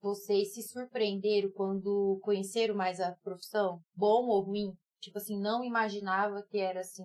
vocês 0.00 0.54
se 0.54 0.62
surpreenderam 0.62 1.50
quando 1.50 2.18
conheceram 2.22 2.74
mais 2.74 2.98
a 2.98 3.12
profissão? 3.22 3.80
Bom 3.94 4.26
ou 4.26 4.42
ruim? 4.42 4.72
Tipo 5.00 5.18
assim, 5.18 5.38
não 5.40 5.62
imaginava 5.62 6.42
que 6.50 6.58
era 6.58 6.80
assim. 6.80 7.04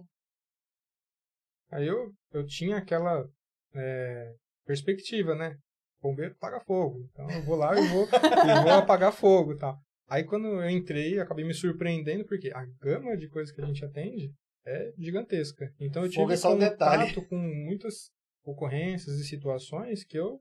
Aí 1.70 1.88
eu, 1.88 2.14
eu 2.32 2.46
tinha 2.46 2.78
aquela 2.78 3.28
é, 3.76 4.36
perspectiva, 4.66 5.36
né? 5.36 5.58
Bombeiro 6.02 6.36
paga 6.36 6.60
fogo. 6.62 7.00
Então 7.12 7.30
eu 7.30 7.44
vou 7.44 7.56
lá 7.56 7.78
e 7.78 7.88
vou, 7.88 8.06
e 8.08 8.64
vou 8.64 8.72
apagar 8.74 9.12
fogo 9.12 9.54
e 9.54 9.58
tal. 9.58 9.78
Aí 10.08 10.24
quando 10.24 10.48
eu 10.48 10.70
entrei, 10.70 11.18
eu 11.18 11.24
acabei 11.24 11.46
me 11.46 11.54
surpreendendo, 11.54 12.26
porque 12.26 12.52
a 12.54 12.66
gama 12.82 13.16
de 13.18 13.28
coisas 13.30 13.54
que 13.54 13.62
a 13.62 13.66
gente 13.66 13.84
atende 13.84 14.32
é 14.66 14.94
gigantesca. 14.98 15.74
Então 15.80 16.04
eu 16.04 16.10
tive 16.10 16.34
é 16.34 16.38
só 16.38 16.54
um 16.56 16.60
detalhe. 16.60 17.10
contato 17.14 17.28
com 17.28 17.38
muitas 17.38 18.10
ocorrências 18.46 19.18
e 19.20 19.26
situações 19.26 20.04
que 20.04 20.18
eu, 20.18 20.40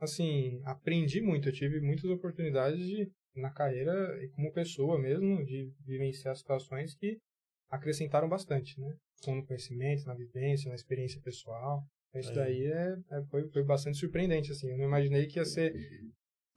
assim, 0.00 0.60
aprendi 0.64 1.20
muito. 1.20 1.48
Eu 1.48 1.52
tive 1.52 1.80
muitas 1.80 2.10
oportunidades 2.10 2.84
de, 2.86 3.10
na 3.36 3.50
carreira 3.50 3.92
e 4.24 4.28
como 4.30 4.52
pessoa 4.52 4.98
mesmo, 4.98 5.44
de 5.44 5.70
vivenciar 5.86 6.34
situações 6.36 6.94
que 6.94 7.18
acrescentaram 7.70 8.28
bastante, 8.28 8.78
né? 8.80 8.94
No 9.26 9.44
conhecimento, 9.46 10.04
na 10.06 10.14
vivência, 10.14 10.68
na 10.68 10.74
experiência 10.74 11.20
pessoal. 11.22 11.82
Então, 12.10 12.20
Isso 12.20 12.30
É. 12.30 12.34
daí 12.34 12.66
é, 12.66 12.96
é- 13.10 13.22
foi, 13.30 13.48
foi 13.50 13.64
bastante 13.64 13.98
surpreendente, 13.98 14.52
assim. 14.52 14.70
Eu 14.70 14.78
não 14.78 14.84
imaginei 14.84 15.26
que 15.26 15.38
ia 15.38 15.44
ser 15.44 15.72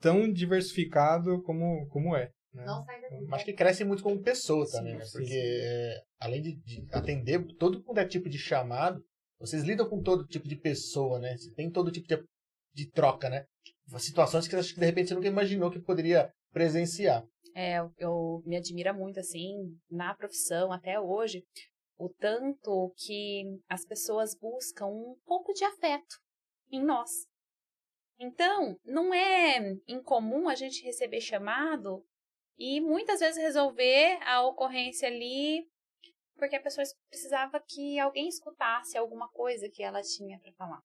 tão 0.00 0.30
diversificado 0.30 1.42
como, 1.42 1.86
como 1.88 2.14
é. 2.16 2.30
Né? 2.58 2.66
Não 2.66 2.84
sai 2.84 3.00
daqui. 3.00 3.26
Acho 3.32 3.44
que 3.44 3.52
cresce 3.52 3.84
muito 3.84 4.02
como 4.02 4.22
pessoa 4.22 4.68
também, 4.70 4.96
né? 4.96 5.04
sim. 5.04 5.18
Porque 5.18 5.34
é, 5.34 6.02
além 6.20 6.42
de, 6.42 6.56
de 6.56 6.86
atender 6.92 7.44
todo 7.56 7.82
quanto 7.82 7.98
é 7.98 8.06
tipo 8.06 8.28
de 8.28 8.38
chamado, 8.38 9.02
vocês 9.38 9.62
lidam 9.62 9.88
com 9.88 10.02
todo 10.02 10.26
tipo 10.26 10.48
de 10.48 10.56
pessoa, 10.56 11.18
né? 11.18 11.36
Você 11.36 11.52
tem 11.54 11.70
todo 11.70 11.92
tipo 11.92 12.06
de, 12.08 12.24
de 12.74 12.90
troca, 12.90 13.30
né? 13.30 13.44
Situações 13.98 14.46
que 14.46 14.56
acho 14.56 14.74
que 14.74 14.80
de 14.80 14.86
repente 14.86 15.08
você 15.08 15.14
nunca 15.14 15.28
imaginou 15.28 15.70
que 15.70 15.80
poderia 15.80 16.30
presenciar. 16.52 17.24
É, 17.54 17.78
eu, 17.78 17.92
eu 17.98 18.42
me 18.44 18.56
admira 18.56 18.92
muito, 18.92 19.18
assim, 19.18 19.54
na 19.90 20.14
profissão 20.14 20.72
até 20.72 21.00
hoje, 21.00 21.42
o 21.98 22.08
tanto 22.08 22.92
que 22.96 23.44
as 23.68 23.84
pessoas 23.84 24.36
buscam 24.38 24.86
um 24.86 25.16
pouco 25.24 25.52
de 25.52 25.64
afeto 25.64 26.16
em 26.70 26.84
nós. 26.84 27.10
Então, 28.20 28.76
não 28.84 29.14
é 29.14 29.76
incomum 29.86 30.48
a 30.48 30.54
gente 30.54 30.84
receber 30.84 31.20
chamado 31.20 32.04
e 32.58 32.80
muitas 32.80 33.20
vezes 33.20 33.40
resolver 33.40 34.18
a 34.22 34.42
ocorrência 34.42 35.08
ali 35.08 35.68
porque 36.38 36.56
a 36.56 36.62
pessoa 36.62 36.86
precisava 37.10 37.60
que 37.60 37.98
alguém 37.98 38.28
escutasse 38.28 38.96
alguma 38.96 39.28
coisa 39.28 39.68
que 39.68 39.82
ela 39.82 40.00
tinha 40.02 40.38
para 40.38 40.52
falar. 40.52 40.80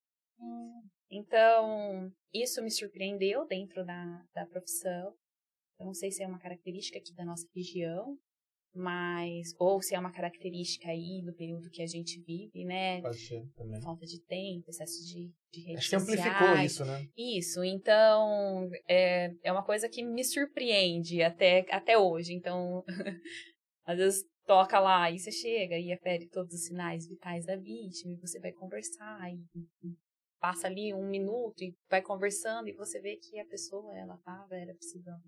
Então, 1.09 2.11
isso 2.33 2.61
me 2.61 2.71
surpreendeu 2.71 3.45
dentro 3.45 3.85
da, 3.85 4.25
da 4.33 4.45
profissão. 4.47 5.15
Eu 5.79 5.85
não 5.85 5.93
sei 5.93 6.11
se 6.11 6.23
é 6.23 6.27
uma 6.27 6.39
característica 6.39 6.97
aqui 6.97 7.13
da 7.13 7.23
nossa 7.23 7.47
região, 7.55 8.17
mas 8.75 9.53
ou 9.59 9.81
se 9.81 9.93
é 9.93 9.99
uma 9.99 10.11
característica 10.11 10.89
aí 10.89 11.21
do 11.23 11.33
período 11.33 11.69
que 11.69 11.81
a 11.81 11.85
gente 11.87 12.19
vive, 12.21 12.65
né? 12.65 13.01
Pode 13.01 13.19
ser 13.19 13.47
também. 13.55 13.81
Falta 13.81 14.05
de 14.05 14.19
tempo, 14.21 14.69
excesso 14.69 15.05
de, 15.05 15.31
de 15.51 15.61
redes 15.61 15.77
Acho 15.79 15.89
que 15.89 15.95
amplificou 15.95 16.47
sociais. 16.47 16.71
isso, 16.71 16.85
né? 16.85 17.07
Isso, 17.15 17.63
então 17.63 18.69
é, 18.87 19.33
é 19.43 19.51
uma 19.51 19.63
coisa 19.63 19.87
que 19.87 20.03
me 20.03 20.23
surpreende 20.23 21.21
até, 21.21 21.65
até 21.69 21.97
hoje. 21.97 22.33
Então, 22.33 22.83
às 23.85 23.97
vezes 23.97 24.25
toca 24.45 24.79
lá 24.79 25.09
e 25.11 25.19
você 25.19 25.31
chega 25.31 25.77
e 25.77 25.93
afere 25.93 26.27
todos 26.27 26.53
os 26.53 26.65
sinais 26.65 27.07
vitais 27.07 27.45
da 27.45 27.55
vítima 27.55 28.13
e 28.13 28.19
você 28.19 28.39
vai 28.39 28.51
conversar 28.51 29.31
e, 29.31 29.45
passa 30.39 30.67
ali 30.67 30.93
um 30.93 31.07
minuto 31.07 31.63
e 31.63 31.73
vai 31.89 32.01
conversando 32.01 32.67
e 32.67 32.73
você 32.73 32.99
vê 32.99 33.15
que 33.15 33.39
a 33.39 33.45
pessoa 33.45 33.97
ela 33.97 34.17
tava 34.25 34.55
era 34.57 34.73
precisando 34.73 35.23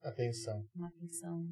Atenção. 0.00 0.64
uma 0.76 0.86
atenção 0.86 1.44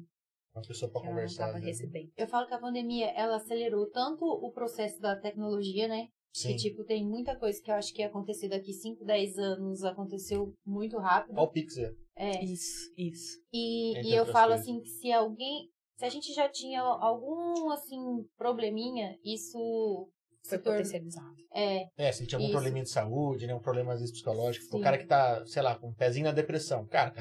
Uma 0.59 0.67
pessoa 0.67 0.91
não 0.93 1.01
conversar. 1.01 1.43
estava 1.45 1.59
né? 1.59 1.65
recebendo. 1.65 2.11
Eu 2.17 2.27
falo 2.27 2.47
que 2.47 2.53
a 2.53 2.59
pandemia, 2.59 3.07
ela 3.11 3.37
acelerou 3.37 3.89
tanto 3.89 4.25
o 4.25 4.51
processo 4.51 4.99
da 4.99 5.15
tecnologia, 5.15 5.87
né? 5.87 6.07
Sim. 6.33 6.49
Que, 6.49 6.55
tipo, 6.57 6.83
tem 6.83 7.05
muita 7.05 7.35
coisa 7.35 7.59
que 7.61 7.71
eu 7.71 7.75
acho 7.75 7.93
que 7.93 8.01
ia 8.01 8.07
acontecer 8.07 8.49
daqui 8.49 8.71
5, 8.71 9.03
10 9.03 9.37
anos, 9.39 9.83
aconteceu 9.83 10.53
muito 10.65 10.97
rápido. 10.97 11.37
Olha 11.37 11.47
o 11.47 11.51
Pixel. 11.51 11.91
É. 12.15 12.43
Isso, 12.43 12.93
isso. 12.97 13.39
E, 13.51 13.97
Entre 13.97 14.11
e 14.11 14.15
eu 14.15 14.25
falo 14.25 14.49
coisas. 14.49 14.67
assim 14.67 14.79
que 14.81 14.89
se 14.89 15.11
alguém. 15.11 15.69
Se 15.97 16.05
a 16.05 16.09
gente 16.09 16.33
já 16.33 16.47
tinha 16.47 16.81
algum, 16.81 17.69
assim, 17.71 17.97
probleminha, 18.37 19.17
isso 19.23 20.09
Foi 20.49 20.57
torna- 20.59 20.77
potencializado. 20.79 21.35
É, 21.53 21.87
É, 21.97 22.11
se 22.11 22.25
tinha 22.27 22.37
algum 22.37 22.45
Isso. 22.47 22.53
probleminha 22.53 22.83
de 22.83 22.89
saúde, 22.89 23.47
né? 23.47 23.55
Um 23.55 23.59
problema 23.59 23.93
às 23.93 23.99
vezes 23.99 24.13
psicológico. 24.13 24.65
O 24.67 24.77
Sim. 24.77 24.81
cara 24.83 24.97
que 24.97 25.05
tá, 25.05 25.43
sei 25.45 25.61
lá, 25.61 25.75
com 25.77 25.87
um 25.89 25.93
pezinho 25.93 26.25
na 26.25 26.31
depressão. 26.31 26.85
Cara, 26.87 27.11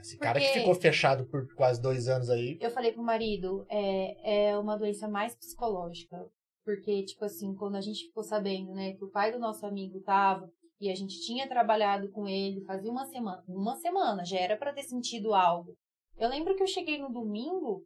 esse 0.00 0.16
cara 0.18 0.40
que 0.40 0.46
Porque- 0.46 0.60
ficou 0.60 0.74
fechado 0.74 1.26
por 1.26 1.46
quase 1.54 1.80
dois 1.80 2.08
anos 2.08 2.30
aí. 2.30 2.58
eu 2.60 2.70
falei 2.70 2.92
pro 2.92 3.02
marido, 3.02 3.66
é, 3.70 4.48
é 4.50 4.58
uma 4.58 4.76
doença 4.78 5.06
mais 5.08 5.34
psicológica. 5.34 6.16
Porque, 6.64 7.04
tipo 7.04 7.24
assim, 7.24 7.54
quando 7.54 7.76
a 7.76 7.80
gente 7.80 8.06
ficou 8.06 8.24
sabendo, 8.24 8.72
né, 8.74 8.92
que 8.94 9.04
o 9.04 9.10
pai 9.10 9.30
do 9.30 9.38
nosso 9.38 9.64
amigo 9.64 10.00
tava, 10.00 10.50
e 10.80 10.90
a 10.90 10.94
gente 10.96 11.20
tinha 11.20 11.48
trabalhado 11.48 12.10
com 12.10 12.26
ele 12.26 12.60
fazia 12.64 12.90
uma 12.90 13.06
semana, 13.06 13.42
uma 13.48 13.76
semana, 13.76 14.24
já 14.24 14.38
era 14.38 14.56
pra 14.56 14.72
ter 14.72 14.82
sentido 14.82 15.32
algo. 15.32 15.74
Eu 16.18 16.28
lembro 16.30 16.56
que 16.56 16.62
eu 16.62 16.66
cheguei 16.66 16.98
no 16.98 17.10
domingo, 17.12 17.84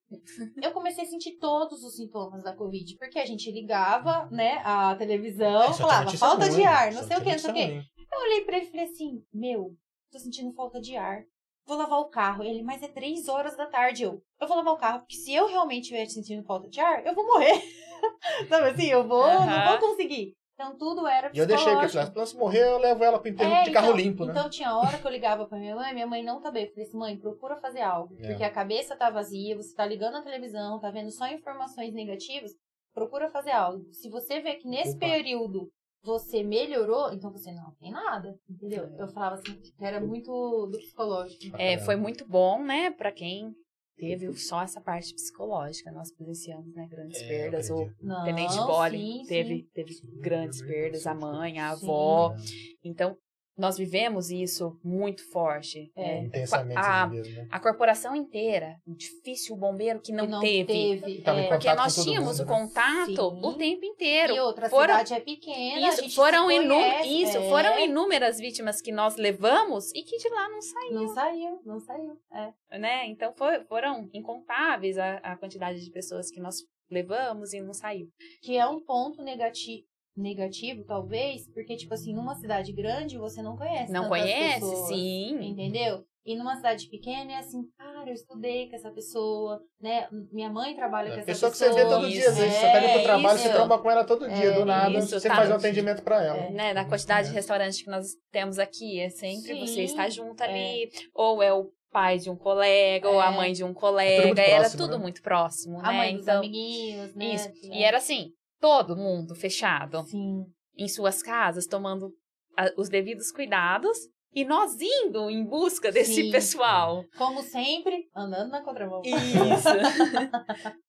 eu 0.63 0.71
comecei 0.73 1.05
a 1.05 1.07
sentir 1.07 1.39
todos 1.39 1.83
os 1.83 1.97
sintomas 1.97 2.45
da 2.45 2.55
Covid, 2.55 2.97
porque 2.97 3.19
a 3.19 3.27
gente 3.27 3.51
ligava, 3.51 4.29
né, 4.31 4.61
a 4.65 4.95
televisão, 4.95 5.63
É, 5.63 5.73
falava 5.73 6.17
falta 6.17 6.47
ruim, 6.47 6.57
de 6.57 6.65
ar, 6.65 6.93
não 6.93 7.03
sei 7.03 7.17
o 7.17 7.23
que, 7.23 7.31
não 7.33 7.39
sei 7.39 7.51
o 7.51 7.55
que. 7.55 7.91
Eu 8.13 8.21
olhei 8.21 8.45
pra 8.45 8.57
ele 8.57 8.67
e 8.67 8.71
falei 8.71 8.87
assim, 8.87 9.25
meu, 9.33 9.75
tô 10.13 10.19
sentindo 10.19 10.53
falta 10.53 10.81
de 10.81 10.97
ar. 10.97 11.25
Vou 11.67 11.77
lavar 11.77 12.01
o 12.01 12.09
carro. 12.09 12.43
Ele, 12.43 12.63
mas 12.63 12.83
é 12.83 12.89
três 12.89 13.29
horas 13.29 13.57
da 13.57 13.67
tarde. 13.67 14.03
Eu, 14.03 14.21
eu 14.41 14.49
vou 14.49 14.57
lavar 14.57 14.75
o 14.75 14.79
carro, 14.79 15.01
porque 15.01 15.15
se 15.15 15.33
eu 15.33 15.47
realmente 15.47 15.83
estiver 15.83 16.07
sentindo 16.07 16.45
falta 16.45 16.69
de 16.69 16.81
ar, 16.81 17.07
eu 17.07 17.15
vou 17.15 17.25
morrer. 17.25 17.63
Sabe 18.49 18.71
assim, 18.71 18.87
eu 18.87 19.07
vou, 19.07 19.23
não 19.23 19.43
Aham. 19.43 19.79
vou 19.79 19.91
conseguir. 19.91 20.35
Então 20.61 20.77
tudo 20.77 21.07
era 21.07 21.31
E 21.33 21.39
eu 21.39 21.47
deixei, 21.47 21.73
porque 21.73 21.97
eu 21.97 22.07
falei, 22.07 22.27
se 22.27 22.37
morrer, 22.37 22.63
eu 22.63 22.77
levo 22.77 23.03
ela 23.03 23.19
pro 23.19 23.31
enterro 23.31 23.51
É, 23.51 23.63
de 23.63 23.73
carro 23.73 23.87
então, 23.87 23.97
limpo, 23.97 24.25
né? 24.27 24.33
Então 24.33 24.51
tinha 24.51 24.77
hora 24.77 24.99
que 24.99 25.07
eu 25.07 25.11
ligava 25.11 25.47
pra 25.47 25.59
minha 25.59 25.75
mãe, 25.75 25.95
minha 25.95 26.07
mãe 26.07 26.23
não 26.23 26.39
tá 26.39 26.51
bem. 26.51 26.65
Eu 26.65 26.71
falei 26.71 26.87
assim, 26.87 26.99
mãe, 26.99 27.17
procura 27.17 27.57
fazer 27.57 27.81
algo. 27.81 28.15
É. 28.19 28.29
Porque 28.29 28.45
a 28.45 28.51
cabeça 28.51 28.95
tá 28.95 29.09
vazia, 29.09 29.57
você 29.57 29.75
tá 29.75 29.87
ligando 29.87 30.17
a 30.17 30.23
televisão, 30.23 30.79
tá 30.79 30.91
vendo 30.91 31.11
só 31.11 31.27
informações 31.29 31.95
negativas, 31.95 32.53
procura 32.93 33.31
fazer 33.31 33.53
algo. 33.53 33.91
Se 33.91 34.11
você 34.11 34.41
vê 34.41 34.57
que 34.57 34.69
nesse 34.69 34.97
Opa. 34.97 35.07
período 35.07 35.71
você 36.03 36.43
melhorou, 36.43 37.11
então 37.13 37.33
você 37.33 37.51
não 37.53 37.75
tem 37.81 37.91
nada, 37.91 38.35
entendeu? 38.49 38.85
É. 38.85 39.03
Eu 39.03 39.09
falava 39.09 39.37
assim, 39.37 39.59
era 39.81 39.99
muito 39.99 40.31
do 40.67 40.79
psicológico. 40.79 41.57
É, 41.57 41.79
foi 41.79 41.97
muito 41.97 42.27
bom, 42.29 42.63
né, 42.63 42.91
pra 42.91 43.11
quem 43.11 43.55
teve 44.01 44.33
só 44.35 44.63
essa 44.63 44.81
parte 44.81 45.15
psicológica. 45.15 45.93
Nós 45.93 46.11
presenciamos, 46.11 46.75
né, 46.75 46.89
grandes 46.91 47.21
É, 47.23 47.27
perdas. 47.29 47.71
O. 47.71 47.91
Não, 48.01 48.25
Tenente 48.25 48.57
Bolle 48.57 49.25
teve, 49.27 49.69
teve 49.75 49.93
Sim, 49.93 50.21
grandes 50.21 50.61
também 50.61 50.75
perdas, 50.75 51.07
a 51.07 51.15
mãe, 51.15 51.59
a 51.59 51.77
Sim. 51.77 51.85
avó. 51.87 52.35
Então, 52.83 53.17
nós 53.59 53.77
vivemos 53.77 54.31
isso 54.31 54.79
muito 54.83 55.23
forte. 55.31 55.91
É. 55.95 56.03
né? 56.03 56.27
Intensamente, 56.27 56.79
a, 56.79 57.07
mesmo, 57.07 57.35
né? 57.35 57.47
a 57.51 57.61
corporação 57.61 58.17
inteira, 58.17 58.77
difícil 58.87 59.55
o 59.55 59.59
bombeiro 59.59 60.01
que 60.01 60.13
não, 60.13 60.25
Que 60.25 60.31
não 60.31 60.41
teve. 60.41 61.21
Tava 61.23 61.41
em 61.41 61.45
é. 61.45 61.49
Porque 61.49 61.73
nós 61.75 61.95
tínhamos 62.03 62.39
mundo, 62.39 62.49
o 62.49 62.53
né? 62.53 62.59
contato 62.59 63.07
Sim. 63.07 63.41
o 63.47 63.53
tempo 63.55 63.85
inteiro. 63.85 64.33
E 64.35 64.41
outra 64.41 64.69
foram, 64.71 64.95
cidade 64.99 65.15
é 65.15 65.21
pequena, 65.21 65.87
a 65.87 65.89
isso, 65.91 66.03
gente 66.03 66.15
foram, 66.15 66.51
inú- 66.51 66.75
conhece, 66.75 67.23
isso 67.23 67.39
é. 67.39 67.49
foram 67.49 67.79
inúmeras 67.81 68.39
vítimas 68.39 68.81
que 68.81 68.93
nós 68.93 69.17
levamos 69.17 69.91
e 69.95 70.03
que 70.03 70.17
de 70.17 70.29
lá 70.31 70.49
não 70.49 70.61
Não 70.93 71.09
saiu, 71.09 71.61
não 71.65 71.81
saiu. 71.81 72.17
É. 72.33 72.79
né? 72.79 73.07
Então 73.09 73.33
foi- 73.37 73.63
foram 73.65 74.09
incontáveis 74.13 74.97
a, 74.97 75.17
a 75.19 75.37
quantidade 75.37 75.85
de 75.85 75.91
pessoas 75.91 76.31
que 76.31 76.41
nós 76.41 76.57
levamos 76.91 77.53
e 77.53 77.61
não 77.61 77.73
saiu. 77.73 78.09
Que 78.43 78.57
é 78.57 78.67
um 78.67 78.81
ponto 78.85 79.23
negativo, 79.23 79.85
negativo, 80.17 80.85
talvez, 80.85 81.49
porque, 81.53 81.77
tipo 81.77 81.95
assim, 81.95 82.15
numa 82.15 82.35
cidade 82.35 82.73
grande 82.73 83.17
você 83.19 83.43
não 83.43 83.57
conhece. 83.57 83.93
Não 83.93 84.09
tantas 84.09 84.21
conhece? 84.21 84.61
pessoas, 84.61 84.89
Sim. 84.89 85.39
Entendeu? 85.51 86.05
E 86.27 86.37
numa 86.37 86.55
cidade 86.55 86.87
pequena 86.89 87.33
é 87.33 87.37
assim, 87.37 87.63
cara, 87.79 88.07
eu 88.09 88.13
estudei 88.13 88.69
com 88.69 88.77
essa 88.77 88.91
pessoa, 88.91 89.59
né? 89.81 90.07
Minha 90.31 90.51
mãe 90.51 90.77
trabalha 90.77 91.09
com 91.09 91.17
É, 91.17 91.19
essa 91.21 91.27
pessoa 91.27 91.51
pessoa. 91.51 91.71
que 91.71 91.75
você 91.75 91.83
vê 91.83 91.89
todo 91.89 92.09
dia, 92.11 92.29
às 92.29 92.37
vezes. 92.37 92.55
Você 92.55 92.71
tá 92.73 92.85
indo 92.85 92.93
pro 92.93 93.03
trabalho, 93.03 93.37
isso. 93.39 93.47
você 93.49 93.53
tromba 93.55 93.79
com 93.79 93.91
ela 93.91 94.05
todo 94.05 94.29
dia, 94.29 94.45
É, 94.47 94.53
do 94.53 94.65
nada, 94.67 94.99
isso, 94.99 95.19
você 95.19 95.29
tá. 95.29 95.37
faz 95.37 95.51
um 95.51 95.55
atendimento 95.55 96.03
pra 96.03 96.23
ela. 96.23 96.37
É. 96.37 96.51
Né, 96.51 96.73
na 96.75 96.85
quantidade 96.85 97.29
de 97.29 97.35
restaurantes 97.35 97.83
que 97.83 97.91
nós 97.91 98.07
temos 98.31 98.59
aqui, 98.59 99.01
é 99.01 99.09
sempre 99.09 99.55
Sim, 99.55 99.67
você 99.67 99.83
estar 99.85 100.11
junto 100.11 100.43
é. 100.43 100.47
ali, 100.47 100.91
ou 101.15 101.43
é 101.43 101.55
o 101.55 101.71
pai 101.91 102.19
de 102.19 102.29
um 102.31 102.37
colega, 102.37 103.09
ou 103.09 103.19
a 103.19 103.33
É. 103.33 103.37
mãe 103.37 103.53
de 103.55 103.65
um 103.65 103.69
muito 103.69 103.81
colega, 103.81 104.41
era 104.43 104.61
próximo, 104.61 104.83
tudo 104.83 104.97
né? 104.99 105.03
muito 105.03 105.23
próximo, 105.23 105.79
A 105.79 105.91
né? 105.91 105.97
mãe 105.99 106.13
dos 106.17 106.23
então, 106.23 106.39
amiguinhos, 106.39 107.15
né? 107.15 107.35
isso. 107.35 107.51
E 107.65 107.83
é- 107.83 107.87
era 107.87 107.97
assim, 107.97 108.31
todo 108.61 108.97
mundo 108.97 109.35
fechado 109.35 110.03
Sim. 110.05 110.45
em 110.77 110.89
suas 110.89 111.23
casas, 111.23 111.67
tomando 111.67 112.13
a- 112.57 112.73
os 112.77 112.89
devidos 112.89 113.33
cuidados, 113.33 113.97
e 114.33 114.45
nós 114.45 114.81
indo 114.81 115.29
em 115.29 115.45
busca 115.45 115.91
desse 115.91 116.15
Sim. 116.27 116.31
pessoal. 116.31 117.05
Como 117.19 117.43
sempre, 117.43 118.09
andando 118.15 118.51
na 118.51 118.63
contramão. 118.63 119.03
Isso. 119.05 119.69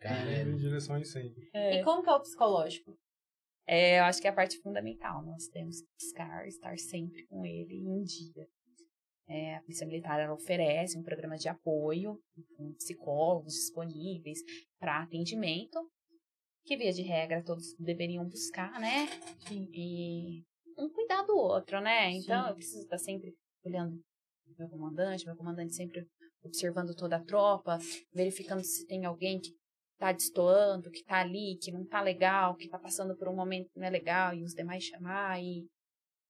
Cara, 0.00 0.40
Indo 0.42 0.50
em 0.52 0.56
direção 0.56 0.94
ao 0.96 1.00
incêndio. 1.00 1.42
E 1.54 1.82
como 1.84 2.02
que 2.02 2.08
é 2.08 2.12
o 2.14 2.20
psicológico? 2.20 2.96
É, 3.66 3.98
eu 4.00 4.04
acho 4.04 4.20
que 4.20 4.26
é 4.26 4.30
a 4.30 4.34
parte 4.34 4.58
fundamental. 4.60 5.22
Nós 5.24 5.46
temos 5.48 5.80
que 5.80 5.88
buscar 6.00 6.46
estar 6.46 6.78
sempre 6.78 7.26
com 7.26 7.44
ele 7.44 7.74
em 7.74 8.02
dia. 8.02 8.46
É, 9.28 9.56
a 9.56 9.60
Polícia 9.60 9.86
Militar 9.86 10.18
ela 10.20 10.32
oferece 10.32 10.96
um 10.98 11.02
programa 11.02 11.36
de 11.36 11.48
apoio 11.48 12.18
com 12.56 12.72
psicólogos 12.74 13.52
disponíveis 13.52 14.38
para 14.80 15.02
atendimento, 15.02 15.78
que 16.68 16.76
via 16.76 16.92
de 16.92 17.00
regra 17.00 17.42
todos 17.42 17.74
deveriam 17.78 18.28
buscar, 18.28 18.78
né? 18.78 19.06
Sim. 19.48 19.66
E 19.72 20.44
um 20.76 20.90
cuidar 20.90 21.22
do 21.22 21.34
outro, 21.34 21.80
né? 21.80 22.10
Então 22.10 22.44
Sim. 22.44 22.48
eu 22.50 22.54
preciso 22.54 22.82
estar 22.82 22.98
sempre 22.98 23.34
olhando 23.64 23.96
o 24.46 24.54
meu 24.58 24.68
comandante, 24.68 25.24
meu 25.24 25.34
comandante 25.34 25.74
sempre 25.74 26.06
observando 26.44 26.94
toda 26.94 27.16
a 27.16 27.24
tropa, 27.24 27.78
verificando 28.14 28.62
se 28.62 28.86
tem 28.86 29.06
alguém 29.06 29.40
que 29.40 29.50
tá 29.98 30.12
destoando, 30.12 30.90
que 30.90 31.02
tá 31.04 31.20
ali, 31.20 31.58
que 31.60 31.72
não 31.72 31.86
tá 31.86 32.02
legal, 32.02 32.54
que 32.54 32.68
tá 32.68 32.78
passando 32.78 33.16
por 33.16 33.28
um 33.28 33.34
momento 33.34 33.70
que 33.70 33.78
não 33.80 33.86
é 33.86 33.90
legal, 33.90 34.34
e 34.34 34.44
os 34.44 34.52
demais 34.52 34.84
chamar 34.84 35.42
e 35.42 35.66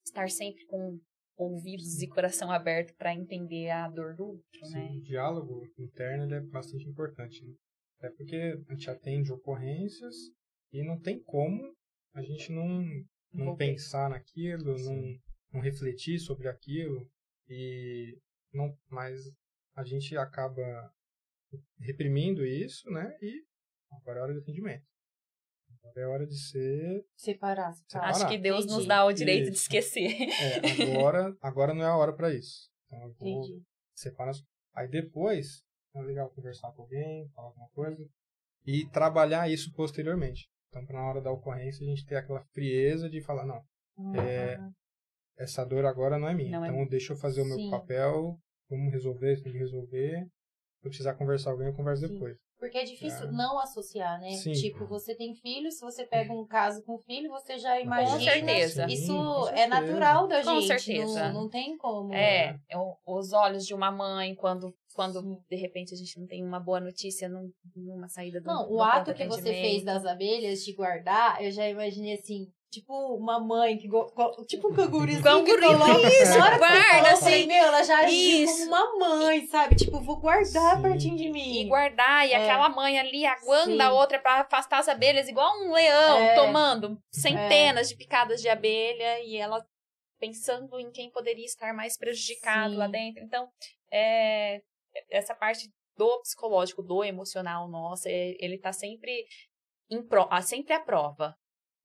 estar 0.07 0.31
sempre 0.31 0.65
com 0.67 0.99
ouvidos 1.37 2.01
e 2.01 2.09
coração 2.09 2.51
aberto 2.51 2.95
para 2.97 3.15
entender 3.15 3.71
a 3.71 3.89
dor 3.89 4.15
do 4.15 4.25
outro, 4.25 4.67
Sim, 4.67 4.73
né? 4.73 4.91
o 4.99 5.03
diálogo 5.03 5.67
interno 5.79 6.25
ele 6.25 6.35
é 6.35 6.41
bastante 6.41 6.89
importante. 6.89 7.45
Né? 7.45 7.53
Até 7.99 8.11
porque 8.11 8.37
a 8.69 8.73
gente 8.75 8.91
atende 8.91 9.33
ocorrências 9.33 10.15
e 10.73 10.83
não 10.85 10.99
tem 11.01 11.23
como 11.23 11.75
a 12.15 12.23
gente 12.23 12.53
não, 12.53 12.85
não 13.33 13.57
pensar 13.57 14.09
naquilo, 14.11 14.77
não, 14.79 15.03
não 15.53 15.61
refletir 15.61 16.19
sobre 16.19 16.49
aquilo. 16.49 17.09
E 17.49 18.17
não, 18.53 18.77
mas 18.89 19.21
a 19.75 19.85
gente 19.85 20.17
acaba 20.17 20.93
reprimindo 21.81 22.45
isso, 22.45 22.89
né? 22.91 23.11
E 23.23 23.45
agora 23.91 24.19
é 24.19 24.23
hora 24.23 24.33
de 24.35 24.41
atendimento. 24.41 24.87
Agora 25.81 26.01
é 26.01 26.07
hora 26.07 26.27
de 26.27 26.37
ser. 26.39 27.05
Separar. 27.17 27.73
separar. 27.73 28.11
Acho 28.11 28.29
que 28.29 28.39
Deus 28.39 28.65
nos 28.65 28.75
Entendi. 28.75 28.89
dá 28.89 29.05
o 29.07 29.13
direito 29.13 29.51
de 29.51 29.57
esquecer. 29.57 30.11
É, 30.41 30.97
agora, 30.97 31.37
agora 31.41 31.75
não 31.75 31.83
é 31.83 31.87
a 31.87 31.97
hora 31.97 32.13
para 32.15 32.33
isso. 32.35 32.69
Então 32.87 33.03
eu 33.03 33.15
vou 33.15 33.43
separar. 33.95 34.31
as- 34.31 34.43
Aí 34.75 34.89
depois 34.89 35.65
é 35.95 36.01
legal 36.03 36.31
conversar 36.31 36.71
com 36.73 36.83
alguém, 36.83 37.29
falar 37.35 37.49
alguma 37.49 37.69
coisa 37.71 38.05
e 38.67 38.87
trabalhar 38.91 39.49
isso 39.51 39.73
posteriormente. 39.75 40.49
Então, 40.69 40.85
para 40.85 41.01
na 41.01 41.09
hora 41.09 41.21
da 41.21 41.33
ocorrência, 41.33 41.83
a 41.85 41.89
gente 41.89 42.05
ter 42.05 42.17
aquela 42.17 42.43
frieza 42.53 43.09
de 43.09 43.23
falar: 43.23 43.45
não, 43.47 43.63
É, 44.21 44.59
Uhum. 44.59 44.71
essa 45.39 45.65
dor 45.65 45.85
agora 45.85 46.19
não 46.19 46.29
é 46.29 46.35
minha. 46.35 46.59
Não 46.59 46.65
é 46.65 46.69
então, 46.69 46.87
deixa 46.87 47.13
eu 47.13 47.17
fazer 47.17 47.41
o 47.43 47.47
meu 47.47 47.57
Sim. 47.57 47.71
papel, 47.71 48.39
vamos 48.71 48.93
resolver, 48.93 49.41
tem 49.43 49.53
que 49.53 49.59
resolver. 49.59 50.25
Se 50.81 50.87
eu 50.87 50.91
precisar 50.91 51.15
conversar 51.15 51.47
com 51.51 51.53
alguém, 51.55 51.69
eu 51.69 51.75
converso 51.75 52.07
Sim. 52.07 52.13
depois. 52.13 52.37
Porque 52.61 52.77
é 52.79 52.85
difícil 52.85 53.29
É. 53.29 53.31
não 53.33 53.59
associar, 53.61 54.21
né? 54.21 54.33
Sim. 54.33 54.53
Tipo, 54.53 54.85
você 54.87 55.15
tem 55.17 55.33
filho, 55.35 55.71
se 55.71 55.81
você 55.81 56.05
pega 56.07 56.33
um 56.33 56.45
caso 56.47 56.83
com 56.85 56.99
filho, 56.99 57.31
você 57.31 57.57
já 57.57 57.81
imagina. 57.81 58.21
certeza. 58.21 58.85
Isso 58.87 59.07
Sim, 59.07 59.17
com 59.17 59.43
é 59.49 59.57
certeza. 59.57 59.69
natural 59.69 60.27
da 60.29 60.43
Com 60.45 60.61
gente. 60.61 60.81
certeza. 60.83 61.33
Não, 61.33 61.43
não 61.43 61.49
tem 61.49 61.77
como. 61.77 62.13
É, 62.15 62.59
os 63.07 63.33
olhos 63.33 63.65
de 63.65 63.75
uma 63.75 63.91
mãe 63.93 64.35
quando, 64.35 64.75
quando 64.99 65.23
de 65.49 65.55
repente 65.55 65.95
a 65.95 65.97
gente 65.97 66.19
não 66.19 66.27
tem 66.27 66.45
uma 66.45 66.59
boa 66.59 66.81
notícia 66.81 67.29
num, 67.29 67.53
numa 67.77 68.09
saída 68.09 68.41
do 68.41 68.47
Não, 68.49 68.69
o 68.69 68.83
ato 68.83 69.15
que 69.15 69.25
você 69.29 69.53
fez 69.53 69.85
das 69.85 70.05
abelhas 70.05 70.65
de 70.65 70.73
guardar, 70.73 71.41
eu 71.41 71.53
já 71.53 71.69
imaginei 71.69 72.15
assim, 72.15 72.53
tipo 72.69 72.93
uma 73.15 73.39
mãe 73.39 73.79
que 73.79 73.87
go- 73.87 74.13
tipo 74.49 74.67
um 74.73 74.75
canguruzinho 74.75 75.19
que 75.19 75.23
Canguruzinho, 75.23 75.79
coloca, 75.79 76.09
isso, 76.09 76.37
na 76.37 76.45
hora 76.47 76.59
que 76.59 76.65
você 76.65 76.73
guarda, 76.73 77.17
falei, 77.17 77.35
assim. 77.37 77.47
meu, 77.47 77.65
ela 77.65 77.83
já 77.85 77.99
agiu 78.01 78.47
como 78.49 78.65
uma 78.75 78.99
mãe, 79.19 79.47
sabe? 79.47 79.77
Tipo, 79.77 80.01
vou 80.01 80.17
guardar 80.19 80.77
Sim. 80.77 80.83
pertinho 80.83 81.17
de 81.17 81.31
mim. 81.31 81.61
E 81.61 81.65
guardar, 81.69 82.27
e 82.29 82.33
É. 82.33 82.37
aquela 82.37 82.69
mãe 82.69 82.99
ali 82.99 83.25
aguando 83.25 83.75
Sim. 83.77 83.81
a 83.81 83.93
outra 83.93 84.19
pra 84.19 84.41
afastar 84.41 84.81
as 84.81 84.89
abelhas, 84.89 85.29
igual 85.29 85.49
um 85.63 85.73
leão, 85.73 86.19
É. 86.19 86.35
tomando 86.35 86.99
centenas 87.13 87.89
de 87.89 87.97
picadas 87.97 88.41
de 88.43 88.49
abelha, 88.49 89.21
e 89.21 89.37
ela 89.37 89.65
pensando 90.19 90.77
em 90.81 90.91
quem 90.91 91.09
poderia 91.13 91.45
estar 91.45 91.73
mais 91.73 91.97
prejudicado 91.97 92.73
Sim. 92.73 92.79
lá 92.79 92.89
dentro. 92.89 93.23
Então, 93.23 93.49
é, 93.93 94.61
essa 95.11 95.35
parte 95.35 95.69
do 95.97 96.21
psicológico, 96.21 96.83
do 96.83 97.03
emocional 97.05 97.69
nosso, 97.69 98.09
é- 98.09 98.35
ele 98.39 98.59
tá 98.59 98.73
sempre, 98.73 99.25
em 99.91 100.03
pro, 100.03 100.27
ah, 100.31 100.43
sempre 100.43 100.73
à 100.75 100.81
prova. 100.81 101.35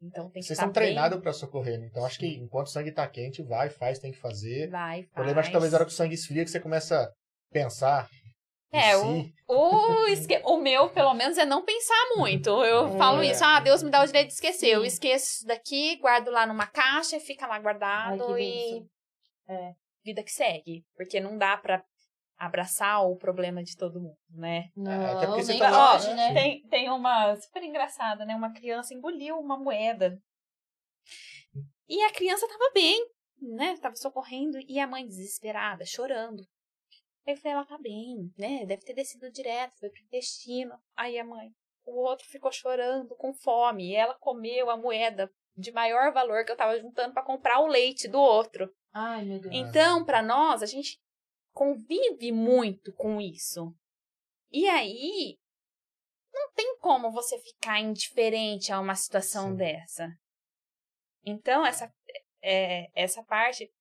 Então 0.02 0.30
tem 0.30 0.42
que 0.42 0.48
Vocês 0.48 0.58
estar 0.60 0.68
estão 0.68 0.74
treinados 0.74 1.20
pra 1.22 1.32
socorrer, 1.32 1.80
né? 1.80 1.88
Então 1.90 2.06
acho 2.06 2.20
que 2.20 2.28
enquanto 2.28 2.68
o 2.68 2.70
sangue 2.70 2.92
tá 2.92 3.08
quente, 3.08 3.42
vai, 3.42 3.70
faz, 3.70 4.00
tem 4.00 4.12
que 4.12 4.18
fazer. 4.20 4.70
Vai, 4.70 5.02
O 5.04 5.10
problema 5.12 5.40
é 5.40 5.44
que 5.44 5.52
talvez 5.52 5.72
faz. 5.72 5.72
na 5.72 5.78
hora 5.78 5.86
que 5.86 5.92
o 5.94 5.96
sangue 5.96 6.14
esfria 6.16 6.44
que 6.44 6.52
você 6.52 6.60
começa 6.60 7.02
a 7.04 7.10
pensar. 7.54 8.10
É, 8.72 8.98
si. 8.98 9.34
O, 9.48 10.08
esque... 10.08 10.42
o 10.46 10.58
meu, 10.58 10.90
pelo 10.90 11.14
menos, 11.14 11.38
é 11.38 11.46
não 11.46 11.64
pensar 11.64 12.16
muito. 12.18 12.50
Eu 12.50 12.88
É. 12.88 12.98
falo 12.98 13.24
isso, 13.24 13.44
ah, 13.46 13.60
Deus 13.60 13.82
me 13.84 13.92
dá 13.92 14.02
o 14.02 14.06
direito 14.06 14.28
de 14.30 14.34
esquecer. 14.34 14.70
Eu 14.74 14.82
Sim. 14.82 14.88
esqueço 14.88 15.26
isso 15.26 15.46
daqui, 15.46 15.96
guardo 15.98 16.30
lá 16.32 16.46
numa 16.48 16.66
caixa, 16.68 17.20
fica 17.20 17.46
lá 17.48 17.56
Ai, 17.56 17.62
guardado 17.62 18.36
que 18.36 18.42
e. 18.42 18.86
É. 19.48 19.74
vida 20.04 20.24
que 20.24 20.32
segue. 20.32 20.84
Porque 20.98 21.20
não 21.20 21.38
dá 21.38 21.56
pra 21.56 21.84
abraçar 22.46 23.06
o 23.06 23.16
problema 23.16 23.64
de 23.64 23.76
todo 23.76 24.02
mundo, 24.02 24.18
né? 24.30 24.70
Não, 24.76 25.18
até 25.18 25.26
porque 25.28 25.44
você 25.44 25.52
nem 25.54 25.60
tá 25.60 26.00
né? 26.00 26.16
né? 26.16 26.34
Tem, 26.34 26.68
tem 26.68 26.90
uma 26.90 27.36
super 27.36 27.64
engraçada, 27.64 28.26
né? 28.26 28.36
Uma 28.36 28.54
criança 28.54 28.94
engoliu 28.94 29.38
uma 29.38 29.58
moeda. 29.58 30.18
E 31.88 32.02
a 32.04 32.12
criança 32.12 32.48
tava 32.48 32.72
bem, 32.74 33.06
né? 33.42 33.78
Tava 33.78 33.96
socorrendo 33.96 34.58
e 34.68 34.80
a 34.80 34.88
mãe 34.88 35.06
desesperada, 35.06 35.86
chorando. 35.86 36.44
Aí 37.26 37.34
eu 37.34 37.38
falei, 37.38 37.54
ela 37.54 37.66
tá 37.66 37.78
bem, 37.78 38.32
né? 38.38 38.66
Deve 38.66 38.84
ter 38.84 38.94
descido 38.94 39.32
direto, 39.32 39.78
foi 39.80 39.90
pro 39.90 40.04
intestino. 40.04 40.74
Aí 40.96 41.18
a 41.18 41.24
mãe, 41.24 41.50
o 41.86 42.02
outro 42.02 42.26
ficou 42.28 42.52
chorando 42.52 43.16
com 43.16 43.34
fome 43.34 43.92
e 43.92 43.96
ela 43.96 44.18
comeu 44.20 44.70
a 44.70 44.78
moeda 44.78 45.30
de 45.56 45.72
maior 45.72 46.12
valor 46.12 46.44
que 46.44 46.52
eu 46.52 46.58
tava 46.58 46.80
juntando 46.80 47.14
pra 47.14 47.24
comprar 47.24 47.60
o 47.60 47.68
leite 47.68 48.08
do 48.08 48.20
outro. 48.20 48.70
Ai, 48.94 49.24
meu 49.24 49.40
Deus. 49.40 49.54
Então, 49.54 50.04
para 50.04 50.22
nós, 50.22 50.62
a 50.62 50.66
gente 50.66 51.00
convive 51.54 52.32
muito 52.32 52.92
com 52.94 53.22
isso. 53.22 53.74
E 54.52 54.68
aí, 54.68 55.38
não 56.34 56.52
tem 56.54 56.78
como 56.80 57.12
você 57.12 57.40
ficar 57.40 57.80
indiferente 57.80 58.72
a 58.72 58.80
uma 58.80 58.96
situação 58.96 59.52
Sim. 59.52 59.56
dessa. 59.58 60.10
Então, 61.26 61.66
essa, 61.66 61.92
é, 62.44 62.88
essa 62.94 63.24
parte, 63.24 63.72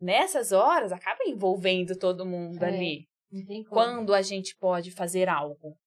nessas 0.00 0.52
horas, 0.52 0.90
acaba 0.92 1.24
envolvendo 1.24 1.96
todo 1.96 2.26
mundo 2.26 2.62
É. 2.62 2.68
ali. 2.68 3.08
Quando 3.68 4.14
a 4.14 4.22
gente 4.22 4.56
pode 4.56 4.90
fazer 4.90 5.28
algo. 5.28 5.78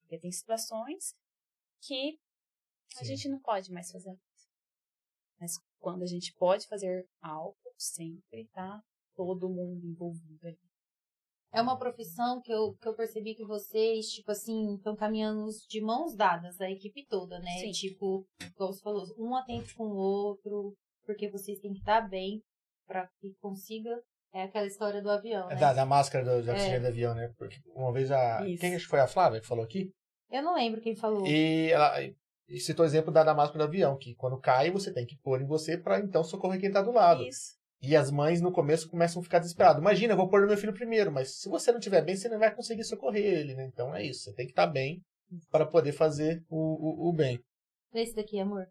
Porque 0.00 0.18
tem 0.18 0.32
situações 0.32 1.14
que 1.82 2.18
a 2.96 3.00
Sim. 3.00 3.04
gente 3.04 3.28
não 3.28 3.40
pode 3.40 3.70
mais 3.70 3.90
fazer. 3.90 4.16
Mas 5.38 5.52
quando 5.78 6.02
a 6.02 6.06
gente 6.06 6.32
pode 6.34 6.66
fazer 6.66 7.06
algo, 7.20 7.56
sempre 7.76 8.46
tá 8.48 8.80
todo 9.14 9.48
mundo 9.48 9.84
envolvido 9.86 10.46
ali. 10.46 10.65
É 11.52 11.62
uma 11.62 11.78
profissão 11.78 12.40
que 12.42 12.52
eu, 12.52 12.74
que 12.80 12.86
eu 12.88 12.94
percebi 12.94 13.34
que 13.34 13.44
vocês, 13.44 14.06
tipo 14.08 14.30
assim, 14.30 14.74
estão 14.74 14.94
caminhando 14.94 15.46
de 15.68 15.80
mãos 15.80 16.14
dadas, 16.14 16.60
a 16.60 16.70
equipe 16.70 17.06
toda, 17.08 17.38
né? 17.38 17.50
Sim. 17.60 17.70
Tipo, 17.70 18.26
como 18.54 18.72
você 18.72 18.80
falou, 18.82 19.04
um 19.18 19.34
atento 19.34 19.74
com 19.74 19.84
o 19.84 19.96
outro, 19.96 20.74
porque 21.04 21.30
vocês 21.30 21.58
têm 21.60 21.72
que 21.72 21.78
estar 21.78 22.02
bem 22.02 22.42
para 22.86 23.08
que 23.20 23.32
consiga. 23.40 23.90
É 24.34 24.42
aquela 24.42 24.66
história 24.66 25.00
do 25.00 25.08
avião, 25.10 25.50
É 25.50 25.54
né? 25.54 25.60
da, 25.60 25.72
da 25.72 25.86
máscara 25.86 26.22
do, 26.24 26.42
de 26.42 26.50
É. 26.50 26.52
oxigênio 26.52 26.82
do 26.82 26.88
avião, 26.88 27.14
né? 27.14 27.32
Porque 27.38 27.56
uma 27.74 27.90
vez 27.92 28.10
a. 28.10 28.46
Isso. 28.46 28.60
Quem 28.60 28.74
acho 28.74 28.84
que 28.84 28.90
foi 28.90 29.00
a 29.00 29.06
Flávia 29.06 29.40
que 29.40 29.46
falou 29.46 29.64
aqui? 29.64 29.90
Eu 30.30 30.42
não 30.42 30.54
lembro 30.56 30.80
quem 30.82 30.94
falou. 30.94 31.26
E 31.26 31.70
ela 31.70 32.02
e 32.48 32.60
citou 32.60 32.84
o 32.84 32.86
exemplo 32.86 33.10
da, 33.10 33.24
da 33.24 33.34
máscara 33.34 33.58
do 33.64 33.68
avião, 33.68 33.96
que 33.96 34.14
quando 34.14 34.38
cai, 34.38 34.70
você 34.70 34.92
tem 34.92 35.06
que 35.06 35.16
pôr 35.18 35.40
em 35.40 35.46
você 35.46 35.78
pra 35.78 36.00
então 36.00 36.22
socorrer 36.22 36.60
quem 36.60 36.70
tá 36.70 36.82
do 36.82 36.92
lado. 36.92 37.22
Isso. 37.24 37.56
E 37.80 37.94
as 37.94 38.10
mães 38.10 38.40
no 38.40 38.52
começo 38.52 38.88
começam 38.88 39.20
a 39.20 39.22
ficar 39.22 39.38
desesperadas. 39.38 39.80
Imagina, 39.80 40.12
eu 40.12 40.16
vou 40.16 40.28
pôr 40.28 40.46
meu 40.46 40.56
filho 40.56 40.72
primeiro, 40.72 41.12
mas 41.12 41.40
se 41.40 41.48
você 41.48 41.70
não 41.70 41.78
estiver 41.78 42.02
bem, 42.02 42.16
você 42.16 42.28
não 42.28 42.38
vai 42.38 42.54
conseguir 42.54 42.84
socorrer 42.84 43.24
ele, 43.24 43.54
né? 43.54 43.66
Então 43.66 43.94
é 43.94 44.04
isso, 44.04 44.24
você 44.24 44.34
tem 44.34 44.46
que 44.46 44.52
estar 44.52 44.66
bem 44.66 45.02
para 45.50 45.66
poder 45.66 45.92
fazer 45.92 46.42
o, 46.48 47.06
o, 47.06 47.10
o 47.10 47.12
bem. 47.12 47.38
Esse 47.94 48.14
daqui, 48.14 48.38
amor. 48.38 48.66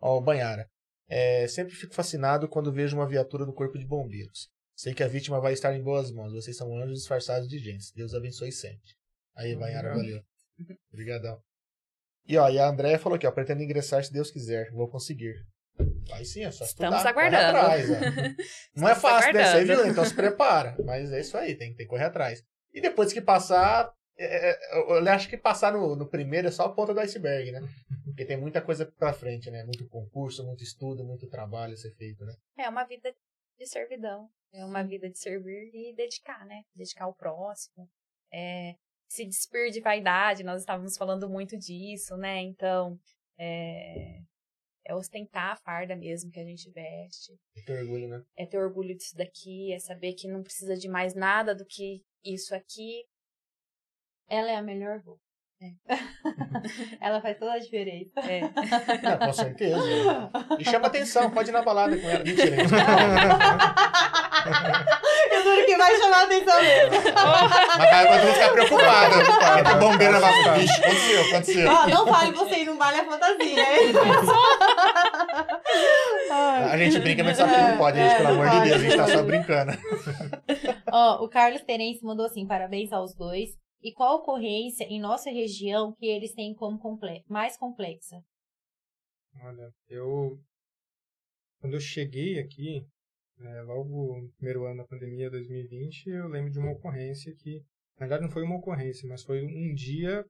Ó, 0.00 0.18
o 0.18 0.20
Banhara. 0.20 0.68
É, 1.08 1.48
sempre 1.48 1.74
fico 1.74 1.94
fascinado 1.94 2.48
quando 2.48 2.72
vejo 2.72 2.96
uma 2.96 3.08
viatura 3.08 3.46
do 3.46 3.52
corpo 3.52 3.78
de 3.78 3.86
bombeiros. 3.86 4.48
Sei 4.76 4.94
que 4.94 5.02
a 5.02 5.08
vítima 5.08 5.40
vai 5.40 5.54
estar 5.54 5.74
em 5.74 5.82
boas 5.82 6.12
mãos. 6.12 6.32
Vocês 6.32 6.56
são 6.56 6.76
anjos 6.76 6.98
disfarçados 6.98 7.48
de 7.48 7.58
gente. 7.58 7.92
Deus 7.94 8.14
abençoe 8.14 8.52
sempre. 8.52 8.92
Aí, 9.34 9.56
Banhara, 9.56 9.94
valeu. 9.94 10.22
Obrigadão. 10.92 11.40
E 12.26 12.36
ó, 12.36 12.48
e 12.48 12.58
a 12.58 12.68
Andréia 12.68 12.98
falou 12.98 13.16
aqui, 13.16 13.26
ó, 13.26 13.32
pretendo 13.32 13.62
ingressar 13.62 14.04
se 14.04 14.12
Deus 14.12 14.30
quiser. 14.30 14.70
Vou 14.72 14.88
conseguir. 14.88 15.34
Aí 16.12 16.24
sim, 16.24 16.44
é 16.44 16.50
só 16.50 16.64
Estamos 16.64 16.96
estudar, 16.96 17.14
correr 17.14 17.26
aguardando. 17.28 17.58
atrás, 17.58 17.90
ó. 17.90 17.94
Não 18.80 18.88
é 18.88 18.92
Estamos 18.92 18.98
fácil, 18.98 19.32
né? 19.32 19.44
Você 19.44 19.50
aguardando. 19.50 19.82
viu? 19.82 19.92
Então 19.92 20.04
se 20.04 20.14
prepara. 20.16 20.76
Mas 20.84 21.12
é 21.12 21.20
isso 21.20 21.36
aí, 21.36 21.54
tem, 21.54 21.68
tem 21.74 21.86
que 21.86 21.90
correr 21.90 22.04
atrás. 22.04 22.42
E 22.72 22.80
depois 22.80 23.12
que 23.12 23.20
passar, 23.20 23.92
é, 24.16 24.50
é, 24.50 24.78
eu 24.80 25.08
acho 25.12 25.28
que 25.28 25.36
passar 25.36 25.72
no, 25.72 25.94
no 25.94 26.08
primeiro 26.08 26.48
é 26.48 26.50
só 26.50 26.64
a 26.64 26.72
ponta 26.72 26.92
do 26.92 27.00
iceberg, 27.00 27.52
né? 27.52 27.60
Porque 28.04 28.24
tem 28.24 28.36
muita 28.36 28.60
coisa 28.60 28.84
pra 28.84 29.12
frente, 29.12 29.50
né? 29.50 29.62
Muito 29.64 29.86
concurso, 29.88 30.44
muito 30.44 30.62
estudo, 30.64 31.04
muito 31.04 31.28
trabalho 31.28 31.74
a 31.74 31.76
ser 31.76 31.94
feito, 31.94 32.24
né? 32.24 32.34
É 32.58 32.68
uma 32.68 32.84
vida 32.84 33.14
de 33.58 33.66
servidão. 33.66 34.28
É 34.52 34.64
uma 34.64 34.82
vida 34.82 35.08
de 35.10 35.18
servir 35.18 35.70
e 35.74 35.94
dedicar, 35.94 36.44
né? 36.46 36.62
Dedicar 36.74 37.04
ao 37.04 37.14
próximo. 37.14 37.88
É, 38.32 38.74
se 39.06 39.24
despir 39.24 39.70
de 39.70 39.80
vaidade, 39.80 40.42
nós 40.42 40.60
estávamos 40.60 40.96
falando 40.96 41.28
muito 41.28 41.56
disso, 41.56 42.16
né? 42.16 42.40
Então, 42.42 42.98
é, 43.38 44.20
é 44.88 44.94
ostentar 44.94 45.52
a 45.52 45.56
farda 45.56 45.94
mesmo 45.94 46.30
que 46.30 46.40
a 46.40 46.44
gente 46.44 46.70
veste. 46.70 47.38
Muito 47.54 47.72
orgulho, 47.72 48.08
né? 48.08 48.22
É 48.34 48.46
ter 48.46 48.58
orgulho 48.58 48.96
disso 48.96 49.14
daqui, 49.14 49.72
é 49.72 49.78
saber 49.78 50.14
que 50.14 50.26
não 50.26 50.42
precisa 50.42 50.76
de 50.76 50.88
mais 50.88 51.14
nada 51.14 51.54
do 51.54 51.64
que 51.66 52.02
isso 52.24 52.54
aqui. 52.54 53.04
Ela 54.26 54.50
é 54.50 54.56
a 54.56 54.62
melhor 54.62 55.00
roupa. 55.04 55.20
É. 55.60 55.72
ela 57.04 57.20
faz 57.20 57.38
toda 57.38 57.52
a 57.52 57.58
diferença. 57.58 58.18
É. 58.20 58.40
Não, 58.40 59.18
com 59.18 59.32
certeza. 59.32 59.78
E 60.58 60.64
chama 60.64 60.86
atenção, 60.86 61.30
pode 61.30 61.50
ir 61.50 61.52
na 61.52 61.62
balada 61.62 62.00
com 62.00 62.08
ela. 62.08 62.24
Mentira? 62.24 62.56
Eu 65.30 65.42
juro 65.42 65.66
que 65.66 65.76
vai 65.76 65.96
chamar 65.96 66.20
a 66.20 66.24
atenção 66.24 66.62
mesmo. 66.62 66.90
Mas 67.78 67.90
vai 67.90 68.06
vai 68.06 68.32
ficar 68.32 68.52
preocupada. 68.52 69.14
Porque 69.24 69.70
tem 69.70 69.78
bombeiro 69.78 70.12
na 70.12 70.20
balada. 70.20 70.58
Vixe, 70.58 70.80
aconteceu, 70.80 71.20
aconteceu. 71.22 71.70
Ó, 71.70 71.86
não 71.86 72.06
fale 72.06 72.32
vocês 72.32 72.66
não 72.66 72.78
vale 72.78 72.96
a 72.98 73.04
fantasia, 73.04 73.82
hein? 73.82 73.92
A 76.70 76.76
gente 76.78 76.98
brinca, 77.00 77.24
mas 77.24 77.36
sabe 77.36 77.54
que 77.54 77.60
não 77.60 77.78
pode, 77.78 77.98
gente, 77.98 78.12
É, 78.12 78.16
pelo 78.16 78.28
amor 78.28 78.48
de 78.48 78.56
pode, 78.56 78.68
Deus, 78.68 78.76
a 78.76 78.84
gente 78.84 78.96
tá 78.96 79.08
só 79.08 79.22
brincando. 79.22 79.72
Ó, 80.92 81.24
o 81.24 81.28
Carlos 81.28 81.62
Terence 81.62 82.04
mandou 82.04 82.26
assim: 82.26 82.46
parabéns 82.46 82.92
aos 82.92 83.14
dois. 83.14 83.50
E 83.80 83.92
qual 83.92 84.16
ocorrência 84.16 84.84
em 84.84 85.00
nossa 85.00 85.30
região 85.30 85.94
que 85.98 86.06
eles 86.06 86.34
têm 86.34 86.52
como 86.54 86.78
comple 86.78 87.22
mais 87.28 87.56
complexa? 87.56 88.16
Olha, 89.44 89.70
eu. 89.88 90.38
Quando 91.60 91.74
eu 91.74 91.80
cheguei 91.80 92.38
aqui, 92.38 92.84
né, 93.38 93.62
logo 93.62 94.20
no 94.20 94.30
primeiro 94.32 94.64
ano 94.66 94.78
da 94.78 94.86
pandemia, 94.86 95.30
2020, 95.30 96.08
eu 96.10 96.28
lembro 96.28 96.50
de 96.50 96.58
uma 96.58 96.72
ocorrência 96.72 97.34
que, 97.34 97.62
na 97.98 98.06
verdade, 98.06 98.22
não 98.22 98.30
foi 98.30 98.42
uma 98.42 98.56
ocorrência, 98.56 99.08
mas 99.08 99.22
foi 99.22 99.44
um 99.44 99.74
dia 99.74 100.24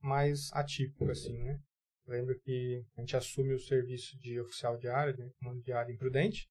mais 0.00 0.52
atípico, 0.52 1.10
assim, 1.10 1.36
né? 1.38 1.60
Eu 2.06 2.12
lembro 2.12 2.38
que 2.40 2.84
a 2.96 3.00
gente 3.00 3.16
assume 3.16 3.52
o 3.52 3.58
serviço 3.58 4.18
de 4.18 4.40
oficial 4.40 4.76
de 4.78 4.88
área, 4.88 5.14
né, 5.16 5.30
comando 5.38 5.62
de 5.62 5.72
área 5.72 5.92
imprudente, 5.92 6.48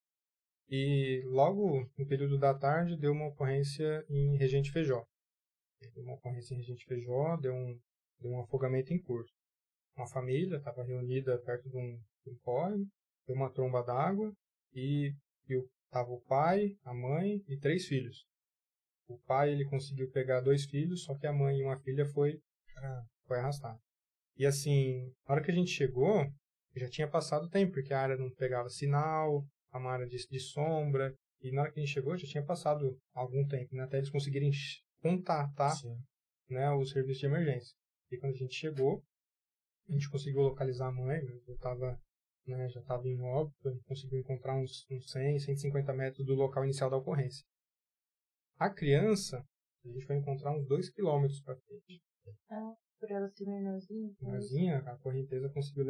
e 0.70 1.22
logo 1.26 1.90
no 1.98 2.06
período 2.06 2.38
da 2.38 2.54
tarde 2.54 2.98
deu 2.98 3.12
uma 3.12 3.28
ocorrência 3.28 4.06
em 4.10 4.38
Regente 4.38 4.72
Feijó. 4.72 5.04
Deu 5.94 6.04
uma 6.04 6.16
ocorrência 6.16 6.54
em 6.54 6.58
Regente 6.58 6.86
Feijó, 6.86 7.38
deu 7.38 7.54
um, 7.54 7.80
deu 8.20 8.32
um 8.32 8.40
afogamento 8.41 8.94
em 8.94 9.02
curso 9.02 9.34
uma 9.98 10.08
família 10.08 10.58
estava 10.58 10.84
reunida 10.84 11.38
perto 11.40 11.70
de 11.70 11.76
um, 11.76 11.99
de 12.24 12.30
um 12.30 12.38
córrego, 12.44 12.88
deu 13.26 13.36
uma 13.36 13.52
tromba 13.52 13.84
d'água 13.84 14.32
e 14.74 15.14
estava 15.53 16.10
o 16.11 16.22
pai, 16.22 16.76
a 16.84 16.94
mãe 16.94 17.41
e 17.48 17.57
três 17.57 17.86
filhos. 17.86 18.26
O 19.07 19.18
pai 19.19 19.52
ele 19.52 19.65
conseguiu 19.65 20.10
pegar 20.11 20.41
dois 20.41 20.65
filhos, 20.65 21.03
só 21.03 21.18
que 21.18 21.26
a 21.26 21.34
mãe 21.34 21.57
e 21.57 21.64
uma 21.64 21.80
filha 21.80 22.06
foi 22.06 22.40
foi 23.26 23.40
arrastado. 23.40 23.80
E 24.38 24.45
assim, 24.45 25.11
na 25.28 25.34
hora 25.34 25.44
que 25.44 25.52
a 25.52 25.53
gente 25.53 25.72
chegou, 25.72 26.26
já 26.76 26.90
tinha 26.90 27.07
passado 27.07 27.49
tempo, 27.49 27.74
porque 27.74 27.94
a 27.94 27.99
área 27.99 28.18
não 28.18 28.30
pegava 28.32 28.69
sinal, 28.69 29.44
a 29.72 29.80
área 29.90 30.07
de, 30.07 30.18
de 30.30 30.40
sombra, 30.40 31.14
e 31.41 31.52
na 31.52 31.61
hora 31.61 31.72
que 31.72 31.80
a 31.80 31.84
gente 31.84 31.94
chegou, 31.94 32.18
já 32.18 32.28
tinha 32.28 32.45
passado 32.45 32.98
algum 33.14 33.45
tempo, 33.48 33.76
né? 33.76 33.84
Até 33.84 33.98
eles 33.98 34.10
conseguirem 34.10 34.52
contatar 35.02 35.76
né, 36.49 36.69
o 36.72 36.86
serviço 36.86 37.22
de 37.22 37.26
emergência. 37.26 37.76
E 38.11 38.18
quando 38.18 38.34
a 38.34 38.38
gente 38.38 38.56
chegou, 38.56 39.03
a 39.90 39.91
gente 39.91 40.10
conseguiu 40.10 40.41
localizar 40.41 40.88
a 40.88 40.91
mãe, 40.91 41.24
né, 41.24 41.40
já 41.45 41.53
estava 41.53 41.99
né, 42.56 42.69
já 42.69 42.80
estava 42.80 43.07
em 43.07 43.19
óbito, 43.22 43.68
a 43.68 43.72
gente 43.72 43.84
conseguiu 43.86 44.19
encontrar 44.19 44.56
uns, 44.56 44.86
uns 44.90 45.10
100, 45.11 45.40
150 45.40 45.94
metros 45.94 46.26
do 46.26 46.34
local 46.34 46.64
inicial 46.64 46.90
da 46.90 46.98
ocorrência. 46.98 47.45
A 48.60 48.69
criança, 48.69 49.44
a 49.86 49.88
gente 49.90 50.06
vai 50.06 50.18
encontrar 50.18 50.52
uns 50.52 50.68
2 50.68 50.90
quilômetros 50.90 51.41
para 51.41 51.56
frente. 51.56 52.02
Ah, 52.49 52.74
por 52.99 53.11
ela 53.11 53.30
ser 53.30 53.45
menorzinha. 53.45 54.11
Menorzinha, 54.22 54.78
a 54.80 54.98
correnteza 54.98 55.49
conseguiu 55.49 55.86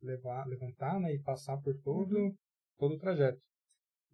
levar, 0.00 0.46
levantar 0.46 1.00
né, 1.00 1.12
e 1.14 1.22
passar 1.22 1.56
por 1.60 1.74
todo, 1.82 2.14
Uhum. 2.16 2.34
todo 2.78 2.94
o 2.94 2.98
trajeto. 2.98 3.40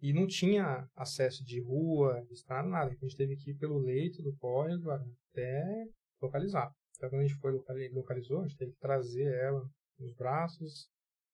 E 0.01 0.13
não 0.13 0.25
tinha 0.27 0.87
acesso 0.95 1.43
de 1.43 1.61
rua, 1.61 2.23
de 2.25 2.33
estrada, 2.33 2.67
nada. 2.67 2.89
A 2.91 2.95
gente 2.95 3.15
teve 3.17 3.35
que 3.35 3.51
ir 3.51 3.57
pelo 3.57 3.77
leito 3.77 4.23
do 4.23 4.35
córrego 4.37 4.89
até 4.91 5.85
localizar. 6.21 6.71
Então 6.97 7.09
quando 7.09 7.21
a 7.21 7.27
gente 7.27 7.39
foi 7.39 7.51
locali- 7.51 7.89
localizou, 7.89 8.39
a 8.41 8.47
gente 8.47 8.57
teve 8.57 8.71
que 8.71 8.79
trazer 8.79 9.31
ela 9.43 9.61
nos 9.99 10.13
braços, 10.15 10.89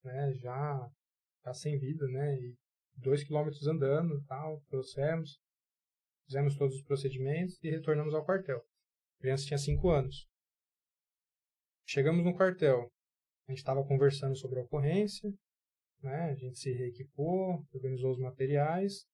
né, 0.06 0.34
já, 0.36 0.90
já 1.44 1.54
sem 1.54 1.78
vida, 1.78 2.08
né, 2.08 2.36
e 2.40 2.56
dois 2.98 3.24
quilômetros 3.24 3.66
andando, 3.68 4.24
tal, 4.26 4.62
trouxemos, 4.70 5.40
fizemos 6.26 6.56
todos 6.56 6.76
os 6.76 6.84
procedimentos 6.84 7.58
e 7.64 7.70
retornamos 7.70 8.14
ao 8.14 8.26
quartel. 8.26 8.60
A 9.18 9.22
criança 9.22 9.46
tinha 9.46 9.58
cinco 9.58 9.90
anos. 9.90 10.28
Chegamos 11.88 12.24
no 12.24 12.36
quartel, 12.36 12.90
a 13.48 13.52
gente 13.52 13.60
estava 13.60 13.86
conversando 13.86 14.36
sobre 14.36 14.60
a 14.60 14.64
ocorrência, 14.64 15.30
né, 16.02 16.32
a 16.32 16.36
gente 16.36 16.58
se 16.58 16.72
reequipou, 16.72 17.66
organizou 17.74 18.12
os 18.12 18.20
materiais, 18.20 19.06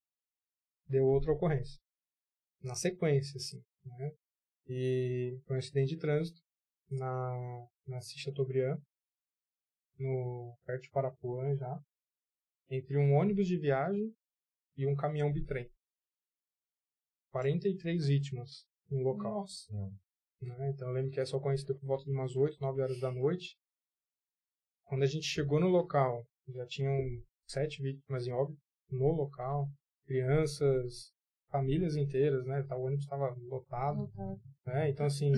deu 0.87 1.05
outra 1.05 1.31
ocorrência. 1.31 1.79
Na 2.61 2.75
sequência, 2.75 3.37
assim, 3.37 3.61
né, 3.85 4.11
e 4.67 5.39
foi 5.45 5.55
um 5.55 5.59
acidente 5.59 5.95
de 5.95 5.99
trânsito 5.99 6.39
na, 6.89 7.67
na 7.87 7.97
Assis 7.97 8.19
Chateaubriand, 8.21 8.77
no, 9.99 10.57
perto 10.65 10.83
de 10.83 10.89
Parapuã 10.89 11.55
já, 11.55 11.79
entre 12.69 12.97
um 12.97 13.13
ônibus 13.13 13.47
de 13.47 13.57
viagem 13.57 14.13
e 14.77 14.87
um 14.87 14.95
caminhão 14.95 15.31
bitrem. 15.31 15.69
43 17.31 18.07
vítimas 18.07 18.65
no 18.89 19.01
local. 19.01 19.41
Nossa. 19.41 19.73
né? 20.41 20.71
Então 20.71 20.87
eu 20.89 20.93
lembro 20.93 21.11
que 21.11 21.19
essa 21.19 21.35
ocorrência 21.35 21.65
deu 21.67 21.77
por 21.77 21.85
volta 21.87 22.03
de 22.03 22.11
umas 22.11 22.35
8, 22.35 22.57
9 22.59 22.81
horas 22.81 22.99
da 22.99 23.11
noite. 23.11 23.57
Quando 24.85 25.03
a 25.03 25.07
gente 25.07 25.25
chegou 25.25 25.59
no 25.59 25.67
local, 25.67 26.25
já 26.49 26.65
tinham 26.65 26.93
sete 27.47 27.81
vítimas 27.81 28.27
em 28.27 28.31
óbito 28.31 28.59
no 28.89 29.11
local, 29.13 29.69
crianças, 30.05 31.13
famílias 31.49 31.95
inteiras, 31.95 32.45
né? 32.45 32.61
O 32.71 32.81
ônibus 32.81 33.05
estava 33.05 33.33
lotado, 33.47 34.11
né? 34.65 34.89
Então 34.89 35.05
assim, 35.05 35.31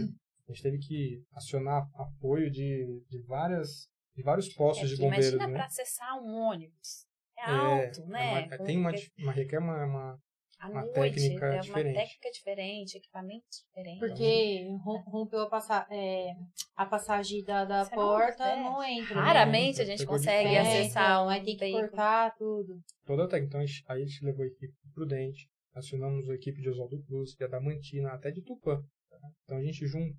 a 0.48 0.52
gente 0.52 0.64
teve 0.64 0.78
que 0.80 1.24
acionar 1.34 1.88
apoio 1.94 2.50
de, 2.50 3.04
de 3.10 3.22
várias 3.24 3.88
de 4.15 4.23
vários 4.23 4.53
postos 4.53 4.91
É 4.91 4.95
de 4.95 5.02
bombeiros, 5.02 5.27
imagina 5.30 5.48
né? 5.48 5.53
para 5.57 5.65
acessar 5.65 6.18
um 6.22 6.34
ônibus. 6.35 7.06
É 7.38 7.41
É, 7.41 7.45
alto, 7.45 8.02
é 8.02 8.06
né? 8.07 8.48
uma- 8.48 8.57
tem 8.65 8.77
uma, 8.77 8.91
uma 9.19 9.31
requer 9.31 9.57
uma, 9.60 9.85
uma 9.85 10.19
à 10.60 10.69
uma 10.69 10.81
noite 10.84 10.94
técnica 11.15 11.45
é 11.48 11.52
uma 11.56 11.61
diferente. 11.61 11.95
técnica 11.95 12.31
diferente, 12.31 12.98
equipamento 12.98 13.45
diferente. 13.68 13.99
Porque 13.99 14.68
rom- 14.84 15.03
rompeu 15.07 15.40
a, 15.41 15.49
passa 15.49 15.85
é, 15.91 16.31
a 16.76 16.85
passagem 16.85 17.44
da, 17.44 17.65
da 17.65 17.84
Você 17.84 17.95
não- 17.95 18.02
porta, 18.03 18.44
é. 18.45 18.56
não, 18.64 18.84
entra. 18.84 19.15
né? 19.15 19.22
Raramente 19.22 19.81
a 19.81 19.85
gente 19.85 20.06
consegue 20.06 20.56
acessar 20.57 21.11
então, 21.11 21.26
um 21.26 21.30
aí 21.30 21.44
tem 21.44 21.53
que 21.56 21.60
veículo. 21.60 21.88
cortar 21.90 22.35
tudo. 22.38 22.80
toda 23.06 23.26
a 23.26 23.27
técnica. 23.27 23.48
Então 23.49 23.61
a 23.61 23.65
gente- 23.65 23.84
aí 23.90 24.03
a 24.03 24.06
gente 24.06 24.23
levou 24.23 24.44
a 24.45 24.48
equipe 24.48 24.73
prudente, 24.94 25.49
acionamos 25.73 26.30
a 26.30 26.35
equipe 26.35 26.61
de 26.61 26.69
Oswaldo 26.69 27.02
Cruz, 27.03 27.31
de 27.31 27.44
Adamantina, 27.44 28.11
até 28.14 28.31
de 28.31 28.41
Tupã. 28.44 28.77
tá? 29.10 29.18
Então 29.44 29.57
a 29.57 29.64
gente 29.64 29.85
juntou 29.85 30.14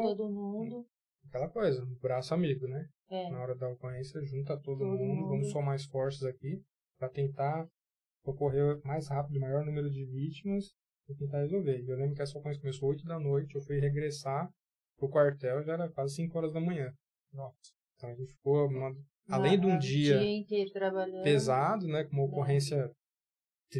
Todo 0.00 0.30
mundo. 0.30 0.86
Aquela 1.32 1.48
coisa, 1.48 1.82
um 1.82 1.94
braço 2.00 2.34
amigo, 2.34 2.66
né? 2.68 2.86
É. 3.10 3.30
Na 3.30 3.40
hora 3.40 3.54
da 3.54 3.68
ocorrência, 3.68 4.22
junta 4.24 4.54
todo, 4.58 4.78
Todo 4.80 4.88
mundo, 4.98 5.04
mundo. 5.04 5.28
vamos 5.28 5.50
somar 5.50 5.74
esforços 5.76 6.24
aqui 6.24 6.60
para 6.98 7.08
tentar 7.08 7.66
socorrer 8.24 8.80
mais 8.84 9.08
rápido 9.08 9.36
o 9.36 9.40
maior 9.40 9.64
número 9.64 9.90
de 9.90 10.04
vítimas 10.04 10.66
e 11.08 11.14
tentar 11.14 11.40
resolver. 11.40 11.82
Eu 11.86 11.96
lembro 11.96 12.14
que 12.14 12.22
essa 12.22 12.38
ocorrência 12.38 12.60
começou 12.60 12.88
8 12.90 13.04
da 13.04 13.18
noite, 13.18 13.54
eu 13.54 13.62
fui 13.62 13.80
regressar 13.80 14.48
pro 14.98 15.08
quartel, 15.08 15.62
já 15.62 15.72
era 15.72 15.90
quase 15.90 16.14
5 16.14 16.36
horas 16.38 16.52
da 16.52 16.60
manhã. 16.60 16.92
Nossa. 17.32 17.56
Então 17.96 18.10
a 18.10 18.14
gente 18.14 18.32
ficou, 18.32 18.66
uma- 18.68 18.94
além 19.28 19.58
de 19.58 19.66
um 19.66 19.78
dia 19.78 20.18
dia 20.20 20.66
pesado, 21.22 21.86
né, 21.88 22.04
com 22.04 22.12
uma 22.16 22.24
ocorrência 22.24 22.90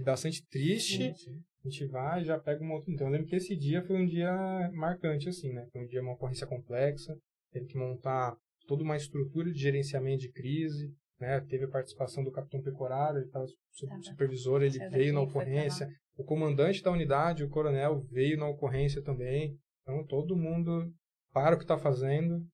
bastante 0.05 0.43
triste, 0.47 1.15
Sim. 1.15 1.43
a 1.65 1.69
gente 1.69 1.87
vai 1.87 2.23
e 2.23 2.24
já 2.24 2.39
pega 2.39 2.62
uma 2.62 2.74
outra. 2.74 2.91
Então, 2.91 3.07
eu 3.09 3.12
lembro 3.12 3.27
que 3.27 3.37
esse 3.37 3.55
dia 3.55 3.83
foi 3.83 3.97
um 3.97 4.07
dia 4.07 4.33
marcante, 4.73 5.29
assim, 5.29 5.53
né? 5.53 5.66
Foi 5.70 5.83
um 5.83 5.87
dia, 5.87 6.01
uma 6.01 6.15
ocorrência 6.15 6.47
complexa, 6.47 7.15
teve 7.53 7.66
que 7.66 7.77
montar 7.79 8.37
toda 8.66 8.83
uma 8.83 8.97
estrutura 8.97 9.53
de 9.53 9.59
gerenciamento 9.59 10.23
de 10.23 10.33
crise, 10.33 10.93
né? 11.20 11.41
Teve 11.43 11.65
a 11.65 11.69
participação 11.70 12.24
do 12.24 12.33
capitão 12.33 12.62
Pecoraro, 12.62 13.19
ele 13.19 13.27
estava 13.27 13.47
Tava. 13.89 14.03
supervisor, 14.03 14.62
ele 14.62 14.79
veio 14.89 15.12
na 15.12 15.20
ocorrência. 15.20 15.89
O 16.16 16.24
comandante 16.24 16.83
da 16.83 16.91
unidade, 16.91 17.45
o 17.45 17.49
coronel, 17.49 18.01
veio 18.11 18.37
na 18.39 18.49
ocorrência 18.49 19.03
também. 19.03 19.57
Então, 19.83 20.05
todo 20.07 20.37
mundo 20.37 20.93
para 21.33 21.55
o 21.55 21.59
que 21.59 21.65
está 21.65 21.79
fazendo, 21.79 22.45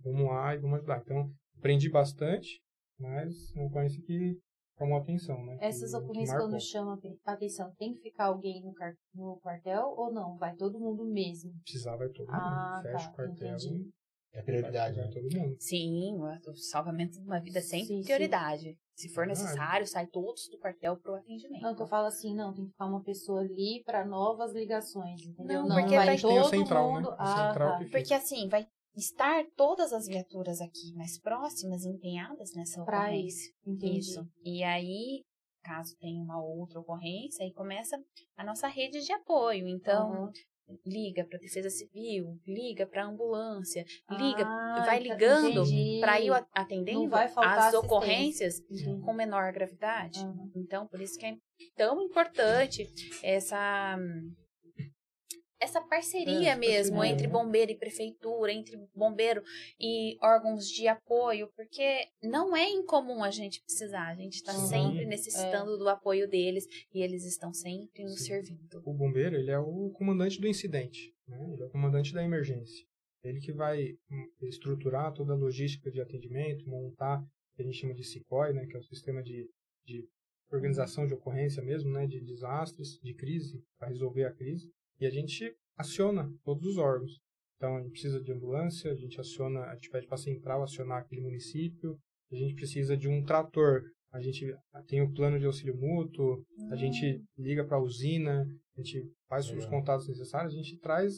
vamos 0.00 0.26
lá 0.28 0.54
e 0.54 0.58
vamos 0.58 0.78
ajudar. 0.78 1.00
Então, 1.04 1.30
aprendi 1.56 1.88
bastante, 1.90 2.60
mas 2.98 3.32
uma 3.54 3.66
ocorrência 3.66 4.02
que 4.02 4.38
chamou 4.76 4.98
atenção, 4.98 5.42
né? 5.46 5.56
Essas 5.60 5.90
Que- 5.92 5.96
ocorrências, 5.96 6.36
quando 6.36 6.60
chama 6.60 6.98
a 7.24 7.32
atenção, 7.32 7.72
tem 7.78 7.94
que 7.94 8.00
ficar 8.00 8.26
alguém 8.26 8.60
no, 8.62 8.74
no 9.14 9.40
quartel 9.40 9.94
ou 9.96 10.12
não? 10.12 10.36
Vai 10.36 10.54
todo 10.56 10.78
mundo 10.78 11.04
mesmo? 11.04 11.52
precisar 11.62 11.96
vai 11.96 12.08
todo 12.08 12.26
mundo. 12.26 12.36
Ah, 12.36 12.80
Fecha 12.82 13.06
tá, 13.06 13.10
o 13.12 13.14
quartel 13.14 13.48
entendi. 13.56 13.90
É 14.36 14.42
prioridade, 14.42 14.96
vai 14.96 15.06
né? 15.06 15.10
todo 15.12 15.34
mundo. 15.34 15.56
Sim, 15.58 16.18
o 16.20 16.54
salvamento 16.54 17.18
de 17.18 17.24
uma 17.26 17.40
vida 17.40 17.58
é 17.58 17.62
sempre 17.62 17.86
Sim, 17.86 17.96
sim. 18.00 18.04
prioridade. 18.04 18.78
Se 18.94 19.08
for 19.08 19.26
necessário, 19.26 19.86
sai 19.86 20.06
todos 20.06 20.48
do 20.50 20.58
quartel 20.58 20.96
pro 20.98 21.14
atendimento. 21.14 21.62
Não, 21.62 21.74
que 21.74 21.82
eu 21.82 21.86
falo 21.86 22.06
assim, 22.06 22.34
não, 22.34 22.52
tem 22.54 22.64
que 22.64 22.70
ficar 22.70 22.86
uma 22.86 23.02
pessoa 23.02 23.40
ali 23.40 23.82
para 23.84 24.04
novas 24.04 24.52
ligações, 24.54 25.22
entendeu? 25.22 25.62
Não, 25.62 25.68
Não, 25.68 25.76
porque 25.76 25.96
vai 25.96 26.06
vai- 26.06 26.18
todo 26.18 26.30
Tem 26.30 26.40
o 26.40 26.44
central, 26.44 26.92
mundo. 26.92 27.08
né? 27.10 27.16
O 27.16 27.16
Ah, 27.18 27.26
central 27.48 27.78
tá. 27.78 27.88
Porque 27.90 28.14
assim, 28.14 28.48
vai 28.48 28.66
estar 28.94 29.44
todas 29.56 29.92
as 29.92 30.06
viaturas 30.06 30.60
aqui 30.60 30.92
mais 30.94 31.18
próximas, 31.18 31.84
empenhadas 31.84 32.54
nessa 32.54 32.82
Pra 32.84 33.00
ocorrência. 33.00 33.52
Entendi. 33.66 33.98
Isso. 33.98 34.26
E 34.44 34.62
aí, 34.62 35.22
caso 35.62 35.94
tenha 35.98 36.22
uma 36.22 36.42
outra 36.42 36.80
ocorrência, 36.80 37.44
aí 37.44 37.52
começa 37.52 37.98
a 38.36 38.44
nossa 38.44 38.66
rede 38.68 39.00
de 39.04 39.12
apoio. 39.12 39.66
Então, 39.68 40.12
Aham. 40.12 40.32
Liga 40.84 41.24
para 41.24 41.38
Defesa 41.38 41.70
Civil, 41.70 42.38
liga 42.46 42.86
para 42.86 43.04
ambulância, 43.06 43.84
liga, 44.10 44.44
Ah, 44.46 44.82
vai 44.86 44.98
ligando 45.00 45.62
para 46.00 46.20
ir 46.20 46.32
a- 46.32 46.46
atendendo 46.52 47.14
as 47.14 47.74
ocorrências 47.74 48.60
Entendi. 48.70 49.00
com 49.02 49.12
menor 49.12 49.52
gravidade. 49.52 50.18
Aham. 50.20 50.50
Então, 50.56 50.86
por 50.86 51.00
isso 51.00 51.18
que 51.18 51.26
é 51.26 51.36
tão 51.76 52.00
importante 52.02 52.88
essa 53.22 53.96
essa 55.60 55.80
parceria 55.80 56.52
É, 56.52 56.56
mesmo 56.56 56.96
parceria, 56.96 57.12
entre 57.14 57.26
né? 57.26 57.32
bombeiro 57.32 57.72
e 57.72 57.76
prefeitura, 57.76 58.52
entre 58.52 58.76
bombeiro 58.94 59.42
e 59.80 60.16
órgãos 60.22 60.68
de 60.68 60.86
apoio, 60.88 61.48
porque 61.56 62.06
não 62.22 62.56
é 62.56 62.68
incomum 62.70 63.22
a 63.24 63.30
gente 63.30 63.62
precisar, 63.62 64.08
a 64.08 64.14
gente 64.14 64.34
está 64.36 64.52
Uhum. 64.52 64.66
sempre 64.66 65.06
necessitando 65.06 65.76
do 65.78 65.88
apoio 65.88 66.28
deles 66.28 66.66
e 66.92 67.02
eles 67.02 67.24
estão 67.24 67.52
sempre 67.52 68.02
nos 68.04 68.24
servindo. 68.24 68.82
O 68.84 68.92
bombeiro, 68.92 69.36
ele 69.36 69.50
é 69.50 69.58
o 69.58 69.90
comandante 69.90 70.40
do 70.40 70.46
incidente, 70.46 71.14
né? 71.26 71.38
Ele 71.52 71.62
é 71.62 71.66
o 71.66 71.70
comandante 71.70 72.12
da 72.12 72.22
emergência. 72.22 72.84
Ele 73.24 73.40
que 73.40 73.52
vai 73.52 73.94
hum, 74.10 74.28
estruturar 74.42 75.12
toda 75.12 75.32
a 75.32 75.36
logística 75.36 75.90
de 75.90 76.00
atendimento, 76.00 76.68
montar 76.68 77.20
o 77.20 77.56
que 77.56 77.62
a 77.62 77.64
gente 77.64 77.78
chama 77.78 77.94
de 77.94 78.04
SICOI, 78.04 78.52
né? 78.52 78.66
Que 78.66 78.76
é 78.76 78.78
o 78.78 78.84
sistema 78.84 79.22
de, 79.22 79.48
de 79.84 80.06
organização 80.52 81.06
de 81.06 81.14
ocorrência 81.14 81.62
mesmo, 81.62 81.90
né? 81.90 82.06
De 82.06 82.20
desastres, 82.20 83.00
de 83.02 83.14
crise, 83.14 83.64
para 83.78 83.88
resolver 83.88 84.24
a 84.24 84.32
crise. 84.32 84.70
E 85.00 85.06
a 85.06 85.10
gente 85.10 85.54
aciona 85.76 86.28
todos 86.44 86.64
os 86.66 86.76
órgãos. 86.78 87.12
Então, 87.56 87.76
a 87.76 87.80
gente 87.80 87.92
precisa 87.92 88.20
de 88.20 88.32
ambulância, 88.32 88.90
a 88.90 88.94
gente 88.94 89.18
aciona, 89.20 89.60
a 89.60 89.74
gente 89.74 89.88
pede 89.90 90.06
para 90.06 90.14
a 90.16 90.18
central 90.18 90.62
acionar 90.62 90.98
aquele 91.02 91.22
município, 91.22 91.96
a 92.30 92.36
gente 92.36 92.54
precisa 92.54 92.96
de 92.96 93.08
um 93.08 93.24
trator, 93.24 93.82
a 94.12 94.20
gente 94.20 94.44
tem 94.88 95.00
o 95.02 95.12
plano 95.12 95.38
de 95.38 95.46
auxílio 95.46 95.76
mútuo, 95.76 96.42
a 96.70 96.76
gente 96.76 97.22
liga 97.38 97.64
para 97.64 97.76
a 97.78 97.80
usina, 97.82 98.42
a 98.76 98.80
gente 98.82 99.02
faz 99.28 99.46
os 99.46 99.52
Legal. 99.52 99.70
contatos 99.70 100.06
necessários, 100.08 100.52
a 100.54 100.56
gente 100.56 100.78
traz 100.78 101.14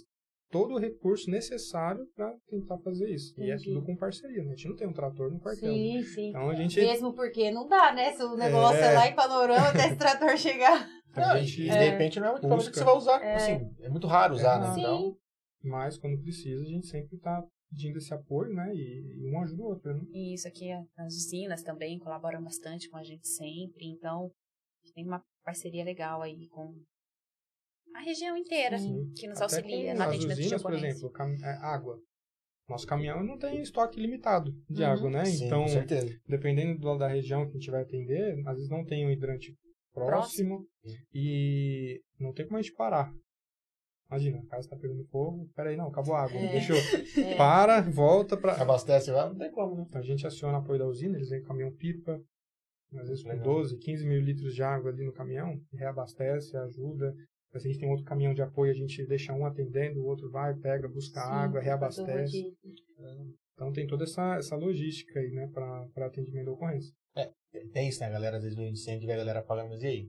todo 0.50 0.74
o 0.74 0.78
recurso 0.78 1.30
necessário 1.30 2.06
para 2.14 2.32
tentar 2.48 2.78
fazer 2.78 3.10
isso. 3.10 3.34
E 3.38 3.50
é 3.50 3.54
Entendi. 3.54 3.64
tudo 3.64 3.84
com 3.84 3.96
parceria, 3.96 4.42
né? 4.42 4.52
A 4.52 4.54
gente 4.56 4.68
não 4.68 4.76
tem 4.76 4.86
um 4.88 4.92
trator 4.92 5.30
no 5.30 5.38
quartel. 5.40 5.70
né? 5.70 5.76
Sim, 5.76 6.02
sim. 6.04 6.28
Então 6.30 6.50
a 6.50 6.54
gente, 6.54 6.80
Mesmo 6.80 7.12
porque 7.14 7.50
não 7.50 7.68
dá, 7.68 7.92
né? 7.92 8.12
Se 8.14 8.22
o 8.22 8.34
negócio 8.36 8.78
é, 8.78 8.92
É. 8.92 8.94
lá 8.94 9.08
em 9.08 9.14
panorama 9.14 9.68
até 9.68 9.88
esse 9.88 9.96
trator 9.96 10.36
chegar. 10.38 10.88
A 11.14 11.20
Não, 11.20 11.38
gente 11.38 11.62
e 11.62 11.70
de 11.70 11.78
repente 11.90 12.20
não 12.20 12.26
é 12.28 12.30
muito 12.32 12.44
equipamento 12.44 12.70
que 12.70 12.78
você 12.78 12.84
vai 12.84 12.94
usar. 12.96 13.22
É. 13.22 13.34
Assim, 13.34 13.74
é 13.80 13.88
muito 13.88 14.06
raro 14.06 14.34
usar, 14.34 14.60
né? 14.60 14.74
Sim. 14.74 14.80
Então, 14.80 15.16
mas 15.64 15.98
quando 15.98 16.20
precisa, 16.22 16.62
a 16.62 16.66
gente 16.68 16.86
sempre 16.86 17.16
está 17.16 17.44
pedindo 17.70 17.98
esse 17.98 18.12
apoio, 18.14 18.52
né? 18.54 18.74
E, 18.74 19.24
e 19.26 19.30
um 19.30 19.40
ajuda 19.42 19.62
o 19.62 19.66
outro, 19.66 19.94
né? 19.94 20.00
E 20.12 20.34
isso 20.34 20.46
aqui, 20.48 20.70
as 20.72 21.14
usinas 21.14 21.62
também 21.62 21.98
colaboram 21.98 22.42
bastante 22.42 22.88
com 22.88 22.96
a 22.96 23.02
gente 23.02 23.26
sempre, 23.28 23.86
então 23.86 24.26
a 24.26 24.86
gente 24.86 24.94
tem 24.94 25.04
uma 25.06 25.22
parceria 25.44 25.84
legal 25.84 26.22
aí 26.22 26.48
com 26.48 26.74
a 27.94 28.00
região 28.00 28.36
inteira 28.36 28.78
Sim. 28.78 29.10
que 29.16 29.26
nos 29.26 29.40
Até 29.40 29.56
auxilia 29.56 29.92
as 29.92 30.00
atendimento 30.00 30.36
de 30.36 30.42
usinas, 30.44 30.62
por 30.62 30.72
ocorrência. 30.72 31.06
exemplo, 31.06 31.44
é, 31.44 31.50
água. 31.62 32.00
Nosso 32.68 32.86
caminhão 32.86 33.24
não 33.24 33.38
tem 33.38 33.62
estoque 33.62 33.98
limitado 33.98 34.52
de 34.68 34.82
Uhum. 34.82 34.88
água, 34.88 35.10
né? 35.10 35.24
Sim, 35.24 35.46
então, 35.46 35.62
com 35.62 35.68
certeza. 35.68 36.20
dependendo 36.28 36.78
do, 36.78 36.98
da 36.98 37.08
região 37.08 37.44
que 37.46 37.56
a 37.56 37.58
gente 37.58 37.70
vai 37.70 37.82
atender, 37.82 38.38
às 38.46 38.54
vezes 38.56 38.68
não 38.70 38.84
tem 38.84 39.06
um 39.06 39.10
hidrante 39.10 39.56
próximo, 39.92 40.66
e 41.14 42.00
não 42.18 42.32
tem 42.32 42.46
como 42.46 42.58
a 42.58 42.62
gente 42.62 42.74
parar. 42.74 43.12
Imagina, 44.10 44.38
a 44.38 44.46
casa 44.46 44.70
tá 44.70 44.76
pegando 44.76 45.04
fogo, 45.06 45.50
peraí, 45.54 45.76
não, 45.76 45.88
acabou 45.88 46.14
a 46.14 46.22
água, 46.22 46.38
É. 46.38 46.52
deixou. 46.52 46.76
É. 47.34 47.36
Para, 47.36 47.82
volta 47.82 48.36
pra... 48.38 48.54
Abastece 48.60 49.10
lá, 49.10 49.28
não 49.28 49.36
tem 49.36 49.50
como, 49.50 49.74
né? 49.76 49.84
Então 49.86 50.00
a 50.00 50.04
gente 50.04 50.26
aciona 50.26 50.58
apoio 50.58 50.78
da 50.78 50.86
usina, 50.86 51.16
eles 51.16 51.28
vêm 51.28 51.42
com 51.42 51.48
caminhão 51.48 51.70
pipa, 51.72 52.18
às 52.94 53.08
vezes 53.08 53.22
com 53.22 53.28
Legal. 53.28 53.44
12, 53.44 53.76
15 53.78 54.06
mil 54.06 54.20
litros 54.22 54.54
de 54.54 54.62
água 54.62 54.90
ali 54.90 55.04
no 55.04 55.12
caminhão, 55.12 55.60
reabastece, 55.74 56.56
ajuda. 56.56 57.14
Se 57.50 57.56
a 57.56 57.60
gente 57.60 57.78
tem 57.78 57.90
outro 57.90 58.04
caminhão 58.04 58.32
de 58.32 58.40
apoio, 58.42 58.70
a 58.70 58.74
gente 58.74 59.06
deixa 59.06 59.32
um 59.34 59.44
atendendo, 59.44 60.00
o 60.00 60.06
outro 60.06 60.30
vai, 60.30 60.54
pega, 60.54 60.88
busca 60.88 61.20
Sim, 61.20 61.26
água, 61.28 61.60
reabastece. 61.60 62.54
Então 63.58 63.72
tem 63.72 63.88
toda 63.88 64.04
essa, 64.04 64.36
essa 64.36 64.54
logística 64.54 65.18
aí, 65.18 65.32
né, 65.32 65.48
para 65.52 66.06
atendimento 66.06 66.46
da 66.46 66.52
ocorrência. 66.52 66.94
Tem 67.72 67.88
isso, 67.88 67.98
né? 67.98 68.06
A 68.06 68.10
galera, 68.10 68.36
às 68.36 68.44
vezes, 68.44 68.56
no 68.56 68.64
incêndio, 68.64 69.08
vê 69.08 69.14
a 69.14 69.16
galera 69.16 69.40
apagando, 69.40 69.70
mas 69.70 69.82
e 69.82 69.86
aí? 69.86 70.08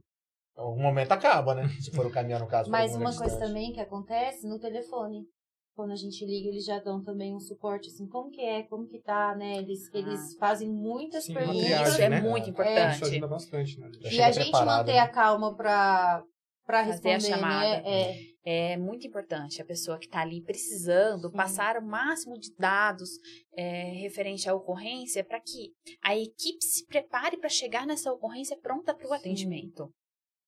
Algum 0.55 0.81
momento 0.81 1.11
acaba, 1.13 1.55
né? 1.55 1.63
Se 1.81 1.89
for 1.89 2.05
o 2.05 2.11
caminhão, 2.11 2.39
no 2.39 2.47
caso. 2.47 2.69
Mas 2.69 2.95
uma 2.95 3.15
coisa 3.15 3.39
também 3.39 3.71
que 3.71 3.79
acontece 3.79 4.47
no 4.47 4.59
telefone. 4.59 5.25
Quando 5.73 5.91
a 5.91 5.95
gente 5.95 6.23
liga, 6.25 6.49
eles 6.49 6.65
já 6.65 6.77
dão 6.79 7.01
também 7.01 7.33
um 7.33 7.39
suporte, 7.39 7.87
assim, 7.87 8.05
como 8.07 8.29
que 8.29 8.41
é, 8.41 8.63
como 8.63 8.85
que 8.85 8.99
tá, 8.99 9.33
né? 9.35 9.57
Eles, 9.57 9.89
eles 9.93 10.35
fazem 10.37 10.69
muitas 10.69 11.23
Sim, 11.23 11.33
perguntas. 11.33 11.61
triagem, 11.61 11.91
Isso 11.93 12.01
é 12.01 12.09
né? 12.09 12.21
muito 12.21 12.41
Isso 12.43 12.49
importante. 12.51 13.05
ajuda 13.05 13.27
bastante, 13.27 13.79
né? 13.79 13.89
Já 14.01 14.11
E 14.11 14.21
a 14.21 14.31
gente 14.31 14.51
manter 14.51 14.93
né? 14.93 14.99
a 14.99 15.07
calma 15.07 15.55
pra, 15.55 16.21
pra 16.65 16.81
responder, 16.81 17.21
chamada. 17.21 17.81
né? 17.81 17.83
É, 17.85 18.15
É 18.51 18.75
muito 18.77 19.05
importante 19.05 19.61
a 19.61 19.65
pessoa 19.65 19.99
que 19.99 20.07
está 20.07 20.21
ali 20.21 20.41
precisando 20.41 21.29
Sim. 21.29 21.37
passar 21.37 21.77
o 21.77 21.85
máximo 21.85 22.35
de 22.35 22.51
dados 22.57 23.11
é, 23.53 23.91
referente 23.91 24.49
à 24.49 24.55
ocorrência 24.55 25.23
para 25.23 25.39
que 25.39 25.71
a 26.01 26.17
equipe 26.17 26.65
se 26.65 26.83
prepare 26.87 27.37
para 27.37 27.47
chegar 27.47 27.85
nessa 27.85 28.11
ocorrência 28.11 28.57
pronta 28.57 28.91
para 28.91 29.07
o 29.07 29.13
atendimento. 29.13 29.93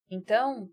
Então, 0.10 0.68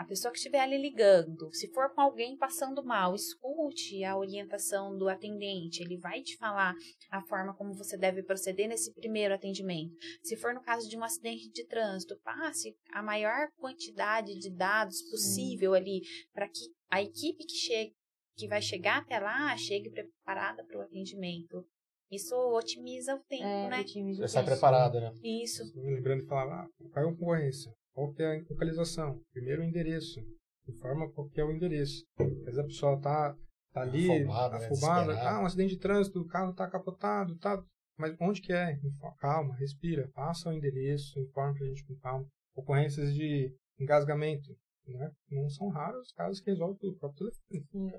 a 0.00 0.04
pessoa 0.04 0.32
que 0.32 0.38
estiver 0.38 0.60
ali 0.60 0.80
ligando, 0.80 1.52
se 1.52 1.68
for 1.74 1.94
com 1.94 2.00
alguém 2.00 2.34
passando 2.34 2.82
mal, 2.82 3.14
escute 3.14 4.02
a 4.02 4.16
orientação 4.16 4.96
do 4.96 5.10
atendente, 5.10 5.82
ele 5.82 5.98
vai 5.98 6.22
te 6.22 6.38
falar 6.38 6.74
a 7.10 7.20
forma 7.20 7.54
como 7.54 7.74
você 7.74 7.98
deve 7.98 8.22
proceder 8.22 8.66
nesse 8.66 8.94
primeiro 8.94 9.34
atendimento. 9.34 9.94
Se 10.22 10.38
for 10.38 10.54
no 10.54 10.62
caso 10.62 10.88
de 10.88 10.96
um 10.96 11.04
acidente 11.04 11.50
de 11.50 11.66
trânsito, 11.66 12.18
passe 12.24 12.74
a 12.94 13.02
maior 13.02 13.50
quantidade 13.58 14.38
de 14.38 14.48
dados 14.48 15.02
possível 15.10 15.74
ali 15.74 16.00
para 16.32 16.48
que 16.48 16.72
a 16.90 17.02
equipe 17.02 17.44
que 17.44 17.56
chegue, 17.56 17.92
que 18.38 18.48
vai 18.48 18.62
chegar 18.62 19.02
até 19.02 19.20
lá 19.20 19.54
chegue 19.58 19.90
preparada 19.90 20.64
para 20.64 20.78
o 20.78 20.82
atendimento. 20.82 21.62
Isso 22.10 22.34
otimiza 22.34 23.16
o 23.16 23.22
tempo, 23.24 23.44
é, 23.44 23.68
né? 23.68 23.80
o 23.82 23.84
time 23.84 24.14
Já 24.14 24.42
preparado, 24.42 24.98
né? 24.98 25.12
Isso. 25.22 25.62
Lembrando 25.76 26.22
de 26.22 26.26
falar, 26.26 26.64
ah, 26.64 26.68
qual 26.90 27.04
é 27.04 27.08
a 27.08 27.12
concorrência? 27.12 27.70
Qual 27.92 28.12
que 28.12 28.22
é 28.22 28.36
a 28.38 28.42
localização? 28.48 29.20
Primeiro 29.32 29.62
o 29.62 29.64
endereço. 29.64 30.20
Informa 30.68 31.10
qual 31.12 31.28
que 31.28 31.40
é 31.40 31.44
o 31.44 31.52
endereço. 31.52 32.04
Às 32.18 32.44
vezes 32.44 32.58
a 32.58 32.64
pessoa 32.64 33.00
tá, 33.00 33.36
tá 33.72 33.80
ali, 33.82 34.10
Afobada, 34.10 34.58
né? 34.58 34.66
afobada, 34.66 35.28
ah, 35.28 35.42
um 35.42 35.46
acidente 35.46 35.74
de 35.74 35.80
trânsito, 35.80 36.20
o 36.20 36.26
carro 36.26 36.54
tá 36.54 36.68
capotado, 36.68 37.36
tá. 37.38 37.62
Mas 37.98 38.16
onde 38.20 38.40
que 38.40 38.52
é? 38.52 38.78
Calma, 39.18 39.54
respira, 39.56 40.08
passa 40.14 40.48
o 40.48 40.52
endereço, 40.52 41.18
informa 41.20 41.54
pra 41.54 41.66
gente 41.66 41.84
com 41.86 41.94
calma. 41.96 42.26
Ocorrências 42.54 43.12
de 43.14 43.54
engasgamento, 43.78 44.48
né? 44.86 45.10
Não 45.30 45.48
são 45.50 45.68
raros 45.68 46.06
os 46.06 46.12
casos 46.12 46.40
que 46.40 46.50
resolvem 46.50 46.78
pelo 46.78 46.96
próprio 46.96 47.28
telefone. 47.48 47.92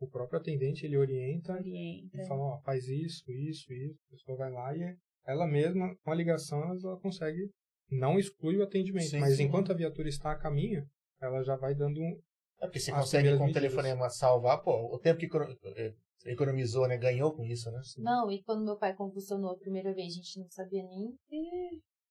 O 0.00 0.08
próprio 0.08 0.38
atendente, 0.38 0.84
ele 0.86 0.96
orienta 0.96 1.54
Orienta. 1.54 2.16
e 2.16 2.26
fala, 2.26 2.40
ó, 2.40 2.60
faz 2.60 2.86
isso, 2.86 3.24
isso, 3.32 3.72
isso. 3.72 3.98
A 4.08 4.10
pessoa 4.12 4.38
vai 4.38 4.50
lá 4.52 4.76
e 4.76 4.96
ela 5.26 5.46
mesma, 5.46 5.94
com 6.04 6.10
a 6.10 6.14
ligação, 6.14 6.62
ela 6.62 7.00
consegue, 7.00 7.50
não 7.90 8.18
exclui 8.18 8.56
o 8.56 8.62
atendimento, 8.62 9.08
Sim, 9.08 9.20
mas 9.20 9.36
sim. 9.36 9.44
enquanto 9.44 9.72
a 9.72 9.74
viatura 9.74 10.08
está 10.08 10.32
a 10.32 10.38
caminho, 10.38 10.86
ela 11.20 11.42
já 11.42 11.56
vai 11.56 11.74
dando 11.74 12.00
um... 12.00 12.20
É 12.60 12.66
porque 12.66 12.80
você 12.80 12.92
consegue 12.92 13.36
com 13.36 13.46
o 13.46 13.52
telefonema 13.52 14.10
salvar, 14.10 14.62
pô, 14.62 14.94
o 14.94 14.98
tempo 14.98 15.20
que 15.20 15.28
eh, 15.76 15.94
economizou, 16.26 16.88
né? 16.88 16.96
Ganhou 16.96 17.32
com 17.32 17.44
isso, 17.44 17.70
né? 17.70 17.80
Não, 17.98 18.30
e 18.30 18.42
quando 18.42 18.64
meu 18.64 18.76
pai 18.76 18.94
convulsionou 18.94 19.52
a 19.52 19.58
primeira 19.58 19.94
vez, 19.94 20.12
a 20.12 20.16
gente 20.16 20.40
não 20.40 20.50
sabia 20.50 20.82
nem 20.82 21.14
que. 21.28 21.40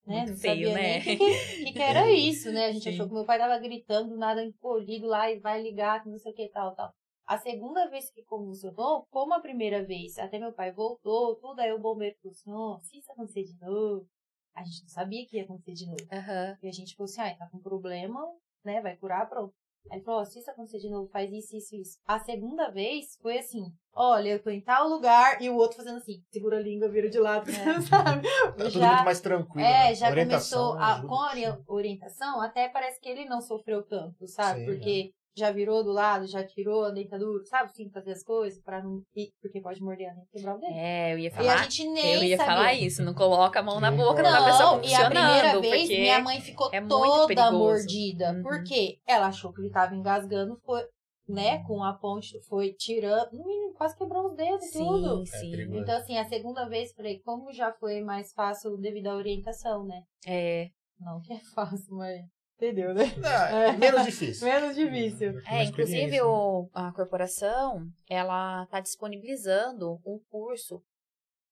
Né? 0.06 0.16
Muito 0.20 0.30
não 0.30 0.36
feio, 0.38 0.68
sabia 0.68 0.74
né? 0.74 1.04
nem 1.04 1.18
que, 1.18 1.64
que, 1.64 1.72
que 1.72 1.82
era 1.82 2.08
isso, 2.10 2.50
né? 2.50 2.66
A 2.66 2.72
gente 2.72 2.84
Sim. 2.84 2.90
achou 2.90 3.08
que 3.08 3.14
meu 3.14 3.26
pai 3.26 3.38
tava 3.38 3.58
gritando, 3.58 4.16
nada 4.16 4.42
encolhido 4.42 5.06
lá 5.06 5.30
e 5.30 5.38
vai 5.38 5.62
ligar, 5.62 6.02
que 6.02 6.08
não 6.08 6.18
sei 6.18 6.32
o 6.32 6.34
que 6.34 6.48
tal, 6.48 6.74
tal. 6.74 6.90
A 7.26 7.36
segunda 7.36 7.90
vez 7.90 8.10
que 8.10 8.24
convulsionou, 8.24 9.06
como 9.10 9.34
a 9.34 9.40
primeira 9.40 9.84
vez, 9.84 10.18
até 10.18 10.38
meu 10.38 10.50
pai 10.50 10.72
voltou, 10.72 11.36
tudo, 11.36 11.60
aí 11.60 11.70
o 11.70 11.78
bombeiro 11.78 12.16
falou 12.22 12.32
assim, 12.32 12.50
ó, 12.50 12.78
se 12.80 12.98
isso 12.98 13.12
acontecer 13.12 13.42
de 13.42 13.58
novo, 13.60 14.08
a 14.58 14.64
gente 14.64 14.82
não 14.82 14.88
sabia 14.88 15.26
que 15.26 15.36
ia 15.36 15.44
acontecer 15.44 15.72
de 15.72 15.86
novo. 15.86 16.06
Aham. 16.12 16.56
E 16.62 16.68
a 16.68 16.72
gente 16.72 16.94
falou 16.96 17.10
assim, 17.10 17.20
ah, 17.20 17.36
tá 17.36 17.48
com 17.50 17.58
problema, 17.60 18.20
né? 18.64 18.80
Vai 18.80 18.96
curar, 18.96 19.28
pronto. 19.28 19.52
Aí 19.90 19.98
ele 19.98 20.04
falou, 20.04 20.20
ó, 20.20 20.24
se 20.24 20.38
isso 20.38 20.50
acontecer 20.50 20.78
de 20.80 20.90
novo, 20.90 21.08
faz 21.10 21.32
isso, 21.32 21.56
isso, 21.56 21.74
isso. 21.76 21.98
A 22.06 22.18
segunda 22.18 22.70
vez 22.70 23.16
foi 23.22 23.38
assim, 23.38 23.72
olha, 23.94 24.28
eu 24.30 24.42
tô 24.42 24.50
em 24.50 24.60
tal 24.60 24.86
lugar, 24.88 25.40
e 25.40 25.48
o 25.48 25.54
outro 25.56 25.78
fazendo 25.78 25.96
assim, 25.96 26.22
segura 26.30 26.58
a 26.58 26.60
língua, 26.60 26.90
vira 26.90 27.08
de 27.08 27.18
lado, 27.18 27.46
sabe? 27.88 28.22
Tá 28.28 28.52
tudo 28.52 28.70
Já- 28.70 28.88
muito 28.92 29.04
mais 29.04 29.20
tranquilo. 29.20 29.66
É, 29.66 29.88
né? 29.88 29.94
já 29.94 30.10
Orientação 30.10 30.72
começou, 30.72 30.82
a, 30.82 31.00
com 31.08 31.14
a 31.14 31.30
ori- 31.30 31.62
orientação, 31.66 32.40
até 32.42 32.68
parece 32.68 33.00
que 33.00 33.08
ele 33.08 33.24
não 33.24 33.40
sofreu 33.40 33.82
tanto, 33.82 34.26
sabe? 34.26 34.60
Sim, 34.60 34.66
Porque 34.66 35.12
já 35.38 35.50
virou 35.50 35.82
do 35.84 35.92
lado, 35.92 36.26
já 36.26 36.44
tirou 36.44 36.84
a 36.84 36.90
dentadura, 36.90 37.44
sabe? 37.46 37.72
Sim, 37.72 37.88
fazer 37.90 38.12
as 38.12 38.22
coisas, 38.22 38.60
pra 38.62 38.82
não... 38.82 39.02
Porque 39.40 39.60
pode 39.60 39.80
morder 39.82 40.10
a 40.10 40.14
dente 40.14 40.28
quebrar 40.32 40.56
o 40.56 40.58
dente. 40.58 40.74
É, 40.78 41.12
eu 41.14 41.18
ia 41.18 41.24
E 41.24 41.28
a 41.28 41.30
falar. 41.34 41.56
gente 41.64 41.88
nem 41.88 42.14
Eu 42.14 42.22
ia 42.24 42.36
sabia. 42.36 42.52
falar 42.54 42.74
isso, 42.74 43.02
não 43.02 43.14
coloca 43.14 43.60
a 43.60 43.62
mão 43.62 43.80
na 43.80 43.90
Não 43.90 43.96
boca 43.98 44.22
pode. 44.22 44.30
da 44.34 44.44
pessoa 44.44 44.76
Não, 44.76 44.84
e 44.84 44.94
a 44.94 45.08
primeira 45.10 45.60
vez 45.60 45.88
minha 45.88 46.18
mãe 46.20 46.40
ficou 46.40 46.68
é 46.72 46.80
toda 46.80 47.50
mordida. 47.52 48.32
Uhum. 48.32 48.42
Porque 48.42 48.98
ela 49.06 49.26
achou 49.28 49.52
que 49.52 49.60
ele 49.60 49.70
tava 49.70 49.94
engasgando, 49.94 50.56
foi, 50.64 50.82
né, 51.28 51.62
com 51.64 51.82
a 51.84 51.92
ponte, 51.92 52.40
foi 52.48 52.72
tirando. 52.72 53.30
Menino, 53.32 53.72
quase 53.74 53.96
quebrou 53.96 54.26
os 54.28 54.34
dedos 54.36 54.64
e 54.66 54.78
tudo. 54.78 55.26
sim, 55.26 55.54
É 55.54 55.66
sim. 55.66 55.76
Então, 55.78 55.96
assim, 55.96 56.16
a 56.18 56.24
segunda 56.24 56.68
vez, 56.68 56.92
falei, 56.92 57.20
como 57.24 57.52
já 57.52 57.72
foi 57.72 58.00
mais 58.00 58.32
fácil 58.32 58.76
devido 58.76 59.08
à 59.08 59.14
orientação, 59.16 59.84
né? 59.84 60.02
É, 60.26 60.68
Não 61.00 61.20
que 61.20 61.32
é 61.32 61.38
fácil, 61.54 61.94
mas. 61.94 62.22
Entendeu, 62.58 62.92
né? 62.92 63.04
Ah, 63.24 63.72
menos 63.78 64.04
difícil. 64.04 64.44
Menos 64.48 64.74
difícil. 64.74 65.38
É, 65.46 65.62
inclusive 65.62 66.10
né? 66.10 66.22
o, 66.24 66.68
a 66.74 66.92
corporação, 66.92 67.88
ela 68.10 68.64
está 68.64 68.80
disponibilizando 68.80 70.00
um 70.04 70.18
curso 70.28 70.82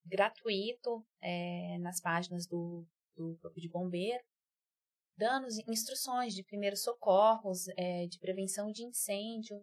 gratuito 0.05 1.05
é, 1.23 1.79
nas 1.79 2.01
páginas 2.01 2.45
do, 2.47 2.85
do 3.17 3.39
Corpo 3.41 3.61
de 3.61 3.69
Bombeiro, 3.69 4.23
dando 5.17 5.47
as 5.47 5.57
instruções 5.69 6.35
de 6.35 6.43
primeiros 6.43 6.83
socorros, 6.83 7.69
é, 7.77 8.07
de 8.09 8.19
prevenção 8.19 8.73
de 8.73 8.83
incêndio, 8.83 9.63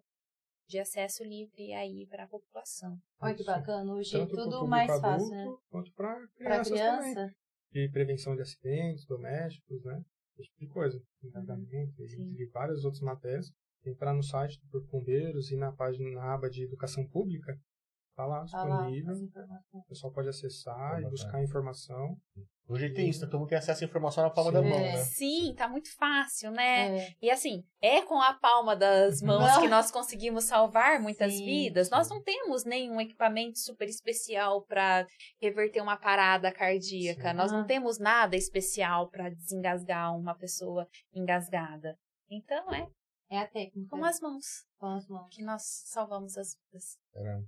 de 0.70 0.80
acesso 0.80 1.26
livre 1.26 1.74
aí 1.74 2.08
para 2.08 2.24
a 2.24 2.28
população. 2.28 2.98
Olha 3.20 3.36
que 3.36 3.44
bacana. 3.44 3.94
Hoje 3.94 4.18
é 4.18 4.26
tudo 4.26 4.66
mais 4.66 4.90
adulto, 4.90 5.08
fácil, 5.08 5.30
né? 5.30 5.46
quanto 5.70 5.92
para 5.94 6.16
Pra 6.38 6.64
crianças 6.64 6.80
também. 6.80 7.14
criança. 7.14 7.36
De 7.70 7.90
prevenção 7.92 8.36
de 8.36 8.42
acidentes 8.44 9.06
domésticos, 9.06 9.84
né? 9.84 10.02
Esse 10.38 10.50
tipo 10.50 10.60
de 10.62 10.68
coisa. 10.68 11.02
Engagamento, 11.24 12.02
Uhum. 12.02 12.08
Sim. 12.08 12.36
e 12.38 12.46
várias 12.48 12.84
outras 12.84 13.02
matérias. 13.02 13.52
Entrar 13.86 14.14
no 14.14 14.24
site 14.24 14.60
do 14.62 14.70
Corpo 14.70 14.86
de 14.88 14.92
Bombeiros 14.92 15.52
e 15.52 15.58
na 15.58 15.72
página, 15.72 16.10
na 16.12 16.34
aba 16.34 16.50
de 16.50 16.64
educação 16.64 17.06
pública, 17.10 17.54
tá 18.16 18.26
lá 18.26 18.46
Tá 18.46 18.64
lá, 18.64 18.78
disponível. 18.90 19.14
informações. 19.14 19.64
O 19.74 19.84
pessoal 19.88 20.14
pode 20.14 20.30
acessar 20.30 21.02
e 21.02 21.10
buscar 21.10 21.44
informação. 21.44 22.18
Hoje 22.68 22.90
tem 22.94 23.10
isso, 23.10 23.20
né? 23.22 23.28
todo 23.30 23.40
mundo 23.42 23.50
tem 23.50 23.58
acesso 23.58 23.84
à 23.84 23.88
informação 23.88 24.24
na 24.24 24.30
palma 24.30 24.52
da 24.52 24.62
Sim. 24.64 24.70
mão, 24.70 24.80
É. 24.80 24.94
né? 24.94 24.98
Sim, 25.04 25.54
tá 25.58 25.68
muito 25.68 25.94
fácil, 25.98 26.50
né? 26.52 26.98
É. 26.98 27.14
E 27.22 27.30
assim, 27.30 27.64
é 27.82 28.02
com 28.04 28.22
a 28.22 28.34
palma 28.36 28.74
das 28.76 29.22
mãos 29.22 29.42
Não. 29.56 29.62
que 29.62 29.68
nós 29.68 29.92
conseguimos 29.92 30.46
salvar 30.46 31.02
muitas 31.02 31.34
Sim, 31.34 31.46
vidas. 31.46 31.90
Nós 31.90 32.10
não 32.10 32.24
temos 32.24 32.64
nenhum 32.64 33.02
equipamento 33.02 33.60
super 33.60 33.88
especial 33.90 34.64
para 34.66 35.06
reverter 35.42 35.82
uma 35.82 35.98
parada 35.98 36.52
cardíaca. 36.54 37.32
Sim. 37.32 37.36
Nós 37.36 37.52
não 37.52 37.62
Ah. 37.62 37.66
temos 37.66 38.00
nada 38.00 38.36
especial 38.38 39.10
para 39.10 39.30
desengasgar 39.30 40.18
uma 40.18 40.34
pessoa 40.34 40.88
engasgada. 41.14 41.98
Então 42.30 42.74
é 42.74 42.88
É 43.30 43.40
a 43.40 43.48
técnica. 43.48 43.90
com 43.90 44.06
as 44.06 44.20
mãos 44.22 44.46
Com 44.80 44.88
as 44.88 45.08
mãos. 45.08 45.28
que 45.36 45.44
nós 45.44 45.62
salvamos 45.86 46.38
as 46.38 46.56
vidas. 46.56 46.98
Era- 47.14 47.44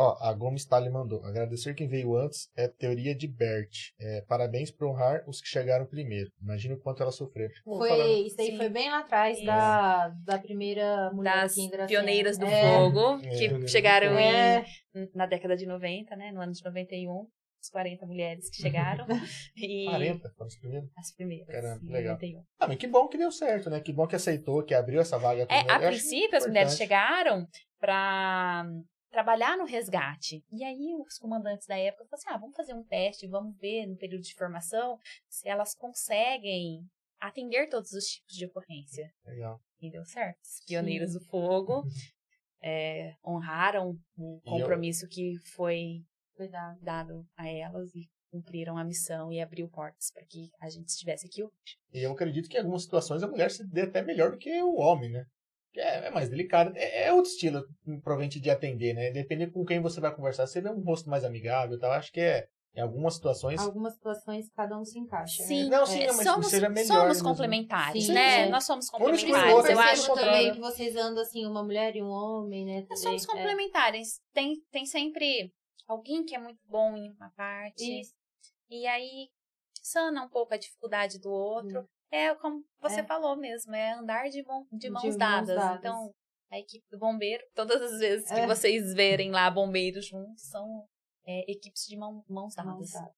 Ó, 0.00 0.16
a 0.20 0.32
Gomes 0.32 0.64
Tali 0.64 0.88
mandou. 0.88 1.24
Agradecer 1.24 1.74
quem 1.74 1.88
veio 1.88 2.16
antes 2.16 2.48
é 2.56 2.68
teoria 2.68 3.14
de 3.16 3.26
Bert. 3.26 3.72
É, 4.00 4.20
parabéns 4.28 4.70
por 4.70 4.86
honrar 4.86 5.24
os 5.26 5.40
que 5.40 5.48
chegaram 5.48 5.84
primeiro. 5.86 6.30
Imagina 6.40 6.74
o 6.76 6.78
quanto 6.78 7.02
ela 7.02 7.10
sofreu. 7.10 7.48
Foi, 7.64 7.88
falar- 7.88 8.06
isso 8.06 8.40
aí 8.40 8.50
Sim. 8.52 8.56
foi 8.56 8.68
bem 8.68 8.88
lá 8.90 9.00
atrás 9.00 9.44
da, 9.44 10.08
da 10.24 10.38
primeira 10.38 11.10
mulher 11.12 11.34
Das 11.42 11.56
Dracena. 11.56 11.86
pioneiras 11.88 12.38
do 12.38 12.46
É, 12.46 12.62
fogo, 12.62 13.18
É. 13.24 13.28
que 13.30 13.48
do 13.48 13.68
chegaram. 13.68 14.16
É. 14.16 14.64
em, 14.94 15.10
na 15.14 15.26
década 15.26 15.56
de 15.56 15.66
90, 15.66 16.14
né? 16.14 16.30
No 16.30 16.40
ano 16.40 16.52
de 16.52 16.64
91. 16.64 17.26
As 17.60 17.68
40 17.70 18.06
mulheres 18.06 18.48
que 18.50 18.62
chegaram. 18.62 19.04
e 19.56 19.86
40, 19.86 20.30
foram 20.36 20.46
os 20.46 20.56
primeiros. 20.60 20.88
as 20.96 21.12
primeiras. 21.12 21.48
Caramba, 21.48 21.80
legal. 21.92 22.14
91. 22.14 22.42
Ah, 22.60 22.68
mas 22.68 22.76
que 22.76 22.86
bom 22.86 23.08
que 23.08 23.18
deu 23.18 23.32
certo, 23.32 23.68
né? 23.68 23.80
Que 23.80 23.92
bom 23.92 24.06
que 24.06 24.14
aceitou, 24.14 24.62
que 24.62 24.74
abriu 24.74 25.00
essa 25.00 25.18
vaga. 25.18 25.44
É, 25.50 25.68
a 25.68 25.80
princípio, 25.80 26.36
as 26.38 26.46
mulheres 26.46 26.76
chegaram 26.76 27.44
para 27.80 28.64
trabalhar 29.10 29.56
no 29.56 29.64
resgate. 29.64 30.44
E 30.50 30.64
aí, 30.64 30.94
os 31.06 31.18
comandantes 31.18 31.66
da 31.66 31.78
época 31.78 32.04
falaram 32.04 32.18
assim: 32.18 32.30
ah, 32.30 32.38
vamos 32.38 32.56
fazer 32.56 32.74
um 32.74 32.84
teste, 32.84 33.28
vamos 33.28 33.56
ver 33.58 33.86
no 33.86 33.96
período 33.96 34.22
de 34.22 34.34
formação 34.34 34.98
se 35.28 35.48
elas 35.48 35.74
conseguem 35.74 36.80
atender 37.20 37.68
todos 37.68 37.92
os 37.92 38.04
tipos 38.04 38.34
de 38.34 38.46
ocorrência. 38.46 39.10
Legal. 39.24 39.60
E 39.80 39.90
deu 39.90 40.04
certo. 40.04 40.40
Os 40.42 40.64
pioneiros 40.66 41.12
do 41.12 41.20
fogo 41.26 41.84
é, 42.62 43.14
honraram 43.24 43.96
o 44.16 44.40
compromisso 44.42 45.06
que 45.08 45.36
foi 45.54 46.02
Verdade. 46.36 46.80
dado 46.82 47.26
a 47.36 47.48
elas 47.48 47.94
e 47.94 48.08
cumpriram 48.30 48.76
a 48.76 48.84
missão 48.84 49.32
e 49.32 49.40
abriu 49.40 49.68
portas 49.68 50.10
para 50.12 50.24
que 50.26 50.50
a 50.60 50.68
gente 50.68 50.88
estivesse 50.88 51.26
aqui 51.26 51.42
hoje. 51.42 51.78
E 51.92 52.02
eu 52.04 52.12
acredito 52.12 52.48
que 52.48 52.56
em 52.56 52.60
algumas 52.60 52.82
situações 52.82 53.22
a 53.22 53.28
mulher 53.28 53.50
se 53.50 53.66
dê 53.68 53.82
até 53.82 54.02
melhor 54.02 54.30
do 54.30 54.38
que 54.38 54.62
o 54.62 54.76
homem, 54.76 55.10
né? 55.10 55.24
É, 55.76 56.06
é 56.06 56.10
mais 56.10 56.28
delicado. 56.28 56.72
É, 56.76 57.06
é 57.08 57.12
outro 57.12 57.30
estilo, 57.30 57.62
provavelmente, 58.02 58.40
de 58.40 58.50
atender, 58.50 58.94
né? 58.94 59.10
Dependendo 59.10 59.52
com 59.52 59.64
quem 59.64 59.80
você 59.80 60.00
vai 60.00 60.14
conversar, 60.14 60.46
você 60.46 60.60
vê 60.60 60.70
um 60.70 60.80
rosto 60.82 61.08
mais 61.08 61.24
amigável 61.24 61.76
e 61.76 61.80
tal. 61.80 61.92
Acho 61.92 62.12
que 62.12 62.20
é, 62.20 62.48
em 62.74 62.80
algumas 62.80 63.14
situações. 63.14 63.60
Algumas 63.60 63.94
situações 63.94 64.48
cada 64.54 64.78
um 64.78 64.84
se 64.84 64.98
encaixa. 64.98 65.42
né? 65.42 65.48
Sim, 65.48 65.68
Não, 65.68 65.84
sim, 65.86 66.02
é, 66.02 66.06
mas 66.12 66.22
somos, 66.24 66.46
seja 66.48 66.68
melhor 66.68 66.86
somos 66.86 67.08
mesmo. 67.08 67.28
complementares, 67.28 68.06
Sim, 68.06 68.12
né? 68.12 68.44
sim. 68.44 68.50
Nós 68.50 68.64
somos 68.64 68.88
complementares. 68.90 69.52
outro, 69.54 69.72
Eu 69.72 69.80
é 69.80 69.84
acho 69.92 70.14
também 70.14 70.52
que 70.52 70.60
vocês 70.60 70.96
andam 70.96 71.22
assim, 71.22 71.46
uma 71.46 71.62
mulher 71.62 71.94
e 71.96 72.02
um 72.02 72.08
homem, 72.08 72.64
né? 72.64 72.86
Nós 72.88 73.00
somos 73.00 73.24
também. 73.26 73.42
É. 73.42 73.46
complementares. 73.46 74.20
Tem, 74.32 74.56
tem 74.70 74.86
sempre 74.86 75.52
alguém 75.86 76.24
que 76.24 76.34
é 76.34 76.38
muito 76.38 76.60
bom 76.66 76.96
em 76.96 77.10
uma 77.12 77.30
parte. 77.36 78.00
Isso. 78.00 78.12
E 78.70 78.86
aí 78.86 79.28
sana 79.82 80.22
um 80.22 80.28
pouco 80.28 80.54
a 80.54 80.58
dificuldade 80.58 81.18
do 81.18 81.30
outro. 81.30 81.88
É 82.10 82.34
como 82.36 82.64
você 82.80 83.00
É. 83.00 83.04
falou 83.04 83.36
mesmo, 83.36 83.74
é 83.74 83.92
andar 83.92 84.28
de, 84.30 84.42
mão, 84.44 84.66
de 84.72 84.78
De 84.78 84.90
mãos 84.90 85.02
mãos 85.04 85.16
dadas. 85.16 85.56
dadas. 85.56 85.78
Então, 85.78 86.10
a 86.50 86.58
equipe 86.58 86.84
do 86.90 86.98
bombeiro, 86.98 87.44
todas 87.54 87.80
as 87.82 87.98
vezes 87.98 88.28
que 88.28 88.34
É. 88.40 88.46
vocês 88.46 88.94
verem 88.94 89.30
lá 89.30 89.50
bombeiros 89.50 90.06
juntos, 90.06 90.42
são 90.48 90.86
é, 91.26 91.44
equipes 91.50 91.84
de 91.86 91.96
mão- 91.96 92.24
mãos 92.26 92.54
dadas. 92.54 92.72
Mãos 92.72 92.90
dadas. 92.92 93.12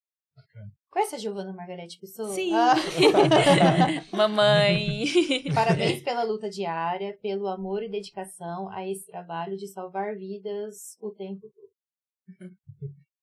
Conhece 0.91 1.15
a 1.15 1.19
Giovana 1.19 1.53
Margarete 1.53 2.01
Pessoa? 2.01 2.35
Sim. 2.35 2.53
Ah, 2.53 2.75
Mamãe. 4.13 5.05
parabéns 5.55 6.03
pela 6.03 6.25
luta 6.25 6.51
diária, 6.51 7.17
pelo 7.23 7.47
amor 7.47 7.83
e 7.85 7.89
dedicação 7.89 8.69
a 8.71 8.85
esse 8.89 9.07
trabalho 9.07 9.57
de 9.57 9.69
salvar 9.69 10.17
vidas 10.17 10.97
o 11.01 11.11
tempo 11.13 11.43
todo. 11.49 12.51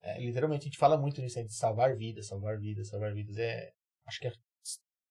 É, 0.01 0.21
literalmente, 0.21 0.61
a 0.61 0.65
gente 0.65 0.77
fala 0.77 0.97
muito 0.97 1.21
nisso, 1.21 1.37
aí, 1.39 1.45
de 1.45 1.53
salvar 1.53 1.95
vidas, 1.97 2.27
salvar 2.27 2.57
vidas, 2.57 2.87
salvar 2.87 3.13
vidas. 3.13 3.37
É, 3.37 3.73
acho 4.05 4.19
que 4.21 4.27
é, 4.27 4.31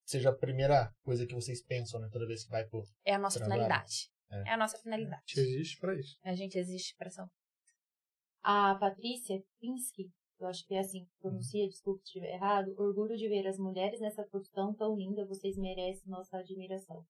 seja 0.06 0.30
a 0.30 0.34
primeira 0.34 0.94
coisa 1.02 1.26
que 1.26 1.34
vocês 1.34 1.62
pensam, 1.62 2.00
né? 2.00 2.08
Toda 2.10 2.26
vez 2.26 2.44
que 2.44 2.50
vai 2.50 2.64
pro. 2.64 2.82
É 3.04 3.14
a 3.14 3.18
nossa 3.18 3.38
Trabalho. 3.38 3.62
finalidade. 3.62 4.10
É. 4.30 4.48
É 4.48 4.52
a 4.52 4.56
nossa 4.56 4.78
finalidade. 4.78 5.22
A 5.22 5.40
gente 5.40 5.40
existe 5.40 5.80
pra 5.80 5.94
isso. 5.94 6.18
A 6.24 6.34
gente 6.34 6.58
existe 6.58 6.94
para 6.96 7.10
salvar. 7.10 7.34
A 8.42 8.76
Patrícia 8.76 9.42
Pinsky, 9.60 10.10
eu 10.38 10.46
acho 10.46 10.64
que 10.66 10.74
é 10.74 10.78
assim 10.78 11.04
que 11.04 11.10
pronuncia, 11.20 11.68
desculpe 11.68 12.00
se 12.02 12.06
estiver 12.06 12.34
errado, 12.34 12.74
orgulho 12.78 13.16
de 13.16 13.28
ver 13.28 13.46
as 13.46 13.58
mulheres 13.58 14.00
nessa 14.00 14.22
profissão 14.24 14.72
tão 14.74 14.96
linda, 14.96 15.26
vocês 15.26 15.56
merecem 15.56 16.08
nossa 16.08 16.38
admiração. 16.38 17.04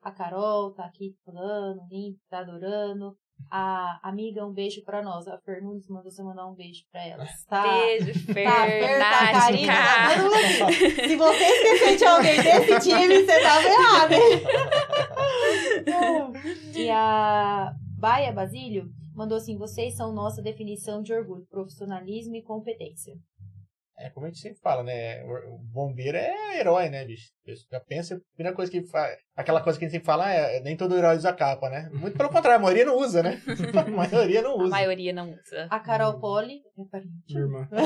A 0.00 0.10
Carol 0.12 0.72
tá 0.72 0.86
aqui 0.86 1.14
falando, 1.24 1.86
limpo, 1.90 2.20
tá 2.28 2.38
adorando. 2.40 3.18
A 3.50 3.98
amiga, 4.02 4.44
um 4.44 4.52
beijo 4.52 4.82
pra 4.84 5.02
nós. 5.02 5.26
A 5.26 5.38
Fernandes 5.38 5.88
mandou 5.88 6.10
você 6.10 6.22
mandar 6.22 6.46
um 6.46 6.54
beijo 6.54 6.84
pra 6.92 7.04
elas. 7.06 7.44
Tá? 7.46 7.62
Beijo, 7.62 8.12
Fer, 8.26 8.44
Tá, 8.44 8.66
Fer, 8.66 8.98
tá, 8.98 9.32
Karina, 9.32 9.72
tá 9.72 10.66
aqui. 10.66 11.08
Se 11.08 11.16
você 11.16 11.44
esquecer 11.44 11.96
de 11.96 12.04
alguém 12.04 12.42
desse 12.42 12.80
time, 12.90 13.24
você 13.24 13.40
tava 13.40 13.66
errado, 13.66 14.12
hein? 14.12 14.42
e 16.74 16.90
a 16.90 17.72
Baia 17.98 18.32
Basílio 18.32 18.90
mandou 19.14 19.38
assim: 19.38 19.56
vocês 19.56 19.96
são 19.96 20.12
nossa 20.12 20.42
definição 20.42 21.02
de 21.02 21.12
orgulho, 21.14 21.46
profissionalismo 21.50 22.36
e 22.36 22.42
competência. 22.42 23.14
É 24.00 24.10
como 24.10 24.26
a 24.26 24.28
gente 24.28 24.38
sempre 24.40 24.60
fala, 24.60 24.82
né? 24.84 25.24
O 25.24 25.58
bombeiro 25.58 26.16
é 26.16 26.60
herói, 26.60 26.88
né, 26.88 27.04
bicho? 27.04 27.32
Já 27.70 27.80
pensa, 27.80 28.14
a 28.14 28.18
primeira 28.34 28.54
coisa 28.54 28.70
que 28.70 28.82
faz. 28.84 29.18
Aquela 29.36 29.60
coisa 29.60 29.76
que 29.78 29.84
a 29.84 29.88
gente 29.88 29.96
sempre 29.96 30.06
fala 30.06 30.30
é 30.32 30.60
nem 30.60 30.76
todo 30.76 30.96
herói 30.96 31.16
usa 31.16 31.32
capa, 31.32 31.68
né? 31.68 31.90
Muito 31.92 32.16
pelo 32.16 32.28
contrário, 32.28 32.60
a 32.60 32.62
maioria 32.62 32.84
não 32.84 32.96
usa, 32.96 33.22
né? 33.22 33.42
A 33.74 33.90
maioria 33.90 34.40
não 34.42 34.52
A 34.52 34.56
usa. 34.62 34.70
maioria 34.70 35.12
não 35.12 35.30
usa. 35.32 35.66
A 35.68 35.80
Carol 35.80 36.20
Poli. 36.20 36.60
é 36.78 36.84
parente. 36.90 37.10
Minha 37.28 37.40
irmã. 37.40 37.68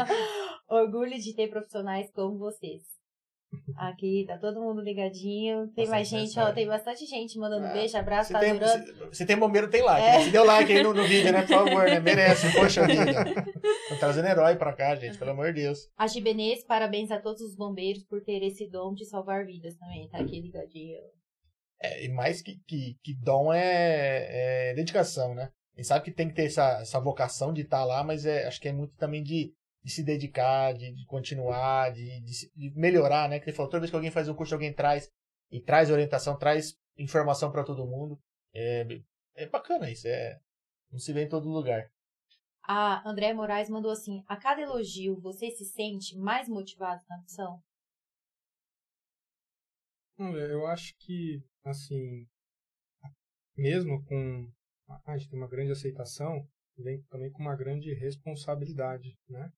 Orgulho 0.68 1.18
de 1.18 1.34
ter 1.34 1.48
profissionais 1.48 2.10
como 2.12 2.38
vocês. 2.38 2.82
Aqui 3.76 4.24
tá 4.26 4.38
todo 4.38 4.60
mundo 4.60 4.80
ligadinho. 4.80 5.68
Tem 5.68 5.84
Nossa, 5.84 5.90
mais 5.90 6.08
gente, 6.08 6.38
ó. 6.38 6.52
Tem 6.52 6.66
bastante 6.66 7.06
gente 7.06 7.38
mandando 7.38 7.66
Ah, 7.66 7.72
beijo, 7.72 7.96
abraço, 7.96 8.28
Se 8.28 8.32
tá 8.32 8.38
tem, 8.40 8.50
adorando. 8.50 8.84
se, 8.84 9.14
se 9.16 9.26
tem 9.26 9.36
bombeiro, 9.36 9.70
tem 9.70 9.82
like. 9.82 10.06
É. 10.06 10.18
né? 10.18 10.24
Se 10.24 10.30
deu 10.30 10.44
like 10.44 10.72
aí 10.72 10.82
no, 10.82 10.94
no 10.94 11.04
vídeo, 11.04 11.32
né? 11.32 11.42
Por 11.42 11.48
favor, 11.48 11.84
né? 11.84 11.98
Merece, 12.00 12.52
poxa 12.52 12.86
vida. 12.86 13.24
Tô 13.88 13.96
trazendo 13.96 14.28
herói 14.28 14.56
pra 14.56 14.72
cá, 14.72 14.94
gente, 14.94 15.18
pelo 15.18 15.30
amor 15.32 15.52
de 15.52 15.62
Deus. 15.62 15.88
A 15.96 16.06
Gibenez, 16.06 16.64
parabéns 16.64 17.10
a 17.10 17.18
todos 17.18 17.40
os 17.40 17.56
bombeiros 17.56 18.04
por 18.04 18.22
ter 18.22 18.42
esse 18.42 18.68
dom 18.68 18.94
de 18.94 19.04
salvar 19.04 19.44
vidas 19.44 19.76
também. 19.76 20.08
Tá 20.08 20.18
aqui 20.18 20.40
ligadinho. 20.40 20.98
É, 21.82 22.04
e 22.04 22.08
mais 22.08 22.42
que, 22.42 22.60
que, 22.68 22.96
que 23.02 23.14
dom 23.14 23.52
é, 23.52 24.70
é 24.70 24.74
dedicação, 24.74 25.34
né? 25.34 25.50
A 25.74 25.80
gente 25.80 25.86
sabe 25.88 26.04
que 26.04 26.10
tem 26.10 26.28
que 26.28 26.34
ter 26.34 26.44
essa, 26.44 26.80
essa 26.82 27.00
vocação 27.00 27.52
de 27.54 27.62
estar 27.62 27.84
lá, 27.84 28.04
mas 28.04 28.26
é, 28.26 28.46
acho 28.46 28.60
que 28.60 28.68
é 28.68 28.72
muito 28.72 28.94
também 28.96 29.22
de, 29.22 29.54
de 29.82 29.90
se 29.90 30.02
dedicar, 30.02 30.74
de, 30.74 30.92
de 30.92 31.06
continuar, 31.06 31.92
de, 31.92 32.20
de, 32.20 32.50
de 32.54 32.70
melhorar, 32.78 33.28
né? 33.28 33.38
Que 33.38 33.46
ele 33.46 33.56
falou, 33.56 33.70
toda 33.70 33.80
vez 33.80 33.90
que 33.90 33.96
alguém 33.96 34.10
faz 34.10 34.28
um 34.28 34.34
curso, 34.34 34.54
alguém 34.54 34.72
traz 34.72 35.10
e 35.50 35.60
traz 35.60 35.90
orientação, 35.90 36.38
traz 36.38 36.76
informação 36.96 37.50
para 37.50 37.64
todo 37.64 37.86
mundo. 37.86 38.20
É, 38.54 38.86
é 39.36 39.46
bacana 39.48 39.90
isso, 39.90 40.06
é, 40.06 40.38
não 40.90 40.98
se 40.98 41.12
vê 41.12 41.24
em 41.24 41.28
todo 41.28 41.48
lugar. 41.48 41.90
A 42.62 43.08
André 43.08 43.32
Moraes 43.32 43.70
mandou 43.70 43.90
assim: 43.90 44.22
a 44.26 44.36
cada 44.36 44.60
elogio 44.60 45.18
você 45.20 45.50
se 45.50 45.64
sente 45.64 46.16
mais 46.16 46.48
motivado 46.48 47.02
na 47.08 47.18
missão? 47.18 47.62
Olha, 50.18 50.42
eu 50.42 50.66
acho 50.66 50.94
que, 50.98 51.42
assim, 51.64 52.26
mesmo 53.56 54.04
com. 54.04 54.52
A 55.06 55.16
gente 55.16 55.30
tem 55.30 55.38
uma 55.38 55.48
grande 55.48 55.72
aceitação, 55.72 56.46
vem 56.76 57.00
também 57.04 57.30
com 57.30 57.42
uma 57.42 57.56
grande 57.56 57.94
responsabilidade, 57.94 59.16
né? 59.28 59.50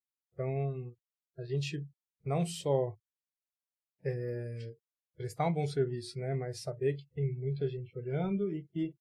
Então, 0.43 0.93
a 1.39 1.45
gente 1.45 1.87
não 2.25 2.45
só 2.45 2.97
é, 4.05 4.75
prestar 5.17 5.47
um 5.47 5.53
bom 5.53 5.67
serviço, 5.67 6.19
né? 6.19 6.35
Mas 6.35 6.63
saber 6.63 6.95
que 6.95 7.07
tem 7.15 7.33
muita 7.39 7.69
gente 7.69 7.97
olhando 7.97 8.53
e 8.53 8.65
que 8.65 8.93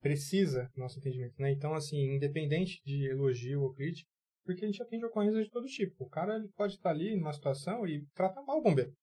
precisa 0.00 0.70
do 0.74 0.80
nosso 0.80 0.98
atendimento, 0.98 1.34
né? 1.40 1.50
Então, 1.50 1.72
assim, 1.72 2.14
independente 2.14 2.82
de 2.84 3.08
elogio 3.08 3.62
ou 3.62 3.72
crítica, 3.72 4.08
porque 4.44 4.64
a 4.64 4.68
gente 4.68 4.82
atende 4.82 5.06
ocorrências 5.06 5.44
de 5.44 5.50
todo 5.50 5.66
tipo. 5.66 6.04
O 6.04 6.08
cara 6.08 6.36
ele 6.36 6.48
pode 6.48 6.74
estar 6.74 6.90
ali 6.90 7.16
numa 7.16 7.32
situação 7.32 7.86
e 7.86 8.06
tratar 8.14 8.42
mal 8.42 8.58
o 8.58 8.62
bombeiro. 8.62 8.94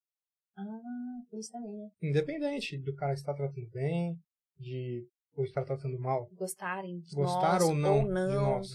Ah, 0.56 1.22
isso 1.32 1.50
também, 1.50 1.72
né? 1.72 1.90
Independente 2.00 2.78
do 2.78 2.94
cara 2.94 3.12
estar 3.12 3.34
tratando 3.34 3.68
bem, 3.70 4.16
de 4.58 5.06
ou 5.36 5.42
estar 5.42 5.64
tratando 5.64 5.98
mal, 5.98 6.28
Gostarem 6.32 7.00
de 7.00 7.12
gostar 7.12 7.54
nós, 7.54 7.64
ou 7.64 7.74
não, 7.74 7.98
ou 8.02 8.08
não. 8.08 8.28
de 8.28 8.34
nós. 8.34 8.68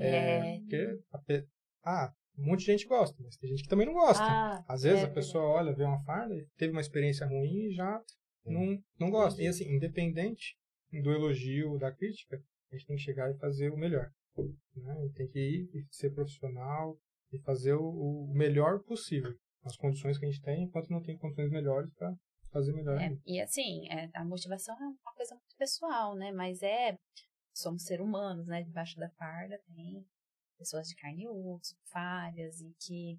É. 0.00 0.56
É, 0.56 0.60
porque 0.60 1.46
ah, 1.84 2.10
um 2.38 2.46
monte 2.46 2.60
de 2.60 2.66
gente 2.66 2.86
gosta, 2.86 3.16
mas 3.22 3.36
tem 3.36 3.50
gente 3.50 3.62
que 3.62 3.68
também 3.68 3.86
não 3.86 3.94
gosta. 3.94 4.22
Ah, 4.22 4.64
Às 4.68 4.82
vezes 4.82 5.02
é 5.02 5.06
a 5.06 5.10
pessoa 5.10 5.44
olha, 5.44 5.74
vê 5.74 5.84
uma 5.84 6.02
farda, 6.04 6.34
teve 6.56 6.72
uma 6.72 6.80
experiência 6.80 7.26
ruim 7.26 7.68
e 7.68 7.72
já 7.72 8.02
não, 8.44 8.78
não 8.98 9.10
gosta. 9.10 9.42
E 9.42 9.46
assim, 9.46 9.64
independente 9.64 10.56
do 11.02 11.12
elogio, 11.12 11.78
da 11.78 11.92
crítica, 11.92 12.40
a 12.70 12.76
gente 12.76 12.86
tem 12.86 12.96
que 12.96 13.02
chegar 13.02 13.30
e 13.30 13.38
fazer 13.38 13.70
o 13.70 13.76
melhor. 13.76 14.10
Né? 14.74 15.10
Tem 15.14 15.28
que 15.28 15.38
ir 15.38 15.70
e 15.74 15.86
ser 15.90 16.10
profissional 16.10 16.98
e 17.32 17.38
fazer 17.40 17.74
o, 17.74 17.88
o 17.88 18.34
melhor 18.34 18.80
possível. 18.80 19.34
As 19.64 19.76
condições 19.76 20.18
que 20.18 20.26
a 20.26 20.30
gente 20.30 20.42
tem, 20.42 20.64
enquanto 20.64 20.90
não 20.90 21.02
tem 21.02 21.16
condições 21.16 21.50
melhores 21.50 21.92
para 21.94 22.14
fazer 22.52 22.72
melhor. 22.72 23.00
É, 23.00 23.16
e 23.26 23.40
assim, 23.40 23.88
é, 23.90 24.08
a 24.14 24.24
motivação 24.24 24.74
é 24.76 24.86
uma 24.86 25.14
coisa 25.16 25.34
muito 25.34 25.56
pessoal, 25.58 26.14
né? 26.14 26.32
Mas 26.32 26.62
é. 26.62 26.96
Somos 27.52 27.84
seres 27.84 28.04
humanos, 28.04 28.46
né? 28.46 28.62
Debaixo 28.62 28.98
da 28.98 29.08
farda 29.10 29.58
tem 29.66 30.06
pessoas 30.56 30.88
de 30.88 30.96
carne 30.96 31.24
e 31.24 31.28
osso, 31.28 31.76
falhas, 31.90 32.60
e 32.60 32.74
que 32.80 33.18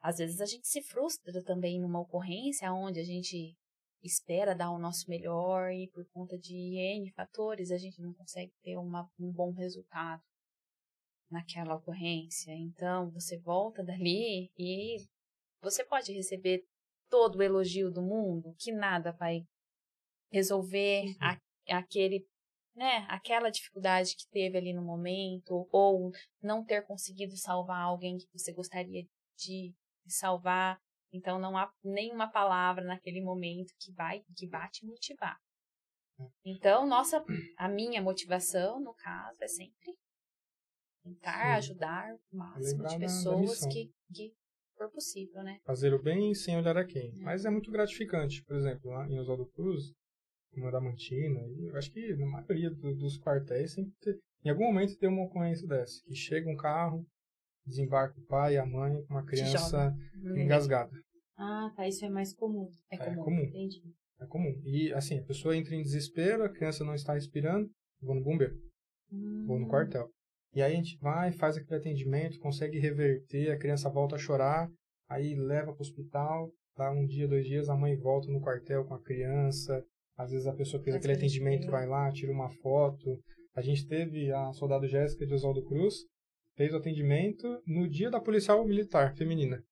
às 0.00 0.18
vezes 0.18 0.40
a 0.40 0.46
gente 0.46 0.66
se 0.66 0.82
frustra 0.82 1.42
também 1.44 1.80
numa 1.80 2.00
ocorrência 2.00 2.72
onde 2.72 2.98
a 3.00 3.04
gente 3.04 3.56
espera 4.02 4.54
dar 4.54 4.70
o 4.70 4.78
nosso 4.78 5.08
melhor 5.08 5.70
e 5.70 5.88
por 5.88 6.04
conta 6.12 6.36
de 6.36 6.76
N 6.76 7.10
fatores 7.12 7.70
a 7.70 7.78
gente 7.78 8.00
não 8.00 8.12
consegue 8.14 8.52
ter 8.62 8.76
uma, 8.76 9.08
um 9.18 9.30
bom 9.30 9.52
resultado 9.52 10.22
naquela 11.30 11.76
ocorrência. 11.76 12.52
Então, 12.52 13.10
você 13.10 13.38
volta 13.38 13.82
dali 13.82 14.50
e 14.58 15.06
você 15.62 15.84
pode 15.84 16.12
receber 16.12 16.64
todo 17.08 17.36
o 17.36 17.42
elogio 17.42 17.90
do 17.90 18.02
mundo, 18.02 18.54
que 18.58 18.72
nada 18.72 19.12
vai 19.12 19.44
resolver 20.32 21.04
Uhum. 21.04 21.14
a, 21.20 21.38
aquele, 21.78 22.26
né, 22.74 23.06
aquela 23.08 23.50
dificuldade 23.50 24.16
que 24.16 24.26
teve 24.30 24.56
ali 24.56 24.72
no 24.72 24.82
momento, 24.82 25.68
ou 25.70 26.10
não 26.42 26.64
ter 26.64 26.82
conseguido 26.86 27.36
salvar 27.36 27.82
alguém 27.82 28.16
que 28.18 28.26
você 28.32 28.52
gostaria 28.52 29.04
de 29.38 29.74
salvar. 30.06 30.80
Então 31.12 31.38
não 31.38 31.56
há 31.56 31.70
nenhuma 31.84 32.30
palavra 32.30 32.84
naquele 32.84 33.20
momento 33.20 33.72
que 33.78 33.92
vai 33.92 34.22
que 34.34 34.46
vá 34.46 34.68
te 34.68 34.86
motivar. 34.86 35.38
Então, 36.44 36.86
nossa, 36.86 37.24
a 37.56 37.68
minha 37.68 38.00
motivação, 38.00 38.80
no 38.80 38.94
caso, 38.94 39.36
é 39.42 39.48
sempre 39.48 39.94
tentar 41.02 41.32
Sim. 41.32 41.56
ajudar 41.56 42.14
o 42.32 42.36
máximo 42.36 42.78
de 42.78 42.82
da- 42.82 42.90
da 42.90 42.98
pessoas 43.00 43.66
que, 43.66 43.92
que 44.14 44.34
for 44.76 44.90
possível, 44.90 45.42
né? 45.42 45.58
Fazer 45.64 45.92
o 45.92 46.02
bem 46.02 46.34
sem 46.34 46.56
olhar 46.56 46.76
a 46.76 46.84
quem. 46.84 47.10
É. 47.10 47.22
Mas 47.22 47.44
é 47.44 47.50
muito 47.50 47.70
gratificante. 47.70 48.44
Por 48.44 48.56
exemplo, 48.56 48.90
lá 48.90 49.08
em 49.08 49.18
Oswaldo 49.18 49.46
Cruz, 49.46 49.92
em 50.56 50.60
Mandamantina, 50.60 51.40
e 51.48 51.66
eu 51.68 51.76
acho 51.76 51.90
que 51.92 52.14
na 52.16 52.26
maioria 52.26 52.70
do- 52.70 52.94
dos 52.94 53.18
quartéis 53.18 53.72
sempre 53.72 53.92
te- 54.00 54.18
em 54.44 54.50
algum 54.50 54.64
momento 54.64 54.96
tem 54.98 55.08
uma 55.08 55.24
ocorrência 55.24 55.66
dessa. 55.66 56.02
Que 56.04 56.14
chega 56.14 56.48
um 56.50 56.56
carro, 56.56 57.06
desembarca 57.66 58.18
o 58.20 58.24
pai 58.26 58.54
e 58.54 58.58
a 58.58 58.66
mãe 58.66 58.92
com 59.04 59.14
uma 59.14 59.24
criança 59.24 59.94
engasgada. 60.36 60.90
Ah, 61.36 61.72
tá. 61.76 61.86
Isso 61.88 62.04
é 62.04 62.10
mais 62.10 62.34
comum. 62.34 62.68
É 62.90 62.96
É 62.96 62.98
comum. 63.04 63.24
comum. 63.24 63.42
Entendi. 63.44 63.82
É 64.20 64.26
comum. 64.26 64.60
E 64.64 64.92
assim, 64.92 65.18
a 65.18 65.24
pessoa 65.24 65.56
entra 65.56 65.74
em 65.74 65.82
desespero, 65.82 66.44
a 66.44 66.48
criança 66.48 66.84
não 66.84 66.94
está 66.94 67.14
respirando, 67.14 67.68
vou 68.00 68.14
no 68.14 68.22
bombeiro, 68.22 68.54
vou 69.46 69.56
Hum. 69.56 69.60
no 69.60 69.68
quartel. 69.68 70.08
E 70.54 70.60
aí 70.60 70.72
a 70.72 70.76
gente 70.76 70.98
vai, 70.98 71.32
faz 71.32 71.56
aquele 71.56 71.76
atendimento, 71.80 72.38
consegue 72.38 72.78
reverter, 72.78 73.50
a 73.50 73.58
criança 73.58 73.88
volta 73.88 74.16
a 74.16 74.18
chorar, 74.18 74.70
aí 75.08 75.34
leva 75.34 75.72
para 75.72 75.78
o 75.78 75.80
hospital, 75.80 76.52
dá 76.76 76.90
um 76.92 77.06
dia, 77.06 77.26
dois 77.26 77.46
dias, 77.46 77.68
a 77.70 77.76
mãe 77.76 77.96
volta 77.96 78.30
no 78.30 78.40
quartel 78.40 78.84
com 78.84 78.94
a 78.94 79.02
criança. 79.02 79.82
Às 80.16 80.30
vezes 80.30 80.46
a 80.46 80.54
pessoa 80.54 80.78
que 80.80 80.84
fez 80.84 80.96
aquele 80.96 81.14
atendimento 81.14 81.70
vai 81.70 81.86
lá, 81.86 82.10
tira 82.12 82.32
uma 82.32 82.48
foto. 82.48 83.18
A 83.54 83.60
gente 83.62 83.86
teve 83.86 84.30
a 84.32 84.52
soldado 84.52 84.86
Jéssica 84.86 85.26
de 85.26 85.34
Oswaldo 85.34 85.64
Cruz, 85.64 85.94
fez 86.56 86.72
o 86.72 86.76
atendimento 86.76 87.46
no 87.66 87.88
dia 87.88 88.10
da 88.10 88.20
policial 88.20 88.64
militar 88.66 89.14
feminina. 89.16 89.62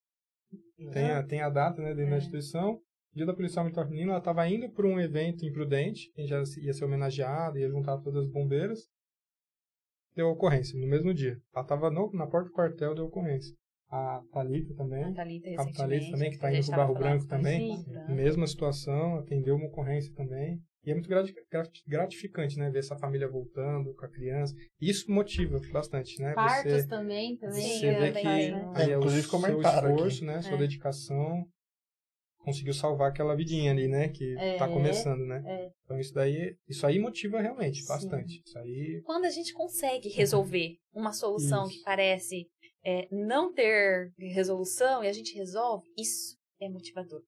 Tem 0.93 1.11
a, 1.11 1.23
tem 1.23 1.41
a 1.43 1.51
data, 1.51 1.81
né, 1.81 1.95
dentro 1.95 2.11
da 2.11 2.17
É. 2.17 2.19
instituição. 2.19 2.81
Dia 3.13 3.27
da 3.27 3.35
policial 3.35 3.65
militar 3.65 3.85
feminina, 3.85 4.13
ela 4.13 4.19
estava 4.19 4.49
indo 4.49 4.71
para 4.71 4.87
um 4.87 4.99
evento 5.01 5.45
imprudente, 5.45 6.11
que 6.13 6.27
já 6.27 6.43
ia 6.63 6.73
ser 6.73 6.85
homenageada, 6.85 7.59
ia 7.59 7.69
juntar 7.69 7.99
todas 7.99 8.25
as 8.25 8.31
bombeiras. 8.31 8.81
Deu 10.15 10.29
ocorrência, 10.29 10.79
no 10.79 10.87
mesmo 10.87 11.13
dia. 11.15 11.37
Ela 11.55 11.63
estava 11.63 11.91
na 11.91 12.27
porta 12.27 12.49
do 12.49 12.53
quartel, 12.53 12.95
deu 12.95 13.07
ocorrência. 13.07 13.55
A 13.91 14.23
Thalita 14.33 14.73
também, 14.75 15.03
A 15.05 15.13
Thalita, 15.13 15.51
a 15.51 15.73
Thalita 15.73 16.11
também, 16.13 16.31
que 16.31 16.37
está 16.37 16.53
indo 16.53 16.61
pro 16.63 16.71
tava 16.71 16.83
Barro 16.83 16.95
Branco 16.95 17.27
também, 17.27 17.83
Branco. 17.85 18.13
mesma 18.13 18.47
situação, 18.47 19.17
atendeu 19.17 19.57
uma 19.57 19.67
ocorrência 19.67 20.15
também. 20.15 20.61
E 20.85 20.91
é 20.91 20.95
muito 20.95 21.09
grati- 21.09 21.35
grati- 21.51 21.83
gratificante, 21.87 22.57
né, 22.57 22.71
ver 22.71 22.79
essa 22.79 22.97
família 22.97 23.29
voltando 23.29 23.93
com 23.95 24.05
a 24.05 24.09
criança. 24.09 24.55
Isso 24.81 25.11
motiva 25.11 25.59
bastante, 25.73 26.21
né? 26.23 26.35
Partos 26.35 26.73
Você, 26.73 26.87
também, 26.87 27.37
também. 27.37 27.63
você 27.63 27.87
é, 27.89 27.95
vê 27.95 28.13
que 28.13 28.23
faz, 28.23 28.51
né? 28.51 28.73
aí 28.77 28.91
É, 28.91 28.93
é 28.93 28.99
o 28.99 29.09
seu 29.11 29.61
esforço, 29.61 30.25
né, 30.25 30.41
sua 30.41 30.55
É. 30.55 30.59
dedicação 30.59 31.45
conseguiu 32.39 32.73
salvar 32.73 33.11
aquela 33.11 33.35
vidinha 33.37 33.71
ali, 33.71 33.87
né, 33.87 34.09
que 34.09 34.35
É, 34.39 34.57
tá 34.57 34.67
começando, 34.69 35.27
né? 35.27 35.43
é. 35.47 35.71
Então 35.85 35.99
isso 35.99 36.15
daí, 36.15 36.55
isso 36.69 36.87
aí 36.87 36.99
motiva 36.99 37.41
realmente 37.41 37.83
Sim. 37.83 37.89
bastante. 37.89 38.41
Isso 38.47 38.59
aí 38.59 39.03
Quando 39.05 39.25
a 39.27 39.31
gente 39.31 39.53
consegue 39.53 40.09
resolver 40.09 40.77
uma 40.95 41.13
solução 41.13 41.67
Isso. 41.67 41.77
que 41.79 41.85
parece 41.85 42.47
é, 42.85 43.09
não 43.15 43.53
ter 43.53 44.13
resolução 44.19 45.03
e 45.05 45.09
a 45.09 45.13
gente 45.13 45.35
resolve, 45.35 45.87
isso 45.99 46.37
é 46.61 46.69
motivador. 46.69 47.23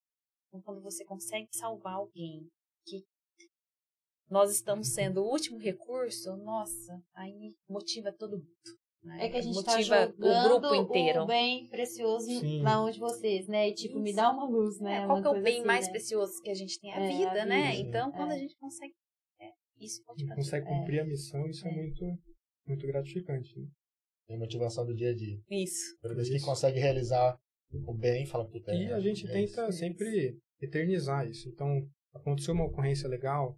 Então, 0.49 0.61
quando 0.63 0.81
você 0.83 1.05
consegue 1.05 1.49
salvar 1.55 1.95
alguém 1.95 2.47
que 2.87 3.05
nós 4.29 4.51
estamos 4.51 4.89
sendo 4.89 5.23
o 5.23 5.31
último 5.31 5.59
recurso, 5.59 6.37
nossa, 6.39 7.03
aí 7.15 7.55
motiva 7.69 8.13
todo 8.13 8.39
mundo. 8.39 8.79
né? 9.03 9.27
É 9.27 9.29
que 9.29 9.37
a 9.37 9.41
gente 9.43 9.63
tá 9.65 9.73
motiva 9.73 10.07
jogando 10.07 10.57
o 10.57 10.61
grupo 10.61 10.75
inteiro. 10.75 11.23
o 11.23 11.27
bem 11.27 11.69
precioso 11.69 12.27
Sim. 12.27 12.63
na 12.63 12.83
onde 12.85 12.99
vocês, 12.99 13.47
né? 13.49 13.69
E 13.69 13.75
tipo, 13.75 13.99
me 13.99 14.15
dá 14.15 14.31
uma 14.31 14.45
luz, 14.49 14.79
né? 14.81 15.03
É, 15.03 15.07
qual 15.07 15.21
que 15.21 15.27
é 15.27 15.31
o 15.31 15.43
bem 15.43 15.59
assim, 15.59 15.67
mais 15.67 15.87
né? 15.87 15.91
precioso 15.93 16.41
que 16.43 16.51
a 16.51 16.55
gente 16.55 16.79
tem? 16.81 16.93
A 16.93 16.97
É, 17.01 17.05
a 17.07 17.17
vida, 17.19 17.45
né? 17.45 17.71
vida, 17.73 17.89
Então, 17.89 18.13
quando 18.13 18.31
é. 18.33 18.35
a 18.35 18.39
gente 18.39 18.57
consegue. 18.59 18.95
É, 19.41 19.51
isso 19.81 20.03
a 20.07 20.13
gente 20.13 20.29
motiva. 20.29 20.35
consegue 20.37 20.67
É. 20.67 20.69
cumprir 20.79 21.01
a 21.01 21.05
missão, 21.05 21.47
isso 21.49 21.67
é, 21.67 21.71
É. 21.71 21.75
muito 21.75 22.05
muito 22.67 22.87
gratificante. 22.87 23.59
né? 23.59 23.67
Tem 24.27 24.39
motivação 24.39 24.87
do 24.87 24.95
dia 24.95 25.11
a 25.11 25.15
dia. 25.15 25.39
Isso. 25.51 25.97
Toda 26.01 26.15
vez 26.15 26.29
que 26.29 26.41
consegue 26.41 26.79
realizar 26.79 27.37
o 27.87 27.95
bem, 27.95 28.27
fala 28.27 28.49
puta. 28.49 28.73
E 28.75 28.85
é, 28.85 28.93
a 28.93 29.01
gente 29.01 29.27
é 29.27 29.33
tenta 29.33 29.69
isso. 29.69 29.79
sempre 29.79 30.39
eternizar 30.61 31.27
isso. 31.29 31.49
Então, 31.49 31.87
aconteceu 32.15 32.55
uma 32.55 32.65
ocorrência 32.67 33.09
legal, 33.09 33.57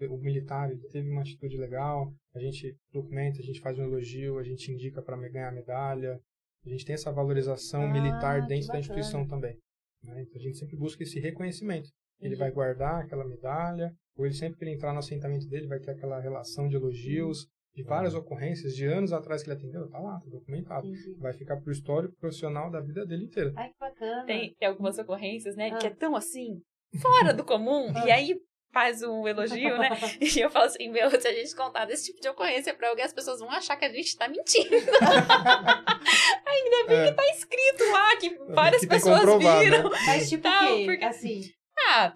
o 0.00 0.16
militar 0.18 0.70
ele 0.70 0.80
teve 0.90 1.08
uma 1.10 1.22
atitude 1.22 1.56
legal, 1.56 2.12
a 2.34 2.38
gente 2.38 2.76
documenta, 2.92 3.38
a 3.40 3.42
gente 3.42 3.60
faz 3.60 3.78
um 3.78 3.84
elogio, 3.84 4.38
a 4.38 4.42
gente 4.44 4.70
indica 4.70 5.02
para 5.02 5.16
ganhar 5.28 5.48
a 5.48 5.52
medalha, 5.52 6.20
a 6.64 6.68
gente 6.68 6.84
tem 6.84 6.94
essa 6.94 7.10
valorização 7.12 7.82
Ah, 7.84 7.92
militar 7.92 8.46
dentro 8.46 8.68
da 8.68 8.78
instituição 8.78 9.26
também. 9.26 9.56
né? 10.02 10.22
Então, 10.22 10.40
a 10.40 10.44
gente 10.44 10.58
sempre 10.58 10.76
busca 10.76 11.02
esse 11.02 11.18
reconhecimento. 11.18 11.88
Ele 12.20 12.28
Entendi. 12.34 12.36
vai 12.36 12.50
guardar 12.50 13.02
aquela 13.04 13.26
medalha, 13.26 13.92
ou 14.16 14.24
ele 14.24 14.34
sempre 14.34 14.56
que 14.58 14.64
ele 14.64 14.72
entrar 14.72 14.92
no 14.92 14.98
assentamento 15.00 15.46
dele 15.48 15.66
vai 15.66 15.80
ter 15.80 15.90
aquela 15.90 16.20
relação 16.20 16.68
de 16.68 16.76
elogios, 16.76 17.46
de 17.76 17.82
várias 17.82 18.14
ocorrências 18.14 18.74
de 18.74 18.86
anos 18.86 19.12
atrás 19.12 19.42
que 19.42 19.50
ele 19.50 19.58
atendeu, 19.58 19.86
tá 19.90 19.98
lá, 19.98 20.18
tá 20.18 20.30
documentado. 20.30 20.86
Entendi. 20.86 21.14
Vai 21.20 21.34
ficar 21.34 21.58
pro 21.60 21.70
histórico 21.70 22.16
profissional 22.18 22.70
da 22.70 22.80
vida 22.80 23.04
dele 23.04 23.24
inteira. 23.24 23.52
Ai, 23.54 23.68
que 23.68 23.78
bacana. 23.78 24.24
Tem, 24.24 24.54
tem 24.58 24.66
algumas 24.68 24.96
ocorrências, 24.98 25.54
né? 25.54 25.70
Ah. 25.74 25.76
Que 25.78 25.88
é 25.88 25.90
tão 25.90 26.16
assim, 26.16 26.62
fora 27.02 27.34
do 27.34 27.44
comum. 27.44 27.92
e 28.06 28.10
aí 28.10 28.34
faz 28.72 29.02
um 29.02 29.28
elogio, 29.28 29.76
né? 29.78 29.90
E 30.20 30.40
eu 30.40 30.50
falo 30.50 30.64
assim, 30.64 30.90
meu, 30.90 31.10
se 31.20 31.28
a 31.28 31.32
gente 31.34 31.54
contar 31.54 31.84
desse 31.84 32.06
tipo 32.06 32.20
de 32.20 32.28
ocorrência 32.30 32.74
pra 32.74 32.88
alguém, 32.88 33.04
as 33.04 33.12
pessoas 33.12 33.40
vão 33.40 33.50
achar 33.50 33.76
que 33.76 33.84
a 33.84 33.92
gente 33.92 34.16
tá 34.16 34.26
mentindo. 34.26 34.74
Ainda 36.46 36.86
bem 36.88 36.98
É. 37.00 37.08
que 37.10 37.14
tá 37.16 37.26
escrito 37.30 37.84
lá, 37.92 38.16
que 38.16 38.38
várias 38.54 38.80
que 38.80 38.86
pessoas 38.88 39.20
comprovado, 39.20 39.64
né? 39.64 39.70
viram. 39.76 39.90
Mas 39.90 40.28
tipo 40.28 40.48
Não, 40.48 40.76
quê? 40.76 40.84
porque- 40.86 41.04
Assim. 41.04 41.40
Ah, 41.88 42.14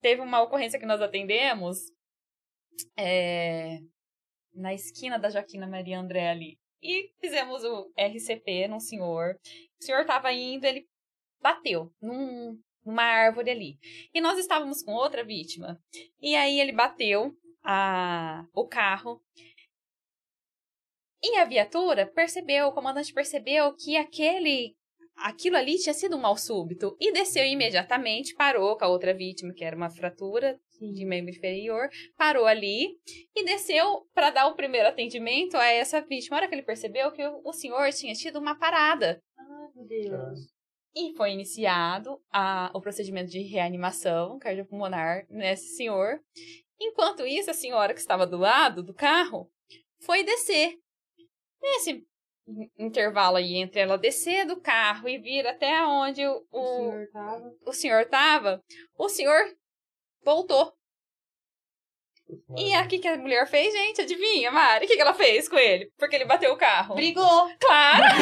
teve 0.00 0.22
uma 0.22 0.42
ocorrência 0.42 0.78
que 0.78 0.86
nós 0.86 1.00
atendemos 1.02 1.78
é, 2.98 3.78
na 4.54 4.74
esquina 4.74 5.18
da 5.18 5.30
Joaquina 5.30 5.66
Maria 5.66 5.98
André 5.98 6.28
ali. 6.28 6.58
E 6.82 7.12
fizemos 7.20 7.62
o 7.64 7.92
RCP 7.96 8.66
num 8.68 8.80
senhor. 8.80 9.38
O 9.80 9.84
senhor 9.84 10.04
tava 10.04 10.32
indo, 10.32 10.64
ele 10.64 10.88
bateu 11.40 11.92
num, 12.00 12.58
numa 12.84 13.04
árvore 13.04 13.50
ali. 13.50 13.78
E 14.12 14.20
nós 14.20 14.38
estávamos 14.38 14.82
com 14.82 14.92
outra 14.92 15.24
vítima. 15.24 15.80
E 16.20 16.34
aí 16.34 16.60
ele 16.60 16.72
bateu 16.72 17.32
a, 17.62 18.44
o 18.52 18.66
carro. 18.66 19.22
E 21.22 21.36
a 21.38 21.44
viatura 21.44 22.06
percebeu, 22.06 22.66
o 22.66 22.72
comandante 22.72 23.12
percebeu 23.12 23.74
que 23.76 23.96
aquele 23.96 24.76
aquilo 25.14 25.56
ali 25.56 25.78
tinha 25.78 25.94
sido 25.94 26.16
um 26.16 26.20
mal 26.20 26.36
súbito 26.36 26.96
e 26.98 27.12
desceu 27.12 27.44
imediatamente, 27.44 28.34
parou 28.34 28.76
com 28.76 28.84
a 28.84 28.88
outra 28.88 29.14
vítima, 29.14 29.52
que 29.52 29.64
era 29.64 29.76
uma 29.76 29.90
fratura 29.90 30.58
de 30.90 31.04
membro 31.04 31.30
inferior, 31.30 31.88
parou 32.16 32.46
ali 32.46 32.96
e 33.36 33.44
desceu 33.44 34.06
para 34.14 34.30
dar 34.30 34.46
o 34.46 34.54
primeiro 34.54 34.88
atendimento 34.88 35.56
a 35.56 35.66
essa 35.66 36.00
vítima. 36.00 36.36
A 36.36 36.38
hora 36.40 36.48
que 36.48 36.54
ele 36.54 36.62
percebeu 36.62 37.12
que 37.12 37.22
o, 37.44 37.52
senhor 37.52 37.90
tinha 37.92 38.14
tido 38.14 38.38
uma 38.38 38.58
parada 38.58 39.22
Ai, 39.38 39.68
meu 39.74 39.86
Deus. 39.86 40.40
e 40.94 41.14
foi 41.16 41.32
iniciado 41.32 42.20
a, 42.32 42.70
o 42.74 42.80
procedimento 42.80 43.30
de 43.30 43.42
reanimação 43.42 44.38
cardiopulmonar 44.38 45.26
nesse 45.28 45.76
senhor. 45.76 46.20
Enquanto 46.80 47.24
isso, 47.26 47.50
a 47.50 47.54
senhora 47.54 47.94
que 47.94 48.00
estava 48.00 48.26
do 48.26 48.36
lado 48.38 48.82
do 48.82 48.92
carro 48.94 49.48
foi 50.00 50.24
descer. 50.24 50.74
Nesse 51.62 52.04
in- 52.48 52.70
intervalo 52.76 53.36
aí 53.36 53.54
entre 53.54 53.80
ela 53.80 53.96
descer 53.96 54.44
do 54.44 54.60
carro 54.60 55.08
e 55.08 55.16
vir 55.18 55.46
até 55.46 55.80
onde 55.86 56.26
o, 56.26 56.44
o 57.64 57.72
senhor 57.72 58.02
estava, 58.02 58.60
o 58.98 59.08
senhor 59.08 59.44
voltou. 60.24 60.72
E 62.56 62.72
aqui 62.74 62.98
que 62.98 63.08
a 63.08 63.16
mulher 63.16 63.46
fez, 63.46 63.74
gente, 63.74 64.00
adivinha, 64.00 64.50
Mari? 64.50 64.84
O 64.84 64.88
que, 64.88 64.94
que 64.96 65.02
ela 65.02 65.12
fez 65.12 65.48
com 65.48 65.58
ele? 65.58 65.90
Porque 65.98 66.16
ele 66.16 66.24
bateu 66.24 66.52
o 66.52 66.56
carro. 66.56 66.94
Brigou. 66.94 67.50
Claro! 67.60 68.04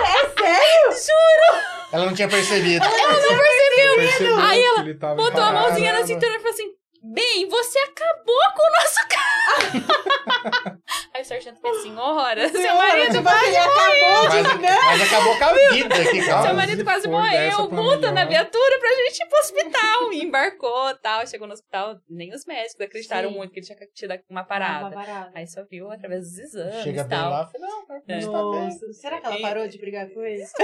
É 0.00 0.92
sério? 0.92 1.64
Ela 1.92 2.06
não 2.06 2.14
tinha 2.14 2.28
percebido. 2.28 2.84
Ela 2.84 3.12
não 3.12 3.38
percebeu! 3.38 3.94
Percebeu 3.96 4.38
Aí 4.38 4.62
ela 4.62 5.14
Botou 5.16 5.42
a 5.42 5.52
mãozinha 5.52 5.92
na 5.92 6.06
cintura 6.06 6.34
e 6.34 6.38
falou 6.38 6.52
assim: 6.52 6.72
Bem, 7.02 7.48
você 7.48 7.78
acabou 7.80 8.42
com 8.54 8.62
o 8.62 8.72
nosso 8.80 9.08
carro! 9.08 9.37
Aí 11.14 11.22
o 11.22 11.24
sargento 11.24 11.60
fez 11.60 11.82
senhora, 11.82 12.48
seu 12.48 12.74
marido 12.76 13.12
tipo 13.16 13.28
assim, 13.28 13.56
acabou 13.56 14.28
Mas, 14.28 14.32
de... 14.48 14.84
mas 14.84 15.02
acabou 15.02 15.36
com 15.36 15.44
a 15.44 15.52
vida 15.72 15.94
aqui, 15.94 16.22
Seu 16.22 16.54
marido 16.54 16.78
se 16.78 16.84
quase 16.84 17.08
morreu, 17.08 17.70
multa 17.70 18.12
na 18.12 18.24
viatura 18.24 18.78
pra 18.78 18.88
gente 18.90 19.20
ir 19.22 19.26
pro 19.26 19.38
hospital. 19.38 20.12
E 20.12 20.22
embarcou 20.24 20.94
tal. 21.02 21.26
Chegou 21.26 21.46
no 21.48 21.54
hospital, 21.54 21.96
nem 22.08 22.32
os 22.32 22.44
médicos 22.46 22.80
acreditaram 22.80 23.30
Sim. 23.30 23.36
muito 23.36 23.52
que 23.52 23.58
ele 23.60 23.66
tinha 23.66 23.78
tido 23.94 24.10
uma 24.30 24.40
Uma 24.40 24.44
parada. 24.44 24.90
parada. 24.94 25.32
Aí 25.34 25.46
só 25.46 25.64
viu 25.68 25.90
através 25.90 26.22
dos 26.22 26.38
exames 26.38 26.82
Chega 26.84 27.00
e 27.00 27.04
bem 27.04 27.08
tal. 27.18 27.30
lá, 27.30 27.46
fala, 27.46 27.66
não, 27.66 27.86
tá 27.86 27.94
bem. 28.06 28.24
Nossa, 28.24 28.92
será 28.92 29.20
que 29.20 29.26
ela 29.26 29.40
parou 29.40 29.66
de 29.68 29.78
brigar 29.78 30.08
com 30.10 30.22
ele? 30.22 30.42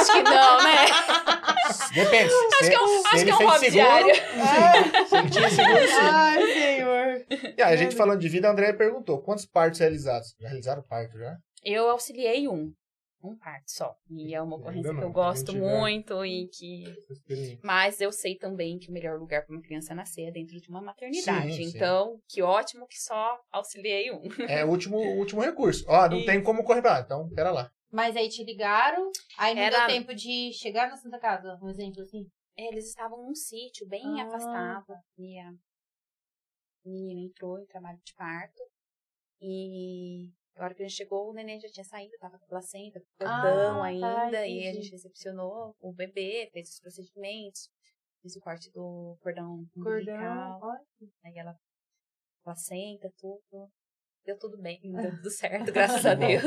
Acho 0.00 0.12
que 0.12 0.22
não, 0.22 0.62
né? 0.62 0.86
Depende. 1.94 2.30
se, 2.30 2.68
que 2.70 2.74
é 2.74 2.80
um- 2.80 3.02
acho 3.06 3.16
ele 3.16 3.24
que 3.24 3.30
é 3.30 3.34
um 3.34 3.48
hobby 3.48 3.70
seguro, 3.70 3.70
diário. 3.70 4.14
sim. 4.14 5.06
Se 5.06 5.16
ele 5.16 5.30
tinha 5.30 5.50
seguro, 5.50 5.86
sim. 5.86 5.94
Ai, 6.00 6.46
senhor. 6.52 7.26
E 7.58 7.62
aí, 7.62 7.72
a 7.74 7.76
gente 7.76 7.94
falando 7.94 8.19
de 8.20 8.28
vida, 8.28 8.48
a 8.48 8.52
Andrea 8.52 8.76
perguntou, 8.76 9.20
quantos 9.22 9.46
partos 9.46 9.80
realizados? 9.80 10.34
Já 10.38 10.48
realizaram 10.48 10.82
parto, 10.82 11.18
já? 11.18 11.36
Eu 11.64 11.88
auxiliei 11.90 12.46
um. 12.48 12.72
Um 13.22 13.36
parto 13.36 13.70
só. 13.70 13.94
E 14.08 14.34
é 14.34 14.40
uma 14.40 14.56
ocorrência 14.56 14.94
que 14.94 15.02
eu 15.02 15.12
gosto 15.12 15.54
muito 15.54 16.24
e 16.24 16.48
que. 16.48 16.84
Mas 17.62 18.00
eu 18.00 18.10
sei 18.12 18.34
também 18.36 18.78
que 18.78 18.88
o 18.88 18.92
melhor 18.92 19.18
lugar 19.18 19.44
para 19.44 19.54
uma 19.54 19.60
criança 19.62 19.94
nascer 19.94 20.22
é 20.28 20.30
dentro 20.30 20.58
de 20.58 20.68
uma 20.70 20.80
maternidade. 20.80 21.52
Sim, 21.52 21.68
sim. 21.68 21.76
então, 21.76 22.18
que 22.26 22.40
ótimo 22.40 22.86
que 22.86 22.98
só 22.98 23.38
auxiliei 23.52 24.10
um. 24.10 24.22
É 24.48 24.64
o 24.64 24.68
último, 24.70 24.96
o 24.96 25.18
último 25.18 25.42
recurso. 25.42 25.84
Ó, 25.86 26.08
não 26.08 26.16
Isso. 26.16 26.26
tem 26.26 26.42
como 26.42 26.64
correr 26.64 26.80
pra 26.80 26.92
lá, 26.92 27.00
então 27.00 27.28
pera 27.28 27.50
lá. 27.50 27.70
Mas 27.92 28.16
aí 28.16 28.28
te 28.30 28.42
ligaram, 28.42 29.10
aí 29.36 29.54
não 29.54 29.62
Era- 29.62 29.78
deu 29.80 29.86
tempo 29.88 30.14
de 30.14 30.52
chegar 30.54 30.88
na 30.88 30.96
Santa 30.96 31.18
Casa, 31.18 31.58
um 31.62 31.68
exemplo 31.68 32.00
assim. 32.00 32.24
Eles 32.56 32.88
estavam 32.88 33.22
num 33.22 33.34
sítio 33.34 33.86
bem 33.86 34.02
Ah. 34.20 34.24
afastado. 34.26 34.94
E 35.18 35.38
a 35.38 35.50
menina 36.88 37.20
entrou 37.20 37.58
em 37.58 37.66
trabalho 37.66 37.98
de 38.04 38.14
parto. 38.14 38.62
E 39.40 40.30
na 40.56 40.64
hora 40.64 40.74
que 40.74 40.82
a 40.82 40.86
gente 40.86 40.96
chegou, 40.96 41.30
o 41.30 41.32
neném 41.32 41.60
já 41.60 41.68
tinha 41.68 41.84
saído, 41.84 42.12
tava 42.18 42.38
com 42.38 42.46
placenta, 42.46 43.00
com 43.00 43.06
o 43.06 43.16
cordão 43.18 43.78
Ah, 43.78 43.78
tá, 43.80 43.84
ainda. 43.86 44.46
e 44.46 44.68
a 44.68 44.72
gente 44.72 44.90
recepcionou 44.90 45.74
o 45.80 45.92
bebê, 45.92 46.48
fez 46.52 46.68
os 46.70 46.80
procedimentos, 46.80 47.68
fez 48.22 48.36
o 48.36 48.40
corte 48.40 48.70
do 48.72 49.16
cordão 49.20 49.64
Cordão, 49.74 50.14
umbilical. 50.14 50.60
olha. 50.62 50.80
Aí 51.24 51.38
ela, 51.38 51.54
placenta, 52.44 53.10
tudo. 53.18 53.70
Deu 54.22 54.38
tudo 54.38 54.58
bem, 54.58 54.78
deu 54.92 55.10
tudo 55.16 55.30
certo, 55.30 55.72
graças 55.72 56.04
a 56.04 56.14
Deus. 56.14 56.44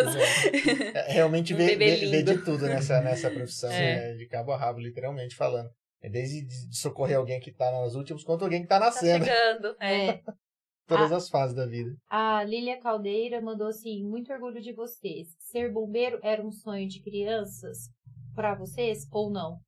É, 0.94 1.12
realmente 1.14 1.54
Um 1.56 1.58
vê, 1.58 1.76
vê- 1.76 1.96
vê 2.06 2.22
de 2.24 2.44
tudo 2.44 2.68
nessa, 2.68 3.02
nessa 3.02 3.32
profissão, 3.32 3.72
É. 3.72 4.12
né? 4.12 4.14
de 4.16 4.28
cabo 4.28 4.52
a 4.52 4.58
rabo, 4.58 4.80
literalmente 4.80 5.36
falando. 5.36 5.72
É 6.04 6.10
desde 6.10 6.42
de 6.46 6.76
socorrer 6.78 7.18
alguém 7.18 7.40
que 7.40 7.52
tá 7.52 7.72
nas 7.72 7.96
últimas, 7.96 8.24
quanto 8.24 8.44
alguém 8.44 8.62
que 8.62 8.68
tá 8.68 8.78
Tá 8.80 8.86
nascendo. 8.88 9.24
chegando. 9.26 9.76
É. 9.80 10.08
É. 10.10 10.22
Todas 10.86 11.14
Ah. 11.14 11.16
as 11.16 11.30
fases 11.30 11.56
da 11.56 11.66
vida. 11.66 11.96
A 12.10 12.44
Lília 12.44 12.78
Caldeira 12.78 13.40
mandou 13.42 13.68
assim: 13.68 14.04
muito 14.06 14.32
orgulho 14.34 14.62
de 14.62 14.74
vocês. 14.74 15.30
Ser 15.40 15.72
bombeiro 15.72 16.20
era 16.22 16.46
um 16.46 16.52
sonho 16.52 16.88
de 16.90 17.02
crianças 17.02 17.90
pra 18.36 18.54
vocês 18.54 19.08
ou 19.12 19.32
não? 19.32 19.60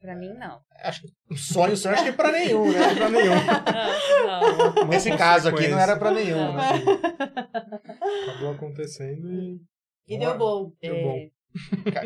Pra 0.00 0.16
mim, 0.16 0.34
não. 0.34 0.60
Acho 0.80 1.02
que 1.02 1.12
um 1.30 1.36
sonho, 1.36 1.76
sonho, 1.76 1.94
acho 1.94 2.02
que 2.06 2.12
pra 2.12 2.32
nenhum, 2.32 2.72
né? 2.72 2.92
Pra 2.96 3.08
nenhum. 3.08 3.34
Não, 4.26 4.74
não. 4.74 4.88
Nesse 4.88 5.16
caso 5.16 5.48
aqui 5.48 5.68
não 5.68 5.78
era 5.78 5.96
pra 5.96 6.10
nenhum, 6.10 6.38
Não. 6.38 6.54
né? 6.56 6.70
Acabou 8.30 8.50
acontecendo 8.52 9.30
e 9.32 9.60
E 10.08 10.18
deu 10.18 10.36
bom. 10.36 10.72
deu 10.80 10.94
É, 10.96 11.02
bom. 11.04 11.28
Ca- 11.28 11.41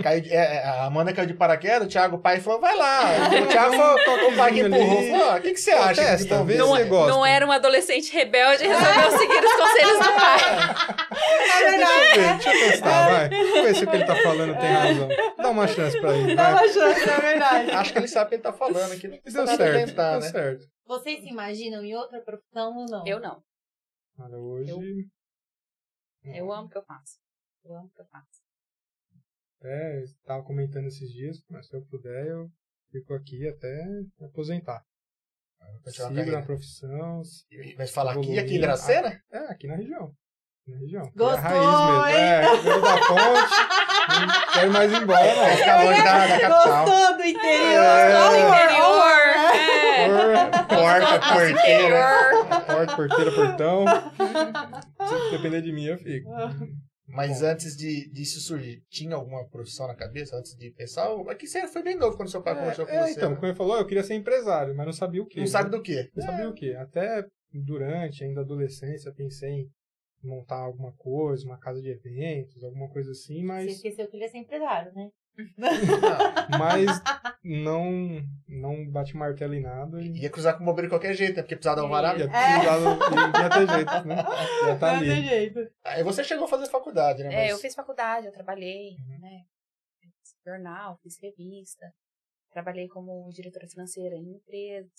Caiu 0.03 0.21
de- 0.23 0.33
é, 0.33 0.37
é, 0.57 0.65
a 0.65 0.85
Amanda 0.87 1.13
caiu 1.13 1.27
de 1.29 1.35
paraquedas, 1.35 1.87
o 1.87 1.91
Thiago 1.91 2.19
pai 2.19 2.41
falou, 2.41 2.61
vai 2.61 2.77
lá. 2.77 3.03
O 3.43 3.47
Thiago 3.47 3.75
falou, 3.77 4.33
o 4.33 4.37
pai 4.37 4.53
que 4.53 4.61
empurrou. 4.61 5.03
Falou, 5.11 5.31
"Ah, 5.31 5.37
o 5.37 5.41
que, 5.43 5.53
que 5.53 5.61
você 5.61 5.71
acha? 5.71 6.03
Testa, 6.03 6.39
bombeiro?" 6.39 6.67
vê 6.75 6.83
Não, 6.83 6.89
gosta. 6.89 7.13
não 7.13 7.25
era 7.27 7.47
um 7.47 7.53
adolescente 7.53 8.13
rebelde 8.13 8.65
e 8.65 8.67
resolveu 8.67 9.19
seguir 9.19 9.45
os 9.45 9.53
conselhos 9.53 9.99
do 9.99 10.13
pai. 10.21 10.39
É 11.17 11.37
Deixa 11.37 11.65
eu 11.65 11.71
verdade. 11.71 12.19
ver, 12.19 12.35
deixa 12.35 12.55
eu 12.55 12.71
testar, 12.71 13.09
vai. 13.09 13.29
Vamos 13.29 13.53
ver 13.63 13.75
se 13.77 13.85
o 13.85 13.89
que 13.91 13.97
ele 13.97 14.05
tá 14.05 14.17
falando 14.17 14.59
tem 14.61 14.73
razão. 14.73 15.09
Dá 15.37 15.51
uma 15.51 15.69
chance 15.69 16.01
pra 16.01 16.17
ele, 16.17 16.35
Dá 16.35 16.43
vai. 16.51 16.53
uma 16.67 16.73
chance, 16.73 17.01
é 17.09 17.21
verdade. 17.21 17.71
Acho 17.71 17.93
que 17.93 17.99
ele 17.99 18.09
sabe 18.09 18.27
o 18.27 18.29
que 18.31 18.35
ele 18.35 18.43
tá 18.43 18.53
falando 18.53 18.93
aqui. 18.93 19.09
Não 19.09 19.45
deu 19.45 19.57
certo, 19.57 19.87
tentar, 19.87 20.11
deu 20.13 20.21
né? 20.21 20.29
certo. 20.29 20.67
Vocês 20.87 21.21
se 21.21 21.29
imaginam 21.29 21.85
em 21.85 21.95
outra 21.95 22.21
profissão 22.21 22.77
ou 22.77 22.87
não? 22.89 23.07
Eu 23.07 23.21
não. 23.21 23.41
Cara, 24.17 24.37
hoje... 24.39 24.73
Eu 26.25 26.53
amo 26.53 26.67
o 26.67 26.69
que 26.69 26.77
eu 26.79 26.83
faço. 26.85 27.19
Eu 27.65 27.77
amo 27.77 27.87
o 27.87 27.91
que 27.95 28.01
eu 28.01 28.07
faço. 28.07 28.46
É, 29.63 30.03
eu 30.03 30.05
tava 30.25 30.43
comentando 30.45 30.87
esses 30.87 31.11
dias, 31.13 31.39
mas 31.51 31.67
se 31.67 31.75
eu 31.77 31.83
puder, 31.87 32.27
eu 32.27 32.49
fico 32.93 33.15
aqui 33.15 33.49
até 33.49 33.85
me 34.19 34.27
aposentar. 34.27 34.83
Continuar 35.83 36.11
a 36.11 36.15
Sigo 36.15 36.31
na 36.31 36.43
profissão. 36.43 37.23
Mas 37.79 37.91
falar 37.91 38.13
aqui, 38.13 38.21
evoluir. 38.21 38.45
aqui 38.45 38.57
em 38.57 38.61
Dracena? 38.61 39.21
É, 39.33 39.39
aqui 39.51 39.67
na 39.67 39.75
região. 39.77 40.05
Aqui 40.63 40.71
na 40.73 40.79
região. 40.79 41.03
Gostou, 41.17 41.31
é 41.33 41.37
a 41.37 41.41
raiz 41.41 42.13
mesmo. 42.13 42.57
É, 42.57 42.63
veio 42.63 42.83
da 42.83 42.97
ponte. 43.07 43.55
não 44.27 44.47
quero 44.53 44.67
ir 44.67 44.71
mais 44.71 44.93
embora, 44.93 45.35
Vai 45.35 45.51
não. 45.51 45.57
ficar 45.57 45.85
longe 45.85 46.03
da, 46.05 46.27
da 46.27 46.41
capital. 46.41 46.85
Gostou 46.87 47.17
do 47.17 47.25
interior? 47.25 47.85
É. 47.85 48.13
Todo 48.13 48.37
Horror, 48.37 48.55
interior. 48.55 49.17
É. 49.57 50.51
Porta, 50.77 51.19
porteira. 51.33 52.07
Porta, 52.67 52.97
porteira, 52.97 53.33
portão. 53.33 53.85
Se 55.09 55.31
depender 55.37 55.63
de 55.63 55.73
mim, 55.73 55.85
eu 55.87 55.99
fico. 55.99 56.29
Mas 57.09 57.41
Bom. 57.41 57.47
antes 57.47 57.77
de, 57.77 58.11
disso 58.11 58.41
surgir, 58.41 58.83
tinha 58.89 59.15
alguma 59.15 59.47
profissão 59.49 59.87
na 59.87 59.95
cabeça? 59.95 60.37
Antes 60.37 60.57
de 60.57 60.71
pensar? 60.73 61.09
Ou- 61.11 61.31
Aqui 61.31 61.47
você 61.47 61.67
foi 61.69 61.83
bem 61.83 61.97
novo 61.97 62.17
quando 62.17 62.31
seu 62.31 62.43
pai 62.43 62.57
conversou 62.59 62.85
com 62.85 62.93
É, 62.93 63.03
você. 63.05 63.13
então, 63.13 63.31
né? 63.31 63.35
como 63.37 63.47
ele 63.47 63.55
falou, 63.57 63.77
eu 63.79 63.87
queria 63.87 64.03
ser 64.03 64.15
empresário, 64.15 64.75
mas 64.75 64.87
não 64.87 64.93
sabia 64.93 65.23
o 65.23 65.27
quê. 65.27 65.39
Não 65.41 65.47
sabe 65.47 65.71
do 65.71 65.81
quê? 65.81 66.11
Não 66.15 66.25
sabia 66.25 66.49
o 66.49 66.53
quê. 66.55 66.75
Até 66.79 67.25
durante, 67.53 68.25
ainda 68.25 68.41
adolescência, 68.41 69.13
pensei 69.13 69.51
em 69.51 69.71
montar 70.23 70.57
alguma 70.59 70.93
coisa, 70.93 71.45
uma 71.47 71.59
casa 71.59 71.81
de 71.81 71.89
eventos, 71.91 72.65
alguma 72.65 72.89
coisa 72.89 73.13
assim, 73.13 73.37
Você 73.41 73.47
mas, 73.47 73.73
esqueceu 73.73 74.09
que 74.09 74.17
ele 74.17 74.25
ia 74.25 74.31
ser 74.31 74.39
empresário, 74.39 74.93
né? 74.93 75.09
Não. 75.57 76.59
mas 76.59 76.87
não, 77.45 78.23
não 78.49 78.91
bate 78.91 79.17
martelo 79.17 79.55
em 79.55 79.61
nada. 79.61 80.01
E 80.01 80.21
Ia 80.23 80.31
cruzar 80.31 80.57
com 80.57 80.63
o 80.63 80.67
bombeiro 80.67 80.89
de 80.89 80.93
qualquer 80.95 81.15
jeito, 81.15 81.37
né? 81.37 81.43
Porque 81.43 81.57
precisava 81.57 81.81
dar 81.81 81.87
um 81.87 81.91
varado. 81.91 82.19
ia, 82.21 82.29
precisar, 82.29 82.81
não 82.81 83.43
ia 83.43 83.51
ter 83.51 83.75
jeito, 83.75 84.07
né? 84.09 84.17
Já 84.65 84.79
tá 84.79 84.93
Não 84.95 85.01
tem 85.01 85.11
ali. 85.13 85.29
jeito. 85.29 85.71
Aí 85.85 86.03
você 86.03 86.25
chegou 86.25 86.45
a 86.47 86.49
fazer 86.49 86.67
faculdade, 86.69 87.23
né? 87.23 87.33
É, 87.35 87.41
Mas- 87.43 87.51
eu 87.51 87.59
fiz 87.59 87.75
faculdade, 87.75 88.27
eu 88.27 88.33
trabalhei, 88.33 88.97
Uhum. 88.99 89.19
né? 89.21 89.45
Fiz 90.01 90.35
jornal, 90.45 90.99
fiz 91.03 91.19
revista, 91.21 91.93
trabalhei 92.51 92.89
como 92.89 93.29
diretora 93.33 93.67
financeira 93.69 94.15
em 94.17 94.37
empresas. 94.37 94.91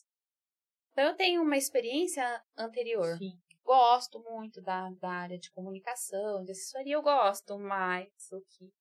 Então 0.91 1.05
eu 1.05 1.15
tenho 1.15 1.41
uma 1.41 1.57
experiência 1.57 2.41
anterior. 2.57 3.17
Sim. 3.17 3.33
Gosto 3.63 4.23
muito 4.23 4.61
da, 4.61 4.89
da 5.01 5.09
área 5.09 5.37
de 5.37 5.51
comunicação, 5.51 6.43
de 6.43 6.51
assessoria, 6.51 6.95
eu 6.95 7.01
gosto, 7.01 7.59
mas 7.59 8.07
o 8.31 8.39
que 8.41 8.71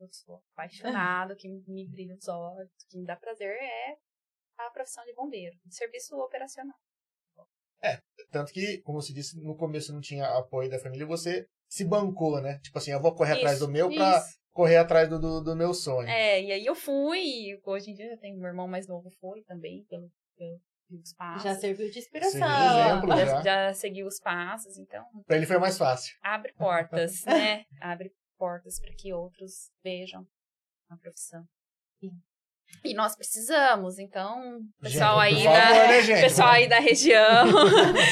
eu 0.00 0.08
sou 0.12 0.42
apaixonado, 0.52 1.32
o 1.32 1.36
que 1.36 1.48
me 1.48 1.86
brilha 1.88 2.14
os 2.14 2.28
olhos, 2.28 2.70
o 2.84 2.88
que 2.88 2.98
me 2.98 3.06
dá 3.06 3.16
prazer 3.16 3.50
é 3.50 3.96
a 4.58 4.70
profissão 4.70 5.04
de 5.04 5.14
bombeiro, 5.14 5.56
de 5.64 5.74
serviço 5.74 6.16
operacional. 6.16 6.76
Tanto 8.30 8.52
que, 8.52 8.78
como 8.82 9.00
você 9.00 9.12
disse, 9.12 9.40
no 9.40 9.56
começo 9.56 9.92
não 9.92 10.00
tinha 10.00 10.26
apoio 10.38 10.68
da 10.68 10.78
família, 10.78 11.06
você 11.06 11.46
se 11.68 11.84
bancou, 11.84 12.40
né? 12.40 12.58
Tipo 12.60 12.78
assim, 12.78 12.90
eu 12.90 13.00
vou 13.00 13.14
correr 13.14 13.34
atrás 13.34 13.56
Isso, 13.58 13.66
do 13.66 13.72
meu 13.72 13.92
pra 13.94 14.18
isso. 14.18 14.38
correr 14.52 14.76
atrás 14.76 15.08
do, 15.08 15.18
do, 15.20 15.40
do 15.42 15.56
meu 15.56 15.72
sonho. 15.72 16.08
É, 16.08 16.42
e 16.42 16.52
aí 16.52 16.66
eu 16.66 16.74
fui, 16.74 17.20
e 17.20 17.60
hoje 17.64 17.90
em 17.90 17.94
dia 17.94 18.10
eu 18.10 18.18
tenho 18.18 18.36
meu 18.38 18.48
irmão 18.48 18.66
mais 18.66 18.88
novo 18.88 19.08
foi 19.20 19.42
também, 19.44 19.84
pelo, 19.88 20.10
pelo, 20.36 20.60
passos. 21.16 21.42
Já 21.44 21.54
serviu 21.54 21.90
de 21.90 21.98
inspiração. 21.98 22.38
exemplo. 22.40 23.08
já, 23.10 23.26
já. 23.26 23.42
já 23.42 23.74
seguiu 23.74 24.06
os 24.06 24.18
passos, 24.18 24.76
então 24.78 25.04
Pra 25.26 25.36
ele 25.36 25.46
foi 25.46 25.58
mais 25.58 25.78
fácil. 25.78 26.14
abre 26.22 26.52
portas, 26.54 27.24
né? 27.24 27.64
Abre 27.80 28.10
portas 28.38 28.78
para 28.80 28.94
que 28.94 29.12
outros 29.12 29.70
vejam 29.82 30.26
a 30.88 30.96
profissão. 30.96 31.44
Sim. 32.00 32.10
E 32.84 32.94
nós 32.94 33.16
precisamos, 33.16 33.98
então, 33.98 34.60
pessoal 34.80 35.20
Gente, 35.22 35.36
aí 35.36 35.44
da 35.44 35.70
né, 35.70 36.02
gente? 36.02 36.20
pessoal 36.22 36.48
aí 36.50 36.68
da 36.68 36.78
região, 36.78 37.46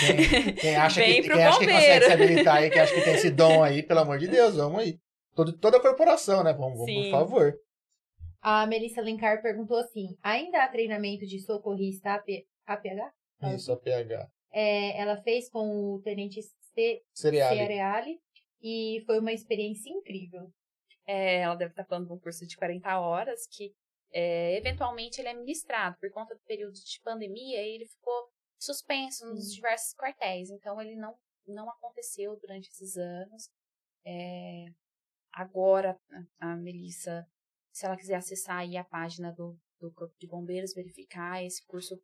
Quem, 0.07 0.55
quem 0.55 0.77
acha, 0.77 1.03
que, 1.03 1.23
quem, 1.23 1.45
acha 1.45 1.59
que 1.59 1.67
consegue 1.67 2.05
se 2.05 2.13
habilitar 2.13 2.57
aí, 2.57 2.71
que 2.71 2.79
acha 2.79 2.95
que 2.95 3.01
tem 3.03 3.15
esse 3.15 3.31
dom 3.31 3.63
aí, 3.63 3.83
pelo 3.83 4.01
amor 4.01 4.19
de 4.19 4.29
Deus, 4.29 4.57
vamos 4.57 4.81
aí. 4.81 4.99
Todo, 5.35 5.53
toda 5.53 5.79
a 5.79 5.81
corporação, 5.81 6.45
né? 6.45 6.53
Vamos, 6.53 6.79
vamos, 6.79 6.95
por 6.95 7.11
favor. 7.11 7.55
A 8.41 8.67
Melissa 8.67 9.01
Lencar 9.01 9.43
perguntou 9.43 9.79
assim: 9.79 10.17
ainda 10.23 10.63
há 10.63 10.69
treinamento 10.69 11.27
de 11.27 11.41
socorrista 11.41 12.15
AP, 12.15 12.47
APH? 12.67 13.13
Isso, 13.55 13.73
a 13.73 13.77
PH. 13.77 14.29
É, 14.53 15.01
ela 15.01 15.17
fez 15.17 15.51
com 15.51 15.95
o 15.95 16.01
tenente 16.03 16.41
C. 16.43 17.03
Cereal. 17.13 17.55
Cereali 17.55 18.21
e 18.65 19.03
foi 19.05 19.19
uma 19.21 19.33
experiência 19.33 19.91
incrível. 19.91 20.51
é, 21.07 21.41
ela 21.41 21.55
deve 21.55 21.73
estar 21.73 21.85
falando 21.85 22.07
de 22.07 22.13
um 22.15 22.19
curso 22.19 22.47
de 22.47 22.57
40 22.57 22.99
horas 22.99 23.47
que 23.47 23.75
é, 24.13 24.57
eventualmente 24.57 25.21
ele 25.21 25.29
é 25.29 25.35
ministrado 25.35 25.99
por 26.01 26.11
conta 26.11 26.35
do 26.35 26.41
período 26.47 26.73
de 26.75 27.01
pandemia, 27.03 27.61
ele 27.61 27.87
ficou 27.87 28.31
suspenso 28.59 29.27
nos 29.27 29.53
diversos 29.53 29.95
quartéis, 29.95 30.51
então 30.51 30.81
ele 30.81 30.97
não 30.97 31.15
não 31.47 31.69
aconteceu 31.69 32.39
durante 32.41 32.71
esses 32.71 32.97
anos. 32.97 33.51
É, 34.07 34.67
agora 35.33 35.99
a 36.41 36.53
a 36.53 36.57
Melissa, 36.57 37.27
se 37.73 37.85
ela 37.87 37.97
quiser 37.99 38.17
acessar 38.17 38.59
aí 38.59 38.77
a 38.79 38.85
página 38.85 39.31
do, 39.33 39.59
do 39.81 39.93
Corpo 39.93 40.15
de 40.19 40.27
Bombeiros, 40.27 40.73
verificar 40.75 41.45
esse 41.45 41.67
curso 41.67 42.01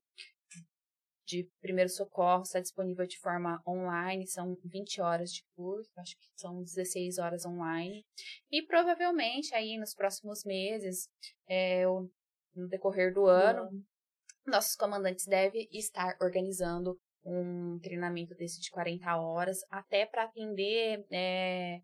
de 1.31 1.49
primeiros 1.61 1.95
socorros 1.95 2.49
está 2.49 2.61
disponível 2.61 3.07
de 3.07 3.19
forma 3.19 3.63
online, 3.67 4.27
são 4.27 4.57
20 4.65 5.01
horas 5.01 5.31
de 5.31 5.45
curso, 5.55 5.91
acho 5.97 6.17
que 6.17 6.27
são 6.37 6.63
16 6.63 7.19
horas 7.19 7.47
online. 7.47 8.05
E 8.51 8.63
provavelmente 8.67 9.55
aí 9.55 9.79
nos 9.79 9.95
próximos 9.95 10.45
meses, 10.45 11.09
é, 11.49 11.85
no 12.55 12.69
decorrer 12.69 13.15
do 13.15 13.27
ano, 13.27 13.69
nossos 14.47 14.75
comandantes 14.75 15.27
devem 15.27 15.69
estar 15.73 16.17
organizando 16.21 16.99
um 17.25 17.79
treinamento 17.81 18.35
desse 18.35 18.61
de 18.61 18.71
40 18.71 19.17
horas, 19.17 19.59
até 19.71 20.07
para 20.07 20.25
atender 20.25 21.05
é, 21.13 21.81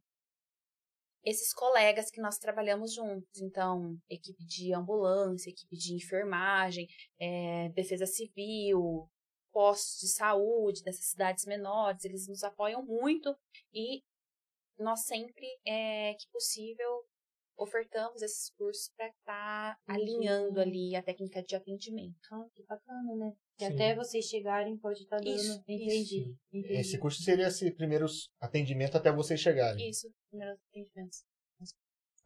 esses 1.23 1.53
colegas 1.53 2.11
que 2.11 2.21
nós 2.21 2.39
trabalhamos 2.39 2.95
juntos. 2.95 3.41
Então, 3.41 3.97
equipe 4.09 4.45
de 4.45 4.73
ambulância, 4.73 5.51
equipe 5.51 5.77
de 5.77 5.95
enfermagem, 5.95 6.87
é, 7.21 7.69
defesa 7.71 8.07
civil, 8.07 9.09
postos 9.57 10.01
de 10.01 10.09
saúde 10.09 10.83
dessas 10.83 11.07
cidades 11.07 11.47
menores, 11.47 12.05
eles 12.05 12.29
nos 12.29 12.45
apoiam 12.45 12.85
muito 12.85 13.35
e 13.73 14.03
nós 14.79 15.07
sempre, 15.07 15.47
é, 15.67 16.13
que 16.13 16.29
possível, 16.31 17.03
ofertamos 17.57 18.21
esses 18.21 18.51
cursos 18.51 18.93
para 18.95 19.09
estar 19.09 19.75
tá 19.75 19.95
alinhando 19.95 20.61
ali 20.61 20.95
a 20.95 21.03
técnica 21.03 21.43
de 21.43 21.57
atendimento. 21.57 22.19
Ah, 22.31 22.47
que 22.55 22.63
bacana, 22.65 23.17
né? 23.17 23.33
Que 23.57 23.67
Sim. 23.67 23.73
até 23.73 23.95
vocês 23.95 24.27
chegarem 24.27 24.77
pode 24.77 25.05
estar 25.05 25.17
tá 25.17 25.25
dando. 25.25 25.35
Isso, 25.35 25.65
entendi, 25.67 26.37
entendi. 26.53 26.75
Esse 26.75 26.99
curso 26.99 27.23
seria 27.23 27.47
esse 27.47 27.71
primeiros 27.71 28.31
atendimento 28.39 28.99
até 28.99 29.11
vocês 29.11 29.41
chegarem. 29.41 29.89
Isso, 29.89 30.13
primeiros 30.29 30.61
atendimentos. 30.69 31.25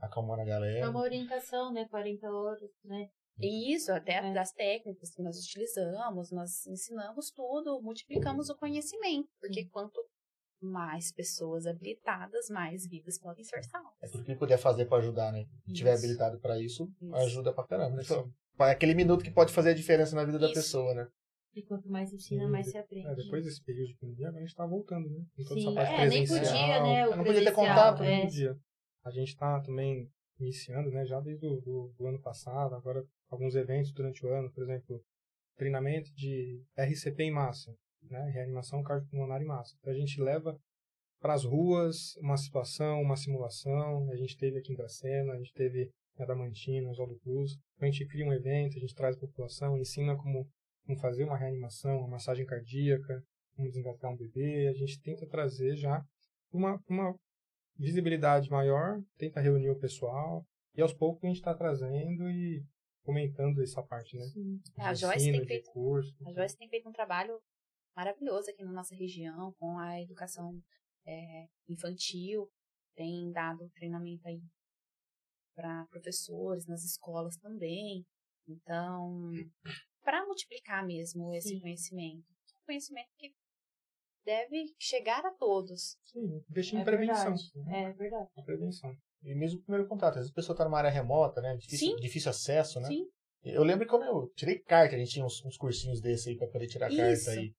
Acalmando 0.00 0.42
a 0.42 0.46
galera. 0.46 0.78
É 0.80 0.88
uma 0.88 1.00
orientação, 1.00 1.72
né? 1.72 1.86
40 1.88 2.28
horas, 2.28 2.72
né? 2.82 3.08
Isso, 3.46 3.92
até 3.92 4.14
é. 4.14 4.32
das 4.32 4.52
técnicas 4.52 5.14
que 5.14 5.22
nós 5.22 5.38
utilizamos, 5.38 6.30
nós 6.30 6.66
ensinamos 6.66 7.30
tudo, 7.30 7.80
multiplicamos 7.82 8.48
o 8.50 8.56
conhecimento, 8.56 9.28
porque 9.40 9.66
quanto 9.66 10.00
mais 10.62 11.10
pessoas 11.10 11.66
habilitadas, 11.66 12.50
mais 12.50 12.86
vidas 12.86 13.18
podem 13.18 13.42
ser 13.42 13.64
salvas. 13.64 13.92
É 14.02 14.08
tudo 14.08 14.24
que 14.24 14.34
puder 14.34 14.58
fazer 14.58 14.84
para 14.86 14.98
ajudar, 14.98 15.32
né? 15.32 15.46
Se 15.66 15.72
tiver 15.72 15.94
habilitado 15.94 16.38
para 16.38 16.60
isso, 16.60 16.90
isso, 17.00 17.14
ajuda 17.16 17.52
pra 17.52 17.66
caramba. 17.66 17.96
Né? 17.96 18.02
Então, 18.04 18.30
é 18.60 18.70
aquele 18.70 18.94
minuto 18.94 19.24
que 19.24 19.30
pode 19.30 19.52
fazer 19.52 19.70
a 19.70 19.74
diferença 19.74 20.14
na 20.14 20.24
vida 20.24 20.36
isso. 20.36 20.48
da 20.48 20.52
pessoa, 20.52 20.94
né? 20.94 21.08
E 21.54 21.62
quanto 21.62 21.90
mais 21.90 22.12
ensina, 22.12 22.46
mais 22.46 22.70
se 22.70 22.78
aprende. 22.78 23.08
É, 23.08 23.14
depois 23.14 23.44
desse 23.44 23.62
período 23.64 23.88
de 23.88 23.96
pandemia, 23.96 24.28
agora 24.28 24.42
a 24.42 24.46
gente 24.46 24.54
tá 24.54 24.66
voltando, 24.66 25.08
né? 25.10 25.24
Toda 25.48 25.60
Sim, 25.60 25.66
essa 25.66 25.74
parte 25.74 25.92
é, 25.92 25.96
presencial. 25.96 26.40
nem 26.40 26.44
podia, 26.44 26.82
né? 26.82 27.08
O 27.08 27.16
não 27.16 27.24
podia 27.24 27.44
ter 27.44 27.52
contato. 27.52 28.02
É. 28.02 28.16
Não 28.16 28.22
podia. 28.26 28.58
A 29.04 29.10
gente 29.10 29.36
tá 29.36 29.60
também 29.60 30.08
iniciando, 30.42 30.90
né? 30.90 31.04
Já 31.04 31.20
desde 31.20 31.46
o 31.46 31.60
do, 31.60 31.92
do 31.96 32.06
ano 32.06 32.20
passado, 32.20 32.74
agora 32.74 33.04
alguns 33.30 33.54
eventos 33.54 33.92
durante 33.92 34.24
o 34.24 34.28
ano, 34.28 34.50
por 34.52 34.62
exemplo, 34.62 35.02
treinamento 35.56 36.12
de 36.14 36.62
RCP 36.76 37.24
em 37.24 37.30
massa, 37.30 37.74
né? 38.02 38.30
Reanimação 38.30 38.82
cardiopulmonar 38.82 39.40
em 39.42 39.46
massa. 39.46 39.74
Então 39.78 39.92
a 39.92 39.96
gente 39.96 40.20
leva 40.20 40.58
para 41.20 41.34
as 41.34 41.44
ruas 41.44 42.16
uma 42.16 42.36
situação, 42.36 43.00
uma 43.02 43.16
simulação. 43.16 44.10
A 44.10 44.16
gente 44.16 44.36
teve 44.36 44.58
aqui 44.58 44.72
em 44.72 44.76
Dracena, 44.76 45.34
a 45.34 45.36
gente 45.36 45.52
teve 45.52 45.90
em 46.18 46.22
Adamantina, 46.22 46.90
Oswaldo 46.90 47.18
Cruz. 47.20 47.52
Então, 47.76 47.88
a 47.88 47.90
gente 47.90 48.06
cria 48.06 48.26
um 48.26 48.32
evento, 48.32 48.76
a 48.76 48.80
gente 48.80 48.94
traz 48.94 49.16
a 49.16 49.20
população, 49.20 49.78
ensina 49.78 50.16
como, 50.16 50.48
como 50.86 50.98
fazer 50.98 51.24
uma 51.24 51.36
reanimação, 51.36 51.98
uma 51.98 52.08
massagem 52.08 52.46
cardíaca, 52.46 53.22
como 53.54 53.68
desengasgar 53.68 54.10
um 54.10 54.16
bebê. 54.16 54.68
A 54.68 54.72
gente 54.72 55.00
tenta 55.02 55.26
trazer 55.26 55.76
já 55.76 56.02
uma, 56.52 56.80
uma 56.88 57.14
visibilidade 57.80 58.50
maior, 58.50 59.02
tenta 59.16 59.40
reunir 59.40 59.70
o 59.70 59.78
pessoal. 59.78 60.46
E 60.74 60.82
aos 60.82 60.92
poucos 60.92 61.24
a 61.24 61.26
gente 61.26 61.38
está 61.38 61.54
trazendo 61.54 62.30
e 62.30 62.62
comentando 63.02 63.62
essa 63.62 63.82
parte, 63.82 64.16
né? 64.16 64.24
Sim. 64.24 64.60
É, 64.78 64.82
a 64.82 64.94
Joyce 64.94 65.32
tem 65.32 65.44
feito, 65.44 65.70
curso, 65.72 66.14
a 66.26 66.32
Joyce 66.32 66.56
tem 66.56 66.68
feito 66.68 66.88
um 66.88 66.92
trabalho 66.92 67.40
maravilhoso 67.96 68.50
aqui 68.50 68.62
na 68.62 68.72
nossa 68.72 68.94
região 68.94 69.52
com 69.58 69.78
a 69.78 70.00
educação 70.00 70.52
é, 71.06 71.46
infantil, 71.68 72.48
tem 72.94 73.32
dado 73.32 73.68
treinamento 73.70 74.28
aí 74.28 74.40
para 75.54 75.86
professores 75.86 76.66
nas 76.66 76.84
escolas 76.84 77.36
também. 77.38 78.06
Então, 78.46 79.32
para 80.02 80.24
multiplicar 80.26 80.86
mesmo 80.86 81.32
esse 81.34 81.50
Sim. 81.50 81.60
conhecimento, 81.60 82.26
conhecimento 82.64 83.10
que 83.16 83.34
deve 84.30 84.74
chegar 84.78 85.24
a 85.26 85.32
todos. 85.32 85.96
Sim, 86.04 86.42
investir 86.48 86.78
é 86.78 86.82
em 86.82 86.84
prevenção. 86.84 87.34
Verdade. 87.34 87.76
É 87.76 87.92
verdade. 87.92 88.28
prevenção. 88.44 88.94
E 89.22 89.34
mesmo 89.34 89.58
o 89.58 89.62
primeiro 89.62 89.88
contato. 89.88 90.12
Às 90.12 90.20
vezes 90.20 90.30
a 90.30 90.34
pessoa 90.34 90.54
está 90.54 90.64
numa 90.64 90.78
área 90.78 90.90
remota, 90.90 91.40
né? 91.40 91.56
Difícil, 91.56 91.88
Sim. 91.88 91.96
difícil 91.96 92.30
acesso, 92.30 92.80
né? 92.80 92.88
Sim. 92.88 93.06
Eu 93.42 93.64
lembro 93.64 93.86
quando 93.86 94.04
eu 94.04 94.30
tirei 94.36 94.58
carta, 94.58 94.94
a 94.94 94.98
gente 94.98 95.10
tinha 95.12 95.24
uns, 95.24 95.44
uns 95.44 95.56
cursinhos 95.56 96.00
desse 96.00 96.28
aí 96.28 96.36
para 96.36 96.46
poder 96.46 96.66
tirar 96.66 96.90
Isso. 96.90 97.26
carta 97.26 97.40
aí. 97.40 97.54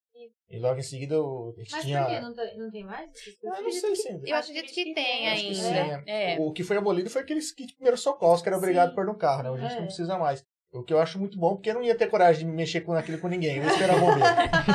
E 0.49 0.59
logo 0.59 0.79
em 0.79 0.83
seguida 0.83 1.15
eu, 1.15 1.55
a 1.55 1.61
Mas 1.71 1.83
tinha... 1.83 2.03
por 2.03 2.09
que 2.09 2.19
não, 2.19 2.33
tem, 2.35 2.57
não 2.57 2.71
tem 2.71 2.83
mais? 2.83 3.09
Eu 3.41 3.63
não 3.63 3.71
sei 3.71 3.95
se 3.95 4.09
Eu 4.09 4.35
acredito 4.35 4.73
que, 4.73 4.83
que 4.83 4.93
tem 4.93 5.29
ainda. 5.29 6.03
É. 6.05 6.37
O 6.39 6.51
que 6.51 6.63
foi 6.63 6.75
abolido 6.75 7.09
foi 7.09 7.21
aqueles 7.21 7.53
kits 7.53 7.69
de 7.69 7.75
primeiros 7.75 8.01
socorros 8.01 8.41
que 8.41 8.49
era 8.49 8.57
obrigado 8.57 8.89
Sim. 8.89 8.91
a 8.91 8.95
pôr 8.95 9.05
no 9.05 9.17
carro, 9.17 9.43
né? 9.43 9.51
Hoje 9.51 9.63
a 9.63 9.67
gente 9.67 9.77
é. 9.77 9.79
não 9.79 9.87
precisa 9.87 10.17
mais. 10.17 10.43
O 10.73 10.83
que 10.83 10.93
eu 10.93 10.99
acho 10.99 11.19
muito 11.19 11.37
bom, 11.37 11.55
porque 11.55 11.69
eu 11.69 11.73
não 11.73 11.83
ia 11.83 11.95
ter 11.95 12.07
coragem 12.07 12.47
de 12.47 12.53
mexer 12.53 12.81
com 12.81 12.93
aquilo 12.93 13.19
com 13.19 13.27
ninguém. 13.27 13.57
Eu 13.57 13.63
ia 13.63 13.69
esperar 13.69 13.99
bombeiro. 13.99 14.23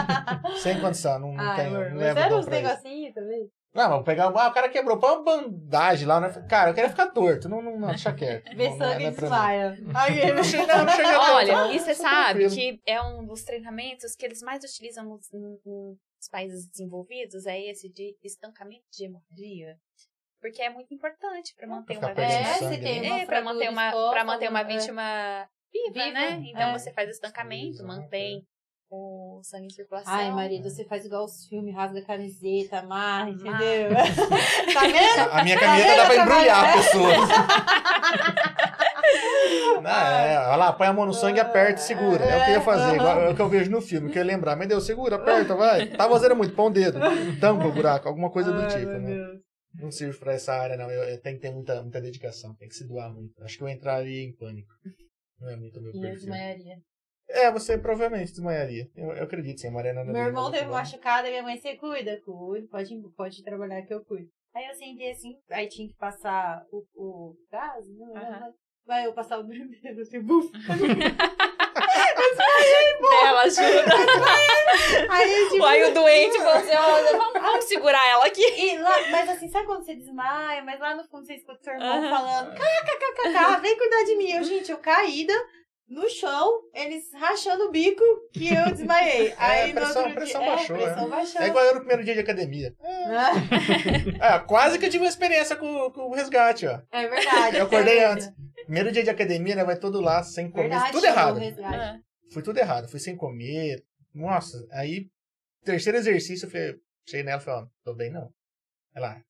Sem 0.61 0.79
condição, 0.79 1.19
não, 1.19 1.33
não 1.33 1.43
ah, 1.43 1.57
tenho. 1.57 1.71
Não 1.91 1.97
mas 1.97 2.17
era 2.17 2.37
uns 2.37 2.47
negocinhos 2.47 3.15
também? 3.15 3.51
Não, 3.73 3.91
vou 3.91 4.03
pegar. 4.03 4.25
Ah, 4.25 4.49
o 4.49 4.53
cara 4.53 4.69
quebrou. 4.69 4.99
Põe 4.99 5.13
uma 5.13 5.23
bandagem 5.23 6.07
lá, 6.07 6.21
né? 6.21 6.31
Cara, 6.49 6.71
eu 6.71 6.75
queria 6.75 6.91
ficar 6.91 7.09
torto. 7.09 7.49
Não, 7.49 7.63
não, 7.63 7.79
não 7.79 7.89
deixa 7.89 8.13
quieto. 8.13 8.55
Vê 8.55 8.71
sangue 8.73 9.05
e 9.05 9.11
desmaia. 9.11 9.77
Olha, 11.35 11.73
e 11.73 11.79
você 11.79 11.95
sabe 11.95 12.49
que 12.51 12.81
é 12.87 13.01
um 13.01 13.27
dos 13.27 13.43
treinamentos 13.43 14.15
que 14.15 14.25
eles 14.25 14.43
mais 14.43 14.65
utilizam 14.65 15.05
nos, 15.05 15.31
nos 15.33 15.99
países 16.31 16.67
desenvolvidos, 16.69 17.47
é 17.47 17.59
esse 17.59 17.91
de 17.91 18.17
estancamento 18.23 18.85
de 18.91 19.05
hemorragia. 19.05 19.79
Porque 20.41 20.63
é 20.63 20.71
muito 20.71 20.93
importante 20.93 21.55
para 21.55 21.67
manter 21.67 21.99
uma 21.99 22.15
vítima. 22.15 23.07
É, 23.07 23.27
para 23.27 23.43
manter 23.43 23.71
uma, 23.71 24.11
para 24.11 24.25
manter 24.25 24.51
uma 24.51 24.63
vítima 24.63 25.49
viva, 25.73 26.05
viva 26.05 26.13
né? 26.13 26.43
Então 26.47 26.71
é. 26.71 26.79
você 26.79 26.93
faz 26.93 27.11
estancamento, 27.11 27.85
mantém 27.85 28.47
o 28.91 29.41
sangue 29.43 29.67
em 29.67 29.71
circulação. 29.71 30.13
Ai, 30.13 30.31
marido, 30.31 30.71
você 30.71 30.85
faz 30.85 31.05
igual 31.05 31.25
os 31.25 31.47
filmes, 31.47 31.75
rasga 31.75 31.99
a 31.99 32.05
camiseta, 32.05 32.79
amarra, 32.79 33.31
entendeu? 33.31 33.91
tá 34.73 34.81
vendo? 34.83 35.31
A 35.33 35.45
minha 35.45 35.59
camiseta 35.59 35.91
tá 35.91 35.97
dá 35.97 36.07
pra 36.07 36.17
embrulhar 36.17 36.65
a 36.65 36.73
pessoa. 36.73 37.13
Não, 39.81 39.91
é, 39.91 40.39
olha 40.49 40.57
lá, 40.57 40.73
põe 40.73 40.87
a 40.87 40.93
mão 40.93 41.07
no 41.07 41.15
sangue, 41.15 41.39
aperta 41.39 41.81
e 41.81 41.85
segura. 41.85 42.25
É, 42.25 42.37
o 42.37 42.45
que 42.45 42.51
eu 42.51 42.55
ia 42.55 42.61
fazer, 42.61 42.97
é 42.97 43.31
o 43.31 43.35
que 43.35 43.43
eu 43.43 43.49
vejo 43.49 43.71
no 43.71 43.81
filme, 43.81 44.11
que 44.11 44.19
eu 44.19 44.23
ia 44.23 44.27
lembrar. 44.27 44.57
Mas 44.57 44.69
deu, 44.69 44.81
segura, 44.81 45.17
aperta, 45.17 45.55
vai. 45.55 45.87
Tá 45.87 46.09
fazendo 46.09 46.35
muito, 46.35 46.55
põe 46.55 46.67
o 46.67 46.71
dedo. 46.71 46.99
Tampa 47.41 47.67
o 47.67 47.73
buraco, 47.73 48.09
alguma 48.09 48.31
coisa 48.31 48.53
do 48.53 48.67
tipo, 48.67 48.91
né? 48.93 49.17
Não 49.75 49.91
serve 49.91 50.19
pra 50.19 50.33
essa 50.33 50.55
área, 50.55 50.77
não. 50.77 50.91
Eu, 50.91 51.05
eu 51.05 51.21
tenho 51.21 51.37
que 51.37 51.43
ter 51.43 51.53
muita, 51.53 51.83
muita 51.83 52.01
dedicação, 52.01 52.55
tem 52.57 52.69
que 52.69 52.75
se 52.75 52.87
doar 52.87 53.13
muito. 53.13 53.33
Acho 53.45 53.59
que 53.59 53.63
eu 53.63 53.69
entraria 53.69 54.25
em 54.25 54.35
pânico. 54.35 54.73
Não 55.41 55.51
é 55.51 55.57
muito 55.57 55.81
meu 55.81 55.93
perfil. 55.93 56.09
Eu 56.09 56.15
desmaiaria. 56.15 56.77
É, 57.29 57.51
você 57.51 57.77
provavelmente 57.77 58.31
desmaiaria. 58.31 58.89
Eu, 58.95 59.13
eu 59.13 59.25
acredito, 59.25 59.61
sim, 59.61 59.69
a 59.69 59.73
Mariana. 59.73 60.05
Meu 60.05 60.23
irmão 60.23 60.51
teve 60.51 60.67
machucado 60.67 61.27
e 61.27 61.31
minha 61.31 61.43
mãe, 61.43 61.59
você 61.59 61.77
cuida? 61.77 62.21
Cuido, 62.23 62.69
pode, 62.69 62.95
pode 63.17 63.43
trabalhar 63.43 63.83
que 63.83 63.93
eu 63.93 64.05
cuido. 64.05 64.31
Aí 64.55 64.67
eu 64.67 64.75
senti 64.75 65.05
assim, 65.11 65.37
aí 65.51 65.69
tinha 65.69 65.89
que 65.89 65.95
passar 65.97 66.65
o, 66.71 66.83
o 66.95 67.37
gás, 67.51 67.87
não, 67.91 68.09
uhum. 68.09 68.55
vai 68.87 69.07
eu 69.07 69.13
passar 69.13 69.39
o 69.39 69.47
primeiro, 69.47 70.01
assim, 70.01 70.23
buf. 70.23 70.51
Ela 73.23 73.43
ajuda. 73.43 73.95
Aí, 75.09 75.49
tipo, 75.51 75.65
aí 75.65 75.85
o 75.85 75.95
doente 75.95 76.39
falou 76.39 76.55
assim: 76.55 76.75
olha, 76.75 77.17
vamos, 77.17 77.41
vamos 77.41 77.65
segurar 77.65 78.07
ela 78.09 78.27
aqui. 78.27 78.43
E 78.43 78.79
lá, 78.79 78.95
mas 79.11 79.29
assim, 79.31 79.49
sabe 79.49 79.67
quando 79.67 79.85
você 79.85 79.95
desmaia? 79.95 80.63
Mas 80.63 80.81
lá 80.81 80.95
no 80.95 81.05
fundo 81.05 81.27
você 81.27 81.35
escuta 81.35 81.63
seu 81.63 81.75
irmão 81.75 82.03
uhum. 82.03 82.11
falando: 82.11 82.55
kkkk, 82.55 83.61
vem 83.61 83.77
cuidar 83.77 84.05
de 84.05 84.17
mim. 84.17 84.31
Eu, 84.33 84.45
gente, 84.45 84.71
eu 84.71 84.79
caída 84.79 85.35
no 85.89 86.09
chão, 86.09 86.63
eles 86.75 87.05
rachando 87.15 87.65
o 87.65 87.71
bico 87.71 88.03
que 88.33 88.53
eu 88.53 88.73
desmaiei. 88.73 89.29
É, 89.29 89.35
Aí 89.39 89.73
pressão, 89.73 90.03
no 90.03 90.09
outro 90.09 90.15
pressão 90.15 90.41
dia, 90.41 90.51
baixou. 90.51 90.77
É, 90.77 90.83
pressão 90.83 91.05
é. 91.05 91.09
baixou. 91.09 91.43
é 91.43 91.47
igual 91.47 91.65
eu 91.65 91.75
no 91.75 91.81
primeiro 91.81 92.05
dia 92.05 92.15
de 92.15 92.21
academia. 92.21 92.75
É. 94.21 94.35
é 94.35 94.39
quase 94.41 94.79
que 94.79 94.87
eu 94.87 94.91
tive 94.91 95.05
uma 95.05 95.09
experiência 95.09 95.55
com, 95.55 95.91
com 95.91 96.09
o 96.09 96.15
resgate, 96.15 96.67
ó. 96.67 96.81
É 96.91 97.07
verdade. 97.07 97.57
Eu 97.57 97.67
acordei 97.67 97.99
é 97.99 98.07
antes. 98.07 98.29
Primeiro 98.65 98.91
dia 98.91 99.05
de 99.05 99.11
academia, 99.11 99.55
né? 99.55 99.65
Vai 99.65 99.77
todo 99.77 100.01
lá 100.01 100.23
sem 100.25 100.51
comer. 100.51 100.69
Verdade, 100.69 100.93
tudo 100.93 101.07
errado. 101.07 101.41
Foi 102.33 102.43
tudo 102.43 102.59
errado. 102.59 102.89
Fui 102.89 103.01
sem 103.01 103.17
comer. 103.17 103.85
Nossa, 104.15 104.67
aí, 104.71 105.09
terceiro 105.65 105.99
exercício, 105.99 106.47
eu 106.47 106.51
falei, 106.51 106.75
cheguei 107.07 107.25
nela 107.25 107.41
e 107.41 107.45
falei, 107.45 107.65
ó, 107.65 107.67
tô 107.85 107.95
bem 107.95 108.11
não. 108.11 108.33
Ela, 108.95 109.21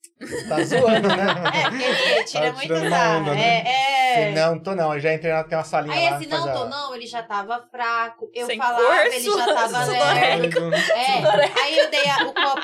tá 0.49 0.63
zoando, 0.63 1.09
né? 1.09 1.27
É, 2.15 2.17
ele 2.17 2.25
tira 2.25 2.53
muito 2.53 2.75
sarro. 2.89 3.35
Né? 3.35 3.41
É, 3.41 3.93
é. 3.93 3.96
Não, 4.33 4.59
tô 4.59 4.75
não. 4.75 4.95
Eu 4.95 5.01
já 5.01 5.13
entrei 5.13 5.33
na 5.33 5.45
tem 5.45 5.57
uma 5.57 5.65
salinha 5.65 5.95
Aí 5.95 6.05
lá. 6.05 6.17
Aí 6.17 6.23
esse 6.23 6.31
não 6.31 6.53
tô 6.53 6.65
não, 6.67 6.95
ele 6.95 7.07
já 7.07 7.23
tava 7.23 7.67
fraco. 7.71 8.31
Eu 8.35 8.47
Sem 8.47 8.59
falava, 8.59 8.85
curso, 8.85 9.17
ele 9.17 9.31
já 9.31 9.55
tava 9.55 9.85
lerdo. 9.85 10.75
É. 10.75 11.63
Aí 11.63 11.79
eu 11.79 11.91
dei 11.91 12.09
a, 12.09 12.25
o 12.27 12.35
copo. 12.35 12.61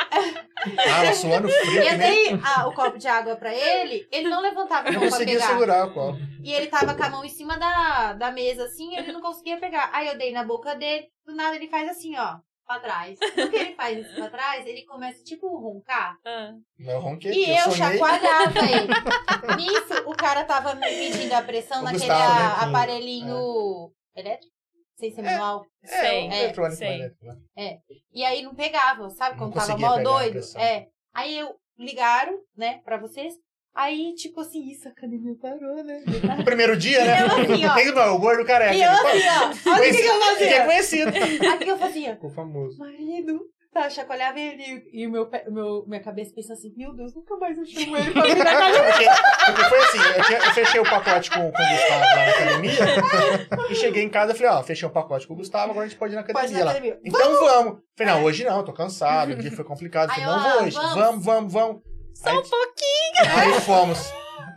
Ah, 0.79 1.13
suando 1.13 1.49
frio. 1.49 1.83
Eu 1.83 1.99
dei 1.99 2.41
a, 2.43 2.69
o 2.69 2.73
copo 2.73 2.99
de 2.99 3.09
água 3.09 3.37
pra 3.37 3.53
ele, 3.55 4.07
ele 4.13 4.29
não 4.29 4.41
levantava 4.41 4.89
a 4.89 4.93
mão 4.93 5.09
pra 5.09 5.19
pegar. 5.19 5.47
segurar 5.47 5.87
o 5.87 5.93
copo. 5.93 6.19
E 6.43 6.53
ele 6.53 6.67
tava 6.67 6.95
com 6.95 7.03
a 7.03 7.11
mão 7.11 7.25
em 7.25 7.29
cima 7.29 7.57
da, 7.59 8.13
da 8.15 8.31
mesa, 8.31 8.65
assim, 8.65 8.97
ele 8.97 9.13
não 9.13 9.21
conseguia 9.21 9.59
pegar. 9.59 9.91
Aí 9.93 10.09
eu 10.09 10.17
dei 10.19 10.33
na 10.33 10.45
boca 10.45 10.75
dele, 10.75 11.09
do 11.27 11.35
nada 11.35 11.57
ele 11.57 11.69
faz 11.69 11.89
assim, 11.89 12.17
ó. 12.19 12.37
Pra 12.67 12.81
trás. 12.81 13.19
No 13.37 13.51
que 13.51 13.57
ele 13.57 13.75
faz 13.75 13.99
isso 14.07 14.15
pra 14.15 14.31
trás, 14.31 14.67
ele 14.67 14.85
começa, 14.85 15.23
tipo, 15.25 15.47
a 15.47 15.61
roncar. 15.61 16.17
Ah. 16.25 16.53
Não 16.79 17.01
ronquei, 17.01 17.31
E 17.33 17.35
porque 17.47 17.51
eu 17.51 17.73
sonhei. 17.73 17.77
chacoalhava 17.99 18.59
ele. 18.59 18.93
Nisso, 19.57 20.03
o 20.09 20.17
cara 20.17 20.45
tava 20.45 20.75
me 20.75 20.81
medindo 20.87 21.35
a 21.35 21.43
pressão 21.43 21.81
O 21.81 21.85
naquele 21.85 22.07
Gustavo, 22.07 22.35
né, 22.35 22.59
que- 22.59 22.65
aparelhinho 22.65 23.93
elétrico? 24.15 24.53
Sem 24.97 25.11
ser 25.13 25.23
manual. 25.23 25.67
É, 25.83 25.87
Sei, 25.89 26.29
um 26.29 26.33
é, 26.33 26.45
eletrônico 26.45 26.77
sei. 26.77 26.89
elétrico, 26.95 27.25
né? 27.27 27.79
E 28.13 28.25
aí 28.25 28.43
não 28.43 28.55
pegava, 28.55 29.11
sabe? 29.11 29.37
Quando 29.37 29.55
tava 29.55 29.77
mó 29.77 29.99
doido. 29.99 30.39
É. 30.57 30.87
Aí 31.13 31.37
eu 31.39 31.57
ligaram, 31.79 32.39
né, 32.57 32.81
pra 32.85 32.99
vocês. 32.99 33.35
Aí, 33.75 34.15
tipo 34.15 34.41
assim, 34.41 34.69
isso, 34.71 34.87
a 34.87 34.91
academia 34.91 35.35
parou, 35.41 35.83
né? 35.83 36.03
No 36.37 36.45
primeiro 36.45 36.77
dia, 36.77 37.03
né? 37.05 37.23
Eu 37.23 37.27
assim, 37.27 37.65
ó. 37.67 37.75
Quem 37.75 37.93
não 37.93 38.03
é 38.03 38.11
o 38.11 38.19
gordo 38.19 38.45
careca? 38.45 38.75
E 38.75 38.83
eu 38.83 38.91
assim, 38.91 39.29
ó. 39.67 39.71
Olha 39.73 39.81
o 39.81 39.83
que, 39.85 40.03
que 40.03 40.07
eu 40.07 40.21
Fiquei 40.21 40.49
fazia. 40.49 40.65
conhecido. 40.67 41.13
Aí 41.17 41.49
o 41.49 41.59
que 41.59 41.71
eu 41.71 41.79
fazia? 41.79 42.15
Ficou 42.15 42.31
famoso. 42.31 42.79
Marido. 42.79 43.41
Tá, 43.73 43.89
chacoalhava 43.89 44.39
ele 44.39 44.85
e 44.93 45.07
o 45.07 45.11
meu, 45.11 45.27
meu, 45.49 45.87
minha 45.87 46.03
cabeça 46.03 46.31
pensa 46.35 46.53
assim, 46.53 46.75
meu 46.77 46.95
Deus, 46.95 47.15
nunca 47.15 47.35
mais 47.39 47.57
eu 47.57 47.65
chamo 47.65 47.97
ele 47.97 48.11
pra 48.11 48.23
vir 48.27 48.37
na 48.37 48.43
academia. 48.45 48.83
Porque, 48.85 49.07
porque 49.47 49.65
foi 49.65 49.79
assim, 49.79 49.99
eu, 50.19 50.25
tinha- 50.25 50.39
eu 50.41 50.51
fechei 50.53 50.81
o 50.81 50.85
pacote 50.85 51.31
com, 51.31 51.37
com 51.41 51.47
o 51.47 51.51
Gustavo 51.51 52.01
lá 52.01 52.17
na 52.17 52.31
academia 52.33 53.71
e 53.71 53.75
cheguei 53.75 54.03
em 54.03 54.11
casa 54.11 54.33
e 54.33 54.37
falei, 54.37 54.53
ó, 54.53 54.63
fechei 54.63 54.87
o 54.87 54.91
pacote 54.91 55.27
com 55.27 55.33
o 55.33 55.37
Gustavo, 55.39 55.71
agora 55.71 55.87
a 55.87 55.89
gente 55.89 55.99
pode 55.99 56.13
ir 56.13 56.17
na 56.17 56.23
Pode 56.23 56.37
academia 56.37 56.61
ir 56.61 56.65
na 56.67 56.71
academia. 56.71 57.01
Então 57.03 57.41
vamos. 57.41 57.79
Falei, 57.97 58.13
não, 58.13 58.25
hoje 58.25 58.45
não, 58.45 58.63
tô 58.63 58.75
cansado, 58.75 59.33
o 59.33 59.37
dia 59.37 59.51
foi 59.51 59.65
complicado. 59.65 60.11
Falei, 60.11 60.27
não 60.27 60.35
ah, 60.35 60.53
vou 60.53 60.63
hoje. 60.65 60.77
vamos. 60.77 60.95
Vamos, 60.95 61.25
vamos, 61.25 61.53
vamos. 61.55 61.92
Só 62.15 62.29
Aí- 62.31 62.37
um 62.39 62.43
pouquinho. 62.43 63.39
Aí 63.39 63.61
fomos. 63.61 64.13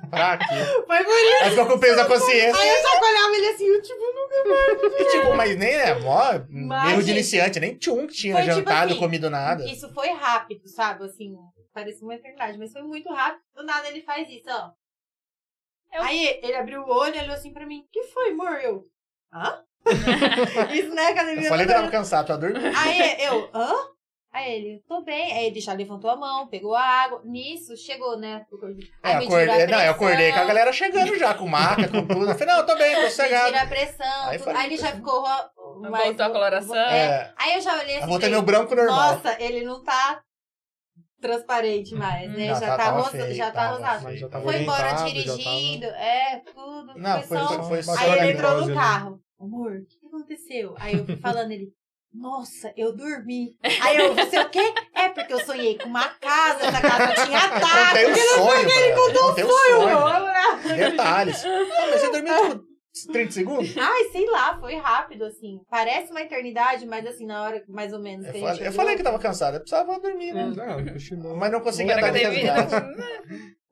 Pra 0.10 0.38
quê? 0.38 0.45
Foi 0.86 1.02
isso. 1.02 1.44
Aí 1.44 1.49
ficou 1.49 1.65
com 1.68 1.73
o 1.73 1.80
peso 1.80 1.95
da 1.95 2.06
consciência. 2.06 2.56
Aí 2.61 2.69
eu 2.69 2.82
chacoalhava 2.82 3.36
ele 3.36 3.48
assim, 3.48 3.65
eu 3.65 3.82
tipo, 3.82 3.99
nunca 3.99 5.02
E, 5.02 5.06
tipo, 5.06 5.34
mas 5.36 5.56
nem 5.57 5.73
é 5.73 5.99
mó 5.99 6.22
Mas, 6.49 6.91
erro 6.91 7.03
de 7.03 7.11
iniciante, 7.11 7.60
nem 7.60 7.76
tchum 7.76 8.06
que 8.07 8.14
tinha 8.14 8.36
foi 8.36 8.44
tipo 8.44 8.56
jantado, 8.56 8.91
assim, 8.91 8.99
comido 8.99 9.30
nada. 9.30 9.65
Isso 9.65 9.91
foi 9.94 10.10
rápido, 10.11 10.68
sabe? 10.69 11.03
Assim, 11.06 11.36
parece 11.73 12.03
uma 12.03 12.14
eternidade, 12.15 12.57
mas 12.57 12.72
foi 12.72 12.84
muito 12.84 13.11
rápido. 13.11 13.41
Do 13.56 13.64
nada 13.64 13.88
ele 13.90 14.02
faz 14.03 14.27
isso, 14.30 14.49
ó. 14.49 14.72
Eu- 15.94 16.03
Aí 16.03 16.40
ele 16.44 16.56
abriu 16.56 16.82
o 16.82 16.90
olho 16.90 17.15
e 17.15 17.19
olhou 17.19 17.34
assim 17.36 17.52
pra 17.52 17.65
mim. 17.65 17.84
que 17.91 18.03
foi, 18.03 18.30
amor? 18.32 18.60
Eu. 18.61 18.84
Hã? 19.34 19.64
isso 20.73 20.90
não 20.90 21.03
é 21.03 21.11
academia. 21.11 21.44
Eu 21.44 21.49
falei 21.49 21.65
que 21.65 21.72
não, 21.73 21.80
tava 21.80 21.91
cansado, 21.91 22.27
tô 22.27 22.38
dormindo. 22.38 22.76
Aí 22.77 23.23
eu, 23.23 23.49
hã? 23.53 23.73
Aí 24.36 24.53
ele, 24.53 24.84
tô 24.86 25.02
bem. 25.02 25.32
Aí 25.32 25.45
ele 25.45 25.62
já 25.62 25.72
levantou 25.72 26.10
a 26.10 26.16
mão, 26.18 26.49
pegou 26.49 26.76
a 26.76 26.84
água. 26.84 27.22
Nisso, 27.24 27.78
chegou, 27.78 28.18
né? 28.18 28.45
É, 29.02 29.07
Aí 29.14 29.16
mediram 29.30 29.53
a 29.53 29.68
não, 29.68 29.82
eu 29.82 29.91
acordei 29.91 30.34
com 30.34 30.40
a 30.40 30.44
galera 30.44 30.74
chegando 30.74 31.18
já, 31.18 31.34
com 31.34 31.48
maca, 31.48 31.88
com 31.88 32.06
tudo. 32.06 32.30
Eu 32.30 32.36
falei, 32.36 32.53
não, 32.53 32.60
eu 32.60 32.66
tô 32.66 32.76
bem, 32.76 32.95
tô 32.95 33.02
sossegado. 33.07 33.45
Mediram 33.45 33.64
a 33.64 33.68
pressão. 33.68 34.26
Aí 34.28 34.38
falei, 34.40 34.60
Aí 34.62 34.66
ele 34.66 34.78
já 34.78 34.91
ficou 34.91 35.22
mais... 35.22 36.03
Voltou 36.03 36.26
a 36.26 36.30
coloração. 36.30 36.76
É. 36.76 37.06
É. 37.06 37.34
Aí 37.38 37.56
eu 37.56 37.62
já 37.62 37.80
olhei 37.80 37.95
assim. 37.95 38.03
Eu 38.03 38.10
voltei 38.10 38.30
meu 38.30 38.41
branco 38.41 38.76
normal. 38.76 39.14
Nossa, 39.14 39.41
ele 39.41 39.64
não 39.64 39.82
tá 39.82 40.22
transparente 41.22 41.95
mais, 41.95 42.30
né? 42.30 42.48
Não, 42.49 42.60
já 42.60 42.60
tá- 42.60 42.78
tá, 42.78 42.84
tava 42.84 42.98
rosa, 42.98 43.12
feio, 43.12 43.36
já 43.36 43.52
tá 43.52 43.52
tava 43.52 43.76
rosado. 43.78 44.30
tava 44.30 44.44
Foi 44.44 44.62
embora 44.62 44.91
dirigindo, 44.91 45.86
é, 45.86 46.41
tudo. 46.53 46.94
Não, 46.98 47.22
foi, 47.22 47.38
só... 47.38 47.64
foi, 47.64 47.84
foi 47.84 47.98
Aí 47.99 48.20
ele 48.20 48.32
entrou 48.34 48.60
no 48.60 48.66
né? 48.66 48.74
carro. 48.74 49.22
Amor, 49.40 49.72
o 49.72 49.86
que 49.86 49.98
que 49.98 50.07
aconteceu? 50.07 50.76
Aí 50.78 50.98
eu 50.98 51.06
fui 51.06 51.16
falando, 51.16 51.52
ele... 51.52 51.70
Nossa, 52.18 52.74
eu 52.78 52.96
dormi. 52.96 53.58
Aí 53.82 53.98
eu, 53.98 54.16
você 54.16 54.40
o 54.40 54.50
quê? 54.50 54.74
É 54.94 55.10
porque 55.10 55.34
eu 55.34 55.40
sonhei 55.46 55.78
com 55.78 55.90
uma 55.90 56.08
casa, 56.08 56.66
essa 56.66 56.82
casa 56.82 57.26
tinha 57.26 57.40
ataque. 57.40 58.06
um 58.06 58.16
sonho, 58.16 58.70
ele 58.70 58.96
contou 58.96 59.34
um 59.34 59.38
Eu, 59.38 59.50
sonho. 59.50 59.98
Detalhes. 60.76 61.44
Ah, 61.46 61.88
mas 61.92 62.02
você 62.02 62.12
dormiu 62.12 62.66
tipo 62.94 63.12
30 63.12 63.32
segundos? 63.32 63.78
Ai, 63.78 64.04
sei 64.06 64.26
lá, 64.30 64.58
foi 64.60 64.76
rápido, 64.78 65.26
assim. 65.26 65.60
Parece 65.70 66.12
uma 66.12 66.22
eternidade, 66.22 66.86
mas 66.86 67.06
assim, 67.06 67.26
na 67.26 67.44
hora 67.44 67.62
mais 67.68 67.92
ou 67.92 68.00
menos 68.00 68.26
Eu 68.28 68.34
que 68.34 68.40
falei, 68.40 68.68
eu 68.68 68.72
falei 68.72 68.96
que 68.96 69.04
tava 69.04 69.20
cansado, 69.20 69.56
eu 69.56 69.60
precisava 69.60 70.00
dormir, 70.00 70.34
né? 70.34 70.46
Não, 70.56 70.94
cochilou. 70.94 71.36
Mas 71.36 71.52
não 71.52 71.60
conseguia 71.60 71.98
andar 71.98 72.14
na 72.14 72.18
de 72.18 72.26
academia. 72.26 72.54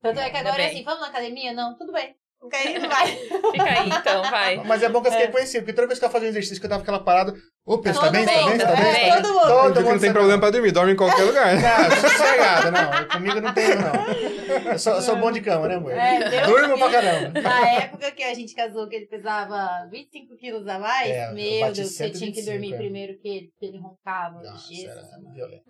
Tanto 0.01 0.19
é 0.19 0.29
que 0.29 0.37
agora 0.37 0.61
é 0.61 0.67
assim, 0.67 0.83
vamos 0.83 0.99
na 0.99 1.07
academia? 1.07 1.53
Não, 1.53 1.77
tudo 1.77 1.93
bem. 1.93 2.13
Não 2.43 2.59
ir, 2.59 2.79
não 2.79 2.89
vai. 2.89 3.07
Fica 3.07 3.63
aí, 3.63 3.89
então, 3.89 4.21
vai. 4.23 4.57
Mas 4.65 4.83
é 4.83 4.89
bom 4.89 5.01
que 5.01 5.07
eu 5.07 5.11
fiquei 5.13 5.29
conhecido, 5.29 5.61
porque 5.61 5.73
toda 5.73 5.87
vez 5.87 5.97
que 5.97 6.03
eu 6.03 6.09
fazia 6.09 6.27
um 6.27 6.31
exercício 6.31 6.59
que 6.59 6.65
eu 6.65 6.69
tava 6.69 6.81
aquela 6.81 7.01
parada, 7.01 7.33
ô, 7.65 7.77
Pedro, 7.77 7.99
você 7.99 8.05
tá 8.05 8.11
bem? 8.11 8.25
Tá 8.25 8.31
mundo, 8.31 8.49
bem? 8.49 8.59
Você 8.59 8.65
tá 8.65 8.71
é, 8.73 8.93
bem? 8.93 9.21
todo 9.21 9.33
mundo. 9.33 9.47
Todo 9.47 9.63
mundo 9.63 9.75
não 9.75 9.83
tem 9.91 9.99
sabe. 9.99 10.13
problema 10.13 10.39
pra 10.39 10.51
dormir, 10.51 10.71
dorme 10.71 10.93
em 10.93 10.95
qualquer 10.95 11.23
lugar. 11.23 11.55
Não, 11.55 12.09
sossegado, 12.09 12.71
não. 12.71 13.07
Comigo 13.07 13.41
não 13.41 13.53
tem, 13.53 13.69
não. 13.75 14.71
Eu 14.71 14.79
sou, 14.79 15.01
sou 15.01 15.15
bom 15.17 15.31
de 15.31 15.41
cama, 15.41 15.67
né, 15.67 15.75
amor? 15.75 15.91
É, 15.91 16.45
Durmo 16.45 16.77
pra 16.77 16.91
caramba. 16.91 17.41
Na 17.41 17.69
época 17.69 18.11
que 18.11 18.23
a 18.23 18.33
gente 18.33 18.53
casou, 18.53 18.87
que 18.87 18.95
ele 18.95 19.07
pesava 19.07 19.87
25 19.89 20.35
quilos 20.37 20.67
a 20.67 20.79
mais, 20.79 21.09
É, 21.09 21.29
eu 21.29 21.33
meu 21.33 21.73
Deus, 21.73 21.91
você 21.91 22.09
tinha 22.09 22.31
que 22.31 22.41
125, 22.41 22.51
dormir 22.51 22.73
é. 22.73 22.77
primeiro 22.77 23.19
que 23.19 23.27
ele, 23.27 23.49
que 23.59 23.65
ele 23.65 23.79
roncava. 23.79 24.41
Nossa, 24.41 24.67
Jesus, 24.67 24.89
era 24.89 25.33
violento. 25.33 25.63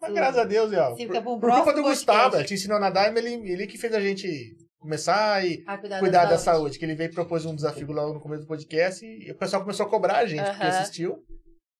Mas 0.00 0.12
graças 0.12 0.38
a 0.38 0.44
Deus, 0.44 0.72
ó. 0.72 0.94
Por, 0.94 1.40
por 1.40 1.52
culpa 1.52 1.72
do 1.72 1.82
Gustavo, 1.82 2.18
podcast. 2.18 2.38
ele 2.38 2.48
te 2.48 2.54
ensinou 2.54 2.76
a 2.76 2.80
nadar, 2.80 3.16
ele, 3.16 3.50
ele 3.50 3.66
que 3.66 3.78
fez 3.78 3.94
a 3.94 4.00
gente 4.00 4.26
começar 4.86 5.44
e 5.44 5.62
Ah, 5.66 5.76
cuidar, 5.76 5.98
cuidar 6.00 6.24
da 6.26 6.38
saúde. 6.38 6.78
Que 6.78 6.84
ele 6.84 6.94
veio 6.94 7.10
e 7.10 7.14
propôs 7.14 7.44
um 7.44 7.54
desafio 7.54 7.90
lá 7.92 8.06
no 8.06 8.20
começo 8.20 8.42
do 8.42 8.48
podcast 8.48 9.04
e 9.04 9.30
o 9.30 9.34
pessoal 9.36 9.62
começou 9.62 9.86
a 9.86 9.90
cobrar 9.90 10.18
a 10.18 10.26
gente, 10.26 10.44
porque 10.44 10.62
Aham. 10.62 10.68
assistiu. 10.78 11.18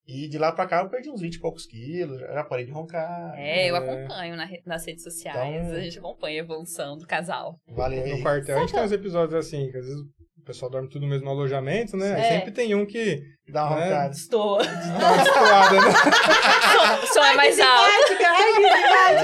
E 0.09 0.29
de 0.29 0.39
lá 0.39 0.53
pra 0.53 0.67
cá 0.69 0.83
eu 0.83 0.89
perdi 0.89 1.11
uns 1.11 1.21
20 1.21 1.35
e 1.35 1.41
poucos 1.41 1.67
quilos, 1.67 2.21
já 2.21 2.45
parei 2.45 2.65
de 2.65 2.71
roncar. 2.71 3.35
É, 3.37 3.69
eu 3.69 3.75
É. 3.75 3.79
acompanho 3.79 4.37
na 4.37 4.49
nas 4.65 4.87
redes 4.87 5.03
sociais. 5.03 5.65
Então- 5.67 5.77
A 5.77 5.81
gente 5.81 5.99
acompanha 5.99 6.41
a 6.41 6.45
evolução 6.45 6.97
do 6.97 7.05
casal. 7.07 7.59
Valeu 7.69 8.07
No 8.07 8.23
quartel, 8.23 8.57
a 8.57 8.61
gente 8.61 8.73
tem 8.73 8.83
uns 8.85 8.93
episódios 8.93 9.35
assim, 9.35 9.69
que 9.71 9.77
às 9.79 9.85
vezes 9.85 10.01
o 10.01 10.07
pessoal 10.47 10.71
dorme 10.71 10.89
tudo 10.89 11.03
no 11.03 11.09
mesmo 11.09 11.29
alojamento, 11.29 11.97
né? 11.97 12.15
Aí 12.15 12.21
É. 12.23 12.29
sempre 12.39 12.53
tem 12.53 12.75
um 12.75 12.87
que 12.87 13.21
Dá 13.49 13.65
uma 13.65 13.79
É. 13.81 13.85
roncada. 13.85 14.11
Estou. 14.13 14.59
dá 14.59 14.65
uma 15.13 15.23
destoada, 15.23 15.75
né? 15.81 15.81
O 17.03 17.07
som 17.07 17.25
é 17.25 17.35
mais 17.35 17.59
alto. 17.61 17.91
Simpática, 18.09 18.29
ai, 18.29 18.53
que 18.53 18.61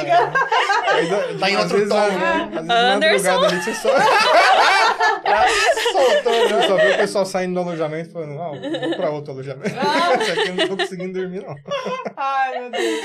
simpática. 0.03 0.33
Dá- 1.33 1.39
Tá 1.41 1.51
em 1.51 1.57
outro 1.57 1.77
vezes, 1.79 1.89
tom, 1.89 2.09
né? 2.09 2.51
Às 2.55 3.01
vezes 3.01 3.27
Anderson. 3.27 3.45
ali 3.45 3.63
você 3.63 3.75
só, 3.75 3.89
Soltou, 5.93 6.49
né? 6.51 6.67
só 6.69 6.77
vê 6.77 6.91
o 6.93 6.97
pessoal 6.99 7.27
saindo 7.27 7.55
do 7.55 7.61
alojamento 7.61 8.11
falando, 8.13 8.41
ah, 8.41 8.51
vou 8.81 8.97
pra 8.97 9.11
outro 9.11 9.33
alojamento. 9.33 9.75
Esse 10.23 10.31
aqui 10.33 10.49
eu 10.49 10.55
não 10.55 10.69
tô 10.69 10.77
conseguindo 10.77 11.19
dormir, 11.19 11.43
não. 11.43 11.55
Ai, 12.17 12.61
meu 12.61 12.71
Deus. 12.71 13.01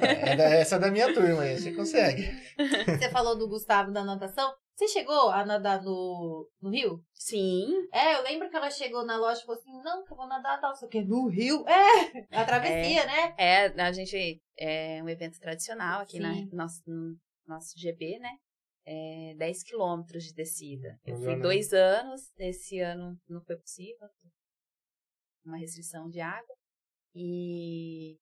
É 0.00 0.36
da- 0.36 0.44
essa 0.54 0.76
é 0.76 0.78
da 0.78 0.90
minha 0.90 1.12
turma 1.12 1.42
aí, 1.42 1.58
você 1.58 1.72
consegue. 1.72 2.30
Você 2.86 3.08
falou 3.10 3.36
do 3.36 3.48
Gustavo 3.48 3.90
da 3.92 4.04
natação. 4.04 4.50
Você 4.80 4.88
chegou 4.88 5.28
a 5.28 5.44
nadar 5.44 5.82
no, 5.82 6.48
no 6.58 6.70
Rio? 6.70 7.04
Sim. 7.12 7.86
É, 7.92 8.14
eu 8.14 8.22
lembro 8.22 8.48
que 8.48 8.56
ela 8.56 8.70
chegou 8.70 9.04
na 9.04 9.18
loja 9.18 9.42
e 9.42 9.44
falou 9.44 9.60
assim: 9.60 9.78
não, 9.82 10.02
que 10.06 10.10
eu 10.10 10.16
vou 10.16 10.26
nadar 10.26 10.58
tal, 10.58 10.74
sei 10.74 10.88
o 10.88 10.90
quê. 10.90 11.02
No 11.02 11.28
Rio? 11.28 11.66
É, 11.68 12.24
a 12.40 12.46
travessia, 12.46 13.04
né? 13.04 13.34
É, 13.36 13.66
a 13.66 13.92
gente. 13.92 14.40
É 14.58 15.02
um 15.02 15.08
evento 15.10 15.38
tradicional 15.38 16.00
aqui 16.00 16.18
na, 16.18 16.32
no 16.32 16.56
nosso, 16.56 16.82
no 16.86 17.14
nosso 17.46 17.78
GB, 17.78 18.20
né? 18.20 18.38
É 18.86 19.34
10 19.36 19.64
quilômetros 19.64 20.24
de 20.24 20.32
descida. 20.32 20.98
Eu 21.04 21.18
fui 21.18 21.36
né? 21.36 21.42
dois 21.42 21.74
anos, 21.74 22.32
esse 22.38 22.80
ano 22.80 23.20
não 23.28 23.42
foi 23.42 23.56
possível. 23.56 24.08
Uma 25.44 25.58
restrição 25.58 26.08
de 26.08 26.22
água. 26.22 26.56
E 27.14 28.18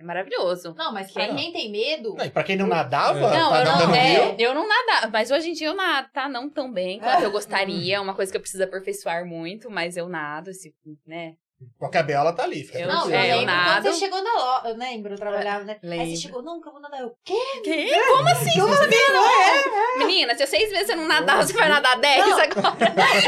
é 0.00 0.02
maravilhoso. 0.02 0.74
Não, 0.76 0.92
mas 0.92 1.12
pra 1.12 1.26
Quem- 1.26 1.36
quem 1.36 1.52
tem 1.52 1.70
medo. 1.70 2.14
Não, 2.16 2.24
e 2.24 2.30
pra 2.30 2.42
quem 2.42 2.56
não 2.56 2.66
nadava, 2.66 3.18
É. 3.18 3.22
Não, 3.38 3.50
tá 3.50 3.58
eu 3.60 3.64
não, 3.88 3.94
é, 3.94 4.34
eu 4.38 4.54
não 4.54 4.66
nadava, 4.66 5.08
mas 5.12 5.30
hoje 5.30 5.50
em 5.50 5.52
dia 5.52 5.68
eu 5.68 5.74
nado, 5.74 6.08
tá? 6.12 6.28
Não 6.28 6.48
tão 6.48 6.72
bem 6.72 6.98
quanto 6.98 7.22
eu 7.24 7.30
gostaria, 7.30 7.96
é 7.96 8.00
uma 8.00 8.14
coisa 8.14 8.32
que 8.32 8.36
eu 8.36 8.40
preciso 8.40 8.64
aperfeiçoar 8.64 9.26
muito, 9.26 9.70
mas 9.70 9.96
eu 9.96 10.08
nado, 10.08 10.52
se, 10.54 10.74
né? 11.06 11.34
Qualquer 11.78 12.02
bela 12.04 12.32
tá 12.32 12.44
ali, 12.44 12.64
fica 12.64 12.78
Eu- 12.78 12.88
Não, 12.88 13.10
eu 13.10 13.14
é, 13.16 13.32
eu 13.32 13.36
lembro 13.38 13.46
nado. 13.54 13.82
quando 13.82 13.92
você 13.94 13.98
chegou 14.00 14.22
na 14.22 14.32
loja. 14.32 14.68
Eu 14.68 14.76
lembro, 14.76 15.12
eu 15.12 15.18
trabalhava, 15.18 15.64
né? 15.64 15.78
Aí 15.82 15.88
Lembro. 15.88 16.06
você 16.06 16.16
chegou, 16.16 16.42
não, 16.42 16.60
que 16.60 16.68
eu 16.68 16.72
vou 16.72 16.80
nadar. 16.80 17.00
Eu, 17.00 17.12
quê? 17.24 17.34
Que? 17.62 18.00
Como 18.06 18.28
assim? 18.28 18.60
Como 18.60 18.72
assim? 18.72 19.98
Menina, 19.98 20.34
se 20.34 20.46
seis 20.46 20.70
meses 20.72 20.86
você 20.86 20.94
não 20.94 21.06
nadava, 21.06 21.42
você 21.42 21.52
vai 21.52 21.68
nadar 21.68 21.98
dez 22.00 22.26
Não. 22.26 22.38
agora. 22.38 22.76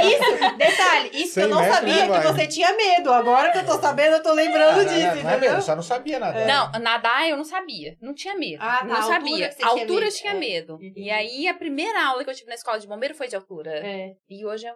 Isso, 0.03 0.57
detalhe, 0.57 1.11
isso 1.13 1.35
que 1.35 1.41
eu 1.41 1.45
100 1.45 1.49
não 1.49 1.65
sabia 1.65 2.07
né, 2.07 2.21
que 2.21 2.27
você 2.29 2.47
tinha 2.47 2.73
medo. 2.77 3.13
Agora 3.13 3.53
que 3.53 3.59
eu 3.59 3.67
tô 3.67 3.79
sabendo, 3.81 4.17
eu 4.17 4.23
tô 4.23 4.33
lembrando 4.33 4.77
Não, 4.79 4.85
disso, 4.85 4.95
não, 4.95 5.01
não 5.01 5.09
é 5.09 5.19
entendeu? 5.21 5.41
mesmo, 5.41 5.57
eu 5.59 5.63
só 5.63 5.77
não 5.77 5.83
sabia 5.83 6.19
nadar. 6.19 6.47
Não, 6.47 6.81
nadar 6.81 7.29
eu 7.29 7.37
não 7.37 7.45
sabia. 7.45 7.97
Não 8.01 8.15
tinha 8.15 8.35
medo. 8.35 8.63
Ah, 8.63 8.79
tá, 8.79 8.85
Não 8.85 8.95
a 8.95 8.99
altura 8.99 9.15
sabia. 9.15 9.49
que 9.49 9.55
você 9.55 9.63
A 9.63 9.69
tinha 9.69 9.83
altura 9.83 10.01
eu 10.01 10.05
medo, 10.07 10.17
tinha 10.17 10.33
é. 10.33 10.37
medo. 10.39 10.73
Uhum. 10.75 10.93
E 10.97 11.11
aí 11.11 11.49
a 11.49 11.55
primeira 11.55 12.05
aula 12.07 12.25
que 12.25 12.31
eu 12.31 12.35
tive 12.35 12.49
na 12.49 12.55
escola 12.55 12.79
de 12.79 12.87
bombeiro 12.87 13.15
foi 13.15 13.29
de 13.29 13.37
altura. 13.37 13.71
É. 13.87 14.13
E 14.31 14.45
hoje 14.47 14.67
é, 14.67 14.73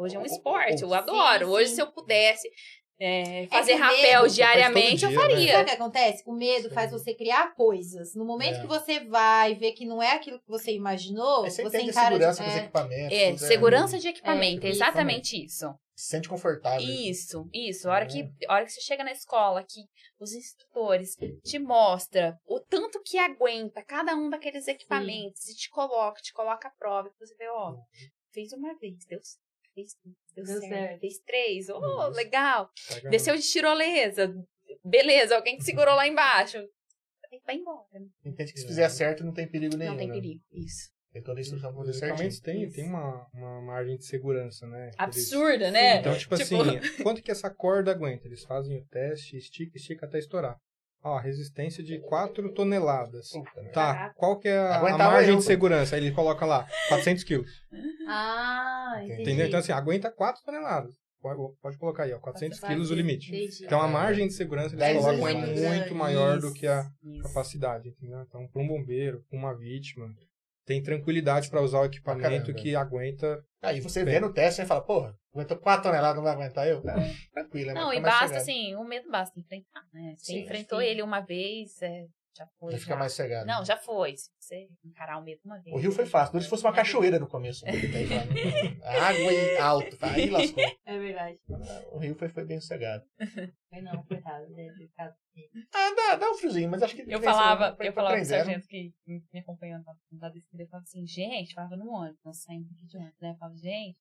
hoje 0.00 0.16
é 0.16 0.18
um 0.18 0.24
esporte. 0.26 0.82
Eu 0.82 0.88
sim, 0.88 0.94
adoro. 0.94 1.48
Hoje, 1.50 1.68
sim. 1.70 1.74
se 1.76 1.82
eu 1.82 1.90
pudesse 1.92 2.48
é, 3.02 3.46
fazer 3.46 3.72
que 3.72 3.78
o 3.78 3.82
rapel 3.82 4.22
medo- 4.22 4.34
diariamente, 4.34 5.00
todo 5.00 5.12
eu 5.14 5.18
dia, 5.20 5.28
né? 5.28 5.34
faria. 5.34 5.52
Sabe 5.52 5.62
o 5.62 5.66
que 5.66 5.74
acontece? 5.74 6.22
O 6.26 6.32
medo 6.34 6.70
faz 6.70 6.90
você 6.90 7.14
criar 7.14 7.54
coisas. 7.54 8.14
No 8.14 8.24
momento 8.26 8.56
É. 8.56 8.60
que 8.60 8.66
você 8.66 9.00
vai 9.00 9.54
ver 9.54 9.72
que 9.72 9.86
não 9.86 10.02
é 10.02 10.12
aquilo 10.12 10.38
que 10.38 10.48
você 10.48 10.72
imaginou, 10.72 11.44
Aí 11.44 11.50
você 11.50 11.62
você 11.62 11.78
a 11.78 11.82
encara 11.82 12.08
segurança 12.14 12.42
de... 12.42 12.48
dos 12.48 12.56
é. 12.58 12.60
equipamentos. 12.62 13.12
É, 13.18 13.36
segurança 13.48 13.98
de 13.98 14.08
equipamento, 14.08 14.66
É, 14.66 14.68
é 14.68 14.72
exatamente 14.72 15.42
isso. 15.44 15.66
Se 15.96 16.06
sente 16.08 16.28
confortável. 16.30 16.80
Isso, 16.80 17.46
isso. 17.52 17.88
A 17.88 17.92
hora, 17.94 18.04
É. 18.04 18.06
que, 18.08 18.30
a 18.48 18.54
hora 18.54 18.64
que 18.66 18.72
você 18.72 18.80
chega 18.82 19.02
na 19.04 19.12
escola, 19.12 19.62
que 19.62 19.80
os 20.18 20.32
instrutores 20.34 21.16
te 21.44 21.58
mostram 21.58 22.34
o 22.46 22.58
tanto 22.60 23.02
que 23.02 23.18
aguenta 23.18 23.82
cada 23.82 24.14
um 24.14 24.28
daqueles 24.30 24.66
equipamentos 24.68 25.46
e 25.48 25.54
te 25.54 25.68
coloca, 25.70 26.20
te 26.22 26.32
coloca 26.34 26.68
à 26.68 26.70
prova, 26.78 27.08
que 27.10 27.18
você 27.18 27.34
vê, 27.36 27.48
ó, 27.48 27.74
fez 28.32 28.52
uma 28.52 28.74
vez, 28.78 28.94
deu, 29.06 29.18
fez, 29.80 29.96
deu, 30.34 30.44
Deu 30.44 30.60
certo, 30.60 30.68
certo. 30.68 31.00
fez 31.00 31.18
três, 31.20 31.68
oh, 31.68 31.78
Isso. 32.08 32.10
legal. 32.16 32.70
Pega- 32.88 33.10
Desceu 33.10 33.36
de 33.36 33.42
tirolesa, 33.42 34.32
Beleza, 34.84 35.36
alguém 35.36 35.56
que 35.58 35.64
segurou 35.64 35.94
lá 35.94 36.06
embaixo. 36.06 36.58
Vai 37.46 37.56
embora. 37.56 37.86
Entende 38.24 38.52
que 38.52 38.60
se 38.60 38.66
fizer 38.66 38.88
certo 38.88 39.22
não 39.24 39.32
tem 39.32 39.46
perigo 39.46 39.76
nenhum. 39.76 39.90
Não 39.92 39.98
tem 39.98 40.08
né? 40.08 40.14
perigo. 40.14 40.40
Isso. 40.52 40.90
Tem 41.12 41.22
toda 41.22 41.38
a 41.38 41.42
instrução 41.42 41.72
pra 41.74 41.80
fazer 41.84 41.92
certinho. 41.98 42.28
Isso. 42.28 42.42
tem 42.42 42.84
uma, 42.86 43.26
uma 43.34 43.60
margem 43.62 43.96
de 43.96 44.04
segurança, 44.04 44.66
né? 44.66 44.84
Eles- 44.84 44.94
Absurda, 44.98 45.70
né? 45.70 45.98
Então, 45.98 46.16
tipo, 46.16 46.36
Tipo- 46.36 46.62
assim, 46.62 47.02
quanto 47.02 47.22
que 47.22 47.30
essa 47.30 47.50
corda 47.50 47.90
aguenta? 47.90 48.26
Eles 48.26 48.44
fazem 48.44 48.78
o 48.78 48.84
teste, 48.86 49.36
estica, 49.36 49.76
estica 49.76 50.06
até 50.06 50.18
estourar. 50.18 50.56
Ó, 51.02 51.18
resistência 51.18 51.82
de 51.82 51.98
4 52.00 52.52
toneladas. 52.52 53.30
Puta. 53.30 53.70
Tá, 53.72 54.12
qual 54.16 54.38
que 54.38 54.48
é 54.48 54.58
a, 54.58 54.76
a 54.80 54.98
margem 54.98 55.30
eu, 55.30 55.36
de 55.38 55.44
segurança? 55.44 55.96
Aí 55.96 56.02
ele 56.04 56.12
coloca 56.14 56.44
lá, 56.44 56.66
400 56.88 57.24
quilos. 57.24 57.50
Ah, 58.10 59.00
entendi. 59.04 59.22
Entendeu? 59.22 59.46
Então, 59.46 59.60
assim, 59.60 59.72
aguenta 59.72 60.10
4 60.10 60.42
toneladas. 60.44 60.94
Pode, 61.20 61.38
pode 61.60 61.76
colocar 61.78 62.04
aí, 62.04 62.12
ó, 62.14 62.18
400 62.18 62.58
Vai 62.60 62.70
quilos 62.70 62.90
o 62.90 62.94
limite. 62.94 63.28
entendi. 63.28 63.64
Então, 63.64 63.80
a 63.80 63.86
margem 63.86 64.26
de 64.26 64.32
segurança 64.32 64.74
eles 64.74 65.02
colocam 65.02 65.28
é 65.28 65.34
muito 65.34 65.94
maior 65.94 66.38
do 66.40 66.52
que 66.52 66.66
a 66.66 66.90
Isso. 67.02 67.22
capacidade, 67.22 67.90
entendeu? 67.90 68.20
Então, 68.22 68.48
para 68.48 68.62
um 68.62 68.66
bombeiro, 68.66 69.22
pra 69.28 69.38
uma 69.38 69.54
vítima, 69.54 70.08
tem 70.64 70.82
tranquilidade 70.82 71.50
para 71.50 71.60
usar 71.60 71.80
o 71.80 71.84
equipamento 71.84 72.46
caramba. 72.46 72.52
que 72.54 72.74
aguenta. 72.74 73.44
Aí 73.60 73.80
você 73.80 74.02
vê 74.02 74.18
no 74.18 74.32
teste 74.32 74.62
e 74.62 74.66
fala, 74.66 74.80
porra, 74.80 75.14
aguentou 75.34 75.58
4 75.58 75.82
toneladas, 75.82 76.16
não 76.16 76.24
vai 76.24 76.32
aguentar 76.32 76.66
eu? 76.66 76.80
Tá, 76.80 76.94
tranquilo, 77.34 77.70
é 77.70 77.74
Não, 77.74 77.92
e 77.92 78.00
basta, 78.00 78.38
assim, 78.38 78.74
o 78.76 78.84
medo 78.84 79.10
basta 79.10 79.38
enfrentar, 79.38 79.84
né? 79.92 80.14
Você 80.16 80.32
Sim, 80.32 80.40
enfrentou 80.40 80.80
sim. 80.80 80.86
ele 80.86 81.02
uma 81.02 81.20
vez, 81.20 81.82
é, 81.82 82.06
já 82.36 82.46
foi. 82.58 82.72
Já 82.72 82.78
fica 82.78 82.96
mais 82.96 83.12
cegado. 83.12 83.46
Não, 83.46 83.64
já 83.64 83.76
foi. 83.76 84.16
Se 84.16 84.30
você 84.38 84.68
encarar 84.84 85.18
o 85.18 85.22
medo 85.24 85.40
uma 85.44 85.58
vez. 85.60 85.74
O 85.74 85.78
rio 85.78 85.92
foi 85.92 86.06
fácil, 86.06 86.32
duro 86.32 86.44
se 86.44 86.50
fosse 86.50 86.64
uma 86.64 86.72
cachoeira 86.72 87.18
no 87.18 87.26
começo. 87.28 87.64
né? 87.64 87.72
Né? 87.72 88.78
Água 88.84 89.32
e 89.32 89.58
alto, 89.58 89.96
tá? 89.96 90.10
aí 90.12 90.30
lascou. 90.30 90.62
É 90.86 90.98
verdade. 90.98 91.38
O 91.92 91.98
rio 91.98 92.14
foi, 92.14 92.28
foi 92.28 92.44
bem 92.44 92.60
sossegado. 92.60 93.04
Mas 93.70 93.84
não, 93.84 94.02
coitado, 94.04 94.46
ficado 94.76 95.10
assim. 95.10 95.48
Ah, 95.74 95.94
dá, 95.94 96.16
dá 96.16 96.30
um 96.30 96.34
friozinho, 96.34 96.68
mas 96.70 96.82
acho 96.82 96.96
que... 96.96 97.04
Eu 97.06 97.20
falava, 97.20 97.76
foi- 97.76 97.88
eu 97.88 97.92
foi 97.92 98.02
falava 98.02 98.16
pro 98.16 98.24
sargento 98.24 98.66
que 98.66 98.92
me 99.32 99.40
acompanhando 99.40 99.84
lá 99.86 99.94
na 100.12 100.28
descida, 100.28 100.62
eu 100.62 100.68
falava 100.68 100.84
assim, 100.84 101.06
gente, 101.06 101.54
falava 101.54 101.76
no 101.76 101.88
ônibus, 101.90 102.20
nós 102.24 102.42
saímos 102.42 102.68
aqui 102.72 102.86
de 102.86 102.96
ônibus, 102.96 103.20
né? 103.20 103.30
Eu 103.30 103.36
falava, 103.36 103.56
gente, 103.56 103.98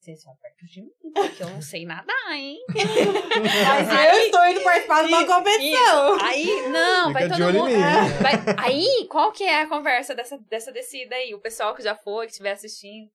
vocês 0.00 0.24
vão 0.24 0.34
perto 0.36 0.64
de 0.66 0.80
mim, 0.82 0.90
porque 1.14 1.42
eu 1.42 1.50
não 1.50 1.60
sei 1.60 1.84
nadar, 1.84 2.32
hein? 2.32 2.58
Mas 2.72 4.14
eu 4.14 4.20
estou 4.24 4.46
indo 4.46 4.62
participar 4.62 5.02
de 5.04 5.08
uma 5.12 5.26
competição. 5.26 6.16
isso. 6.16 6.24
Aí, 6.24 6.68
não, 6.68 7.08
Fica 7.08 7.12
vai 7.12 7.28
todo 7.28 7.52
mundo. 7.52 7.66
mim. 7.66 7.74
É, 7.74 8.22
vai- 8.22 8.54
aí, 8.58 9.06
qual 9.10 9.30
que 9.30 9.44
é 9.44 9.60
a 9.62 9.68
conversa 9.68 10.14
dessa, 10.14 10.38
dessa 10.48 10.72
descida 10.72 11.14
aí? 11.16 11.34
O 11.34 11.40
pessoal 11.40 11.74
que 11.74 11.82
já 11.82 11.94
foi, 11.94 12.24
que 12.26 12.32
estiver 12.32 12.52
assistindo. 12.52 13.10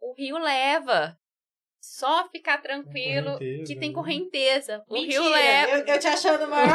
O 0.00 0.12
rio 0.14 0.36
leva. 0.38 1.16
Só 1.84 2.28
ficar 2.28 2.58
tranquilo 2.62 3.38
que 3.66 3.74
tem 3.74 3.88
né? 3.88 3.94
correnteza. 3.94 4.84
O 4.88 4.94
Mentira, 4.94 5.20
rio 5.20 5.28
leva. 5.30 5.72
eu, 5.78 5.84
eu 5.86 5.98
te 5.98 6.06
achando 6.06 6.46
maior. 6.46 6.68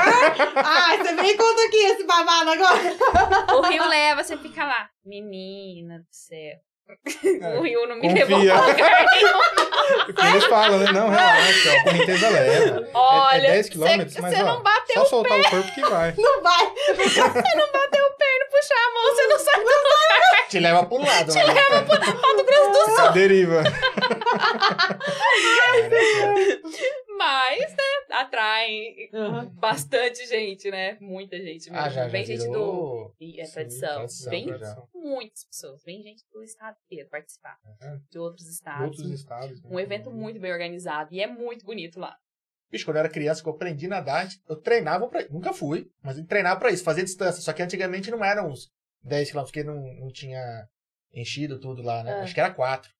Ai, 0.56 0.98
você 0.98 1.16
vem 1.16 1.30
e 1.32 1.38
conta 1.38 1.64
aqui 1.66 1.78
esse 1.78 2.04
babado 2.06 2.50
agora. 2.50 3.56
O 3.58 3.62
rio 3.70 3.88
leva, 3.88 4.22
você 4.22 4.36
fica 4.38 4.66
lá. 4.66 4.90
Menina 5.06 6.00
do 6.00 6.08
céu. 6.12 6.58
É, 7.42 7.58
o 7.58 7.62
rio 7.64 7.86
não 7.88 7.96
me 7.98 8.02
confia. 8.02 8.26
levou 8.26 8.46
pra 8.46 8.68
lugar 8.68 9.06
nenhum. 9.12 10.06
Porque 10.06 10.26
eles 10.26 10.44
falam, 10.46 10.80
né? 10.80 10.92
Não, 10.92 11.10
relaxa, 11.10 11.70
ó, 11.70 11.80
a 11.80 11.84
correnteza 11.84 12.30
leva. 12.30 12.80
É- 12.86 12.90
Olha, 12.94 13.48
é 13.48 13.52
10 13.52 13.66
você- 13.66 13.72
quilômetros, 13.72 14.18
mas 14.18 14.34
você 14.36 14.44
ó, 14.44 14.46
não 14.46 14.64
bateu 14.64 14.96
só 14.96 15.06
soltar 15.06 15.40
o 15.40 15.50
corpo 15.50 15.74
que 15.74 15.82
vai. 15.82 16.14
Não 16.18 16.42
vai. 16.42 16.66
puxar 18.50 18.76
a 18.76 18.94
mão, 18.94 19.04
você 19.16 19.28
não 19.28 19.40
sai 19.40 19.64
do 19.64 19.70
Te 20.50 20.60
leva 20.60 20.84
pro 20.86 20.98
lado. 20.98 21.32
Te 21.32 21.44
leva 21.44 21.82
pro 21.84 22.00
Mato 22.00 22.44
Grosso 22.46 22.72
do 22.72 22.96
Sul. 22.96 23.12
Deriva. 23.12 23.64
Mas, 27.18 27.72
né, 27.72 27.84
atrai 28.12 29.10
bastante 29.54 30.26
gente, 30.28 30.70
né? 30.70 30.98
Muita 31.02 31.38
gente 31.38 31.70
mesmo. 31.70 31.78
Ah, 31.78 31.90
já, 31.90 32.04
já 32.04 32.08
Vem 32.08 32.26
gente 32.26 32.48
do... 32.48 33.14
E 33.20 33.40
é 33.41 33.45
Sim, 33.45 33.54
tradição. 33.54 33.95
tradição, 33.95 34.30
Vem 34.30 34.48
muitas 34.94 35.44
pessoas. 35.45 35.84
Vem 35.84 36.02
gente 36.02 36.24
do 36.32 36.44
estado 36.44 36.78
inteiro 36.86 37.10
participar. 37.10 37.58
É, 37.82 37.98
De 38.12 38.20
outros 38.20 38.45
de 38.45 38.54
estados. 38.54 38.99
outros 38.99 39.12
estados. 39.12 39.62
Um 39.66 39.80
evento 39.80 40.12
muito 40.12 40.40
bem 40.40 40.52
organizado. 40.52 41.14
E 41.14 41.22
é 41.22 41.28
muito 41.28 41.66
bonito 41.66 41.99
lá. 41.99 42.16
Bicho, 42.70 42.86
quando 42.86 42.98
eu 42.98 43.02
era 43.02 43.10
criança, 43.10 43.41
que 43.41 43.48
eu 43.49 43.54
aprendi 43.54 43.86
a 43.86 43.90
nadar, 43.90 44.28
eu 44.48 44.56
treinava 44.58 45.08
pra 45.08 45.26
Nunca 45.30 45.54
fui, 45.54 45.90
mas 46.04 46.18
eu 46.18 46.26
treinava 46.26 46.60
pra 46.60 46.70
isso, 46.70 46.84
fazer 46.84 47.04
distância. 47.04 47.41
Só 47.41 47.54
que 47.54 47.64
antigamente 47.64 48.12
não 48.12 48.24
eram 48.24 48.49
uns 48.49 48.70
10 49.04 49.32
km, 49.32 49.41
porque 49.44 49.64
não, 49.64 49.82
não 49.99 50.12
tinha 50.12 50.68
enchido 51.14 51.60
tudo 51.60 51.82
lá, 51.82 52.04
né? 52.04 52.14
Ah. 52.14 52.24
Acho 52.24 52.34
que 52.34 52.40
era 52.40 52.54
4. 52.54 52.91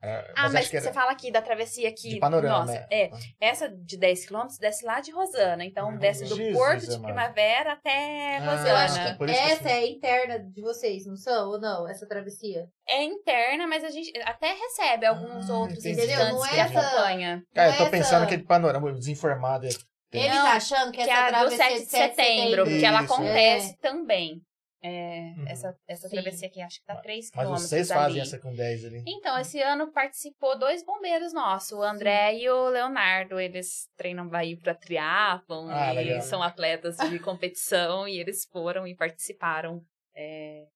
Ah, 0.00 0.24
mas, 0.44 0.54
acho 0.54 0.70
que 0.70 0.76
era 0.76 0.86
você 0.86 0.92
fala 0.92 1.10
aqui 1.10 1.30
da 1.32 1.42
travessia 1.42 1.88
aqui. 1.88 2.10
de 2.10 2.20
panorama. 2.20 2.60
Nossa, 2.60 2.72
né? 2.72 2.86
é. 2.90 3.10
Essa 3.40 3.68
de 3.68 3.96
10 3.96 4.26
quilômetros 4.26 4.56
desce 4.58 4.84
lá 4.84 5.00
de 5.00 5.10
Rosana. 5.10 5.64
Então, 5.64 5.88
Ah, 5.90 5.96
desce 5.96 6.24
do 6.24 6.36
Jesus 6.36 6.56
Porto 6.56 6.86
de. 6.88 6.98
Primavera 7.00 7.72
até 7.72 8.36
Ah, 8.38 8.44
Eu 8.44 8.50
Rosana. 8.50 8.84
acho 8.84 8.98
é 9.00 9.14
que 9.16 9.24
que 9.24 9.30
essa 9.32 9.54
assim- 9.54 9.68
é 9.68 9.86
interna 9.88 10.38
de 10.38 10.60
vocês, 10.62 11.04
não 11.06 11.16
são? 11.16 11.48
Ou 11.50 11.60
não? 11.60 11.88
Essa 11.88 12.06
travessia? 12.06 12.66
É 12.88 13.02
interna, 13.02 13.66
mas 13.66 13.82
a 13.82 13.90
gente 13.90 14.12
até 14.24 14.52
recebe 14.54 15.04
alguns 15.06 15.50
Ah, 15.50 15.54
outros 15.54 15.78
entendi. 15.84 16.00
visitantes 16.02 16.32
Não 16.34 16.46
é 16.46 16.50
que 16.50 16.60
essa- 16.60 16.80
acompanham. 16.80 17.42
Cara, 17.54 17.68
eu 17.70 17.76
tô 17.76 17.82
Essa- 17.82 17.90
pensando 17.90 18.26
que 18.28 18.36
de 18.36 18.44
panorama 18.44 18.92
desinformado. 18.92 19.66
é-. 19.66 19.70
Ele 20.10 20.28
Não, 20.28 20.42
tá 20.46 20.52
achando 20.52 20.90
que, 20.90 21.04
Que 21.04 21.10
essa 21.10 21.12
é 21.12 21.14
a 21.22 21.26
do 21.26 21.30
travessia 21.50 21.58
7 21.66 21.84
de 21.84 21.90
setembro, 21.90 22.64
porque 22.64 22.84
ela 22.86 23.02
Isso. 23.02 23.12
acontece 23.12 23.76
também. 23.78 24.40
É, 24.80 25.34
Uhum. 25.36 25.48
essa 25.48 25.76
essa 25.88 26.08
Sim. 26.08 26.14
travessia 26.14 26.46
aqui, 26.46 26.60
acho 26.62 26.78
que 26.78 26.86
tá 26.86 26.94
3 26.96 27.24
Mas 27.26 27.30
quilômetros 27.32 27.68
vocês 27.68 27.90
ali. 27.90 28.00
fazem 28.00 28.20
essa 28.22 28.38
com 28.38 28.54
10 28.54 28.84
ali. 28.84 29.02
Então, 29.08 29.36
esse 29.38 29.60
ano 29.60 29.90
participou 29.90 30.56
dois 30.56 30.84
bombeiros 30.84 31.32
nossos, 31.32 31.72
o 31.72 31.82
André 31.82 32.36
e 32.36 32.48
o 32.48 32.68
Leonardo. 32.68 33.40
Eles 33.40 33.88
treinam 33.96 34.28
vai 34.28 34.54
para 34.54 34.74
triatlon 34.74 35.68
Ah, 35.68 35.92
e 35.92 35.96
legal. 35.96 36.22
são 36.22 36.42
atletas 36.42 36.96
de 36.96 37.18
competição 37.18 38.06
e 38.06 38.18
eles 38.20 38.44
foram 38.52 38.86
e 38.86 38.94
participaram 38.94 39.82
é, 40.16 40.66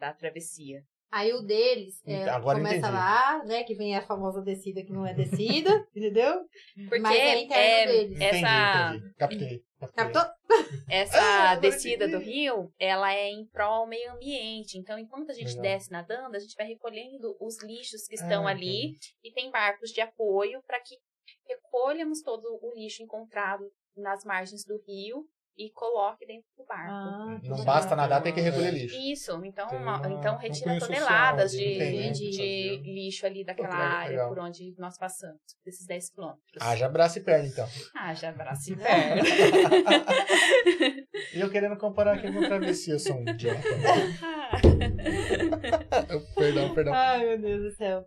da 0.00 0.12
travessia. 0.12 0.82
Aí 1.12 1.32
o 1.34 1.42
deles 1.42 2.00
é, 2.06 2.22
Então, 2.22 2.34
agora 2.34 2.56
começa 2.58 2.78
entendi. 2.78 2.92
lá, 2.94 3.44
né? 3.44 3.62
Que 3.64 3.74
vem 3.74 3.94
a 3.94 4.00
famosa 4.02 4.40
descida 4.42 4.82
que 4.82 4.90
não 4.92 5.06
é 5.06 5.12
descida, 5.12 5.70
entendeu? 5.94 6.40
Porque 6.88 6.98
Mas 7.00 7.16
é 7.18 7.38
interno 7.42 7.92
é, 7.92 7.96
deles. 7.96 8.20
essa, 8.20 8.36
Entendi, 8.38 8.96
entendi. 8.96 9.14
Captei. 9.18 9.62
Captou? 9.94 10.22
essa 10.88 11.18
Ah, 11.52 11.54
descida 11.56 12.06
do 12.08 12.18
rio, 12.18 12.72
ela 12.78 13.12
é 13.14 13.30
em 13.30 13.46
prol 13.46 13.72
ao 13.82 13.86
meio 13.86 14.12
ambiente. 14.12 14.78
Então, 14.78 14.98
enquanto 14.98 15.30
a 15.30 15.34
gente 15.34 15.48
Legal. 15.56 15.62
desce 15.62 15.90
nadando, 15.90 16.36
a 16.36 16.40
gente 16.40 16.54
vai 16.56 16.66
recolhendo 16.66 17.36
os 17.40 17.62
lixos 17.62 18.06
que 18.06 18.14
estão 18.14 18.46
Ah, 18.46 18.50
ali 18.50 18.96
e 19.22 19.32
tem 19.32 19.50
barcos 19.50 19.90
de 19.90 20.00
apoio 20.00 20.62
para 20.66 20.80
que 20.80 20.96
recolhamos 21.48 22.22
todo 22.22 22.58
o 22.62 22.74
lixo 22.74 23.02
encontrado 23.02 23.70
nas 23.96 24.24
margens 24.24 24.64
do 24.64 24.76
rio 24.86 25.26
e 25.56 25.70
coloque 25.70 26.26
dentro 26.26 26.46
do 26.56 26.64
barco. 26.64 26.90
Ah, 26.90 27.38
que 27.40 27.48
Não 27.48 27.64
basta 27.64 27.94
nadar, 27.94 28.22
tem 28.22 28.32
que 28.32 28.40
recolher 28.40 28.72
lixo. 28.72 28.96
Isso, 28.98 29.44
então, 29.44 29.68
Tem 29.68 29.78
uma- 29.78 30.00
então 30.10 30.36
retira 30.36 30.78
toneladas 30.78 31.52
de, 31.52 31.74
entendi. 31.74 32.30
de 32.30 32.76
lixo 32.84 33.26
ali 33.26 33.44
daquela 33.44 33.74
área 33.74 34.10
legal. 34.10 34.28
por 34.28 34.38
onde 34.38 34.74
nós 34.78 34.96
passamos, 34.96 35.40
desses 35.64 35.86
10 35.86 36.10
quilômetros. 36.10 36.42
Haja 36.60 36.88
braço 36.88 37.18
e 37.18 37.22
perna, 37.22 37.46
então. 37.48 37.66
Haja 37.96 38.28
abraço 38.30 38.72
e 38.72 38.76
perna. 38.80 39.22
E 41.34 41.40
eu 41.40 41.50
querendo 41.50 41.76
comparar 41.76 42.14
aqui 42.14 42.32
com 42.32 42.40
travessia, 42.40 42.94
eu 42.94 42.98
sou 42.98 43.16
um 43.16 43.28
idiota. 43.28 43.60
perdão, 46.34 46.74
perdão. 46.74 46.94
Ai, 46.94 47.26
meu 47.26 47.38
Deus 47.40 47.62
do 47.72 47.76
céu. 47.76 48.04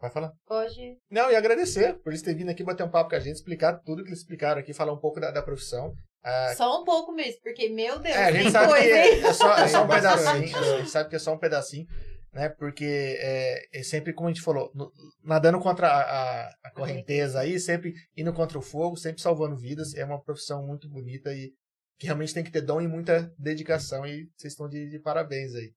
Vai 0.00 0.10
falar? 0.10 0.32
Pode. 0.46 0.98
Não, 1.10 1.30
e 1.30 1.36
agradecer 1.36 1.94
por 2.02 2.10
eles 2.10 2.22
terem 2.22 2.38
vindo 2.38 2.50
aqui 2.50 2.62
bater 2.62 2.84
um 2.84 2.90
papo 2.90 3.10
com 3.10 3.16
a 3.16 3.20
gente, 3.20 3.36
explicar 3.36 3.78
tudo 3.84 4.02
que 4.02 4.10
eles 4.10 4.20
explicaram 4.20 4.60
aqui, 4.60 4.74
falar 4.74 4.92
um 4.92 4.98
pouco 5.00 5.20
da, 5.20 5.30
da 5.30 5.42
profissão. 5.42 5.94
Ah, 6.24 6.54
Só 6.56 6.80
um 6.80 6.84
pouco 6.84 7.12
mesmo, 7.12 7.40
porque, 7.42 7.68
meu 7.68 7.98
Deus, 7.98 8.16
é, 8.16 8.24
a 8.24 8.32
gente 8.32 8.42
tem 8.44 8.50
sabe 8.50 8.68
coisa, 8.68 8.84
que 8.86 8.90
é, 8.92 9.18
é 9.20 9.32
só, 9.34 9.56
é 9.58 9.68
só 9.68 9.84
um 9.84 9.88
pedacinho. 9.88 10.56
A 10.56 10.78
gente 10.78 10.90
sabe 10.90 11.10
que 11.10 11.16
é 11.16 11.18
só 11.18 11.34
um 11.34 11.38
pedacinho, 11.38 11.86
né? 12.32 12.48
Porque 12.48 12.84
é, 13.20 13.78
é 13.78 13.82
sempre, 13.82 14.14
como 14.14 14.28
a 14.28 14.32
gente 14.32 14.42
falou, 14.42 14.70
no- 14.74 14.90
nadando 15.22 15.60
contra 15.60 15.86
a, 15.86 16.00
a- 16.00 16.50
a 16.64 16.70
correnteza 16.70 17.40
aí, 17.40 17.60
sempre 17.60 17.92
indo 18.16 18.32
contra 18.32 18.58
o 18.58 18.62
fogo, 18.62 18.96
sempre 18.96 19.20
salvando 19.20 19.54
vidas. 19.56 19.94
É 19.94 20.04
uma 20.04 20.18
profissão 20.22 20.66
muito 20.66 20.88
bonita 20.88 21.30
e 21.34 21.52
que 21.98 22.06
realmente 22.06 22.32
tem 22.32 22.42
que 22.42 22.50
ter 22.50 22.62
dom 22.62 22.80
e 22.80 22.88
muita 22.88 23.30
dedicação. 23.38 24.06
E 24.06 24.26
vocês 24.36 24.54
estão 24.54 24.66
de, 24.66 24.88
de 24.88 24.98
parabéns 24.98 25.54
aí. 25.54 25.72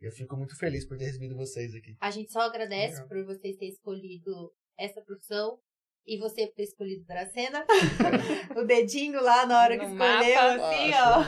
Eu 0.00 0.10
fico 0.12 0.34
muito 0.34 0.56
feliz 0.56 0.86
por 0.88 0.96
ter 0.96 1.04
recebido 1.04 1.36
vocês 1.36 1.74
aqui. 1.74 1.94
A 2.00 2.10
gente 2.10 2.32
só 2.32 2.40
agradece 2.40 2.94
Legal. 2.94 3.08
por 3.08 3.24
vocês 3.26 3.54
terem 3.58 3.74
escolhido 3.74 4.50
essa 4.78 5.02
profissão. 5.02 5.58
E 6.06 6.18
você 6.18 6.46
ter 6.48 6.64
escolhido 6.64 7.04
Dracena. 7.06 7.64
o 8.56 8.64
dedinho 8.64 9.22
lá 9.22 9.46
na 9.46 9.60
hora 9.62 9.78
que 9.78 9.86
No 9.86 9.92
escolheu, 9.92 10.34
mapa. 10.58 10.66
assim, 10.68 10.92
Ah, 10.92 11.24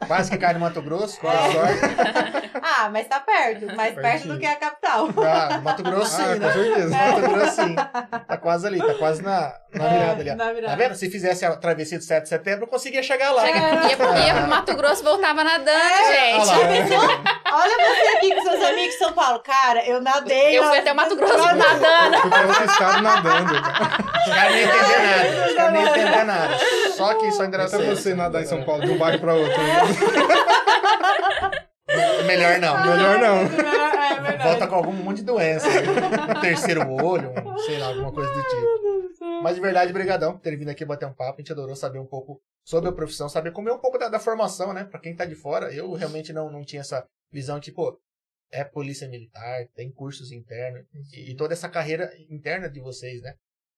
ó. 0.00 0.06
Quase 0.06 0.30
que 0.30 0.38
cai 0.38 0.54
no 0.54 0.60
Mato 0.60 0.80
Grosso, 0.80 1.20
com 1.20 1.28
a 1.28 1.32
É. 1.34 1.52
sorte. 1.52 2.54
Ah, 2.66 2.88
mas 2.88 3.06
tá 3.08 3.20
perto. 3.20 3.66
Mais 3.76 3.92
perto 3.94 4.00
Pertinho. 4.02 4.34
do 4.34 4.40
que 4.40 4.46
a 4.46 4.54
capital. 4.56 5.08
Ah, 5.18 5.58
Mato 5.58 5.82
Grosso 5.82 6.16
sim, 6.16 6.22
Ah, 6.22 6.34
né? 6.36 6.46
com 6.46 6.52
certeza. 6.52 6.96
Mato 6.96 7.20
Grosso 7.20 7.54
sim. 7.56 7.74
Tá 7.74 8.36
quase 8.38 8.66
ali, 8.66 8.78
tá 8.78 8.94
quase 8.94 9.22
na, 9.22 9.52
Na 9.74 9.88
virada 9.88 10.20
ali. 10.22 10.30
ó. 10.30 10.36
Na 10.36 10.44
Tá 10.46 10.52
virada. 10.52 10.76
vendo? 10.76 10.94
Se 10.94 11.10
fizesse 11.10 11.44
a 11.44 11.56
travessia 11.56 11.98
do 11.98 12.04
7 12.04 12.22
de 12.22 12.28
setembro, 12.30 12.64
eu 12.64 12.68
conseguia 12.68 13.02
chegar 13.02 13.32
lá. 13.32 13.44
Chega, 13.44 13.58
ia, 13.90 13.96
pro- 13.96 14.16
ia 14.16 14.34
pro 14.34 14.46
Mato 14.48 14.74
Grosso 14.76 15.02
voltava 15.04 15.44
nadando, 15.44 15.78
Olha 15.78 16.12
gente. 16.72 16.90
lá. 16.96 17.22
Olha 17.52 17.76
você 17.76 18.16
aqui 18.16 18.34
com 18.34 18.42
seus 18.42 18.62
amigos 18.64 18.92
de 18.92 18.98
São 18.98 19.12
Paulo. 19.12 19.40
Cara, 19.40 19.84
eu 19.86 20.00
nadei. 20.00 20.56
Eu 20.58 20.64
fui 20.64 20.78
até 20.78 20.92
o 20.92 20.96
Mato 20.96 21.16
Grosso 21.16 21.36
na- 21.36 21.54
nadando. 21.54 22.18
Fui 22.20 22.30
pra 22.30 22.46
outro 22.46 22.64
estado 22.64 23.02
nadando, 23.02 23.62
cara. 23.62 24.03
Os 24.26 24.34
caras 24.34 24.52
nem 24.54 24.64
entender 24.64 24.98
nada. 25.02 25.46
Os 25.46 25.54
caras 25.54 25.72
nem 25.72 25.82
entender 25.82 26.24
nada. 26.24 26.58
Só 26.96 27.14
que 27.14 27.30
só 27.32 27.38
Até 27.42 27.46
engraçado. 27.48 27.84
você 27.86 28.14
nadar 28.14 28.42
em 28.42 28.46
São 28.46 28.62
Paulo 28.64 28.84
de 28.84 28.90
um 28.92 28.98
bairro 28.98 29.18
pra 29.20 29.34
outro. 29.34 29.58
né? 29.58 29.74
Melhor 32.26 32.58
não. 32.58 32.80
Melhor 32.80 33.18
não. 33.18 33.36
É. 34.26 34.38
Volta 34.42 34.66
com 34.66 34.74
algum 34.76 34.92
monte 34.92 35.18
de 35.18 35.24
doença. 35.24 35.68
Um 35.68 36.40
terceiro 36.40 36.80
olho, 37.02 37.30
um, 37.30 37.58
sei 37.58 37.78
lá, 37.78 37.88
alguma 37.88 38.12
coisa 38.12 38.32
do 38.32 38.42
tipo. 38.42 38.84
Mas 39.42 39.54
de 39.56 39.60
verdade, 39.60 39.92
brigadão 39.92 40.32
por 40.32 40.40
ter 40.40 40.56
vindo 40.56 40.70
aqui 40.70 40.84
bater 40.84 41.06
um 41.06 41.12
papo. 41.12 41.34
A 41.34 41.36
gente 41.40 41.52
adorou 41.52 41.76
saber 41.76 41.98
um 41.98 42.06
pouco 42.06 42.40
sobre 42.64 42.88
a 42.88 42.92
profissão, 42.92 43.28
saber 43.28 43.52
como 43.52 43.68
é 43.68 43.72
um 43.72 43.78
pouco 43.78 43.98
da, 43.98 44.08
da 44.08 44.18
formação, 44.18 44.72
né? 44.72 44.84
Pra 44.84 44.98
quem 45.00 45.14
tá 45.14 45.24
de 45.26 45.34
fora, 45.34 45.72
eu 45.72 45.92
realmente 45.92 46.32
não, 46.32 46.50
não 46.50 46.64
tinha 46.64 46.80
essa 46.80 47.06
visão 47.30 47.60
que, 47.60 47.70
pô, 47.70 47.98
é 48.50 48.64
polícia 48.64 49.06
militar, 49.08 49.66
tem 49.74 49.92
cursos 49.92 50.32
internos 50.32 50.86
e, 51.12 51.32
e 51.32 51.36
toda 51.36 51.52
essa 51.52 51.68
carreira 51.68 52.10
interna 52.30 52.68
de 52.68 52.80
vocês, 52.80 53.20
né? 53.20 53.34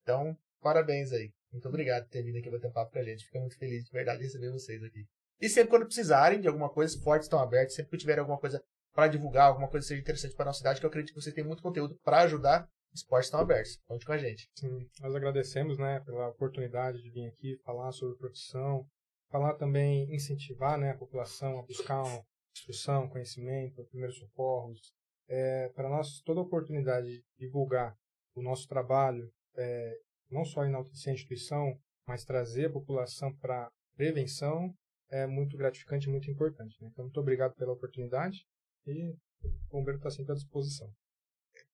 Então, 0.07 0.39
parabéns 0.63 1.11
aí. 1.11 1.33
Muito 1.51 1.67
obrigado 1.69 2.05
por 2.05 2.11
ter 2.11 2.23
vindo 2.23 2.39
aqui 2.39 2.49
bater 2.49 2.69
um 2.69 2.73
papo 2.73 2.93
com 2.93 2.99
a 3.01 3.03
gente. 3.03 3.25
Fico 3.25 3.41
muito 3.41 3.59
feliz 3.59 3.85
de 3.85 3.91
verdade 3.91 4.19
de 4.19 4.27
receber 4.27 4.53
vocês 4.53 4.81
aqui. 4.85 5.05
E 5.41 5.49
sempre 5.49 5.71
quando 5.71 5.85
precisarem 5.85 6.41
de 6.41 6.47
alguma 6.47 6.71
coisa, 6.71 6.97
portas 7.03 7.27
estão 7.27 7.41
abertos. 7.41 7.75
Sempre 7.75 7.91
que 7.91 7.99
tiverem 7.99 8.21
alguma 8.21 8.39
coisa 8.39 8.63
para 8.95 9.09
divulgar, 9.09 9.49
alguma 9.49 9.69
coisa 9.69 9.85
que 9.85 9.89
seja 9.89 10.01
interessante 10.01 10.37
para 10.37 10.45
nossa 10.45 10.59
cidade, 10.59 10.79
que 10.79 10.87
eu 10.87 10.89
acredito 10.89 11.13
que 11.13 11.21
vocês 11.21 11.35
têm 11.35 11.45
muito 11.45 11.63
conteúdo 11.63 11.99
para 12.05 12.21
ajudar, 12.21 12.69
os 12.95 13.03
portas 13.03 13.27
estão 13.27 13.41
abertos. 13.41 13.79
Conte 13.85 14.07
com 14.07 14.13
a 14.13 14.17
gente. 14.17 14.49
Sim, 14.55 14.89
nós 15.01 15.15
agradecemos, 15.15 15.77
né, 15.77 16.01
pela 16.01 16.29
oportunidade 16.29 17.03
de 17.03 17.11
vir 17.11 17.27
aqui 17.27 17.59
falar 17.65 17.91
sobre 17.93 18.17
profissão, 18.17 18.87
falar 19.29 19.55
também, 19.55 20.15
incentivar, 20.15 20.79
né, 20.79 20.93
a 20.93 20.97
população 20.97 21.59
a 21.59 21.63
buscar 21.63 22.03
uma 22.03 22.25
instrução, 22.57 23.09
conhecimento, 23.09 23.85
primeiros 23.91 24.17
socorros. 24.17 24.81
É, 25.29 25.69
para 25.75 25.89
nós, 25.91 26.23
toda 26.25 26.41
oportunidade 26.41 27.07
de 27.07 27.25
divulgar 27.39 27.95
o 28.35 28.43
nosso 28.43 28.67
trabalho, 28.67 29.31
é, 29.57 29.95
não 30.31 30.45
só 30.45 30.65
enaltecer 30.65 31.11
a 31.11 31.15
instituição, 31.15 31.79
mas 32.07 32.25
trazer 32.25 32.67
a 32.67 32.73
população 32.73 33.35
para 33.39 33.69
prevenção, 33.97 34.73
é 35.11 35.27
muito 35.27 35.57
gratificante 35.57 36.09
e 36.09 36.11
muito 36.11 36.31
importante. 36.31 36.77
Né? 36.81 36.89
Então, 36.93 37.05
muito 37.05 37.21
obrigado 37.21 37.55
pela 37.55 37.73
oportunidade 37.73 38.45
e 38.87 39.11
o 39.43 39.51
bombeiro 39.71 39.99
está 39.99 40.11
sempre 40.11 40.33
à 40.33 40.35
disposição. 40.35 40.89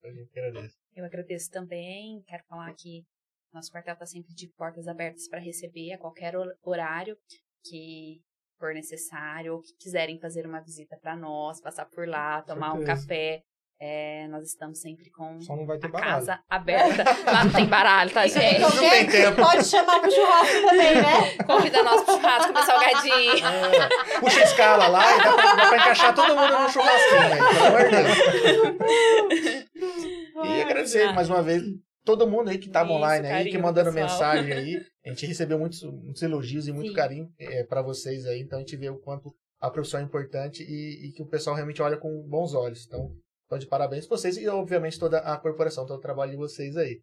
A 0.03 0.11
gente 0.11 0.39
agradece. 0.39 0.75
Eu 0.95 1.05
agradeço 1.05 1.49
também. 1.49 2.21
Quero 2.27 2.43
falar 2.45 2.73
que 2.75 3.03
nosso 3.53 3.71
quartel 3.71 3.93
está 3.93 4.05
sempre 4.05 4.33
de 4.33 4.47
portas 4.55 4.87
abertas 4.87 5.27
para 5.27 5.39
receber 5.39 5.93
a 5.93 5.97
qualquer 5.97 6.35
hor- 6.35 6.55
horário 6.63 7.17
que 7.63 8.21
for 8.57 8.73
necessário 8.73 9.53
ou 9.55 9.61
que 9.61 9.73
quiserem 9.79 10.19
fazer 10.19 10.45
uma 10.45 10.61
visita 10.61 10.97
para 10.99 11.15
nós, 11.15 11.61
passar 11.61 11.85
por 11.85 12.07
lá, 12.07 12.41
tomar 12.43 12.73
um 12.73 12.83
café. 12.85 13.41
É, 13.79 14.27
nós 14.29 14.45
estamos 14.47 14.79
sempre 14.79 15.09
com 15.09 15.41
Só 15.41 15.55
não 15.57 15.65
vai 15.65 15.77
ter 15.77 15.87
a 15.87 15.89
baralho. 15.89 16.11
casa 16.13 16.39
aberta. 16.49 17.03
Lá 17.29 17.43
não 17.43 17.51
tem 17.51 17.65
baralho, 17.65 18.11
tá, 18.11 18.25
gente? 18.27 18.59
Não 18.59 18.71
tem 18.71 19.05
tempo. 19.07 19.41
Pode 19.41 19.65
chamar 19.65 19.99
pro 19.99 20.09
churrasco 20.09 20.61
também, 20.61 20.95
né? 20.95 21.37
Convida 21.45 21.83
nós 21.83 22.01
pro 22.03 22.13
churrasco, 22.13 22.53
comer 22.53 22.65
salgadinho. 22.65 23.45
É, 23.45 24.19
puxa 24.19 24.39
a 24.39 24.43
escala 24.43 24.87
lá 24.87 25.15
e 25.15 25.17
dá 25.21 25.33
pra, 25.33 25.55
dá 25.55 25.67
pra 25.67 25.77
encaixar 25.77 26.15
todo 26.15 26.35
mundo 26.35 26.59
no 26.59 26.69
churrasquinho 26.69 27.21
aí, 27.21 27.39
pelo 27.53 27.65
amor 27.65 27.83
de 27.83 29.63
Deus. 29.63 29.63
E 30.45 30.61
agradecer 30.61 31.13
mais 31.13 31.29
uma 31.29 31.41
vez 31.41 31.61
todo 32.03 32.27
mundo 32.27 32.49
aí 32.49 32.57
que 32.57 32.67
estava 32.67 32.89
Isso, 32.89 32.97
online 32.97 33.27
aí, 33.27 33.45
que 33.51 33.57
do 33.57 33.63
mandando 33.63 33.91
pessoal. 33.91 34.09
mensagem 34.09 34.51
aí. 34.53 34.81
A 35.05 35.09
gente 35.09 35.25
recebeu 35.25 35.59
muitos, 35.59 35.83
muitos 35.83 36.21
elogios 36.21 36.67
e 36.67 36.71
muito 36.71 36.89
Sim. 36.89 36.95
carinho 36.95 37.29
é, 37.39 37.63
para 37.63 37.81
vocês 37.81 38.25
aí. 38.25 38.39
Então 38.41 38.57
a 38.59 38.61
gente 38.61 38.75
vê 38.77 38.89
o 38.89 38.97
quanto 38.99 39.33
a 39.59 39.69
profissão 39.69 39.99
é 39.99 40.03
importante 40.03 40.63
e, 40.63 41.07
e 41.07 41.11
que 41.13 41.21
o 41.23 41.27
pessoal 41.27 41.55
realmente 41.55 41.81
olha 41.81 41.97
com 41.97 42.09
bons 42.27 42.53
olhos. 42.53 42.85
Então, 42.85 43.09
tô 43.47 43.57
de 43.57 43.67
parabéns 43.67 44.07
pra 44.07 44.17
vocês 44.17 44.37
e, 44.37 44.47
obviamente, 44.47 44.99
toda 44.99 45.19
a 45.19 45.37
corporação, 45.37 45.85
todo 45.85 45.97
o 45.97 46.01
trabalho 46.01 46.31
de 46.31 46.37
vocês 46.37 46.75
aí. 46.77 47.01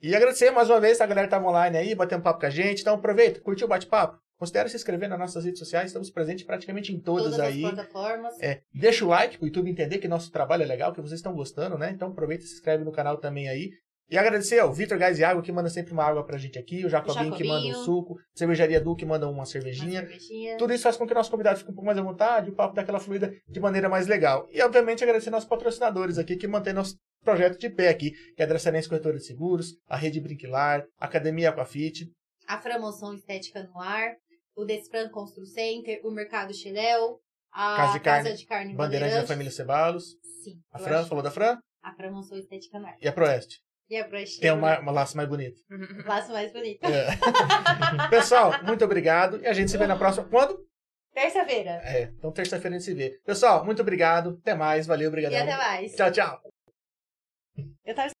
E 0.00 0.14
agradecer 0.14 0.50
mais 0.50 0.68
uma 0.68 0.80
vez 0.80 1.00
a 1.00 1.06
galera 1.06 1.26
que 1.26 1.30
tava 1.30 1.48
online 1.48 1.76
aí, 1.76 1.94
batendo 1.94 2.22
papo 2.22 2.40
com 2.40 2.46
a 2.46 2.50
gente. 2.50 2.82
Então 2.82 2.94
aproveita, 2.96 3.40
curtiu 3.40 3.66
o 3.66 3.70
bate-papo? 3.70 4.18
Considere 4.36 4.68
se 4.68 4.76
inscrever 4.76 5.08
nas 5.08 5.18
nossas 5.18 5.44
redes 5.44 5.60
sociais, 5.60 5.86
estamos 5.86 6.10
presentes 6.10 6.44
praticamente 6.44 6.92
em 6.92 7.00
todas, 7.00 7.24
Todas 7.24 7.40
aí. 7.40 7.64
as 7.64 7.72
plataformas. 7.72 8.34
É, 8.42 8.62
deixa 8.74 9.04
o 9.04 9.08
like 9.08 9.38
pro 9.38 9.46
YouTube 9.46 9.70
entender 9.70 9.98
que 9.98 10.08
nosso 10.08 10.30
trabalho 10.30 10.64
é 10.64 10.66
legal, 10.66 10.92
que 10.92 11.00
vocês 11.00 11.20
estão 11.20 11.32
gostando, 11.32 11.78
né? 11.78 11.90
Então 11.90 12.08
aproveita 12.08 12.44
e 12.44 12.46
se 12.48 12.54
inscreve 12.54 12.84
no 12.84 12.92
canal 12.92 13.16
também 13.18 13.48
aí. 13.48 13.70
E 14.14 14.18
agradecer 14.18 14.60
ao 14.60 14.72
Vitor 14.72 14.96
Gás 14.96 15.18
e 15.18 15.24
Água, 15.24 15.42
que 15.42 15.50
manda 15.50 15.68
sempre 15.68 15.92
uma 15.92 16.04
água 16.04 16.24
pra 16.24 16.38
gente 16.38 16.56
aqui, 16.56 16.84
o 16.86 16.88
Jacobinho, 16.88 17.34
que 17.34 17.42
manda 17.42 17.66
um 17.66 17.84
suco, 17.84 18.16
Cervejaria 18.32 18.80
Du, 18.80 18.94
que 18.94 19.04
manda 19.04 19.26
uma 19.26 19.38
Uma 19.38 19.44
cervejinha. 19.44 20.02
cervejinha. 20.02 20.56
Tudo 20.56 20.72
isso 20.72 20.84
faz 20.84 20.96
com 20.96 21.04
que 21.04 21.12
o 21.12 21.16
nosso 21.16 21.28
convidado 21.32 21.58
fique 21.58 21.70
um 21.72 21.74
pouco 21.74 21.86
mais 21.86 21.98
à 21.98 22.02
vontade, 22.02 22.48
o 22.48 22.54
papo 22.54 22.76
daquela 22.76 23.00
fluida 23.00 23.34
de 23.48 23.58
maneira 23.58 23.88
mais 23.88 24.06
legal. 24.06 24.46
E, 24.52 24.62
obviamente, 24.62 25.02
agradecer 25.02 25.30
nossos 25.30 25.48
patrocinadores 25.48 26.16
aqui, 26.16 26.36
que 26.36 26.46
mantêm 26.46 26.72
nosso 26.72 26.96
projeto 27.24 27.58
de 27.58 27.68
pé 27.68 27.88
aqui, 27.88 28.12
que 28.36 28.40
é 28.40 28.44
a 28.44 28.46
Dracenense 28.46 28.88
Corretora 28.88 29.16
de 29.18 29.24
Seguros, 29.24 29.74
a 29.88 29.96
Rede 29.96 30.20
Brinquilar, 30.20 30.86
a 30.96 31.06
Academia 31.06 31.48
Aquafit, 31.50 32.08
A 32.46 32.60
Framoção 32.60 33.14
Estética 33.14 33.64
no 33.64 33.80
Ar. 33.80 34.14
O 34.56 34.64
Despran 34.64 35.08
Constru 35.08 35.44
Center. 35.44 36.00
O 36.04 36.12
Mercado 36.12 36.54
Chiléu. 36.54 37.18
A 37.50 37.76
Casa 37.76 37.92
de 37.94 38.00
Carne, 38.00 38.24
Casa 38.28 38.36
de 38.36 38.46
Carne 38.46 38.74
Bandeirantes 38.74 39.16
da 39.16 39.26
Família 39.26 39.50
Cebalos, 39.50 40.16
Sim. 40.44 40.60
a 40.72 40.78
Fran, 40.78 41.00
acho. 41.00 41.08
falou 41.08 41.22
da 41.24 41.30
Fran, 41.32 41.58
A 41.82 41.92
Framoção 41.94 42.38
Estética 42.38 42.78
no 42.78 42.86
Ar. 42.86 42.96
e 43.00 43.08
a 43.08 43.12
Proeste. 43.12 43.58
E 43.90 43.96
a 43.96 44.08
Broche. 44.08 44.40
Tem 44.40 44.50
uma, 44.50 44.78
uma 44.80 44.92
laço 44.92 45.16
mais 45.16 45.28
bonito. 45.28 45.60
Laço 46.06 46.32
mais 46.32 46.52
bonito. 46.52 46.84
É. 46.86 47.06
Pessoal, 48.08 48.62
muito 48.64 48.84
obrigado. 48.84 49.40
E 49.42 49.46
a 49.46 49.52
gente 49.52 49.70
se 49.70 49.76
vê 49.76 49.86
na 49.86 49.96
próxima. 49.96 50.26
Quando? 50.28 50.66
Terça-feira. 51.12 51.80
É, 51.84 52.02
então 52.04 52.32
terça-feira 52.32 52.76
a 52.76 52.78
gente 52.78 52.86
se 52.86 52.94
vê. 52.94 53.20
Pessoal, 53.24 53.64
muito 53.64 53.82
obrigado. 53.82 54.38
Até 54.40 54.54
mais. 54.54 54.86
Valeu, 54.86 55.04
E 55.04 55.08
obrigadão. 55.08 55.38
até 55.42 55.56
mais. 55.56 55.94
Tchau, 55.94 56.10
tchau. 56.10 56.40
Eu 57.84 57.94
tava 57.94 58.13